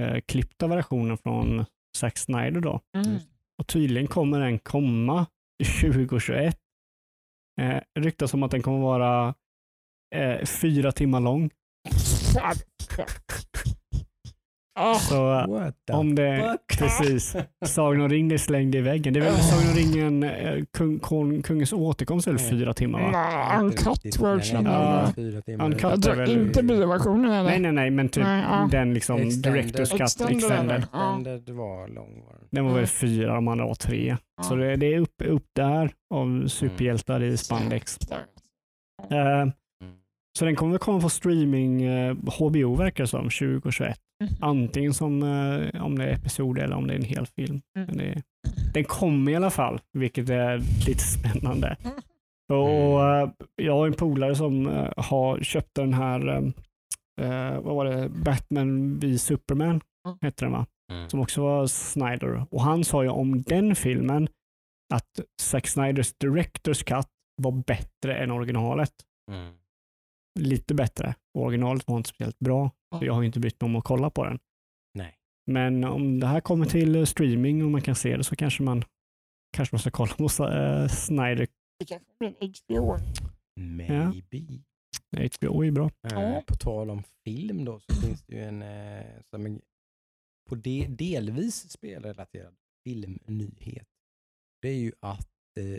eh, 0.00 0.20
klippta 0.26 0.66
versionen 0.66 1.18
från 1.18 1.64
Zack 1.96 2.18
Snyder 2.18 2.60
då. 2.60 2.80
Mm. 2.96 3.18
Och 3.58 3.66
tydligen 3.66 4.06
kommer 4.08 4.40
den 4.40 4.58
komma 4.58 5.26
2021. 5.80 6.58
Eh, 7.60 7.80
ryktas 8.00 8.34
om 8.34 8.42
att 8.42 8.50
den 8.50 8.62
kommer 8.62 8.78
vara 8.78 9.34
eh, 10.14 10.44
fyra 10.46 10.92
timmar 10.92 11.20
lång. 11.20 11.50
Ah, 14.80 14.94
Så 14.94 15.46
om 15.92 16.14
det, 16.14 16.56
fuck? 16.68 16.78
precis, 16.78 17.36
Sagan 17.66 18.00
om 18.00 18.08
ringen 18.08 18.30
är 18.32 18.36
slängd 18.38 18.74
i 18.74 18.80
väggen. 18.80 19.12
Det 19.14 19.20
är 19.20 19.24
väl 19.24 19.34
Sagan 19.34 19.68
om 19.70 19.74
ringen, 19.76 20.22
eh, 20.22 20.64
kung, 20.72 20.98
kung, 20.98 21.42
kungens 21.42 21.72
återkomst 21.72 22.26
är 22.26 22.32
väl 22.32 22.40
Mm. 22.40 22.50
fyra 22.50 22.74
timmar 22.74 23.00
va? 23.00 23.10
nej, 23.12 23.60
uncut 23.64 24.20
version. 24.20 24.64
Ja. 24.64 25.12
Uncut. 25.60 25.82
Jag 25.82 26.02
tror 26.02 26.28
inte 26.28 26.62
bioversionen 26.62 27.30
eller? 27.32 27.50
Nej, 27.50 27.60
nej, 27.60 27.72
nej, 27.72 27.90
men 27.90 28.08
typ 28.08 28.24
Nej, 28.24 28.44
ja. 28.50 28.68
den 28.72 28.94
liksom 28.94 29.16
Extended. 29.20 29.52
Directors 29.52 29.90
Cut 29.90 30.00
Extended, 30.00 30.36
Extended. 30.36 30.76
Extended 30.78 31.50
var 31.50 31.88
lång. 31.88 32.22
Var 32.26 32.34
den. 32.50 32.64
Var 32.64 32.70
väl 32.70 32.78
Mm. 32.78 32.86
fyra, 32.88 33.34
de 33.34 33.48
andra 33.48 33.66
var 33.66 33.74
tre. 33.74 34.16
Ja. 34.36 34.42
Så 34.42 34.54
det, 34.54 34.76
det 34.76 34.94
är 34.94 34.98
upp, 34.98 35.22
upp 35.24 35.46
där 35.56 35.90
av 36.14 36.46
superhjältar 36.48 37.22
i 37.22 37.36
spandex. 37.36 37.98
Mm. 39.10 39.52
så 40.38 40.44
den 40.44 40.56
kommer 40.56 40.72
väl 40.72 40.78
komma 40.78 41.00
på 41.00 41.08
streaming, 41.08 41.82
eh, 41.82 42.16
HBO 42.38 42.74
verkar 42.74 43.04
det 43.04 43.08
som, 43.08 43.30
2021. 43.30 43.98
Mm. 44.22 44.34
Antingen 44.40 44.94
som 44.94 45.22
eh, 45.22 45.84
om 45.84 45.98
det 45.98 46.04
är 46.04 46.12
episod 46.14 46.58
eller 46.58 46.76
om 46.76 46.86
det 46.86 46.94
är 46.94 46.98
en 46.98 47.04
hel 47.04 47.26
film. 47.26 47.60
Mm. 47.76 47.86
Men 47.88 47.96
det, 47.96 48.22
den 48.74 48.84
kommer 48.84 49.32
i 49.32 49.36
alla 49.36 49.50
fall, 49.50 49.80
vilket 49.92 50.28
är 50.28 50.58
lite 50.86 51.02
spännande. 51.04 51.76
Mm. 51.84 51.96
Och 52.52 53.04
eh, 53.08 53.30
Jag 53.56 53.72
har 53.74 53.86
en 53.86 53.92
polare 53.92 54.34
som 54.34 54.66
eh, 54.66 54.92
har 54.96 55.40
köpt 55.40 55.74
den 55.74 55.94
här, 55.94 56.28
eh, 56.28 56.44
eh, 57.30 57.60
vad 57.60 57.76
var 57.76 57.84
det, 57.84 58.08
Batman 58.08 58.98
v 58.98 59.18
Superman, 59.18 59.80
Mm. 60.06 60.18
hette 60.22 60.44
den 60.44 60.52
va? 60.52 60.66
Mm. 60.92 61.08
Som 61.08 61.20
också 61.20 61.42
var 61.42 61.66
Snyder. 61.66 62.46
Och 62.50 62.62
han 62.62 62.84
sa 62.84 63.02
ju 63.02 63.08
om 63.08 63.42
den 63.42 63.74
filmen 63.74 64.28
att 64.94 65.20
Zack 65.40 65.66
Snyders 65.66 66.12
Directors 66.20 66.82
Cut 66.82 67.06
var 67.42 67.52
bättre 67.52 68.16
än 68.16 68.30
originalet. 68.30 68.92
Mm. 69.30 69.54
Lite 70.40 70.74
bättre. 70.74 71.14
Originalet 71.38 71.84
var 71.88 71.96
inte 71.96 72.08
speciellt 72.08 72.38
bra. 72.38 72.70
Så 72.94 73.04
jag 73.04 73.14
har 73.14 73.22
ju 73.22 73.26
inte 73.26 73.40
brytt 73.40 73.60
mig 73.60 73.68
om 73.68 73.76
att 73.76 73.84
kolla 73.84 74.10
på 74.10 74.24
den. 74.24 74.38
Nej. 74.94 75.18
Men 75.46 75.84
om 75.84 76.20
det 76.20 76.26
här 76.26 76.40
kommer 76.40 76.66
till 76.66 76.96
eh, 76.96 77.04
streaming 77.04 77.64
och 77.64 77.70
man 77.70 77.82
kan 77.82 77.94
se 77.94 78.16
det 78.16 78.24
så 78.24 78.36
kanske 78.36 78.62
man 78.62 78.84
kanske 79.56 79.74
man 79.74 79.80
ska 79.80 79.90
kolla 79.90 80.14
på 80.14 80.24
uh, 80.24 80.88
Snyder. 80.88 81.48
Det 81.78 81.84
kanske 81.86 82.08
blir 82.18 82.34
en 82.40 82.52
HBO. 82.68 82.96
Maybe. 83.60 84.62
HBO 85.12 85.64
är 85.64 85.70
bra. 85.70 85.90
Ja. 86.02 86.42
På 86.46 86.54
tal 86.54 86.90
om 86.90 87.02
film 87.24 87.64
då 87.64 87.80
så 87.80 88.00
finns 88.00 88.22
det 88.22 88.34
ju 88.34 88.42
en, 88.42 88.62
eh, 88.62 89.22
som 89.30 89.46
en 89.46 89.60
på 90.48 90.54
de, 90.54 90.86
delvis 90.86 91.70
spelrelaterad 91.70 92.54
filmnyhet. 92.84 93.88
Det 94.62 94.68
är 94.68 94.78
ju 94.78 94.92
att 95.00 95.28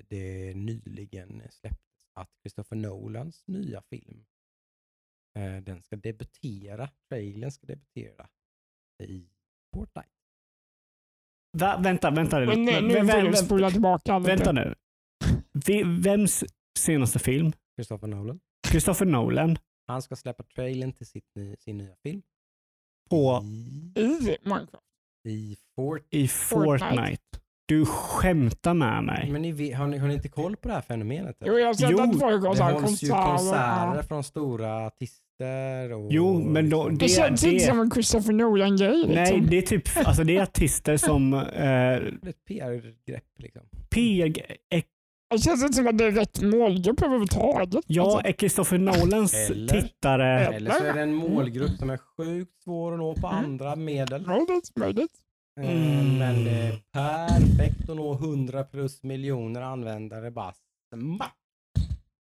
det 0.08 0.54
nyligen 0.56 1.42
släpptes 1.50 1.90
att 2.16 2.30
Christopher 2.42 2.76
Nolans 2.76 3.48
nya 3.48 3.82
film, 3.82 4.26
den 5.42 5.82
ska 5.84 5.96
debutera, 5.96 6.90
trailern 7.10 7.52
ska 7.52 7.68
debutera 7.68 8.30
i 9.04 9.30
Fortnite. 9.76 10.10
Va, 11.58 11.78
vänta, 11.84 12.12
vänta. 12.12 12.40
Men 12.40 12.66
nu, 12.66 12.72
Vem- 12.72 12.88
nu 12.88 12.94
vem- 12.94 13.08
vem- 13.08 13.34
spola 13.36 13.72
tillbaka. 13.72 14.20
Vänta 14.20 14.52
nu. 14.52 14.76
Vems 15.86 16.44
senaste 16.80 17.20
film? 17.20 17.52
Christopher 17.78 18.08
Nolan. 18.08 18.40
Christopher 18.68 19.06
Nolan 19.06 19.58
Han 19.88 20.02
ska 20.02 20.16
släppa 20.16 20.44
trailern 20.44 20.94
till 20.94 21.06
sitt, 21.08 21.26
sin 21.60 21.78
nya 21.78 21.96
film. 22.04 22.22
på 23.10 23.42
I, 23.46 24.02
I 24.02 24.38
Minecraft. 24.44 24.86
i 25.28 25.58
Fort 25.76 26.02
i 26.10 26.28
Fortnite. 26.28 26.86
Fortnite. 26.90 27.24
Du 27.70 27.86
skämtar 27.86 28.74
med 28.74 29.04
mig. 29.04 29.30
Men 29.32 29.42
ni 29.42 29.72
har, 29.74 29.88
ni, 29.88 29.98
har 29.98 30.08
ni 30.08 30.14
inte 30.14 30.30
koll 30.30 30.56
på 30.56 30.68
det 30.68 30.74
här 30.74 30.82
fenomenet? 30.82 31.42
eller? 31.42 31.52
Jo, 31.54 31.60
jag 31.60 31.68
har 31.68 31.74
sett 31.74 31.90
Jo, 31.92 32.00
att 32.00 32.20
folk 32.20 32.44
har 32.44 32.50
Det 32.52 32.58
så 32.58 32.64
här 32.64 32.74
hålls 32.74 33.04
ju 33.04 33.08
konserter. 33.10 33.36
konserter 33.38 33.96
ja. 33.96 34.04
från 34.08 34.24
stora 34.24 34.86
artister. 34.86 35.94
Och 35.94 36.08
Jo, 36.12 36.40
men 36.40 36.70
då- 36.70 36.90
liksom- 36.90 36.98
Det 36.98 37.06
Det- 37.06 37.10
känns 37.10 37.44
inte 37.44 37.56
det- 37.56 37.70
som 37.70 37.80
en 37.80 37.92
Christopher 37.92 38.34
Nolan-grej. 38.34 39.06
Nej, 39.08 39.32
Liksom. 39.34 39.48
det 39.50 39.58
är 39.58 39.62
typ 39.62 39.84
alltså 40.08 40.24
det 40.24 40.38
är 40.38 40.44
artister 40.44 40.98
som 40.98 41.34
eh, 41.34 41.40
Det 41.42 41.58
är 41.60 42.30
ett 42.30 42.46
PR-grepp. 42.48 43.24
Liksom. 43.40 43.62
PR, 43.90 44.34
Det 45.32 45.38
känns 45.40 45.62
inte 45.64 45.74
som 45.74 45.88
att 45.88 45.98
det 45.98 46.06
är 46.06 46.12
rätt 46.12 46.42
målgrupp 46.42 47.02
överhuvudtaget. 47.02 47.84
Ja, 47.88 48.04
Alltså, 48.04 48.28
är 48.28 48.34
Christopher 48.34 48.78
Nolans 48.78 49.34
Eller- 49.50 49.82
tittare... 49.82 50.40
Eller 50.40 50.72
så 50.72 50.84
är 50.84 50.94
det 50.94 51.02
en 51.02 51.14
målgrupp 51.14 51.72
som 51.80 51.90
är 51.90 51.98
sjukt 52.18 52.64
svår 52.64 52.92
att 52.94 53.00
nå 53.00 53.16
på 53.16 53.28
andra 53.28 53.76
medel. 53.76 54.26
möjligt, 54.28 54.72
möjligt. 54.76 55.12
Eh, 55.60 55.70
Mm. 55.72 56.18
Men 56.18 56.44
det 56.44 56.52
är 56.52 56.82
perfekt 56.94 57.90
att 57.90 57.96
nå 57.96 58.14
100 58.14 58.64
plus 58.64 59.04
miljoner 59.04 59.62
användare 59.62 60.32
bara 60.32 60.54
smack 60.96 61.36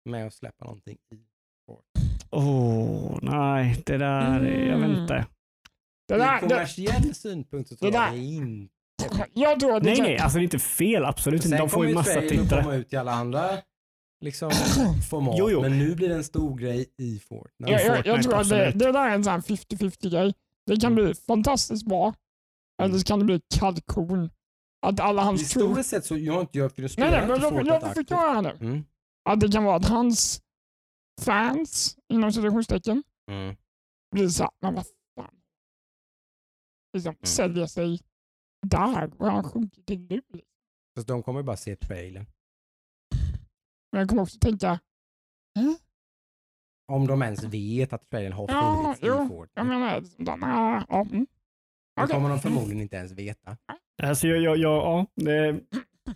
med 0.05 0.27
att 0.27 0.35
släppa 0.35 0.65
någonting 0.65 0.95
i. 1.15 1.17
Åh, 2.31 3.19
nej, 3.23 3.83
det 3.87 3.99
där, 3.99 4.41
är- 4.41 4.67
jag 4.67 4.79
vet 4.79 4.89
Mm. 4.89 5.01
inte. 5.03 5.27
Det 6.09 6.15
Ur 6.15 6.19
där, 6.19 6.41
det, 6.41 6.49
kommersiell 6.49 7.15
synpunkt 7.15 7.69
så 7.69 7.77
tror 7.77 7.91
det 7.91 7.97
jag 7.97 8.07
där- 8.13 8.17
det 8.17 8.25
inte 8.25 8.75
jag 9.35 9.61
tror 9.61 9.77
att 9.77 9.83
det 9.85 9.91
Nej, 9.91 10.01
nej, 10.01 10.19
alltså 10.19 10.39
det 10.39 10.43
är 10.43 10.45
inte 10.45 10.59
fel, 10.59 11.05
absolut 11.05 11.45
inte. 11.45 11.49
Sen 11.49 11.59
De 11.59 11.69
får 11.71 11.77
kommer 11.77 11.89
ju 11.89 11.95
massa 11.95 12.21
tittare. 12.21 12.63
komma 12.63 12.75
ut 12.75 12.93
i 12.93 12.97
alla 12.97 13.13
andra 13.13 13.51
liksom, 14.21 14.51
format. 15.11 15.35
Jo, 15.39 15.51
jo. 15.51 15.61
Men 15.61 15.79
nu 15.79 15.95
blir 15.95 16.09
det 16.09 16.15
en 16.15 16.25
stor 16.25 16.59
grej 16.59 16.87
i 16.99 17.19
Fortnite. 17.19 17.73
jag, 17.73 17.83
jag, 17.87 18.07
jag 18.07 18.23
tror 18.23 18.41
att 18.41 18.49
det, 18.49 18.71
det 18.75 18.93
där 18.93 19.09
är 19.09 19.15
en 19.15 19.25
sån 19.25 19.33
här 19.33 19.41
50-50 19.41 20.11
grej. 20.11 20.35
Det 20.67 20.77
kan 20.77 20.95
bli 20.95 21.15
fantastiskt 21.15 21.87
bra, 21.87 22.15
eller 22.81 22.99
så 22.99 23.05
kan 23.05 23.19
det 23.19 23.25
bli 23.25 23.41
kalkon. 23.55 24.31
Att 24.87 25.01
alla 25.01 25.23
hans. 25.23 25.41
Historiskt 25.41 25.91
sett 25.91 26.05
så, 26.05 26.17
jag 26.17 26.33
har 26.35 26.41
inte 26.41 26.59
jag 26.59 26.73
för 26.75 26.83
Nej, 26.83 26.91
nej, 27.11 27.21
men 27.21 27.29
jag, 27.31 27.41
Fortnite 27.43 27.69
jag 27.69 27.81
får 27.81 27.89
aktivt. 27.89 28.09
förklara 28.09 28.41
nu. 28.41 28.51
Mm. 28.51 28.85
Att 29.25 29.41
det 29.41 29.49
kan 29.53 29.65
vara 29.65 29.77
att 29.77 29.89
hans 29.89 30.43
fans, 31.21 31.99
inom 32.09 32.33
citationstecken, 32.33 33.03
Mm. 33.31 33.57
blir 34.15 34.29
såhär, 34.29 34.51
men 34.61 34.75
vad 34.75 34.87
fan. 35.17 35.41
Liksom 36.95 37.11
Mm. 37.15 37.25
säljer 37.27 37.67
sig 37.67 38.01
där 38.67 39.13
och 39.23 39.27
han 39.31 39.45
sjunkit 39.45 39.87
till 39.87 40.01
nu. 40.11 40.23
Fast 40.97 41.09
de 41.09 41.23
kommer 41.23 41.43
bara 41.43 41.57
se 41.57 41.77
trailern. 41.77 42.27
Men 43.93 44.01
jag 44.01 44.09
kommer 44.09 44.23
också 44.23 44.39
tänka, 44.39 44.81
Om 46.93 47.07
de 47.07 47.23
ens 47.23 47.45
vet 47.45 47.93
att 47.93 48.11
trailern 48.11 48.33
har 48.33 48.47
Ja, 48.49 48.83
funnits 48.83 49.01
jo, 49.03 49.07
i 49.07 49.17
jag 49.17 49.29
Fortnite. 49.29 49.63
menar, 49.65 50.05
de, 50.25 50.43
ah, 50.43 50.85
ja, 50.89 51.01
mm. 51.01 51.27
Det 52.01 52.05
Okej. 52.05 52.15
kommer 52.15 52.29
de 52.29 52.39
förmodligen 52.41 52.81
inte 52.83 52.97
ens 52.97 53.13
veta. 53.13 53.57
Alltså, 54.03 54.27
jag, 54.29 54.41
jag, 54.43 54.57
jag, 54.57 54.77
ja, 54.77 55.07
det, 55.17 55.61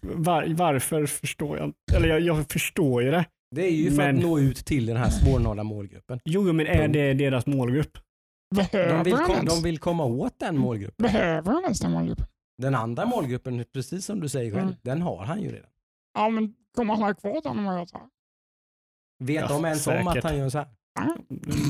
var, 0.02 0.54
varför 0.54 1.06
förstår 1.06 1.56
jag 1.58 1.66
inte. 1.66 1.96
Eller 1.96 2.08
jag, 2.08 2.20
jag 2.20 2.50
förstår 2.52 3.02
ju 3.02 3.10
det. 3.10 3.24
Det 3.56 3.62
är 3.66 3.70
ju 3.70 3.90
för 3.90 3.96
Men- 3.96 4.16
att 4.16 4.22
nå 4.22 4.38
ut 4.38 4.56
till 4.56 4.86
den 4.86 4.96
här 4.96 5.10
svårnådda 5.10 5.62
målgruppen. 5.62 6.20
Jo, 6.24 6.52
men 6.52 6.66
är 6.66 6.88
det 6.88 7.14
deras 7.14 7.46
målgrupp? 7.46 7.98
behöver, 8.54 8.92
De 8.98 9.04
vill, 9.04 9.14
han 9.14 9.26
kom, 9.26 9.46
de 9.46 9.62
vill 9.62 9.78
komma 9.78 10.04
åt 10.04 10.38
den 10.38 10.58
målgruppen. 10.58 11.02
behöver 11.02 11.52
han 11.52 11.62
ens 11.62 11.80
den 11.80 11.90
målgruppen? 11.92 12.26
Den 12.62 12.74
andra 12.74 13.06
målgruppen, 13.06 13.64
precis 13.72 14.04
som 14.06 14.20
du 14.20 14.28
säger 14.28 14.52
själv, 14.52 14.62
Mm. 14.66 14.76
den 14.82 15.02
har 15.02 15.24
han 15.24 15.42
ju 15.42 15.48
redan. 15.52 15.70
Ja, 16.14 16.28
men 16.28 16.54
kommer 16.76 16.94
han 16.94 17.02
ha 17.02 17.14
kvar 17.14 17.40
den 17.42 17.58
om 17.58 17.64
jag 17.64 17.78
gör 17.78 17.86
så 17.86 17.96
här? 17.98 18.06
Vet 19.24 19.40
Ja, 19.40 19.48
de 19.48 19.64
ens 19.64 19.86
om 19.86 20.06
att 20.08 20.14
säkert. 20.14 20.24
han 20.24 20.38
gör 20.38 20.48
så 20.48 20.58
här? 20.58 20.68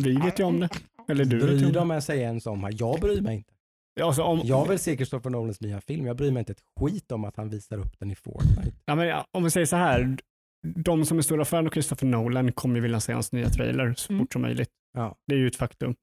Vi 0.04 0.14
vet 0.16 0.38
ju 0.40 0.44
om 0.44 0.60
det. 0.60 0.68
Eller 1.08 1.24
du 1.24 1.36
vet 1.38 1.50
ju 1.50 1.56
Bryr 1.56 1.66
om 1.66 1.72
det. 1.88 1.94
de 1.94 2.00
sig 2.00 2.18
ens 2.20 2.46
om 2.46 2.60
det? 2.60 2.70
Jag 2.70 3.00
bryr 3.00 3.20
mig 3.20 3.36
inte. 3.36 3.53
Alltså, 4.03 4.22
om, 4.22 4.40
Jag 4.45 4.68
vill 4.68 4.78
se 4.78 4.97
Christopher 4.97 5.30
Nolans 5.30 5.61
nya 5.61 5.80
film. 5.80 6.07
Jag 6.07 6.16
bryr 6.16 6.30
mig 6.30 6.40
inte 6.40 6.53
ett 6.53 6.62
skit 6.80 7.12
om 7.12 7.24
att 7.24 7.36
han 7.36 7.49
visar 7.49 7.78
upp 7.78 7.99
den 7.99 8.11
i 8.11 8.14
Fortnite. 8.14 8.72
ja, 8.84 8.95
men, 8.95 9.07
ja, 9.07 9.26
om 9.32 9.45
vi 9.45 9.51
säger 9.51 9.66
så 9.66 9.76
här. 9.76 10.16
De 10.76 11.05
som 11.05 11.18
är 11.18 11.22
stora 11.22 11.45
fan 11.45 11.66
av 11.66 11.70
Christopher 11.70 12.07
Nolan 12.07 12.53
kommer 12.53 12.74
ju 12.74 12.80
vilja 12.80 13.01
se 13.01 13.12
hans 13.12 13.32
nya 13.32 13.49
trailer 13.49 13.95
så 13.97 14.12
Mm. 14.12 14.24
fort 14.24 14.32
som 14.32 14.42
möjligt. 14.42 14.70
Ja. 14.92 15.16
Det 15.26 15.34
är 15.34 15.38
ju 15.38 15.47
ett 15.47 15.57
faktum. 15.57 15.95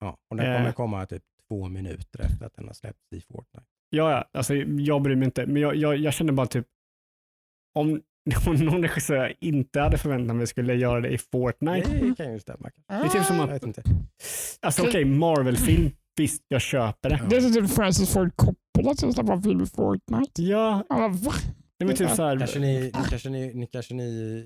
Ja, 0.00 0.16
och 0.30 0.36
den 0.36 0.46
Eh. 0.52 0.56
kommer 0.58 0.72
komma 0.72 1.06
typ 1.06 1.22
två 1.48 1.68
minuter 1.68 2.20
efter 2.20 2.46
att 2.46 2.54
den 2.54 2.66
har 2.66 2.74
släppts 2.74 3.12
i 3.12 3.20
Fortnite. 3.20 3.66
Ja, 3.90 4.10
ja, 4.10 4.24
alltså, 4.32 4.54
jag 4.54 5.02
bryr 5.02 5.16
mig 5.16 5.24
inte. 5.26 5.46
Men 5.46 5.62
jag, 5.62 5.76
jag, 5.76 5.96
jag 5.96 6.14
känner 6.14 6.32
bara 6.32 6.46
typ, 6.46 6.66
om, 7.74 8.00
om 8.46 8.54
någon 8.54 8.82
regissör 8.82 9.14
jag 9.16 9.34
inte 9.40 9.80
hade 9.80 9.98
förväntat 9.98 10.36
mig 10.36 10.46
skulle 10.46 10.74
göra 10.74 11.00
det 11.00 11.08
i 11.08 11.18
Fortnite. 11.18 11.90
Det 11.92 12.14
kan 12.16 12.32
ju 12.32 12.38
stämma. 12.40 12.70
Det 12.88 12.94
är 12.94 13.08
typ 13.08 13.24
som 13.24 13.40
att, 13.40 13.78
alltså 14.60 14.82
okej, 14.88 15.04
Marvel-film, 15.04 15.90
visst 16.16 16.42
jag 16.48 16.60
köper 16.60 17.10
det. 17.10 17.20
Det 17.30 17.36
är 17.36 17.50
typ 17.50 17.70
Francis 17.70 18.10
Ford 18.12 18.30
Coppola 18.36 18.94
som 18.94 19.12
släpper 19.12 19.32
en 19.32 19.42
film 19.42 19.60
i 19.62 19.66
Fortnite. 19.66 20.42
Ja, 20.42 20.82
Ja, 20.88 21.08
va? 21.08 21.32
det 21.78 21.84
var 21.84 21.92
typ 21.92 22.10
så 22.10 22.22
här. 22.22 22.38
Kanske 22.38 22.58
ni, 22.58 22.80
ni, 22.80 22.90
kanske 23.10 23.28
ni, 23.28 23.54
ni 23.54 23.66
kanske 23.66 23.94
ni 23.94 24.44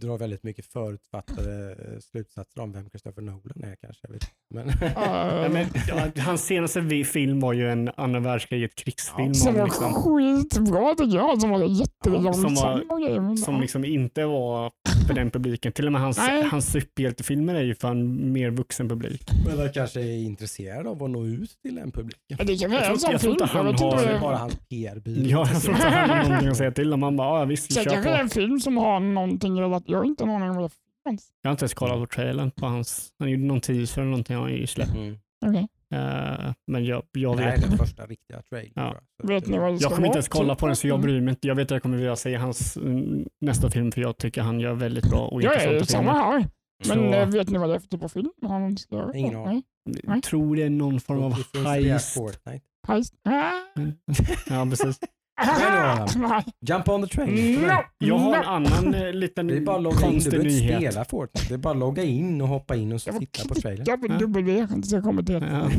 drar 0.00 0.18
väldigt 0.18 0.42
mycket 0.42 0.66
förutfattade 0.66 1.70
eh, 1.72 1.98
slutsatser 2.00 2.60
om 2.62 2.72
vem 2.72 2.88
Christopher 2.90 3.22
Nolan 3.22 3.62
är 3.64 3.76
kanske. 3.80 4.00
Jag 4.06 4.12
vet. 4.12 4.22
inte. 4.22 4.32
Men, 4.54 4.90
Ja, 4.94 5.44
Uh, 5.46 5.52
men, 5.52 5.66
ja, 5.88 6.22
hans 6.22 6.42
senaste 6.44 7.04
film 7.04 7.40
var 7.40 7.52
ju 7.52 7.70
en 7.70 7.90
andra 7.96 8.20
världskriget 8.20 8.74
krigsfilm 8.74 9.34
som 9.34 9.48
om, 9.48 9.54
var 9.58 9.64
liksom, 9.64 9.94
skitbra 9.94 10.94
tycker 10.94 11.16
jag. 11.16 11.40
Som 11.40 11.50
var 11.50 11.64
jättelångsam 11.64 12.34
som 12.34 12.54
var- 12.54 13.36
som 13.36 13.54
ja. 13.54 13.60
liksom 13.60 13.84
inte 13.84 14.24
var 14.24 14.70
för 15.06 15.14
den 15.14 15.30
publiken. 15.30 15.72
Till 15.72 15.86
och 15.86 15.92
med 15.92 16.00
hans, 16.00 16.18
Nej. 16.18 16.44
hans 16.50 16.72
superhjältefilmer 16.72 17.54
är 17.54 17.62
ju 17.62 17.74
för 17.74 17.88
en 17.90 18.32
mer 18.32 18.50
vuxen 18.50 18.88
publik. 18.88 19.22
men 19.46 19.58
jag 19.58 19.74
kanske 19.74 20.00
är 20.00 20.18
intresserad 20.24 20.86
av 20.86 21.02
att 21.02 21.10
nå 21.10 21.26
ut 21.26 21.50
till 21.62 21.74
den 21.74 21.90
publiken. 21.92 22.36
Men 22.38 22.46
Det 22.46 22.56
kan 22.56 22.72
Jag 22.72 22.78
vara 22.80 22.90
en 22.90 22.98
sån 22.98 23.10
jag 23.12 23.20
tror 23.20 23.34
film. 23.34 23.48
han 23.52 23.66
har- 23.66 24.02
är 24.02 24.20
bara 24.20 24.34
är. 24.34 24.38
hans 24.38 24.56
PR-byrå. 24.68 25.26
Ja, 25.28 25.48
jag 25.52 25.62
tror 25.62 25.74
inte 25.74 25.88
han 25.88 26.10
har 26.10 26.24
någonting 26.24 26.48
att 26.48 26.56
säga 26.56 26.70
till 26.72 26.92
om. 26.92 27.02
Han 27.02 27.16
bara, 27.16 27.38
ja 27.40 27.44
visst, 27.44 27.74
kör 27.74 27.84
kanske 27.84 28.02
det 28.02 28.14
är 28.14 28.16
på. 28.16 28.22
en 28.22 28.28
film 28.30 28.60
som 28.60 28.76
har 28.76 29.00
någonting 29.00 29.60
relaterat. 29.60 29.84
Jag 29.88 29.98
har 29.98 30.04
inte 30.04 30.24
en 30.24 30.30
aning 30.30 30.50
om 30.50 30.56
vad 30.56 30.64
det 30.64 30.74
finns. 31.10 31.28
Jag 31.42 31.48
har 31.48 31.52
inte 31.52 31.62
ens 31.64 31.74
kollat 31.74 31.98
på 31.98 32.06
trailern 32.06 32.50
på 32.50 32.66
hans. 32.66 33.08
Han 33.18 33.30
gjorde 33.30 33.44
någon 33.44 33.60
teaser 33.60 34.00
eller 34.00 34.10
någonting 34.10 34.36
har 34.36 34.42
han 34.42 34.52
ju 34.52 34.66
släppt. 34.66 34.94
Mm. 34.94 35.18
Okej. 35.46 35.68
Eh, 35.94 36.52
men 36.66 36.84
jag, 36.84 37.02
jag 37.12 37.36
Det 37.36 37.42
här 37.42 37.50
vet 37.56 37.64
är 37.64 37.68
den 37.68 37.78
första 37.78 38.06
riktiga 38.06 38.42
trailern. 38.42 38.72
Ja. 38.76 38.96
jag. 39.28 39.70
Jag 39.72 39.80
ska 39.80 39.90
kommer 39.90 40.06
inte 40.06 40.16
ens 40.16 40.28
kolla 40.28 40.54
på 40.54 40.66
den 40.66 40.76
så 40.76 40.86
jag 40.88 40.94
Mm. 40.94 41.06
bryr 41.06 41.20
mig 41.20 41.30
inte. 41.32 41.48
Jag 41.48 41.54
vet 41.54 41.64
att 41.64 41.70
jag 41.70 41.82
kommer 41.82 41.96
vilja 41.96 42.16
se 42.16 42.34
hans 42.36 42.76
mm, 42.76 43.24
nästa 43.40 43.70
film 43.70 43.92
för 43.92 44.00
jag 44.00 44.16
tycker 44.18 44.42
han 44.42 44.60
gör 44.60 44.74
väldigt 44.74 45.10
bra 45.10 45.18
och 45.28 45.42
Ja, 45.42 45.52
intressanta 45.54 45.84
samma 45.86 46.12
filmer. 46.12 46.32
här. 46.32 46.48
Men 46.88 47.12
Så- 47.12 47.18
eh, 47.18 47.28
vet 47.28 47.48
ni 47.50 47.58
vad 47.58 47.68
det 47.68 47.74
är 47.74 47.78
för 47.78 47.88
typ 47.88 48.02
av 48.04 48.08
film? 48.08 48.30
Han 48.42 48.76
ska 48.76 48.96
göra? 48.96 49.14
Ingen 49.14 49.36
aning. 49.36 49.62
Jag 50.04 50.22
tror 50.22 50.56
det 50.56 50.62
är 50.62 50.70
någon 50.70 51.00
form 51.00 51.22
av 51.22 51.32
heist. 51.64 52.14
Fortnite. 52.14 52.64
Heist. 52.88 53.14
Ah. 53.24 53.50
Ja, 54.50 54.66
precis. 54.70 54.98
Jump 56.66 56.88
on 56.88 57.02
the 57.08 57.14
train. 57.16 57.62
No. 57.62 57.72
Jag 57.98 58.18
har 58.18 58.36
en 58.36 58.44
annan 58.44 58.94
eh, 58.94 59.12
liten 59.12 59.46
Det 59.46 59.56
är 59.56 59.60
bara 59.60 59.76
att 59.76 59.82
logga 59.82 59.96
in. 59.96 60.02
Du 60.06 60.10
konstig 60.12 60.30
behöver 60.32 60.50
inte 60.50 60.64
nyhet. 60.66 60.92
spela 60.92 61.04
Fortnite. 61.04 61.48
Det 61.48 61.54
är 61.54 61.58
bara 61.58 61.70
att 61.70 61.76
logga 61.78 62.02
in 62.02 62.40
och 62.40 62.48
hoppa 62.48 62.76
in 62.76 62.92
och 62.92 63.00
så 63.02 63.08
Jag 63.08 63.12
var 63.14 63.20
titta 63.20 63.48
på 63.48 63.54
trailern. 63.54 63.84
Jag 64.20 64.34
vill 64.34 64.48
inte 64.48 64.88
så 64.88 64.96
jag 64.96 65.02
kommer 65.04 65.22
till 65.22 65.34
det. 65.40 65.46
Ja, 65.52 65.70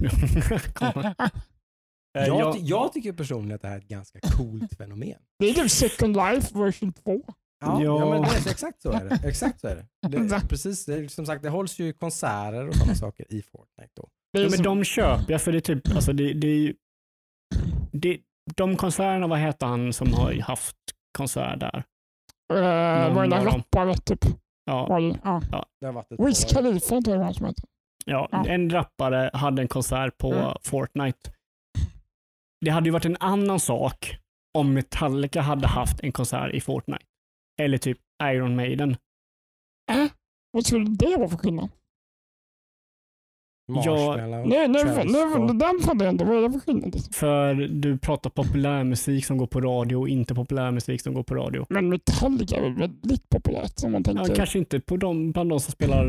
precis. 0.00 0.74
Kommer. 0.74 1.06
Eh, 2.18 2.26
Jag, 2.26 2.40
jag- 2.40 2.54
ty- 2.54 2.60
jag 2.62 2.92
tycker 2.92 3.12
personligen 3.12 3.54
att 3.54 3.62
det 3.62 3.68
här 3.68 3.74
är 3.74 3.78
ett 3.80 3.88
ganska 3.88 4.18
coolt 4.20 4.74
fenomen. 4.78 5.14
Det 5.38 5.50
är 5.50 5.54
typ 5.54 5.70
Second 5.70 6.16
Life 6.16 6.58
version 6.58 6.92
2. 6.92 7.02
Ja, 7.04 7.82
Ja. 7.82 7.98
ja. 7.98 8.10
men 8.10 8.22
det 8.22 8.28
är, 8.28 8.50
exakt 8.50 8.82
så 8.82 8.90
är 8.92 9.04
det. 9.04 9.28
Exakt 9.28 9.60
så 9.60 9.66
är 9.68 9.76
det. 9.76 10.08
det 10.18 10.40
precis, 10.48 10.84
det 10.84 10.94
är, 10.94 11.08
som 11.08 11.26
sagt, 11.26 11.42
det 11.42 11.48
hålls 11.48 11.78
ju 11.78 11.92
konserter 11.92 12.68
och 12.68 12.74
sådana 12.74 12.94
saker 12.94 13.26
i 13.34 13.42
Fortnite 13.42 13.90
då. 13.96 14.08
Det 14.32 14.38
är 14.38 14.42
Ja, 14.42 14.48
men 14.50 14.56
som- 14.56 14.64
de 14.64 14.84
köper 14.84 15.32
jag 15.32 15.42
för 15.42 15.52
det 15.52 15.58
är 15.58 15.60
typ, 15.60 15.94
alltså 15.94 16.12
det, 16.12 16.32
det 16.32 16.46
är 16.48 16.58
ju, 16.58 16.74
det, 17.92 18.18
de 18.56 18.76
konserterna, 18.76 19.26
vad 19.26 19.38
heter 19.38 19.66
han 19.66 19.92
som 19.92 20.12
har 20.14 20.40
haft 20.42 20.76
konsert 21.18 21.60
där? 21.60 21.84
Eh, 22.52 23.04
Någon 23.06 23.14
var 23.14 23.26
det 23.26 23.36
dem. 23.36 23.46
rappare 23.46 23.94
typ? 23.94 24.24
Ja, 24.64 24.98
det, 25.00 25.20
ja. 25.24 26.04
Wiz 26.26 26.44
Khalifa 26.44 26.86
tror 26.88 27.02
jag 27.08 27.18
det 27.20 27.24
var 27.24 27.32
som 27.32 27.46
heter. 27.46 27.64
ja, 28.04 28.28
Ja. 28.32 28.46
en 28.46 28.70
rappare 28.70 29.30
hade 29.32 29.62
en 29.62 29.68
konsert 29.68 30.18
på 30.18 30.32
Mm. 30.32 30.54
Fortnite. 30.62 31.30
Det 32.64 32.70
hade 32.70 32.86
ju 32.86 32.90
varit 32.92 33.04
en 33.04 33.16
annan 33.20 33.60
sak 33.60 34.16
om 34.58 34.74
Metallica 34.74 35.40
hade 35.40 35.66
haft 35.66 36.00
en 36.00 36.12
konsert 36.12 36.54
i 36.54 36.60
Fortnite. 36.60 37.04
Eller 37.62 37.78
typ 37.78 37.98
Iron 38.24 38.56
Maiden. 38.56 38.96
Äh? 39.92 40.06
Vad 40.52 40.66
skulle 40.66 40.84
det 40.84 41.16
vara 41.16 41.28
för 41.28 41.36
skillnad? 41.36 41.68
Marshmallow. 43.70 44.48
Nej, 44.48 44.68
nej, 44.68 44.84
nej, 44.84 45.30
Scott. 45.30 45.58
den 45.58 45.80
fattar 45.82 46.04
jag 46.04 46.14
inte. 46.14 46.24
Vad 46.24 46.36
är 46.38 46.42
det 46.42 46.50
för 46.52 46.60
skillnad? 46.60 46.96
För 47.14 47.54
du 47.54 47.98
pratar 47.98 48.30
populärmusik 48.30 49.24
som 49.24 49.36
går 49.38 49.46
på 49.46 49.60
radio 49.60 49.96
och 49.96 50.08
inte 50.08 50.34
populärmusik 50.34 51.00
som 51.00 51.14
går 51.14 51.22
på 51.22 51.34
radio. 51.34 51.66
Men 51.68 51.88
Metallica 51.88 52.56
är 52.56 52.62
väl 52.62 52.74
väldigt 52.74 53.28
populärt 53.28 53.78
som 53.78 53.92
man 53.92 54.02
Ja, 54.06 54.12
tänker. 54.14 54.34
kanske 54.34 54.58
inte 54.58 54.80
på 54.80 54.96
de, 54.96 55.32
bland 55.32 55.50
de 55.50 55.60
som 55.60 55.72
spelar 55.72 56.06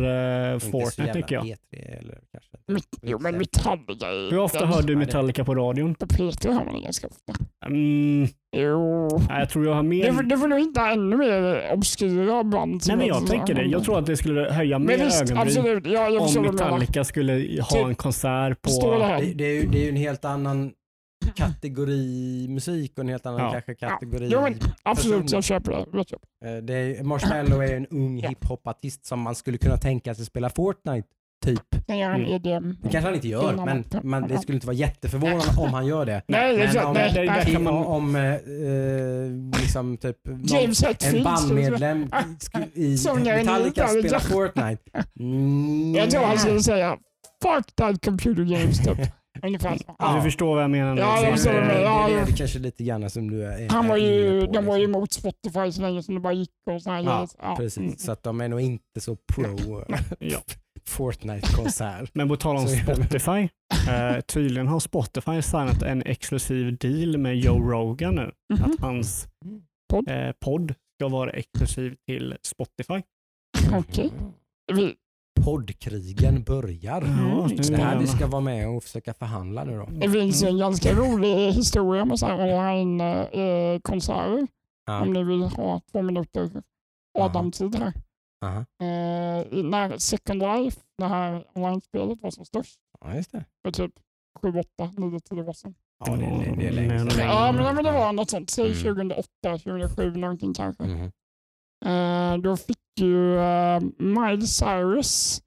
uh, 0.53 0.59
Fortnite 0.59 1.13
tycker 1.13 1.35
jag. 1.35 1.45
P3 1.45 1.55
eller 1.99 2.19
kanske. 2.31 2.57
Met- 2.67 2.99
jo, 3.01 3.19
men 3.19 3.37
Metallica 3.37 4.07
är... 4.07 4.31
Hur 4.31 4.39
ofta 4.39 4.65
hör 4.65 4.81
du 4.81 4.93
Ja, 4.93 4.99
Metallica 4.99 5.45
på 5.45 5.55
radion? 5.55 5.95
På 5.95 6.05
P3 6.05 6.47
hör 6.53 6.65
man 6.65 6.73
det 6.75 6.81
ganska 6.81 7.07
ofta. 7.07 7.33
Mm, 7.65 8.27
Jo. 8.57 9.07
nej, 9.29 9.39
jag 9.39 9.49
tror 9.49 9.65
jag 9.65 9.73
har 9.73 9.83
Du 9.83 9.89
mer... 9.89 10.11
får, 10.11 10.23
du 10.23 10.37
får 10.37 10.47
nog 10.47 10.59
hitta 10.59 10.89
ännu 10.91 11.17
mer 11.17 11.71
obskyra 11.73 12.43
band. 12.43 12.81
Nej, 12.87 12.97
men 12.97 13.07
jag 13.07 13.27
tänker 13.27 13.53
det. 13.53 13.63
Jag 13.63 13.83
tror 13.83 13.99
att 13.99 14.05
det 14.05 14.17
skulle 14.17 14.41
höja 14.51 14.79
Men 14.79 14.87
mer 14.87 15.05
ögonbryn 15.05 15.37
absolut. 15.37 15.85
Ja, 15.87 16.09
jag 16.09 16.21
om 16.21 16.33
du. 16.33 16.51
Metallica 16.51 17.03
skulle 17.03 17.61
ha 17.61 17.87
en 17.87 17.95
konsert 17.95 18.61
på... 18.61 18.69
Det, 19.19 19.33
det, 19.33 19.43
är 19.45 19.53
ju, 19.61 19.67
det 19.67 19.77
är 19.77 19.83
ju 19.83 19.89
en 19.89 19.95
helt 19.95 20.25
annan 20.25 20.71
kategori 21.35 22.47
musik 22.49 22.91
och 22.95 22.99
en 22.99 23.09
helt 23.09 23.25
annan 23.25 23.41
Ja. 23.41 23.51
kanske 23.51 23.75
kategori. 23.75 24.29
Jo, 24.31 24.41
men 24.41 24.55
absolut, 24.83 25.31
jag 25.31 25.43
köper 25.43 25.71
det. 25.71 25.85
Jag 25.93 26.07
köper. 26.07 26.27
Eh, 26.57 26.61
det 26.63 26.73
är, 26.73 27.03
Marshmallow 27.03 27.63
är 27.63 27.75
en 27.75 27.87
ung 27.87 28.19
Ja. 28.19 28.29
hiphop-artist 28.29 29.05
som 29.05 29.19
man 29.21 29.35
skulle 29.35 29.57
kunna 29.57 29.77
tänka 29.77 30.15
sig 30.15 30.25
spela 30.25 30.49
Fortnite. 30.49 31.07
Typ. 31.41 31.61
Kan 31.87 31.97
göra 31.97 32.13
en 32.15 32.25
Mm. 32.25 32.33
EDM. 32.33 32.75
Det 32.83 32.89
kanske 32.89 33.07
han 33.07 33.15
inte 33.15 33.27
gör, 33.27 33.65
men 33.65 33.83
man, 34.03 34.27
det 34.27 34.37
skulle 34.37 34.55
inte 34.55 34.67
vara 34.67 34.75
jätteförvånande 34.77 35.43
om 35.57 35.73
han 35.73 35.85
gör 35.85 36.05
det. 36.05 36.21
Nej, 36.27 36.57
det 36.57 36.63
är 36.63 36.73
Men 36.73 36.85
om- 36.85 36.93
Nej, 36.93 37.11
det- 37.13 37.23
nej. 37.25 37.41
det 37.45 37.51
kan 37.51 37.63
man- 37.63 37.73
Om, 37.73 37.85
om 37.85 38.15
eh, 38.15 39.61
liksom 39.61 39.97
typ 39.97 40.17
någon, 40.25 40.43
James 40.45 40.83
en 40.83 40.87
Hetfield. 40.87 41.23
bandmedlem 41.23 42.05
sku- 42.39 42.69
i 42.73 42.97
Metallica 43.37 43.87
spelar 43.87 44.19
Fortnite. 44.19 44.83
Mm, 45.19 45.93
Jag 45.97 46.09
tror 46.09 46.21
han 46.23 46.37
skulle 46.39 46.59
säga 46.59 46.97
Fuck 47.43 47.75
that 47.75 48.05
computer 48.05 48.43
games 48.43 48.79
typ. 48.79 48.97
Ungefär 49.43 49.77
så. 49.77 49.95
Ja. 49.99 50.15
Du 50.15 50.21
förstår 50.21 50.55
vad 50.55 50.63
jag 50.63 50.69
menar 50.71 50.95
nu. 50.95 51.01
Ja, 51.01 51.15
jag 51.15 51.25
Det- 51.25 51.31
förstår 51.31 51.51
vad 51.53 51.61
det, 51.61 51.67
menar. 51.67 51.81
Ja, 51.81 52.07
det, 52.07 52.13
ja. 52.13 52.25
det 52.25 52.33
kanske 52.33 52.59
lite 52.59 52.83
grann 52.83 53.09
som 53.09 53.29
du 53.31 53.43
är 53.45 53.69
Han 53.69 53.87
var 53.87 53.97
ju, 53.97 54.47
de 54.47 54.65
var 54.65 54.77
ju 54.77 54.83
emot 54.83 55.13
Spotify 55.13 55.71
så 55.71 55.81
länge 55.81 56.03
som 56.03 56.15
det 56.15 56.21
bara 56.21 56.33
gick 56.33 56.49
och 56.69 56.81
här 56.91 57.01
Ja. 57.03 57.27
Ja, 57.41 57.55
Precis, 57.55 57.77
mm. 57.77 57.97
så 57.97 58.11
att 58.11 58.23
de 58.23 58.41
är 58.41 58.47
nog 58.47 58.61
inte 58.61 58.99
så 59.01 59.15
pro 59.15 59.83
Ja. 60.19 60.39
Fortnite-konsert. 60.85 62.09
Men 62.13 62.27
på 62.29 62.35
tal 62.35 62.55
om 62.57 62.67
Spotify. 62.67 63.49
Eh, 63.89 64.21
tydligen 64.21 64.67
har 64.67 64.79
Spotify 64.79 65.41
signat 65.41 65.81
en 65.81 66.03
exklusiv 66.05 66.77
deal 66.77 67.17
med 67.17 67.37
Joe 67.37 67.59
Rogan 67.71 68.15
nu. 68.15 68.31
Mhm. 68.53 68.71
Att 68.71 68.79
hans 68.79 69.27
Podd. 69.93 70.07
eh, 70.09 70.31
podd 70.45 70.73
ska 70.99 71.09
vara 71.09 71.31
exklusiv 71.31 71.95
till 72.07 72.35
Spotify. 72.43 73.01
Okej. 73.73 74.11
Vi, 74.73 74.95
Poddkrigen 75.45 76.43
börjar. 76.43 77.01
Ja, 77.01 77.45
Mm. 77.45 77.57
Det 77.57 77.77
här 77.77 77.99
vi 77.99 78.07
ska 78.07 78.27
vara 78.27 78.41
med 78.41 78.67
och 78.69 78.83
försöka 78.83 79.13
förhandla 79.13 79.63
nu 79.63 79.77
då. 79.77 79.87
det 79.91 80.09
finns 80.09 80.43
en 80.43 80.57
ganska 80.57 80.93
rolig 80.93 81.51
historia 81.51 82.05
med 82.05 82.17
online-konserter. 82.23 84.47
Ja. 84.85 85.01
Om 85.01 85.13
ni 85.13 85.23
vill 85.23 85.41
ha 85.43 85.81
två 85.91 86.01
minuter 86.01 86.49
Adam-tid 87.19 87.75
här. 87.75 87.93
Aha. 88.41 88.59
Eh, 88.59 89.63
när 89.63 89.97
Second 89.97 90.39
Life, 90.41 90.81
det 90.97 91.05
här 91.05 91.45
online-spelet 91.55 92.21
var 92.21 92.31
som 92.31 92.45
störst, 92.45 92.79
Ja, 93.01 93.15
just 93.15 93.31
det. 93.31 93.45
för 93.63 93.71
typ 93.71 93.91
7, 94.41 94.49
8, 94.59 94.91
9, 94.97 95.19
10 95.19 95.43
år 95.43 95.53
sedan. 95.53 95.75
Ja, 96.05 96.15
det, 96.15 96.21
det, 96.21 96.55
det 96.55 96.67
är 96.67 96.71
Mm, 96.71 96.75
länge 96.75 96.89
men- 97.03 97.11
sedan. 97.11 97.27
Ja, 97.27 97.51
men, 97.51 97.75
men 97.75 97.83
det 97.83 97.91
var 97.91 98.13
något 98.13 98.29
sånt. 98.29 98.49
Säg 98.49 98.65
Mm. 98.65 98.77
2008, 98.83 99.27
2007 99.43 100.11
någonting 100.15 100.53
kanske. 100.53 100.83
Mhm. 100.83 101.11
Eh, 101.85 102.37
då 102.37 102.57
fick 102.57 102.77
ju 102.99 103.15
uh, 103.37 103.79
Miley 103.99 104.47
Cyrus 104.47 105.41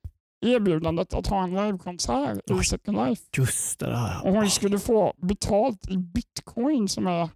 erbjudandet 0.47 1.15
att 1.15 1.27
ha 1.27 1.43
en 1.45 1.55
livekonsert 1.55 2.51
i. 2.51 2.65
Second 2.65 2.97
Life. 2.99 3.23
Just 3.37 3.79
det 3.79 3.87
där. 3.87 4.21
Och 4.25 4.33
hon 4.33 4.51
skulle 4.51 4.79
få 4.79 5.13
betalt 5.17 5.91
i 5.91 5.97
bitcoin 5.97 6.89
som 6.89 7.07
är 7.07 7.29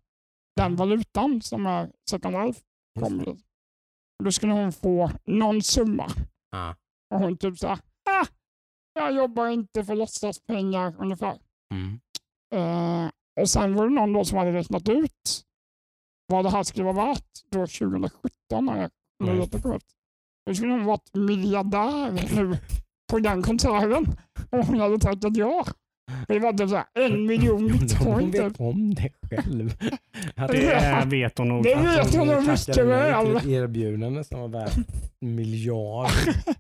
den 0.56 0.76
valutan 0.76 1.42
som 1.42 1.66
är 1.66 1.90
Second 2.10 2.34
Life. 2.46 2.60
Kommer 3.00 3.24
Då 4.24 4.32
skulle 4.32 4.52
hon 4.52 4.72
få 4.72 5.10
någon 5.24 5.62
summa. 5.62 6.06
Ja. 6.50 6.76
Och 7.14 7.20
hon 7.20 7.36
typ 7.36 7.58
såhär, 7.58 7.78
ah, 8.10 8.26
jag 8.94 9.14
jobbar 9.14 9.48
inte 9.48 9.84
för 9.84 9.94
låtsaspengar 9.94 10.94
ungefär. 10.98 11.38
Mm. 11.74 12.00
Eh, 12.54 13.10
och 13.40 13.50
sen 13.50 13.74
var 13.74 13.88
det 13.88 13.94
någon 13.94 14.12
då 14.12 14.24
som 14.24 14.38
hade 14.38 14.52
räknat 14.52 14.88
ut 14.88 15.44
vad 16.26 16.44
det 16.44 16.50
här 16.50 16.62
skulle 16.62 16.84
vara 16.84 17.06
värt 17.06 17.28
då 17.50 17.58
2017 17.66 18.64
när 18.66 18.80
jag 18.82 18.90
Mm. 19.24 19.48
Då 20.46 20.54
skulle 20.54 20.72
hon 20.72 20.84
varit 20.84 21.14
miljardär 21.14 22.12
nu 22.36 22.58
på 23.10 23.18
den 23.18 23.42
konserten. 23.42 24.06
Och 24.50 24.66
hon 24.66 24.80
hade 24.80 24.98
tackat 24.98 25.36
ja. 25.36 25.64
Det 26.28 26.38
var 26.38 26.52
typ 26.52 26.68
såhär 26.68 26.86
en 26.94 27.26
miljon 27.26 27.58
Hon 27.70 27.78
bitcoin 27.78 28.32
typ. 28.32 28.42
vet 28.42 28.60
om 28.60 28.94
det 28.94 29.12
själv. 29.30 29.74
Att 30.36 30.50
Det 30.50 31.02
vet 31.06 31.38
hon 31.38 31.48
nog. 31.48 31.62
Det 31.64 31.74
att 31.74 31.84
vet 32.06 32.14
hon 32.14 32.26
nog 32.28 32.42
mycket 32.46 32.76
väl. 32.86 33.36
ett 33.36 33.46
erbjudande 33.46 34.24
som 34.24 34.40
var 34.40 34.48
värt 34.48 34.76
en 35.20 35.34
miljard 35.34 36.08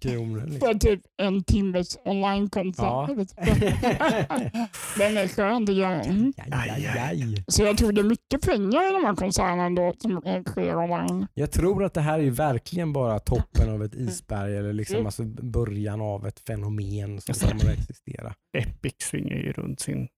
kronor. 0.00 0.42
Liksom. 0.46 0.60
För 0.68 0.74
typ 0.78 1.00
en 1.22 1.44
timmes 1.44 1.98
Ja. 2.04 2.10
online-konsert. 2.10 3.08
Den 4.98 5.16
är 5.16 5.28
skön 5.28 5.66
tycker 5.66 5.80
jag. 5.82 6.06
Mm. 6.06 6.32
Aj, 6.50 6.86
aj. 6.98 7.44
Så 7.48 7.62
jag 7.62 7.78
tror 7.78 7.92
det 7.92 8.00
är 8.00 8.04
mycket 8.04 8.42
pengar 8.42 8.90
i 8.90 8.92
de 8.92 9.04
här 9.06 9.14
konserterna 9.16 9.64
ändå 9.64 9.94
som 9.98 10.20
sker 10.46 10.76
online. 10.76 11.26
Jag 11.34 11.50
tror 11.50 11.84
att 11.84 11.94
det 11.94 12.00
här 12.00 12.18
är 12.18 12.30
verkligen 12.30 12.92
bara 12.92 13.18
toppen 13.18 13.70
av 13.74 13.82
ett 13.84 13.94
isberg 13.94 14.56
eller 14.56 14.72
liksom 14.72 14.96
Mm. 14.98 15.06
alltså 15.06 15.24
början 15.42 16.00
av 16.00 16.26
ett 16.26 16.40
fenomen 16.46 17.20
som 17.20 17.34
kommer 17.34 17.72
att 17.72 17.78
existera. 17.78 18.34
Epic 18.58 18.94
svingar 18.98 19.36
ju 19.36 19.52
runt 19.52 19.80
sin 19.80 20.08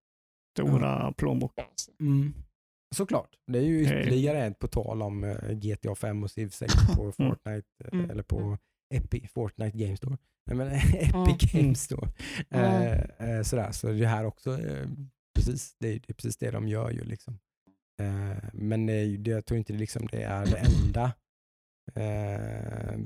stora 0.52 1.12
plånbok. 1.12 1.52
Mm. 2.00 2.34
Såklart. 2.94 3.36
Det 3.46 3.58
är 3.58 3.62
ju 3.62 3.82
ytterligare 3.82 4.46
ett 4.46 4.58
på 4.58 4.68
tal 4.68 5.02
om 5.02 5.24
eh, 5.24 5.52
GTA 5.52 5.94
5 5.94 6.22
och 6.22 6.30
Civ 6.30 6.48
6 6.48 6.74
på 6.96 7.12
Fortnite, 7.12 7.68
eh, 7.84 7.88
Mm. 7.92 8.10
eller 8.10 8.22
på 8.22 8.58
Epic, 8.94 9.30
Fortnite 9.32 9.78
Game 9.78 9.96
Store. 9.96 10.16
Nej, 10.46 10.56
men 10.56 10.68
Epic 10.72 11.54
Mm. 11.54 11.62
Game 11.64 11.74
Store. 11.74 12.10
Mm. 12.50 13.10
Eh, 13.18 13.42
sådär. 13.42 13.72
Så 13.72 13.86
det 13.92 14.06
här 14.06 14.24
också, 14.24 14.58
eh, 14.60 14.88
precis, 15.34 15.76
det, 15.78 15.88
är, 15.88 15.92
det 15.92 16.10
är 16.10 16.14
precis 16.14 16.36
det 16.36 16.50
de 16.50 16.68
gör 16.68 16.90
ju. 16.90 17.04
Liksom. 17.04 17.38
Eh, 18.02 18.44
men 18.52 18.86
det, 18.86 19.04
jag 19.04 19.46
tror 19.46 19.58
inte 19.58 19.72
det, 19.72 19.78
liksom, 19.78 20.06
det 20.06 20.22
är 20.22 20.46
det 20.46 20.58
enda 20.58 21.12
eh, 21.94 22.98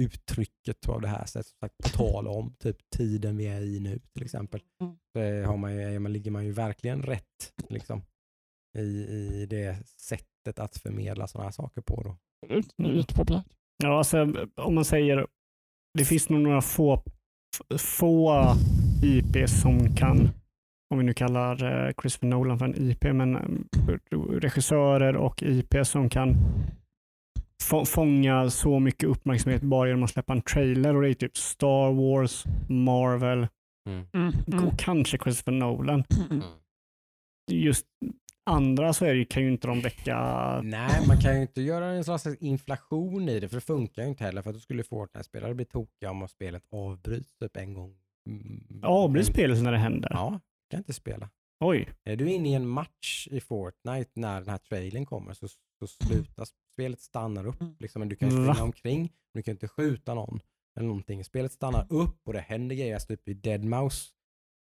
uttrycket 0.00 0.88
av 0.88 1.00
det 1.00 1.08
här. 1.08 1.24
Så, 1.26 1.42
som 1.42 1.56
sagt, 1.60 1.74
på 1.82 1.88
tal 1.88 2.28
om 2.28 2.54
typ 2.58 2.76
tiden 2.96 3.36
vi 3.36 3.46
är 3.46 3.60
i 3.60 3.80
nu 3.80 3.98
till 4.14 4.24
exempel. 4.24 4.60
Mm. 4.82 4.96
Så 5.12 5.48
har 5.50 5.56
man, 5.56 5.76
ju- 5.76 5.98
man 5.98 6.12
ligger 6.12 6.30
man 6.30 6.44
ju 6.44 6.52
verkligen 6.52 7.02
rätt 7.02 7.52
liksom, 7.68 8.02
i, 8.78 8.82
i 8.82 9.46
det 9.50 9.76
sättet 10.00 10.58
att 10.58 10.76
förmedla 10.76 11.26
sådana 11.26 11.44
här 11.46 11.52
saker 11.52 11.80
på. 11.80 12.02
Då. 12.02 12.16
Jättepopulärt. 12.96 13.46
Ja, 13.82 13.98
alltså, 13.98 14.32
om 14.56 14.74
man 14.74 14.84
säger, 14.84 15.26
det 15.98 16.04
finns 16.04 16.28
nog 16.28 16.40
några 16.40 16.60
få, 16.62 17.02
få 17.78 18.44
IPs 19.02 19.60
som 19.62 19.96
kan, 19.96 20.28
om 20.90 20.98
vi 20.98 21.04
nu 21.04 21.14
kallar 21.14 21.86
eh, 21.88 21.92
Christopher 22.00 22.28
Nolan 22.28 22.58
för 22.58 22.64
en 22.66 22.90
IP, 22.90 23.04
men 23.04 23.36
eh, 23.36 24.18
regissörer 24.18 25.16
och 25.16 25.42
IP 25.42 25.74
som 25.86 26.08
kan 26.08 26.34
få, 27.64 27.84
fånga 27.84 28.50
så 28.50 28.78
mycket 28.78 29.08
uppmärksamhet 29.08 29.62
bara 29.62 29.88
genom 29.88 30.02
att 30.02 30.10
släppa 30.10 30.32
en 30.32 30.42
trailer 30.42 30.96
och 30.96 31.02
det 31.02 31.08
är 31.08 31.14
typ 31.14 31.36
Star 31.36 31.92
Wars, 31.92 32.44
Marvel 32.68 33.46
Mm. 33.88 34.06
Mm. 34.12 34.64
och 34.64 34.78
kanske 34.78 35.18
Christopher 35.18 35.52
Nolan. 35.52 36.04
Mm. 36.30 36.42
Just 37.50 37.86
andra 38.50 38.92
så 38.92 39.04
är 39.04 39.14
det, 39.14 39.24
kan 39.24 39.42
ju 39.42 39.52
inte 39.52 39.66
de 39.66 39.80
väcka 39.80 40.16
Nej, 40.64 41.06
man 41.08 41.16
kan 41.20 41.36
ju 41.36 41.42
inte 41.42 41.62
göra 41.62 41.86
en 41.86 42.04
slags 42.04 42.26
inflation 42.26 43.28
i 43.28 43.40
det, 43.40 43.48
för 43.48 43.56
det 43.56 43.60
funkar 43.60 44.02
ju 44.02 44.08
inte 44.08 44.24
heller. 44.24 44.42
För 44.42 44.50
att 44.50 44.56
då 44.56 44.60
skulle 44.60 44.82
Fortnite-spelare 44.82 45.54
bli 45.54 45.64
tokiga 45.64 46.10
om 46.10 46.28
spelet 46.28 46.62
avbryts 46.70 47.36
typ 47.36 47.56
en 47.56 47.74
gång. 47.74 47.96
Mm, 48.28 48.80
avbryts 48.82 49.28
spelet 49.28 49.62
när 49.62 49.72
det 49.72 49.78
händer. 49.78 50.10
Ja, 50.12 50.40
kan 50.70 50.78
inte 50.78 50.92
spela. 50.92 51.30
Oj, 51.60 51.88
Är 52.04 52.16
du 52.16 52.32
inne 52.32 52.48
i 52.48 52.54
en 52.54 52.68
match 52.68 53.28
i 53.30 53.40
Fortnite 53.40 54.10
när 54.14 54.40
den 54.40 54.48
här 54.48 54.58
trailern 54.58 55.06
kommer 55.06 55.32
så, 55.32 55.48
så 55.78 55.86
slutar 55.86 56.46
spelet 56.72 57.00
stannar 57.00 57.46
upp. 57.46 57.60
Mm. 57.60 57.74
Liksom. 57.78 58.00
Men 58.00 58.08
du 58.08 58.16
kan 58.16 58.30
springa 58.30 58.62
omkring, 58.62 59.00
men 59.00 59.40
du 59.40 59.42
kan 59.42 59.52
inte 59.52 59.68
skjuta 59.68 60.14
någon 60.14 60.40
eller 60.76 60.86
någonting. 60.86 61.24
Spelet 61.24 61.52
stannar 61.52 61.86
upp 61.90 62.18
och 62.26 62.32
det 62.32 62.40
händer 62.40 62.76
grejer. 62.76 62.94
Alltså 62.94 63.08
typ 63.08 63.28
i 63.28 63.34
Deadmau5 63.34 64.10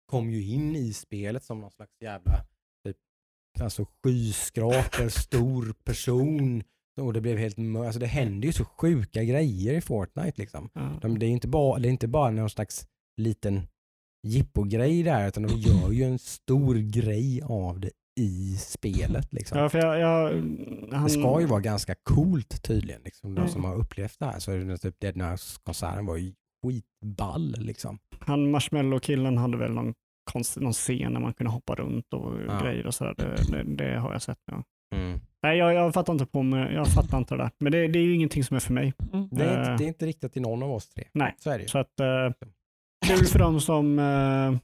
kom 0.06 0.30
ju 0.30 0.42
in 0.42 0.76
i 0.76 0.92
spelet 0.92 1.44
som 1.44 1.60
någon 1.60 1.70
slags 1.70 1.92
jävla 2.00 2.44
typ, 2.84 2.96
alltså 3.60 3.86
skyskrapor, 4.02 5.08
stor 5.20 5.74
person. 5.84 6.62
Och 7.00 7.12
det 7.12 7.20
blev 7.20 7.38
helt. 7.38 7.58
Alltså 7.58 8.00
det 8.00 8.06
händer 8.06 8.46
ju 8.46 8.52
så 8.52 8.64
sjuka 8.64 9.24
grejer 9.24 9.74
i 9.74 9.80
Fortnite 9.80 10.40
liksom. 10.40 10.70
Ja. 10.74 10.98
De, 11.02 11.18
det, 11.18 11.26
är 11.26 11.30
inte 11.30 11.48
bara, 11.48 11.78
det 11.78 11.88
är 11.88 11.90
inte 11.90 12.08
bara 12.08 12.30
någon 12.30 12.50
slags 12.50 12.86
liten 13.16 13.66
jippogrej 14.22 15.02
där, 15.02 15.28
utan 15.28 15.42
de 15.42 15.48
gör 15.54 15.90
ju 15.92 16.02
en 16.04 16.18
stor 16.18 16.74
grej 16.74 17.42
av 17.44 17.80
det 17.80 17.90
i 18.20 18.56
spelet. 18.56 19.32
Liksom. 19.32 19.58
Ja, 19.58 19.68
för 19.68 19.78
jag, 19.78 19.98
jag, 20.00 20.28
han, 20.92 21.04
Det 21.04 21.10
ska 21.10 21.40
ju 21.40 21.46
vara 21.46 21.60
ganska 21.60 21.94
coolt 22.02 22.62
tydligen, 22.62 23.00
liksom, 23.04 23.34
de 23.34 23.40
Mm. 23.40 23.52
som 23.52 23.64
har 23.64 23.76
upplevt 23.76 24.18
det 24.18 24.24
här. 24.26 24.38
Så 24.38 24.52
är 24.52 24.58
det 24.58 24.78
typ 24.78 25.00
Dead 25.00 25.16
Nouse-konserten 25.16 26.06
var 26.06 26.16
ju 26.16 26.32
skitball. 26.64 27.54
Liksom. 27.58 27.98
han 28.18 28.50
Marshmallow-killen 28.50 29.36
hade 29.38 29.56
väl 29.56 29.72
någon, 29.72 29.94
konstig, 30.32 30.62
någon 30.62 30.72
scen 30.72 31.12
när 31.12 31.20
man 31.20 31.34
kunde 31.34 31.50
hoppa 31.52 31.74
runt 31.74 32.12
och 32.14 32.32
Ja. 32.48 32.60
grejer 32.62 32.86
och 32.86 32.94
sådär. 32.94 33.14
Det, 33.18 33.52
det, 33.52 33.62
det 33.84 33.98
har 33.98 34.12
jag 34.12 34.22
sett. 34.22 34.38
Ja. 34.46 34.62
Nej, 35.42 35.58
jag, 35.58 35.74
jag 35.74 35.94
fattar 35.94 36.12
inte 36.12 36.26
på 36.26 36.42
mig. 36.42 36.74
Jag 36.74 36.86
fattar 36.88 37.18
inte 37.18 37.34
det 37.34 37.42
där. 37.42 37.50
Men 37.58 37.72
det, 37.72 37.88
det 37.88 37.98
är 37.98 38.02
ju 38.02 38.14
ingenting 38.14 38.44
som 38.44 38.56
är 38.56 38.60
för 38.60 38.72
mig. 38.72 38.92
Mm. 39.12 39.28
Det, 39.32 39.44
är 39.44 39.52
Eh. 39.54 39.60
inte, 39.72 39.76
det 39.76 39.84
är 39.84 39.88
inte 39.88 40.06
riktat 40.06 40.32
till 40.32 40.42
någon 40.42 40.62
av 40.62 40.70
oss 40.72 40.88
tre. 40.88 41.04
Nej. 41.12 41.34
Så 41.38 41.50
är 41.50 41.58
det 41.58 41.62
ju. 41.62 41.68
Så 41.68 41.78
att, 41.78 42.00
eh, 42.00 42.06
kul 43.06 43.26
för 43.26 43.38
de 43.38 43.60
som 43.60 43.98
eh, 43.98 44.58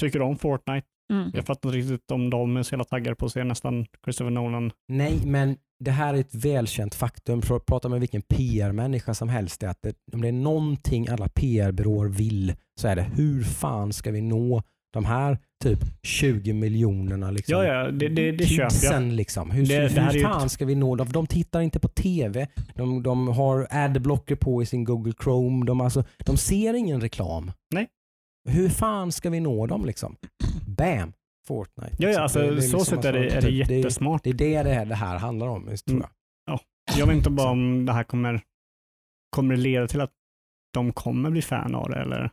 tycker 0.00 0.22
om 0.22 0.38
Fortnite. 0.38 0.86
Mm. 1.12 1.30
Jag 1.34 1.46
fattar 1.46 1.68
inte 1.68 1.78
riktigt 1.78 2.10
om 2.10 2.30
de 2.30 2.56
är 2.56 2.62
så 2.62 2.72
jävla 2.72 2.84
taggade 2.84 3.16
på 3.16 3.26
att 3.26 3.32
se 3.32 3.44
nästan 3.44 3.86
Christopher 4.04 4.30
Nolan. 4.30 4.72
Nej, 4.88 5.20
men 5.24 5.56
det 5.84 5.90
här 5.90 6.14
är 6.14 6.18
ett 6.18 6.34
välkänt 6.34 6.94
faktum. 6.94 7.42
För 7.42 7.56
att 7.56 7.66
prata 7.66 7.88
med 7.88 8.00
vilken 8.00 8.22
PR-människa 8.22 9.14
som 9.14 9.28
helst, 9.28 9.62
är 9.62 9.68
att 9.68 9.82
det, 9.82 9.96
om 10.12 10.22
det 10.22 10.28
är 10.28 10.32
någonting 10.32 11.08
alla 11.08 11.28
PR-byråer 11.28 12.08
vill 12.08 12.54
så 12.80 12.88
är 12.88 12.96
det 12.96 13.02
hur 13.02 13.42
fan 13.42 13.92
ska 13.92 14.10
vi 14.10 14.20
nå 14.20 14.62
de 14.92 15.04
här 15.04 15.38
typ 15.64 15.78
20 16.02 16.52
miljonerna 16.52 17.30
liksom. 17.30 17.52
Ja, 17.58 17.64
ja, 17.64 17.90
det, 17.90 18.08
det, 18.08 18.32
det 18.32 18.46
köper 18.46 18.92
jag. 18.92 19.02
Liksom. 19.02 19.50
Hur, 19.50 19.66
Det- 19.66 19.88
det 19.88 20.00
hur 20.02 20.12
ju 20.12 20.22
fan 20.22 20.48
ska 20.50 20.64
vi 20.64 20.74
nå 20.74 20.96
dem? 20.96 21.08
De 21.12 21.26
tittar 21.26 21.60
inte 21.60 21.80
på 21.80 21.88
TV. 21.88 22.46
De, 22.74 23.02
de 23.02 23.28
har 23.28 23.66
adblocker 23.70 24.34
på 24.36 24.62
i 24.62 24.66
sin 24.66 24.84
Google 24.84 25.12
Chrome. 25.24 25.66
De, 25.66 25.80
alltså, 25.80 26.04
de 26.18 26.36
ser 26.36 26.74
ingen 26.74 27.00
reklam. 27.00 27.52
Nej. 27.74 27.88
Hur 28.48 28.68
fan 28.68 29.12
ska 29.12 29.30
vi 29.30 29.40
nå 29.40 29.66
dem 29.66 29.84
liksom? 29.84 30.16
Bam! 30.66 31.12
Fortnite. 31.46 31.96
Ja, 31.98 32.08
ja 32.08 32.08
liksom. 32.08 32.22
alltså, 32.22 32.38
Det- 32.38 32.54
det 32.54 32.62
så 32.62 32.76
liksom 32.78 32.96
sett 32.96 33.04
är 33.04 33.12
det, 33.12 33.22
alltså, 33.34 33.36
är 33.38 33.40
det 33.52 33.64
typ, 33.66 33.70
jättesmart. 33.76 34.24
Det 34.24 34.30
är 34.30 34.34
det 34.64 34.84
det 34.84 34.94
här, 34.94 35.12
det 35.14 35.18
handlar 35.20 35.46
om, 35.48 35.64
tror 35.64 35.76
Mm. 35.96 36.06
jag. 36.46 36.60
Jag 36.98 37.06
vet 37.06 37.16
inte 37.16 37.30
bara 37.30 37.50
om 37.50 37.84
det 37.86 37.92
här 37.92 38.04
kommer, 38.04 38.40
kommer 39.30 39.54
det 39.56 39.60
leda 39.60 39.86
till 39.88 40.00
att 40.00 40.10
de 40.74 40.92
kommer 40.92 41.30
bli 41.30 41.42
fan 41.42 41.74
av 41.74 41.90
det 41.90 41.96
eller? 41.96 42.30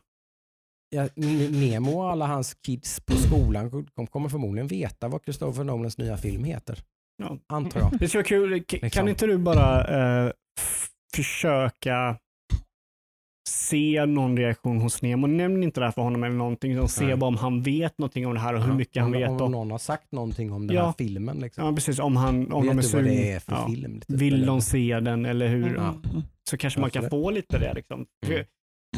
Ja, 0.94 1.08
Nemo 1.50 1.90
och 1.98 2.10
alla 2.10 2.26
hans 2.26 2.54
kids 2.54 3.00
på 3.00 3.12
skolan 3.16 3.86
de 3.94 4.06
kommer 4.06 4.28
förmodligen 4.28 4.66
veta 4.66 5.08
vad 5.08 5.22
Christopher 5.24 5.64
Nolans 5.64 5.98
nya 5.98 6.16
film 6.16 6.44
heter. 6.44 6.78
Ja. 7.22 7.38
Antar 7.48 7.80
jag. 7.80 7.90
Det 7.98 8.08
skulle 8.08 8.20
vara 8.20 8.28
kul. 8.28 8.60
K- 8.60 8.64
Liksom. 8.82 8.90
Kan 8.90 9.08
inte 9.08 9.26
du 9.26 9.38
bara 9.38 9.84
eh, 10.24 10.32
försöka 11.16 12.16
se 13.48 14.06
någon 14.06 14.36
reaktion 14.36 14.80
hos 14.80 15.02
Nemo? 15.02 15.26
Nämn 15.26 15.62
inte 15.62 15.80
det 15.80 15.84
här 15.86 15.92
för 15.92 16.02
honom 16.02 16.24
eller 16.24 16.36
någonting. 16.36 16.72
utan 16.72 16.88
Se 16.88 17.16
bara 17.16 17.26
om 17.28 17.36
han 17.36 17.62
vet 17.62 17.98
någonting 17.98 18.26
om 18.26 18.34
det 18.34 18.40
här 18.40 18.54
och 18.54 18.62
hur 18.62 18.74
mycket 18.74 19.02
han 19.02 19.14
om, 19.14 19.20
vet. 19.20 19.40
Om 19.40 19.52
någon 19.52 19.70
har 19.70 19.78
sagt 19.78 20.12
någonting 20.12 20.52
om 20.52 20.66
den 20.66 20.76
Ja. 20.76 20.84
här 20.84 20.94
filmen. 20.98 21.38
Liksom. 21.38 21.64
ja, 21.66 21.72
precis. 21.72 21.98
Om, 21.98 22.16
han, 22.16 22.52
om 22.52 22.62
vet 22.66 22.72
de 22.76 22.78
är 22.88 22.92
vad 22.94 23.04
det 23.04 23.32
är 23.32 23.40
för 23.40 23.52
Ja. 23.52 23.66
film? 23.66 24.00
Typ, 24.00 24.10
Vill 24.20 24.34
eller? 24.34 24.46
de 24.46 24.60
se 24.62 25.00
den 25.00 25.26
eller 25.26 25.48
hur? 25.48 25.74
Ja. 25.74 25.94
Så 26.50 26.56
kanske 26.56 26.80
man 26.80 26.90
kan 26.90 27.10
få 27.10 27.30
lite 27.30 27.58
det. 27.58 27.74
Liksom. 27.74 28.06
Mm. 28.26 28.44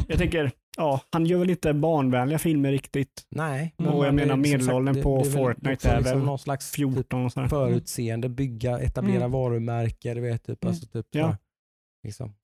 Jag 0.07 0.17
tänker, 0.17 0.51
ja, 0.77 1.01
han 1.11 1.25
gör 1.25 1.39
väl 1.39 1.49
inte 1.49 1.73
barnvänliga 1.73 2.39
filmer 2.39 2.71
riktigt. 2.71 3.25
Nej. 3.29 3.73
Och 3.77 3.83
men 3.83 3.93
jag 3.93 4.03
det 4.03 4.07
är 4.07 4.11
menar, 4.11 4.37
liksom 4.37 4.59
medelåldern 4.59 5.03
på 5.03 5.17
väl 5.17 5.31
Fortnite 5.31 5.89
är 5.89 5.97
liksom 5.97 6.17
väl 6.17 6.25
någon 6.25 6.39
slags 6.39 6.71
typ 6.71 6.75
14 6.75 7.25
och 7.25 7.31
sådär. 7.31 7.47
förutseende, 7.47 8.29
bygga, 8.29 8.79
etablera 8.79 9.17
Mm. 9.17 9.31
varumärken. 9.31 10.15
Du 10.15 10.21
vet, 10.21 10.43
typ, 10.43 10.63
Mm. 10.63 10.71
alltså, 10.71 10.87
typ, 10.87 11.07
Ja. 11.11 11.31
så, 11.31 11.37
liksom. 12.07 12.35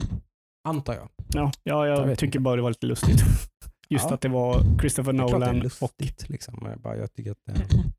Antar 0.67 0.93
jag. 0.93 1.09
Ja, 1.33 1.51
ja 1.63 1.87
Jag 1.87 2.09
jag, 2.09 2.17
tycker 2.17 2.25
inte. 2.25 2.39
bara 2.39 2.55
det 2.55 2.61
var 2.61 2.69
lite 2.69 2.85
lustigt. 2.85 3.21
Just 3.89 4.05
Ja. 4.05 4.13
att 4.13 4.21
det 4.21 4.29
var 4.29 4.79
Christopher 4.79 5.13
Det 5.13 5.17
det 5.17 5.23
Nolan 5.31 5.55
och 5.57 5.63
lustigt. 5.63 6.29
Liksom. 6.29 6.59
men 6.61 6.71
Jag, 6.71 6.79
bara, 6.81 6.97
jag 6.97 7.13
tycker 7.13 7.31
att 7.31 7.37
det 7.45 7.53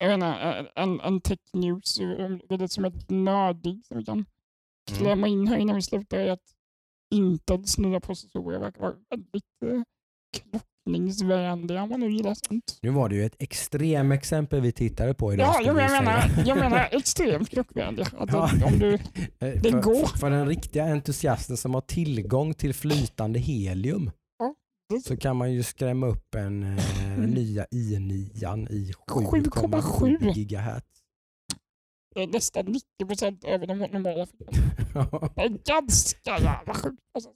Jag 0.00 0.08
vet 0.08 0.14
inte, 0.14 0.26
en, 0.76 1.00
en 1.00 1.20
tech 1.20 1.38
news, 1.52 1.98
om 2.00 2.40
det 2.48 2.54
är 2.64 2.66
som 2.66 2.84
ett 2.84 3.10
nördig 3.10 3.84
som 3.86 3.98
vi 3.98 4.04
kan 4.04 4.14
mm. 4.14 4.26
klämma 4.98 5.28
in 5.28 5.46
här 5.48 5.56
innan 5.56 5.76
vi 5.76 5.82
slutar 5.82 6.18
är 6.18 6.30
att 6.30 6.54
Intels 7.14 7.78
nya 7.78 8.00
processorer 8.00 8.58
verkar 8.58 8.80
vara 8.80 8.94
väldigt 9.10 9.44
eh, 9.64 9.82
klockningsvänliga 10.36 11.82
om 11.82 11.88
man 11.88 12.00
nu 12.00 12.10
gillar 12.12 12.34
sånt. 12.34 12.78
Nu 12.82 12.90
var 12.90 13.08
det 13.08 13.14
ju 13.14 13.24
ett 13.24 13.36
extremexempel 13.42 14.60
vi 14.60 14.72
tittade 14.72 15.14
på 15.14 15.32
idag. 15.32 15.46
Ja, 15.46 15.60
jag 15.64 15.74
menar, 15.76 16.30
jag 16.46 16.58
menar 16.58 16.88
extremt 16.92 17.48
klockvänliga. 17.50 18.06
Att 18.18 18.32
Ja. 18.32 18.50
om 18.64 18.78
du, 18.78 18.92
Eh, 19.40 19.60
det 19.62 19.70
för, 19.70 19.82
går. 19.82 20.06
För, 20.18 20.30
den 20.30 20.48
riktiga 20.48 20.84
entusiasten 20.84 21.56
som 21.56 21.74
har 21.74 21.80
tillgång 21.80 22.54
till 22.54 22.74
flytande 22.74 23.38
helium 23.38 24.10
Ja, 24.38 24.54
så 25.04 25.16
kan 25.16 25.36
man 25.36 25.52
ju 25.52 25.62
skrämma 25.62 26.06
upp 26.06 26.34
en 26.34 26.62
eh, 26.62 27.18
nya 27.18 27.64
i9 27.64 28.68
i 28.70 28.92
7,7 29.06 29.50
7,7. 29.50 30.32
Är 32.22 32.26
nästan 32.26 32.64
90 32.66 32.82
procent 33.06 33.44
över 33.44 33.66
de 33.66 33.74
normala 33.78 34.26
filmerna. 34.26 35.30
Det 35.34 35.42
är 35.42 35.48
ganska 35.48 36.30
jävla 36.38 36.74
sjukt. 36.74 37.02
Alltså. 37.14 37.30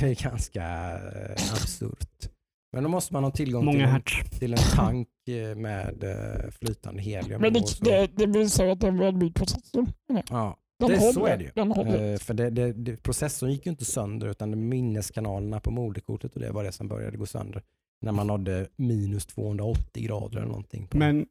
det 0.00 0.06
är 0.06 0.22
ganska 0.30 0.62
eh, 0.92 1.52
absurt. 1.52 2.28
Men 2.72 2.82
då 2.82 2.88
måste 2.88 3.12
man 3.12 3.24
ha 3.24 3.30
tillgång 3.30 3.60
till 3.62 3.66
många 3.66 3.84
en, 3.84 3.90
hertz. 3.90 4.38
till 4.38 4.52
en 4.52 4.58
tank 4.74 5.08
eh, 5.28 5.54
med 5.56 6.04
eh, 6.04 6.50
flytande 6.50 7.02
helium. 7.02 7.40
Men 7.40 7.52
det, 7.52 7.60
det, 7.80 8.06
det 8.16 8.26
visar 8.26 8.66
att 8.66 8.80
det 8.80 8.86
är 8.86 8.90
en 8.90 8.98
välbyggd 8.98 9.36
processor. 9.36 9.86
ja, 10.30 10.56
Den 10.78 10.88
Det- 10.88 10.98
håller. 10.98 11.12
så 11.12 11.26
är 11.26 11.36
det 11.36 11.44
ju. 11.44 11.50
Den 11.54 11.72
håller. 11.72 12.12
eh, 12.12 12.18
för 12.18 12.34
det, 12.34 12.50
det, 12.50 12.72
det, 12.72 13.02
processorn 13.02 13.50
gick 13.50 13.66
ju 13.66 13.70
inte 13.70 13.84
sönder 13.84 14.28
utan 14.28 14.68
minneskanalerna 14.68 15.60
på 15.60 15.70
moderkortet 15.70 16.34
och 16.34 16.40
det 16.40 16.50
var 16.50 16.64
det 16.64 16.72
som 16.72 16.88
började 16.88 17.16
gå 17.16 17.26
sönder. 17.26 17.62
När 18.00 18.12
man 18.12 18.26
nådde 18.26 18.66
minus 18.76 19.26
280 19.26 20.02
grader 20.04 20.36
eller 20.38 20.46
någonting. 20.48 20.86
På 20.88 20.98
Men 20.98 21.26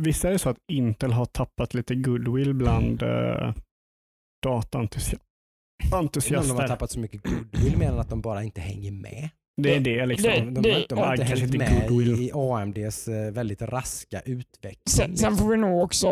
visst 0.00 0.24
är 0.24 0.30
det 0.30 0.38
så 0.38 0.48
att 0.50 0.58
Intel 0.72 1.12
har 1.12 1.24
tappat 1.26 1.74
lite 1.74 1.94
goodwill 1.94 2.54
bland 2.54 3.02
eh, 3.02 3.54
dataentusiaster? 4.46 5.18
De 5.90 6.50
har 6.60 6.68
tappat 6.68 6.90
så 6.90 7.00
mycket 7.00 7.22
goodwill 7.22 7.82
än 7.82 7.98
att 7.98 8.08
de 8.08 8.20
bara 8.20 8.42
inte 8.44 8.60
hänger 8.60 8.92
med. 8.92 9.28
Det 9.62 9.76
är 9.76 9.80
det 9.80 10.06
liksom. 10.06 10.30
Det- 10.30 10.40
De, 10.50 10.60
de, 10.62 10.70
har- 10.72 10.86
de 10.88 10.98
har 10.98 11.12
inte 11.12 11.24
hängt 11.24 11.54
med 11.54 11.88
goodwill. 11.88 12.20
i, 12.20 12.26
i 12.28 12.30
AMDs 12.34 13.08
eh, 13.08 13.32
väldigt 13.32 13.62
raska 13.62 14.20
utveckling. 14.20 14.82
Sen, 14.88 15.16
sen 15.16 15.36
får 15.36 15.48
vi 15.48 15.56
nog 15.56 15.82
också 15.82 16.08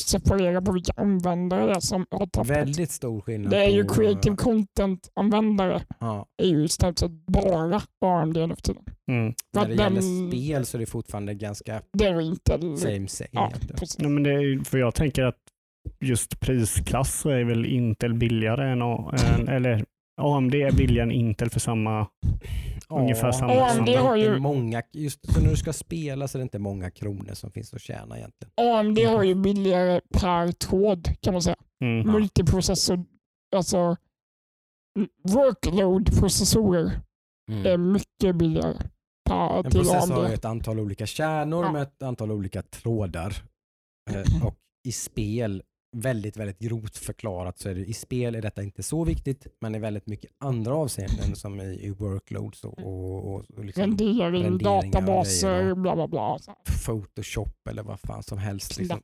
separera 0.00 0.62
på 0.62 0.72
vilka 0.72 0.92
användare 0.96 1.66
det 1.66 1.72
är 1.72 1.80
som 1.80 2.06
har 2.10 2.26
tappat. 2.26 2.50
Väldigt 2.50 2.90
stor 2.90 3.20
skillnad. 3.20 3.50
Det 3.50 3.64
är 3.64 3.70
ju 3.70 3.84
creative 3.88 4.36
content-användare. 4.36 5.82
Ja, 6.00 6.26
är 6.42 6.46
ju 6.46 6.64
istället 6.64 6.98
sett 6.98 7.10
bara 7.26 7.82
AMD 8.00 8.36
nu 8.36 8.54
för 8.54 8.62
tiden. 8.62 8.82
Mm. 9.10 9.34
För 9.54 9.60
när 9.60 9.68
det 9.68 9.74
gäller 9.74 10.00
den- 10.00 10.28
spel 10.30 10.66
så 10.66 10.76
är 10.76 10.78
det 10.80 10.86
fortfarande 10.86 11.34
ganska 11.34 11.80
Det 11.92 12.04
är 12.04 12.20
inte... 12.20 12.58
same 12.76 13.08
same. 13.08 13.28
Ja. 13.32 13.52
Ja, 13.98 14.08
men 14.08 14.22
det 14.22 14.30
är, 14.30 14.64
för 14.64 14.78
jag 14.78 14.94
tänker 14.94 15.22
att 15.22 15.36
just 16.00 16.40
prisklass 16.40 17.20
så 17.20 17.28
är 17.30 17.44
väl 17.44 17.66
Intel 17.66 18.14
billigare 18.14 18.70
än, 18.72 18.82
än 18.82 19.48
eller 19.48 19.84
AMD 20.20 20.54
är 20.54 20.72
billigare 20.72 21.02
än 21.02 21.12
Intel 21.12 21.50
för 21.50 21.60
samma. 21.60 22.06
Ungefär 22.88 23.32
samma 23.32 23.54
Ja, 23.54 23.68
som 23.68 23.78
AMD 23.78 23.86
det 23.92 23.96
har 23.98 24.16
är 24.16 24.20
ju- 24.34 24.38
många, 24.38 24.82
just 24.92 25.32
så 25.34 25.40
när 25.40 25.50
du 25.50 25.56
ska 25.56 25.72
spela 25.72 26.28
så 26.28 26.38
är 26.38 26.40
det 26.40 26.42
inte 26.42 26.58
många 26.58 26.90
kronor 26.90 27.34
som 27.34 27.50
finns 27.50 27.74
att 27.74 27.80
tjäna 27.80 28.18
egentligen. 28.18 28.52
AMD 28.56 28.98
har 28.98 29.22
ju 29.22 29.34
billigare 29.34 30.00
per 30.12 30.52
tråd 30.52 31.08
kan 31.20 31.32
man 31.34 31.42
säga. 31.42 31.56
Mm. 31.84 32.12
Multiprocessor, 32.12 33.04
alltså 33.56 33.96
workload-processorer 35.28 37.00
är 37.64 37.76
mycket 37.78 38.36
billigare 38.36 38.76
per, 39.28 39.56
En 39.58 39.70
till 39.70 39.80
process 39.80 40.10
har 40.10 40.24
ett 40.24 40.44
antal 40.44 40.80
olika 40.80 41.06
kärnor 41.06 41.64
Ja. 41.64 41.72
med 41.72 41.82
ett 41.82 42.02
antal 42.02 42.32
olika 42.32 42.62
trådar. 42.62 43.34
Eh, 44.10 44.44
och 44.46 44.54
i 44.88 44.92
spel, 44.92 45.62
väldigt, 45.96 46.36
väldigt 46.36 46.58
grovt 46.58 46.96
förklarat, 46.96 47.58
så 47.58 47.68
är 47.68 47.74
det 47.74 47.84
i 47.84 47.92
spel 47.92 48.34
är 48.34 48.42
detta 48.42 48.62
inte 48.62 48.82
så 48.82 49.04
viktigt, 49.04 49.46
men 49.60 49.74
i 49.74 49.78
väldigt 49.78 50.06
mycket 50.06 50.30
andra 50.38 50.74
avseenden 50.74 51.36
som 51.36 51.60
i, 51.60 51.64
i 51.64 51.90
workloads 51.90 52.64
och, 52.64 52.78
och, 52.78 53.34
och, 53.34 53.44
och 53.56 53.64
liksom 53.64 53.82
Rendering, 53.82 54.58
databaser, 54.58 55.74
bla 55.74 55.94
bla 55.94 56.08
bla. 56.08 56.38
Photoshop 56.86 57.68
eller 57.68 57.82
vad 57.82 58.00
fan 58.00 58.22
som 58.22 58.38
helst. 58.38 58.78
Liksom. 58.78 59.02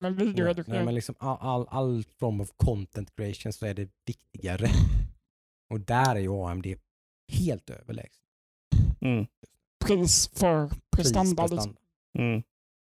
Men 0.00 0.36
Ja, 0.36 0.54
nej, 0.66 0.84
men 0.84 0.94
liksom 0.94 1.14
all, 1.18 1.38
all, 1.40 1.66
all 1.68 2.04
form 2.04 2.40
of 2.40 2.50
content 2.56 3.16
creation 3.16 3.52
så 3.52 3.66
är 3.66 3.74
det 3.74 3.90
viktigare. 4.06 4.68
Och 5.70 5.80
där 5.80 6.16
är 6.16 6.20
ju 6.20 6.30
AMD 6.30 6.66
helt 7.32 7.70
överlägset. 7.70 8.22
Mm. 9.00 9.26
pris 9.84 10.28
för 10.34 10.68
Pris 10.68 10.80
prestanda. 10.90 11.42
per 11.42 11.54
Liksom. 11.54 11.76
Mm. 12.18 12.42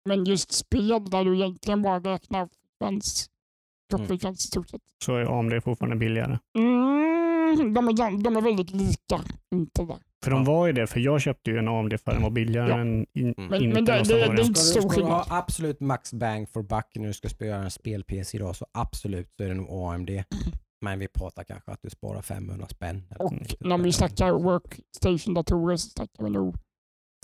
Men 0.04 0.24
just 0.24 0.52
spel 0.52 1.10
där 1.10 1.24
du 1.24 1.34
egentligen 1.36 1.82
bara 1.82 2.00
räknar 2.00 2.48
frekvens, 2.48 3.30
Mm. 3.92 4.06
klockfrekvens 4.06 4.44
i 4.44 4.48
stort 4.48 4.68
sett. 4.70 4.80
Så 5.04 5.16
är 5.16 5.38
AMD 5.38 5.52
fortfarande 5.64 5.96
billigare. 5.96 6.38
Mm, 6.58 7.74
de, 7.74 7.88
är, 7.88 8.22
de 8.24 8.36
är 8.36 8.40
väldigt 8.40 8.70
lika. 8.70 9.20
Inte 9.54 9.84
där. 9.84 9.96
För 10.24 10.30
de 10.30 10.44
var 10.44 10.66
ju 10.66 10.72
det, 10.72 10.86
för 10.86 11.00
jag 11.00 11.20
köpte 11.20 11.50
ju 11.50 11.58
en 11.58 11.68
AMD 11.68 12.00
för 12.00 12.12
den 12.12 12.22
var 12.22 12.30
billigare 12.30 12.68
Ja. 12.70 12.78
än 12.78 13.06
in, 13.14 13.34
Mm. 13.38 13.48
Men- 13.50 13.62
Intel 13.62 13.72
men 13.74 13.84
det- 13.84 14.04
samma 14.04 14.18
det- 14.18 14.24
det- 14.24 14.28
variant. 14.28 14.58
Ska 14.58 14.80
stor 14.80 14.82
du, 14.82 14.88
ska 14.88 15.00
du 15.00 15.06
ha 15.06 15.22
skillnad. 15.22 15.38
absolut 15.38 15.80
max 15.80 16.12
bang 16.12 16.48
for 16.48 16.62
buck 16.62 16.86
när 16.94 17.06
du 17.06 17.12
ska 17.12 17.28
spela 17.28 17.56
en 17.56 17.70
spel-PC 17.70 18.36
idag 18.36 18.56
så 18.56 18.66
absolut 18.72 19.28
så 19.36 19.44
är 19.44 19.48
det 19.48 19.54
nog 19.54 19.68
AMD. 19.70 20.10
Men 20.84 20.98
vi 20.98 21.08
pratar 21.08 21.44
kanske 21.44 21.70
att 21.70 21.78
du 21.82 21.90
sparar 21.90 22.22
500 22.22 22.66
spänn. 22.68 23.02
Och 23.18 23.32
när 23.60 23.78
vi 23.78 23.92
snackar 23.92 24.32
workstation-datorer 24.32 25.76
så 25.76 25.88
snackar 25.90 26.24
vi 26.24 26.30
nog 26.30 26.54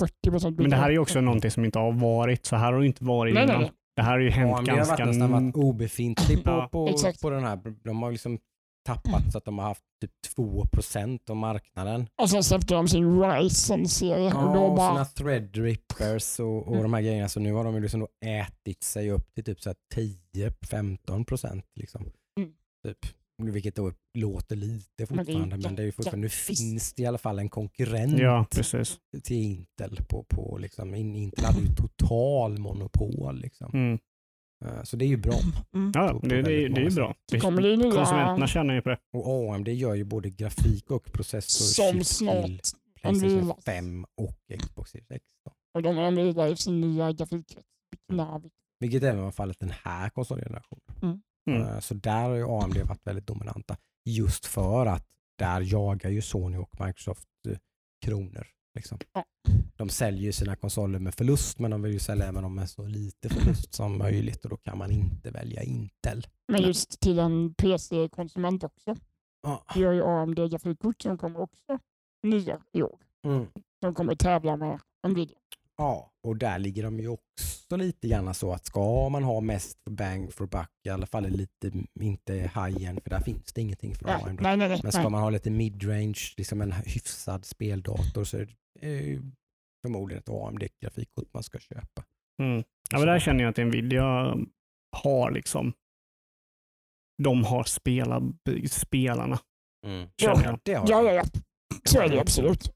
40 0.00 0.30
procent 0.30 0.58
Men 0.58 0.70
det 0.70 0.76
här 0.76 0.86
är 0.88 0.92
ju 0.92 0.98
också 0.98 1.20
någonting 1.20 1.50
som 1.50 1.64
inte 1.64 1.78
har 1.78 1.92
varit. 1.92 2.46
Så 2.46 2.56
här 2.56 2.72
har 2.72 2.80
det 2.80 2.86
inte 2.86 3.04
varit 3.04 3.34
Nej, 3.34 3.46
nej, 3.46 3.54
innan. 3.56 3.62
nej. 3.62 3.72
Det 3.98 4.02
här 4.02 4.12
har 4.12 4.18
ju 4.18 4.30
hänt 4.30 4.58
AMD 4.58 4.68
har 4.68 4.76
varit 4.76 4.88
ganska... 4.88 5.04
nästan 5.04 5.32
varit 5.32 5.56
obefintlig 5.56 6.44
på, 6.44 6.50
Ja, 6.50 6.68
på, 7.22 7.30
den 7.30 7.44
här. 7.44 7.60
De 7.84 8.02
har 8.02 8.10
liksom 8.12 8.38
tappat 8.86 9.32
så 9.32 9.38
att 9.38 9.44
de 9.44 9.58
har 9.58 9.64
haft 9.66 9.82
typ 10.00 10.10
2% 10.36 11.30
av 11.30 11.36
marknaden. 11.36 12.06
Och 12.22 12.30
sen 12.30 12.44
släppte 12.44 12.74
de 12.74 12.88
sin 12.88 13.20
Ryzen-serie 13.22 14.26
och 14.34 14.42
Ja, 14.42 14.54
då 14.54 14.64
och 14.64 14.76
bara... 14.76 14.92
sina 14.92 15.04
threadrippers 15.04 16.40
och, 16.40 16.56
och 16.66 16.68
Mm. 16.68 16.82
de 16.82 16.94
här 16.94 17.00
grejerna. 17.02 17.28
Så 17.28 17.40
nu 17.40 17.52
har 17.52 17.64
de 17.64 17.74
ju 17.74 17.80
liksom 17.80 18.00
då 18.00 18.08
ätit 18.26 18.82
sig 18.82 19.10
upp 19.10 19.34
till 19.34 19.44
typ 19.44 19.60
så 19.60 19.68
här 19.68 19.76
10-15% 19.94 21.62
liksom. 21.74 22.10
Mm. 22.40 22.50
Typ. 22.86 22.98
Vilket 23.42 23.74
då 23.74 23.92
låter 24.18 24.56
lite 24.56 25.06
Men 25.08 25.16
det 25.18 25.24
fortfarande, 25.24 25.56
men, 25.56 25.70
ju 25.70 25.76
det 25.76 25.82
är 25.82 25.86
ju 25.86 25.92
fortfarande, 25.92 26.24
nu 26.24 26.28
finns 26.28 26.92
det 26.94 27.02
i 27.02 27.06
alla 27.06 27.18
fall 27.18 27.38
en 27.38 27.48
konkurrent 27.48 28.18
Ja, 28.18 28.46
precis. 28.50 28.98
till 29.22 29.36
Intel. 29.36 29.96
På, 30.08 30.24
på 30.24 30.58
liksom, 30.58 30.94
In- 30.94 31.16
Intel 31.16 31.44
hade 31.44 31.60
ju 31.60 31.74
total 31.74 32.58
monopol. 32.58 33.40
Liksom. 33.40 33.70
Mm. 33.74 33.98
Eh, 34.64 34.82
Så 34.82 34.96
det 34.96 35.04
är 35.04 35.06
ju 35.08 35.16
bra. 35.16 35.34
Mm. 35.74 35.92
Ja, 35.94 36.08
På- 36.08 36.20
på 36.20 36.26
det, 36.26 36.36
det, 36.36 36.42
det 36.42 36.80
är 36.80 36.90
ju 36.90 36.94
bra. 36.94 37.08
sätt. 37.12 37.16
Det, 37.32 37.40
Kommer 37.40 37.62
det 37.62 37.76
nya- 37.76 37.92
konsumenterna 37.96 38.46
tjänar 38.46 38.74
ju 38.74 38.82
på 38.82 38.88
det. 38.88 38.98
Och 39.12 39.54
AMD 39.54 39.68
gör 39.68 39.94
ju 39.94 40.04
både 40.04 40.30
grafik 40.30 40.90
och 40.90 41.04
processor 41.12 41.64
Som 41.84 41.92
chips 41.98 42.08
snart 42.08 42.44
till 42.44 42.60
Playstation 43.02 43.36
Nvidia. 43.38 43.56
5 43.64 44.04
och 44.16 44.58
Xbox 44.60 44.90
Series 44.90 45.10
X. 45.10 45.24
Då. 45.44 45.52
Och 45.74 45.82
de 45.82 45.98
är 45.98 46.10
vidare 46.10 46.50
i 46.50 46.56
sin 46.56 46.80
nya 46.80 47.12
grafikkrets. 47.12 47.68
Navi. 48.12 48.50
Vilket 48.80 49.02
även 49.02 49.22
var 49.24 49.30
fallet 49.32 49.56
den 49.60 49.72
här 49.84 50.10
konsolgenerationen. 50.10 50.82
Mm. 51.02 51.20
Eh, 51.56 51.78
Så 51.80 51.94
där 51.94 52.22
har 52.28 52.34
ju 52.34 52.44
AMD 52.48 52.76
varit 52.76 53.06
väldigt 53.06 53.26
dominanta. 53.26 53.76
Just 54.04 54.46
för 54.46 54.86
att 54.86 55.04
där 55.38 55.60
jagar 55.60 56.10
ju 56.10 56.22
Sony 56.22 56.56
och 56.56 56.80
Microsoft 56.86 57.28
eh, 57.48 57.56
kronor. 58.04 58.46
Liksom. 58.74 58.98
De 59.76 59.88
säljer 59.88 60.32
sina 60.32 60.56
konsoler 60.56 60.98
med 60.98 61.14
förlust 61.14 61.58
men 61.58 61.70
de 61.70 61.82
vill 61.82 61.92
ju 61.92 61.98
sälja 61.98 62.26
även 62.26 62.42
dem 62.42 62.54
med 62.54 62.70
så 62.70 62.86
lite 62.86 63.28
förlust 63.28 63.74
som 63.74 63.98
möjligt 63.98 64.44
och 64.44 64.50
då 64.50 64.56
kan 64.56 64.78
man 64.78 64.90
inte 64.90 65.30
välja 65.30 65.62
Intel. 65.62 66.26
Men 66.48 66.62
just 66.62 67.00
till 67.00 67.18
en 67.18 67.54
PC-konsument 67.54 68.64
också. 68.64 68.96
Vi 69.74 69.84
har 69.84 69.92
ju 69.92 70.04
AMD 70.04 70.38
grafikkort 70.50 71.02
som 71.02 71.18
kommer 71.18 71.40
också 71.40 71.78
nya 72.22 72.60
i 72.72 72.82
år. 72.82 72.98
Mm. 73.24 73.46
Som 73.80 73.94
kommer 73.94 74.14
tävla 74.14 74.56
med 74.56 74.80
Nvidia. 75.08 75.38
Ja, 75.78 76.12
och 76.26 76.36
där 76.36 76.58
ligger 76.58 76.82
de 76.82 77.00
ju 77.00 77.08
också 77.08 77.76
lite 77.76 78.08
grann 78.08 78.34
så 78.34 78.52
att 78.52 78.66
ska 78.66 79.08
man 79.08 79.24
ha 79.24 79.40
mest 79.40 79.78
för 79.84 79.90
bang 79.90 80.32
for 80.32 80.46
buck, 80.46 80.70
i 80.86 80.88
alla 80.88 81.06
fall 81.06 81.26
lite, 81.28 81.72
inte 82.00 82.34
high-end, 82.34 83.02
för 83.02 83.10
där 83.10 83.20
finns 83.20 83.52
det 83.52 83.60
ingenting 83.60 83.94
Nej, 84.00 84.14
AMD. 84.14 84.40
nej, 84.40 84.56
nej. 84.56 84.68
nej, 84.68 84.80
Men 84.82 84.92
ska 84.92 85.08
man 85.08 85.22
ha 85.22 85.30
lite 85.30 85.50
mid-range, 85.50 86.34
liksom 86.36 86.62
en 86.62 86.72
hyfsad 86.72 87.44
speldator 87.44 88.24
så 88.24 88.36
är 88.38 88.46
det 88.80 89.22
förmodligen 89.82 90.18
ett 90.22 90.28
AMD-grafikkort 90.28 91.32
man 91.32 91.42
ska 91.42 91.58
köpa. 91.58 92.04
Mm. 92.42 92.62
Ja, 92.90 92.98
men 92.98 93.06
där 93.06 93.18
känner 93.18 93.44
jag 93.44 93.50
att 93.50 93.56
Nvidia 93.66 94.36
har 94.96 95.30
liksom, 95.30 95.72
de 97.22 97.44
har 97.44 97.64
spela, 97.64 98.22
spelarna. 98.70 99.38
har 100.28 100.60
Ja, 100.64 101.02
ja, 101.02 101.12
ja. 101.12 101.24
Så 101.84 102.00
är 102.00 102.08
det 102.08 102.20
absolut. 102.20 102.72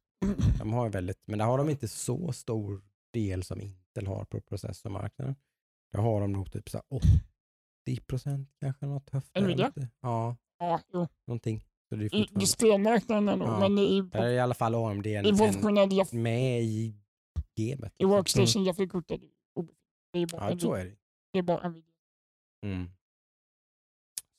De 0.58 0.72
har 0.72 0.88
väldigt, 0.88 1.18
men 1.26 1.38
där 1.38 1.46
har 1.46 1.58
de 1.58 1.68
inte 1.70 1.88
så 1.88 2.32
stor 2.32 2.82
del 3.12 3.42
som 3.44 3.60
Intel 3.60 4.06
har 4.06 4.24
på 4.24 4.40
processormarknaden. 4.40 5.36
Där 5.92 5.98
har 5.98 6.20
de 6.20 6.32
nog 6.32 6.52
typ 6.52 6.68
så 6.70 6.76
här 6.78 6.84
80 7.86 8.00
procent 8.06 8.48
kanske 8.60 8.86
något 8.86 9.10
höft. 9.10 9.30
Nvidia? 9.40 9.72
Ja, 10.00 10.36
Ja, 10.58 10.80
jo. 10.92 11.06
någonting. 11.26 11.60
Så 11.88 11.96
det 11.96 12.04
är 12.04 12.08
fortfarande, 12.10 12.46
spelmarknaden 12.46 13.28
ändå, 13.28 13.44
Ja. 13.46 13.58
men 13.60 13.78
i, 13.78 14.02
där 14.02 14.22
är 14.22 14.30
i 14.30 14.38
alla 14.38 14.54
fall 14.54 14.74
AMD 14.74 15.06
i 15.06 15.14
en, 15.14 15.24
professionell 15.24 15.88
graf- 15.88 16.14
med 16.14 16.62
i 16.62 16.94
gamet. 17.56 17.94
i 17.98 18.04
workstation 18.04 18.64
grafikkort 18.64 19.10
är 19.10 19.18
det 19.18 19.28
obefintligt. 19.54 19.78
Det 20.12 20.18
är 20.18 20.26
bara 20.26 20.50
Ja, 20.50 20.58
så 20.58 20.74
är 20.74 20.84
det. 20.84 20.96
Det 21.32 21.38
är 21.38 21.42
bara 21.42 21.68
Nvidia. 21.68 21.92
Mm. 22.64 22.90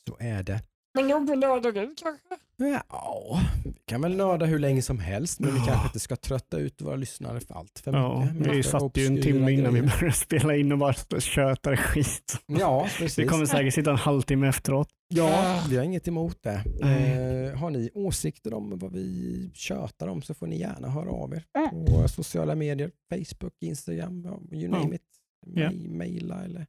Så 0.08 0.18
är 0.20 0.44
det. 0.44 0.64
Men 0.94 1.08
nog 1.08 1.28
på 1.28 1.36
nörderi 1.36 1.94
kanske? 1.98 2.38
Ja, 2.58 3.42
vi 3.66 3.74
kan 3.86 4.02
väl 4.02 4.16
nörda 4.16 4.46
hur 4.46 4.60
länge 4.60 4.82
som 4.82 5.00
helst, 5.00 5.40
men 5.40 5.54
vi 5.54 5.60
kanske 5.60 5.86
inte 5.88 6.00
ska 6.00 6.16
trötta 6.16 6.58
ut 6.58 6.82
våra 6.82 6.96
lyssnare 6.96 7.40
för 7.40 7.54
allt 7.56 7.80
för 7.80 7.94
Ja, 7.94 8.28
mycket. 8.34 8.54
vi 8.54 8.64
satt 8.64 8.98
ju 8.98 9.06
en 9.06 9.22
timme 9.22 9.52
innan 9.52 9.74
vi 9.74 9.82
började 9.82 10.12
spela 10.12 10.56
in 10.56 10.72
och 10.72 10.78
bara 10.78 10.94
tjötade 11.20 11.78
skit. 11.78 12.38
Ja, 12.46 12.88
precis. 12.98 13.20
Vi 13.20 13.26
kommer 13.28 13.46
säkert 13.46 13.74
sitta 13.74 13.92
en 13.92 13.98
halvtimme 13.98 14.48
efteråt. 14.48 14.90
Ja, 15.08 15.64
vi 15.70 15.78
har 15.78 15.84
inget 15.84 16.08
emot 16.08 16.38
det. 16.44 16.64
Eh, 16.82 17.60
har 17.60 17.70
ni 17.70 17.90
åsikter 17.94 18.54
om 18.54 18.80
vad 18.80 18.94
vi 18.94 19.52
tjötar 19.54 20.08
om 20.08 20.22
så 20.22 20.34
får 20.34 20.48
ni 20.48 20.60
gärna 20.60 20.90
höra 20.90 21.10
av 21.12 21.34
er 21.34 21.44
Mm. 21.58 21.86
på 21.86 22.08
sociala 22.08 22.56
medier, 22.56 22.92
Facebook, 23.10 23.54
Instagram, 23.60 24.26
you 24.52 24.68
name 24.68 24.88
Ja. 24.90 24.96
it. 24.96 25.02
Ja. 25.46 25.70
Ma- 25.70 25.98
Maila 25.98 26.44
eller 26.44 26.68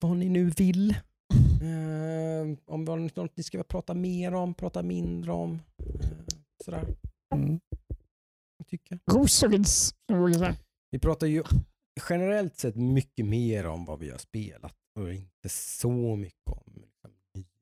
vad 0.00 0.16
ni 0.16 0.28
nu 0.28 0.50
vill. 0.50 0.94
Eh, 1.60 2.56
om 2.66 2.84
det 2.84 2.90
var 2.90 2.98
något 2.98 3.36
ni 3.36 3.42
ska 3.42 3.62
prata 3.62 3.94
mer 3.94 4.34
om, 4.34 4.54
prata 4.54 4.82
mindre 4.82 5.32
om. 5.32 5.52
Eh, 5.84 6.08
sådär, 6.64 6.84
Mm. 7.34 7.60
jag 8.58 8.66
tycker. 8.66 8.98
Vi 10.90 10.98
pratar 10.98 11.26
ju 11.26 11.42
generellt 12.10 12.56
sett 12.56 12.76
mycket 12.76 13.26
mer 13.26 13.66
om 13.66 13.84
vad 13.84 13.98
vi 13.98 14.10
har 14.10 14.18
spelat 14.18 14.74
och 15.00 15.12
inte 15.14 15.48
så 15.48 16.16
mycket 16.16 16.50
om 16.50 16.72
liksom, 16.74 17.10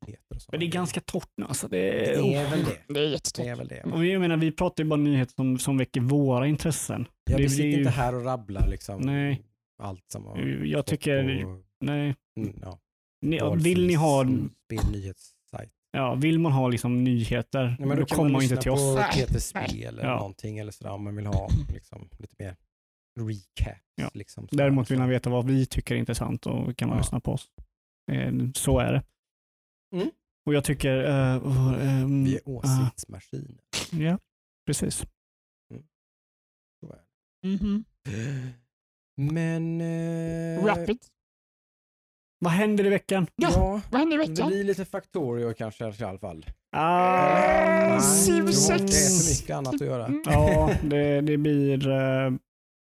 nyheter 0.06 0.34
och 0.34 0.42
sånt. 0.42 0.50
Men 0.52 0.60
det 0.60 0.66
är 0.66 0.70
ganska 0.70 1.00
torrt 1.00 1.30
nu. 1.36 1.44
Alltså 1.46 1.68
det 1.68 1.76
Det 1.90 2.14
är, 2.34 2.46
är 2.46 2.50
väl 2.50 2.64
det. 2.64 2.78
Det 2.94 3.00
är 3.00 3.04
Det 3.04 3.10
jättestort. 3.10 3.46
är 3.46 3.56
väl 3.56 3.68
det. 3.68 3.82
Och 3.82 4.06
jag 4.06 4.20
menar, 4.20 4.36
vi 4.36 4.52
pratar 4.52 4.84
ju 4.84 4.90
bara 4.90 5.00
nyheter 5.00 5.34
som, 5.34 5.58
som 5.58 5.78
väcker 5.78 6.00
våra 6.00 6.46
intressen. 6.46 7.06
Ja, 7.30 7.36
det 7.36 7.42
vi 7.42 7.48
sitter 7.48 7.64
ju- 7.64 7.78
inte 7.78 7.90
här 7.90 8.14
och 8.14 8.24
rabblar 8.24 8.68
liksom 8.68 9.00
Nej. 9.00 9.42
allt 9.82 10.04
som 10.12 10.24
har 10.26 10.38
Jag 10.64 10.86
tycker- 10.86 11.42
på, 11.42 11.62
Nej. 11.80 12.14
mm, 12.40 12.58
ja, 12.62 12.78
Ni, 13.26 13.40
vill 13.56 13.86
ni 13.86 13.94
ha, 13.94 14.26
ja, 15.92 16.14
vill 16.14 16.38
man 16.38 16.52
ha 16.52 16.68
liksom 16.68 17.04
nyheter, 17.04 17.76
Ja, 17.78 17.86
men 17.86 17.98
då, 17.98 18.06
kan 18.06 18.16
kommer 18.16 18.30
man 18.30 18.40
lyssna 18.40 18.54
inte 18.54 18.62
till 18.62 18.72
oss. 18.72 18.80
på 18.80 18.94
Nej, 18.94 19.10
Peter 19.14 19.32
nej. 19.32 19.40
Spel 19.70 19.84
eller 19.98 20.04
Ja. 20.04 20.16
någonting 20.16 20.58
eller 20.58 20.72
sådär 20.72 20.90
om 20.90 21.04
man 21.04 21.16
vill 21.16 21.26
ha 21.26 21.48
liksom, 21.72 22.08
lite 22.18 22.34
mer 22.38 22.56
recap. 23.20 23.78
Ja. 23.94 24.10
Liksom. 24.14 24.48
Däremot 24.50 24.90
vill 24.90 24.98
man 24.98 25.08
veta 25.08 25.30
vad 25.30 25.46
vi 25.46 25.66
tycker 25.66 25.94
är 25.94 25.98
intressant 25.98 26.46
och 26.46 26.76
kan 26.76 26.88
man 26.88 26.98
Ja. 26.98 27.02
lyssna 27.02 27.20
på 27.20 27.32
oss. 27.32 27.48
Eh, 28.12 28.32
Så 28.54 28.78
är 28.78 28.92
det. 28.92 29.02
Mm. 29.96 30.10
Och 30.46 30.54
jag 30.54 30.64
tycker... 30.64 31.04
eh, 31.04 31.46
oh, 31.46 31.88
ehm, 31.88 32.24
Vi 32.24 32.36
är 32.36 32.48
åsiktsmaskiner. 32.48 33.56
Ja, 33.92 34.18
precis. 34.66 34.96
Så 36.80 36.92
är 36.92 37.00
Mhm. 37.48 37.84
det. 38.04 38.52
Men... 39.16 39.80
Eh, 39.80 40.64
Wrap 40.64 40.88
it. 40.88 41.08
Vad 42.38 42.52
händer 42.52 42.86
i 42.86 42.88
veckan? 42.88 43.26
Ja, 43.36 43.48
Ja, 43.54 43.80
vad 43.90 44.00
händer 44.00 44.16
i 44.16 44.20
det 44.26 44.30
veckan? 44.32 44.48
blir 44.48 44.64
lite 44.64 44.84
Factorio 44.84 45.52
kanske 45.54 45.84
i 45.84 46.04
alla 46.04 46.18
fall. 46.18 46.46
Ah, 46.72 47.94
Eh, 47.94 48.00
Civ 48.00 48.44
Nej, 48.44 48.52
sex. 48.52 48.82
Det 48.82 48.96
är 48.96 49.08
så 49.08 49.42
mycket 49.42 49.56
annat 49.56 49.74
att 49.74 49.80
göra. 49.80 50.06
Mm. 50.06 50.22
Ja, 50.26 50.70
det, 50.82 51.20
det 51.20 51.36
blir... 51.36 51.88
eh, 51.90 52.30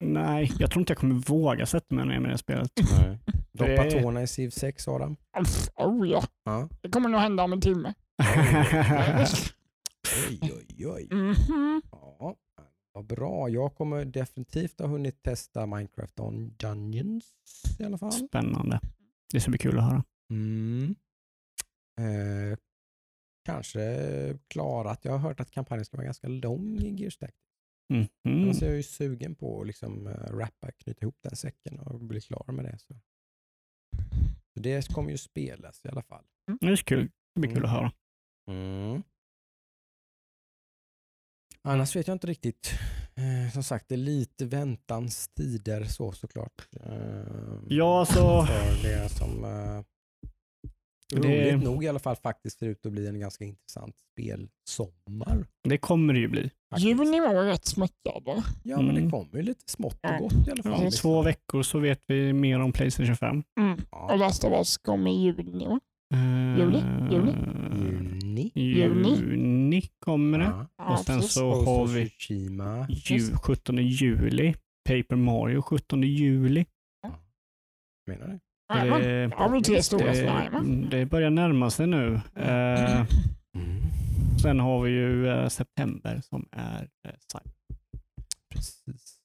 nej, 0.04 0.52
jag 0.60 0.72
tror 0.72 0.82
inte 0.82 0.92
jag 0.92 0.98
kommer 0.98 1.16
våga 1.16 1.66
sätta 1.66 1.96
mig 1.96 2.06
ner 2.06 2.20
med 2.20 2.32
det 2.32 2.38
spelet. 2.38 2.72
Nej. 3.02 3.20
Doppa 3.54 3.84
Det- 3.84 4.02
tårna 4.02 4.22
i 4.24 4.28
Civ 4.28 4.50
6 4.50 4.88
Adam. 4.88 5.16
Oh 5.76 6.08
ja, 6.10 6.24
Ja. 6.46 6.70
det 6.82 6.90
kommer 6.90 7.10
nog 7.10 7.22
hända 7.22 7.44
om 7.44 7.54
en 7.54 7.62
timme. 7.62 7.94
Oj, 10.30 10.52
oj, 10.54 10.88
oj. 10.88 11.08
Mhm. 11.12 11.82
Ja, 11.92 12.36
vad 12.94 13.06
bra. 13.06 13.50
Jag 13.50 13.76
kommer 13.76 14.06
definitivt 14.06 14.80
ha 14.80 14.88
hunnit 14.88 15.24
testa 15.24 15.66
Minecraft 15.66 16.20
on 16.20 16.54
Dungeons 16.58 17.26
i 17.80 17.84
alla 17.84 17.98
fall. 17.98 18.12
Spännande. 18.12 18.80
Det 19.34 19.42
ska 19.42 19.52
bli 19.52 19.58
kul 19.58 19.78
att 19.78 19.84
höra. 19.84 20.04
Mm. 20.32 20.96
Eh, 22.00 22.58
kanske 23.46 24.38
klarat. 24.48 25.06
Jag 25.06 25.12
har 25.12 25.20
hört 25.20 25.40
att 25.40 25.52
kampanjen 25.52 25.86
ska 25.86 25.98
vara 25.98 26.06
ganska 26.06 26.28
lång 26.28 26.78
i 26.80 27.02
Gears 27.02 27.18
Tactics. 27.18 27.40
Mm. 27.94 28.08
Mm. 28.28 28.44
Annars 28.44 28.62
är 28.62 28.68
jag 28.68 28.76
ju 28.76 28.84
sugen 28.84 29.36
på 29.36 29.62
att 29.62 29.68
liksom, 29.68 30.08
uh, 30.08 30.14
rappa, 30.14 30.72
knyta 30.72 31.02
ihop 31.02 31.18
den 31.22 31.36
säcken 31.36 31.80
och 31.80 32.00
bli 32.00 32.22
klar 32.22 32.46
med 32.52 32.66
det. 32.66 32.80
Så. 32.80 32.94
Så 34.54 34.60
det 34.60 34.94
kommer 34.94 35.12
ju 35.12 35.18
spelas 35.18 35.86
i 35.86 35.88
alla 35.88 36.04
fall. 36.04 36.26
Det 36.60 36.68
är 36.68 36.76
kul. 36.76 37.12
Det 37.36 37.42
blir 37.42 37.56
kul 37.56 37.66
att 37.66 37.72
höra. 37.72 37.92
Mm. 38.50 39.04
Annars 41.62 41.96
vet 41.96 42.08
jag 42.08 42.16
inte 42.16 42.28
riktigt. 42.28 42.72
Eh, 43.16 43.52
som 43.54 43.64
sagt, 43.64 43.86
det 43.90 43.96
är 43.96 43.98
lite 43.98 44.46
väntans 44.46 45.28
tider 45.38 45.84
så 45.84 46.12
såklart. 46.12 46.68
Eh, 46.86 46.94
Ja, 47.70 48.00
alltså- 48.00 48.46
För 48.46 48.84
det 48.88 49.10
som 49.10 49.44
eh, 49.44 49.82
Det- 51.22 51.52
roligt 51.52 51.64
nog 51.64 51.84
i 51.84 51.88
alla 51.88 52.00
fall 52.00 52.16
faktiskt 52.16 52.60
ser 52.60 52.68
ut 52.68 52.86
att 52.86 52.92
bli 52.92 53.08
en 53.08 53.20
ganska 53.20 53.46
intressant 53.46 53.96
spelsommar. 54.12 55.46
Det 55.64 55.78
kommer 55.78 56.14
det 56.14 56.20
ju 56.20 56.28
bli. 56.28 56.50
faktiskt. 56.70 56.88
Juni 56.90 57.20
var 57.20 57.44
rätt 57.46 57.66
smäckad 57.66 58.24
va? 58.26 58.44
Ja, 58.64 58.78
men 58.78 58.90
Mm. 58.90 59.04
det 59.06 59.10
kommer 59.12 59.36
ju 59.36 59.42
lite 59.42 59.64
smått 59.72 60.00
och 60.04 60.18
gott 60.20 60.48
i 60.48 60.52
alla 60.52 60.64
fall. 60.64 60.74
Om 60.74 60.84
liksom. 60.84 61.02
två 61.02 61.22
veckor 61.22 61.64
så 61.64 61.80
vet 61.80 62.02
vi 62.08 62.34
mer 62.34 62.60
om 62.60 62.72
Playstation 62.72 63.16
5. 63.16 63.44
Mm. 63.60 63.80
Och. 63.90 64.18
Last 64.20 64.44
of 64.44 64.52
Us 64.54 64.78
kom 64.78 65.08
i 65.08 65.24
juni 65.24 65.66
va? 65.68 65.80
Juli? 66.58 66.84
Juli? 67.12 67.32
Juni. 67.76 68.52
Juni? 68.56 69.10
Juni 69.16 69.18
kommer 69.82 70.40
det. 70.40 70.46
Ja. 70.46 70.68
Ja, 70.78 70.94
Och 70.94 71.00
sen 71.00 71.22
så 71.22 71.50
Ghost 71.50 71.68
har 71.68 71.88
vi 71.88 72.10
ju, 72.90 73.36
17 73.38 73.78
juli. 73.78 74.56
Paper 74.90 75.16
Mario 75.16 75.62
17 75.62 76.04
juli. 76.04 76.66
Menar 78.08 78.28
du? 78.28 78.34
Det, 78.34 78.40
Ja, 78.68 78.86
det 78.86 79.00
det, 80.90 81.06
börjar 81.06 81.30
närma 81.30 81.70
sig 81.70 81.88
nu. 81.88 82.22
Mm. 82.36 83.06
sen 84.42 84.60
har 84.60 84.82
vi 84.82 84.92
ju 84.92 85.28
eh, 85.30 85.48
september 85.48 86.22
som 86.22 86.48
är 86.52 86.82
eh, 87.08 87.14
Cyber. 87.32 87.54
Precis. 88.50 89.16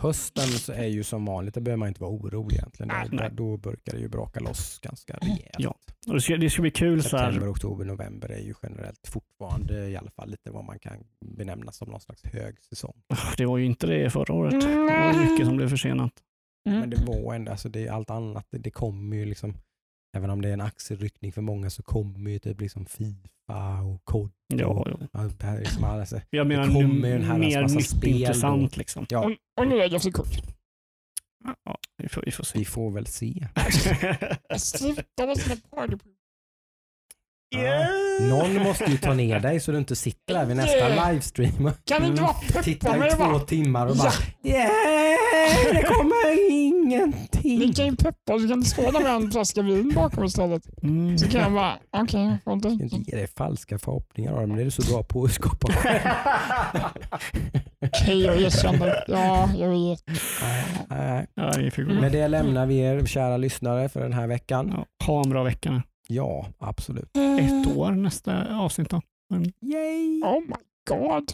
Hösten 0.00 0.46
så 0.48 0.72
är 0.72 0.86
ju 0.86 1.02
som 1.02 1.24
vanligt, 1.24 1.54
det 1.54 1.60
behöver 1.60 1.78
man 1.78 1.88
inte 1.88 2.00
vara 2.00 2.12
orolig 2.12 2.56
egentligen. 2.56 2.88
Där, 2.88 3.08
Nej. 3.10 3.18
där, 3.18 3.30
då 3.30 3.56
burkar 3.56 3.92
det 3.92 3.98
ju 3.98 4.08
braka 4.08 4.40
loss 4.40 4.78
ganska 4.78 5.14
rejält. 5.14 5.56
Ja. 5.58 5.74
Och 6.06 6.14
det, 6.14 6.20
ska, 6.20 6.36
det 6.36 6.50
ska 6.50 6.62
bli 6.62 6.70
kul 6.70 7.02
så 7.02 7.08
September, 7.08 7.40
här. 7.40 7.52
oktober, 7.52 7.84
november 7.84 8.28
är 8.28 8.38
ju 8.40 8.54
generellt 8.62 9.08
fortfarande 9.08 9.88
i 9.88 9.96
alla 9.96 10.10
fall 10.10 10.30
lite 10.30 10.50
vad 10.50 10.64
man 10.64 10.78
kan 10.78 10.96
benämna 11.36 11.72
som 11.72 11.88
någon 11.88 12.00
slags 12.00 12.24
högsäsong. 12.24 13.02
Det 13.36 13.46
var 13.46 13.58
ju 13.58 13.66
inte 13.66 13.86
det 13.86 14.10
förra 14.10 14.34
året. 14.34 14.60
Det 14.60 14.76
var 14.76 15.30
mycket 15.30 15.46
som 15.46 15.56
blev 15.56 15.68
försenat. 15.68 16.12
Mm. 16.66 16.80
Men 16.80 16.90
det 16.90 17.04
var 17.06 17.34
ändå, 17.34 17.50
alltså 17.50 17.68
det 17.68 17.86
är 17.86 17.92
allt 17.92 18.10
annat, 18.10 18.46
det, 18.50 18.58
det 18.58 18.70
kommer 18.70 19.16
ju 19.16 19.24
liksom 19.24 19.54
även 20.16 20.30
om 20.30 20.42
det 20.42 20.48
är 20.48 20.52
en 20.52 20.60
axelryckning 20.60 21.32
för 21.32 21.40
många 21.42 21.70
så 21.70 21.82
kommer 21.82 22.30
ju 22.30 22.38
typ 22.38 22.60
liksom 22.60 22.86
Fifa 22.86 23.82
och 23.82 24.04
COD. 24.04 24.32
Ja, 24.54 24.66
och, 24.66 24.88
ja. 24.88 24.98
ja, 25.12 25.30
det 25.38 25.60
liksom 25.60 25.84
alltså, 25.84 26.20
Jag 26.30 26.46
menar 26.46 26.66
kommer 26.66 27.08
ju 27.08 27.14
en 27.14 27.22
herrans 27.22 27.40
mer 27.40 27.62
massa 27.62 27.74
nytt 27.74 27.88
spel 27.88 28.20
intressant 28.20 28.76
liksom. 28.76 29.06
Ja. 29.08 29.18
Och, 29.24 29.32
och 29.60 29.68
nu 29.68 29.80
är 29.80 29.92
jag 29.92 30.02
för 30.02 30.10
kort. 30.10 30.36
Ja, 31.64 31.78
vi, 31.96 32.08
får, 32.08 32.22
vi 32.22 32.30
får 32.30 32.44
se. 32.44 32.58
vi 32.58 32.64
får 32.64 32.90
väl 32.90 33.06
se. 33.06 33.48
Sluta 34.56 35.26
vara 35.26 35.34
sån 35.34 35.48
där 35.48 35.98
Ja. 37.50 37.86
Någon 38.20 38.62
måste 38.62 38.84
ju 38.84 38.98
ta 38.98 39.14
ner 39.14 39.40
dig 39.40 39.60
så 39.60 39.72
du 39.72 39.78
inte 39.78 39.96
sitter 39.96 40.34
där 40.34 40.44
vid 40.46 40.56
nästa 40.56 40.88
livestream 41.10 41.66
och 41.66 41.72
Kan 41.84 42.02
du 42.02 42.08
inte 42.08 42.22
vara 42.22 42.32
peppa 42.32 42.62
tittar 42.62 42.98
mig 42.98 43.08
i 43.08 43.12
två 43.12 43.24
va? 43.24 43.38
timmar 43.40 43.86
och 43.86 43.96
Ja. 43.96 44.02
bara 44.02 44.12
yeah, 44.52 44.70
det 45.72 45.82
kommer 45.82 46.50
ingenting. 46.50 47.72
kan 47.74 47.86
ju 47.86 47.96
peppa 47.96 48.38
så 48.38 48.48
kan 48.48 48.60
du 48.60 48.66
stå 48.66 48.90
där 48.90 49.00
med 49.00 49.12
en 49.14 49.30
flaska 49.30 49.62
vin 49.62 49.92
bakom 49.94 50.24
istället. 50.24 50.62
Mm. 50.82 51.18
Så 51.18 51.28
kan 51.30 51.40
jag 51.40 51.52
bara, 51.52 51.72
okej, 51.96 52.24
jag 52.24 52.38
får 52.44 52.52
Jag 52.52 52.62
kan 52.62 52.72
inte 52.98 53.10
ge 53.10 53.16
dig 53.16 53.26
falska 53.36 53.78
förhoppningar 53.78 54.32
Aron, 54.32 54.48
men 54.48 54.56
det 54.56 54.62
är 54.62 54.64
du 54.64 54.70
så 54.70 54.92
bra 54.92 55.02
på 55.02 55.24
att 55.24 55.32
skapa 55.32 55.68
Okej, 57.86 58.20
jag 58.24 58.40
erkänner. 58.42 59.04
Ja, 59.08 59.50
jag 59.58 59.68
vet. 59.68 60.04
Nej. 60.90 61.26
Ja, 61.34 61.52
vi 61.58 61.70
får 61.70 61.82
gå. 61.82 61.92
Med 61.94 62.12
det 62.12 62.28
lämnar 62.28 62.66
vi 62.66 62.78
er 62.78 63.06
kära 63.06 63.36
lyssnare 63.36 63.88
för 63.88 64.00
den 64.00 64.12
här 64.12 64.26
veckan. 64.26 64.72
Ja, 64.76 65.06
ha 65.06 65.22
en 65.24 65.30
bra 65.30 65.42
vecka. 65.42 65.82
Ja, 66.10 66.46
absolut. 66.58 67.16
Ett 67.40 67.76
år 67.76 67.90
nästa 67.92 68.56
avsnitt 68.58 68.90
då. 68.90 69.00
Yay! 69.60 70.22
Oh 70.22 70.40
my 70.40 70.54
god. 70.88 71.32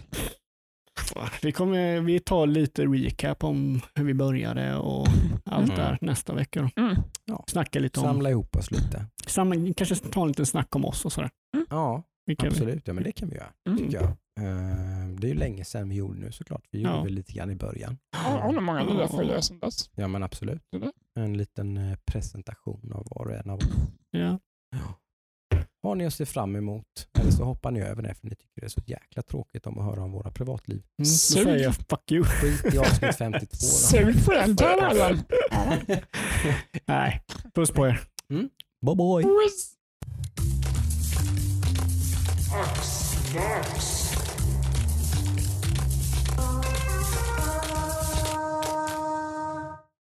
Vi, 1.42 1.52
kommer, 1.52 2.00
vi 2.00 2.20
tar 2.20 2.46
lite 2.46 2.84
recap 2.86 3.44
om 3.44 3.80
hur 3.94 4.04
vi 4.04 4.14
började 4.14 4.76
och 4.76 5.06
allt 5.44 5.64
Mm. 5.70 5.76
där 5.76 5.98
nästa 6.00 6.34
vecka. 6.34 6.70
Då. 6.76 6.82
Mm. 6.82 6.96
Snacka 7.46 7.78
lite 7.78 8.00
om, 8.00 8.06
Samla 8.06 8.30
ihop 8.30 8.56
oss 8.56 8.70
lite. 8.70 9.06
samma, 9.26 9.54
kanske 9.76 9.96
ta 9.96 10.22
en 10.22 10.28
liten 10.28 10.46
snack 10.46 10.76
om 10.76 10.84
oss 10.84 11.04
och 11.04 11.12
sådär. 11.12 11.30
Ja, 11.70 12.02
Vilka 12.26 12.42
vi- 12.42 12.48
absolut. 12.48 12.82
Ja, 12.88 12.92
men 12.92 13.04
det 13.04 13.12
kan 13.12 13.28
vi 13.28 13.34
göra. 13.36 13.48
Mm. 13.68 13.78
Tycker 13.78 13.94
jag. 13.96 14.04
Eh, 14.40 15.08
Det 15.20 15.26
är 15.26 15.28
ju 15.28 15.34
länge 15.34 15.64
sedan 15.64 15.88
vi 15.88 15.94
gjorde 15.94 16.18
nu 16.20 16.32
såklart. 16.32 16.62
Vi 16.70 16.78
gjorde 16.80 16.94
Ja. 16.96 17.02
väl 17.02 17.12
lite 17.12 17.32
grann 17.32 17.50
i 17.50 17.54
början. 17.56 17.98
Har 18.16 18.52
nog 18.52 18.62
många 18.62 18.84
nya 18.84 19.08
följare 19.08 19.42
sedan 19.42 19.58
dess. 19.58 19.90
Ja 19.94 20.08
men 20.08 20.22
absolut. 20.22 20.62
Mm. 20.76 20.90
En 21.14 21.36
liten 21.38 21.76
eh, 21.76 21.96
presentation 22.06 22.92
av 22.92 23.06
var 23.10 23.26
och 23.26 23.34
en 23.34 23.50
av 23.50 23.58
oss. 23.58 23.64
Ja. 24.10 24.38
Har 25.82 25.94
ni 25.94 26.06
att 26.06 26.14
se 26.14 26.26
fram 26.26 26.56
emot 26.56 27.08
eller 27.20 27.30
så 27.30 27.44
hoppar 27.44 27.70
ni 27.70 27.80
över 27.80 28.02
det 28.02 28.14
för 28.14 28.26
ni 28.26 28.30
tycker 28.30 28.60
det 28.60 28.66
är 28.66 28.68
så 28.68 28.80
jäkla 28.86 29.22
tråkigt 29.22 29.66
om 29.66 29.78
att 29.78 29.84
höra 29.84 30.02
om 30.02 30.12
våra 30.12 30.30
privatliv. 30.30 30.82
Mm, 30.98 31.06
Sug. 31.06 31.42
säger 31.44 31.64
jag 31.64 31.74
fuck 31.74 32.12
you. 32.12 32.24
Skit 32.24 32.74
i 32.74 32.78
avsnitt 32.78 33.16
52 33.16 33.46
då. 33.50 33.56
Sug 33.66 34.24
på 34.24 34.32
den 34.32 34.56
kanalen. 34.56 35.18
Nej, 36.86 37.22
puss 37.54 37.70
på 37.70 37.86
er. 37.86 38.00
Bye 38.86 38.96
bye! 38.96 39.22
Puss. 39.22 39.76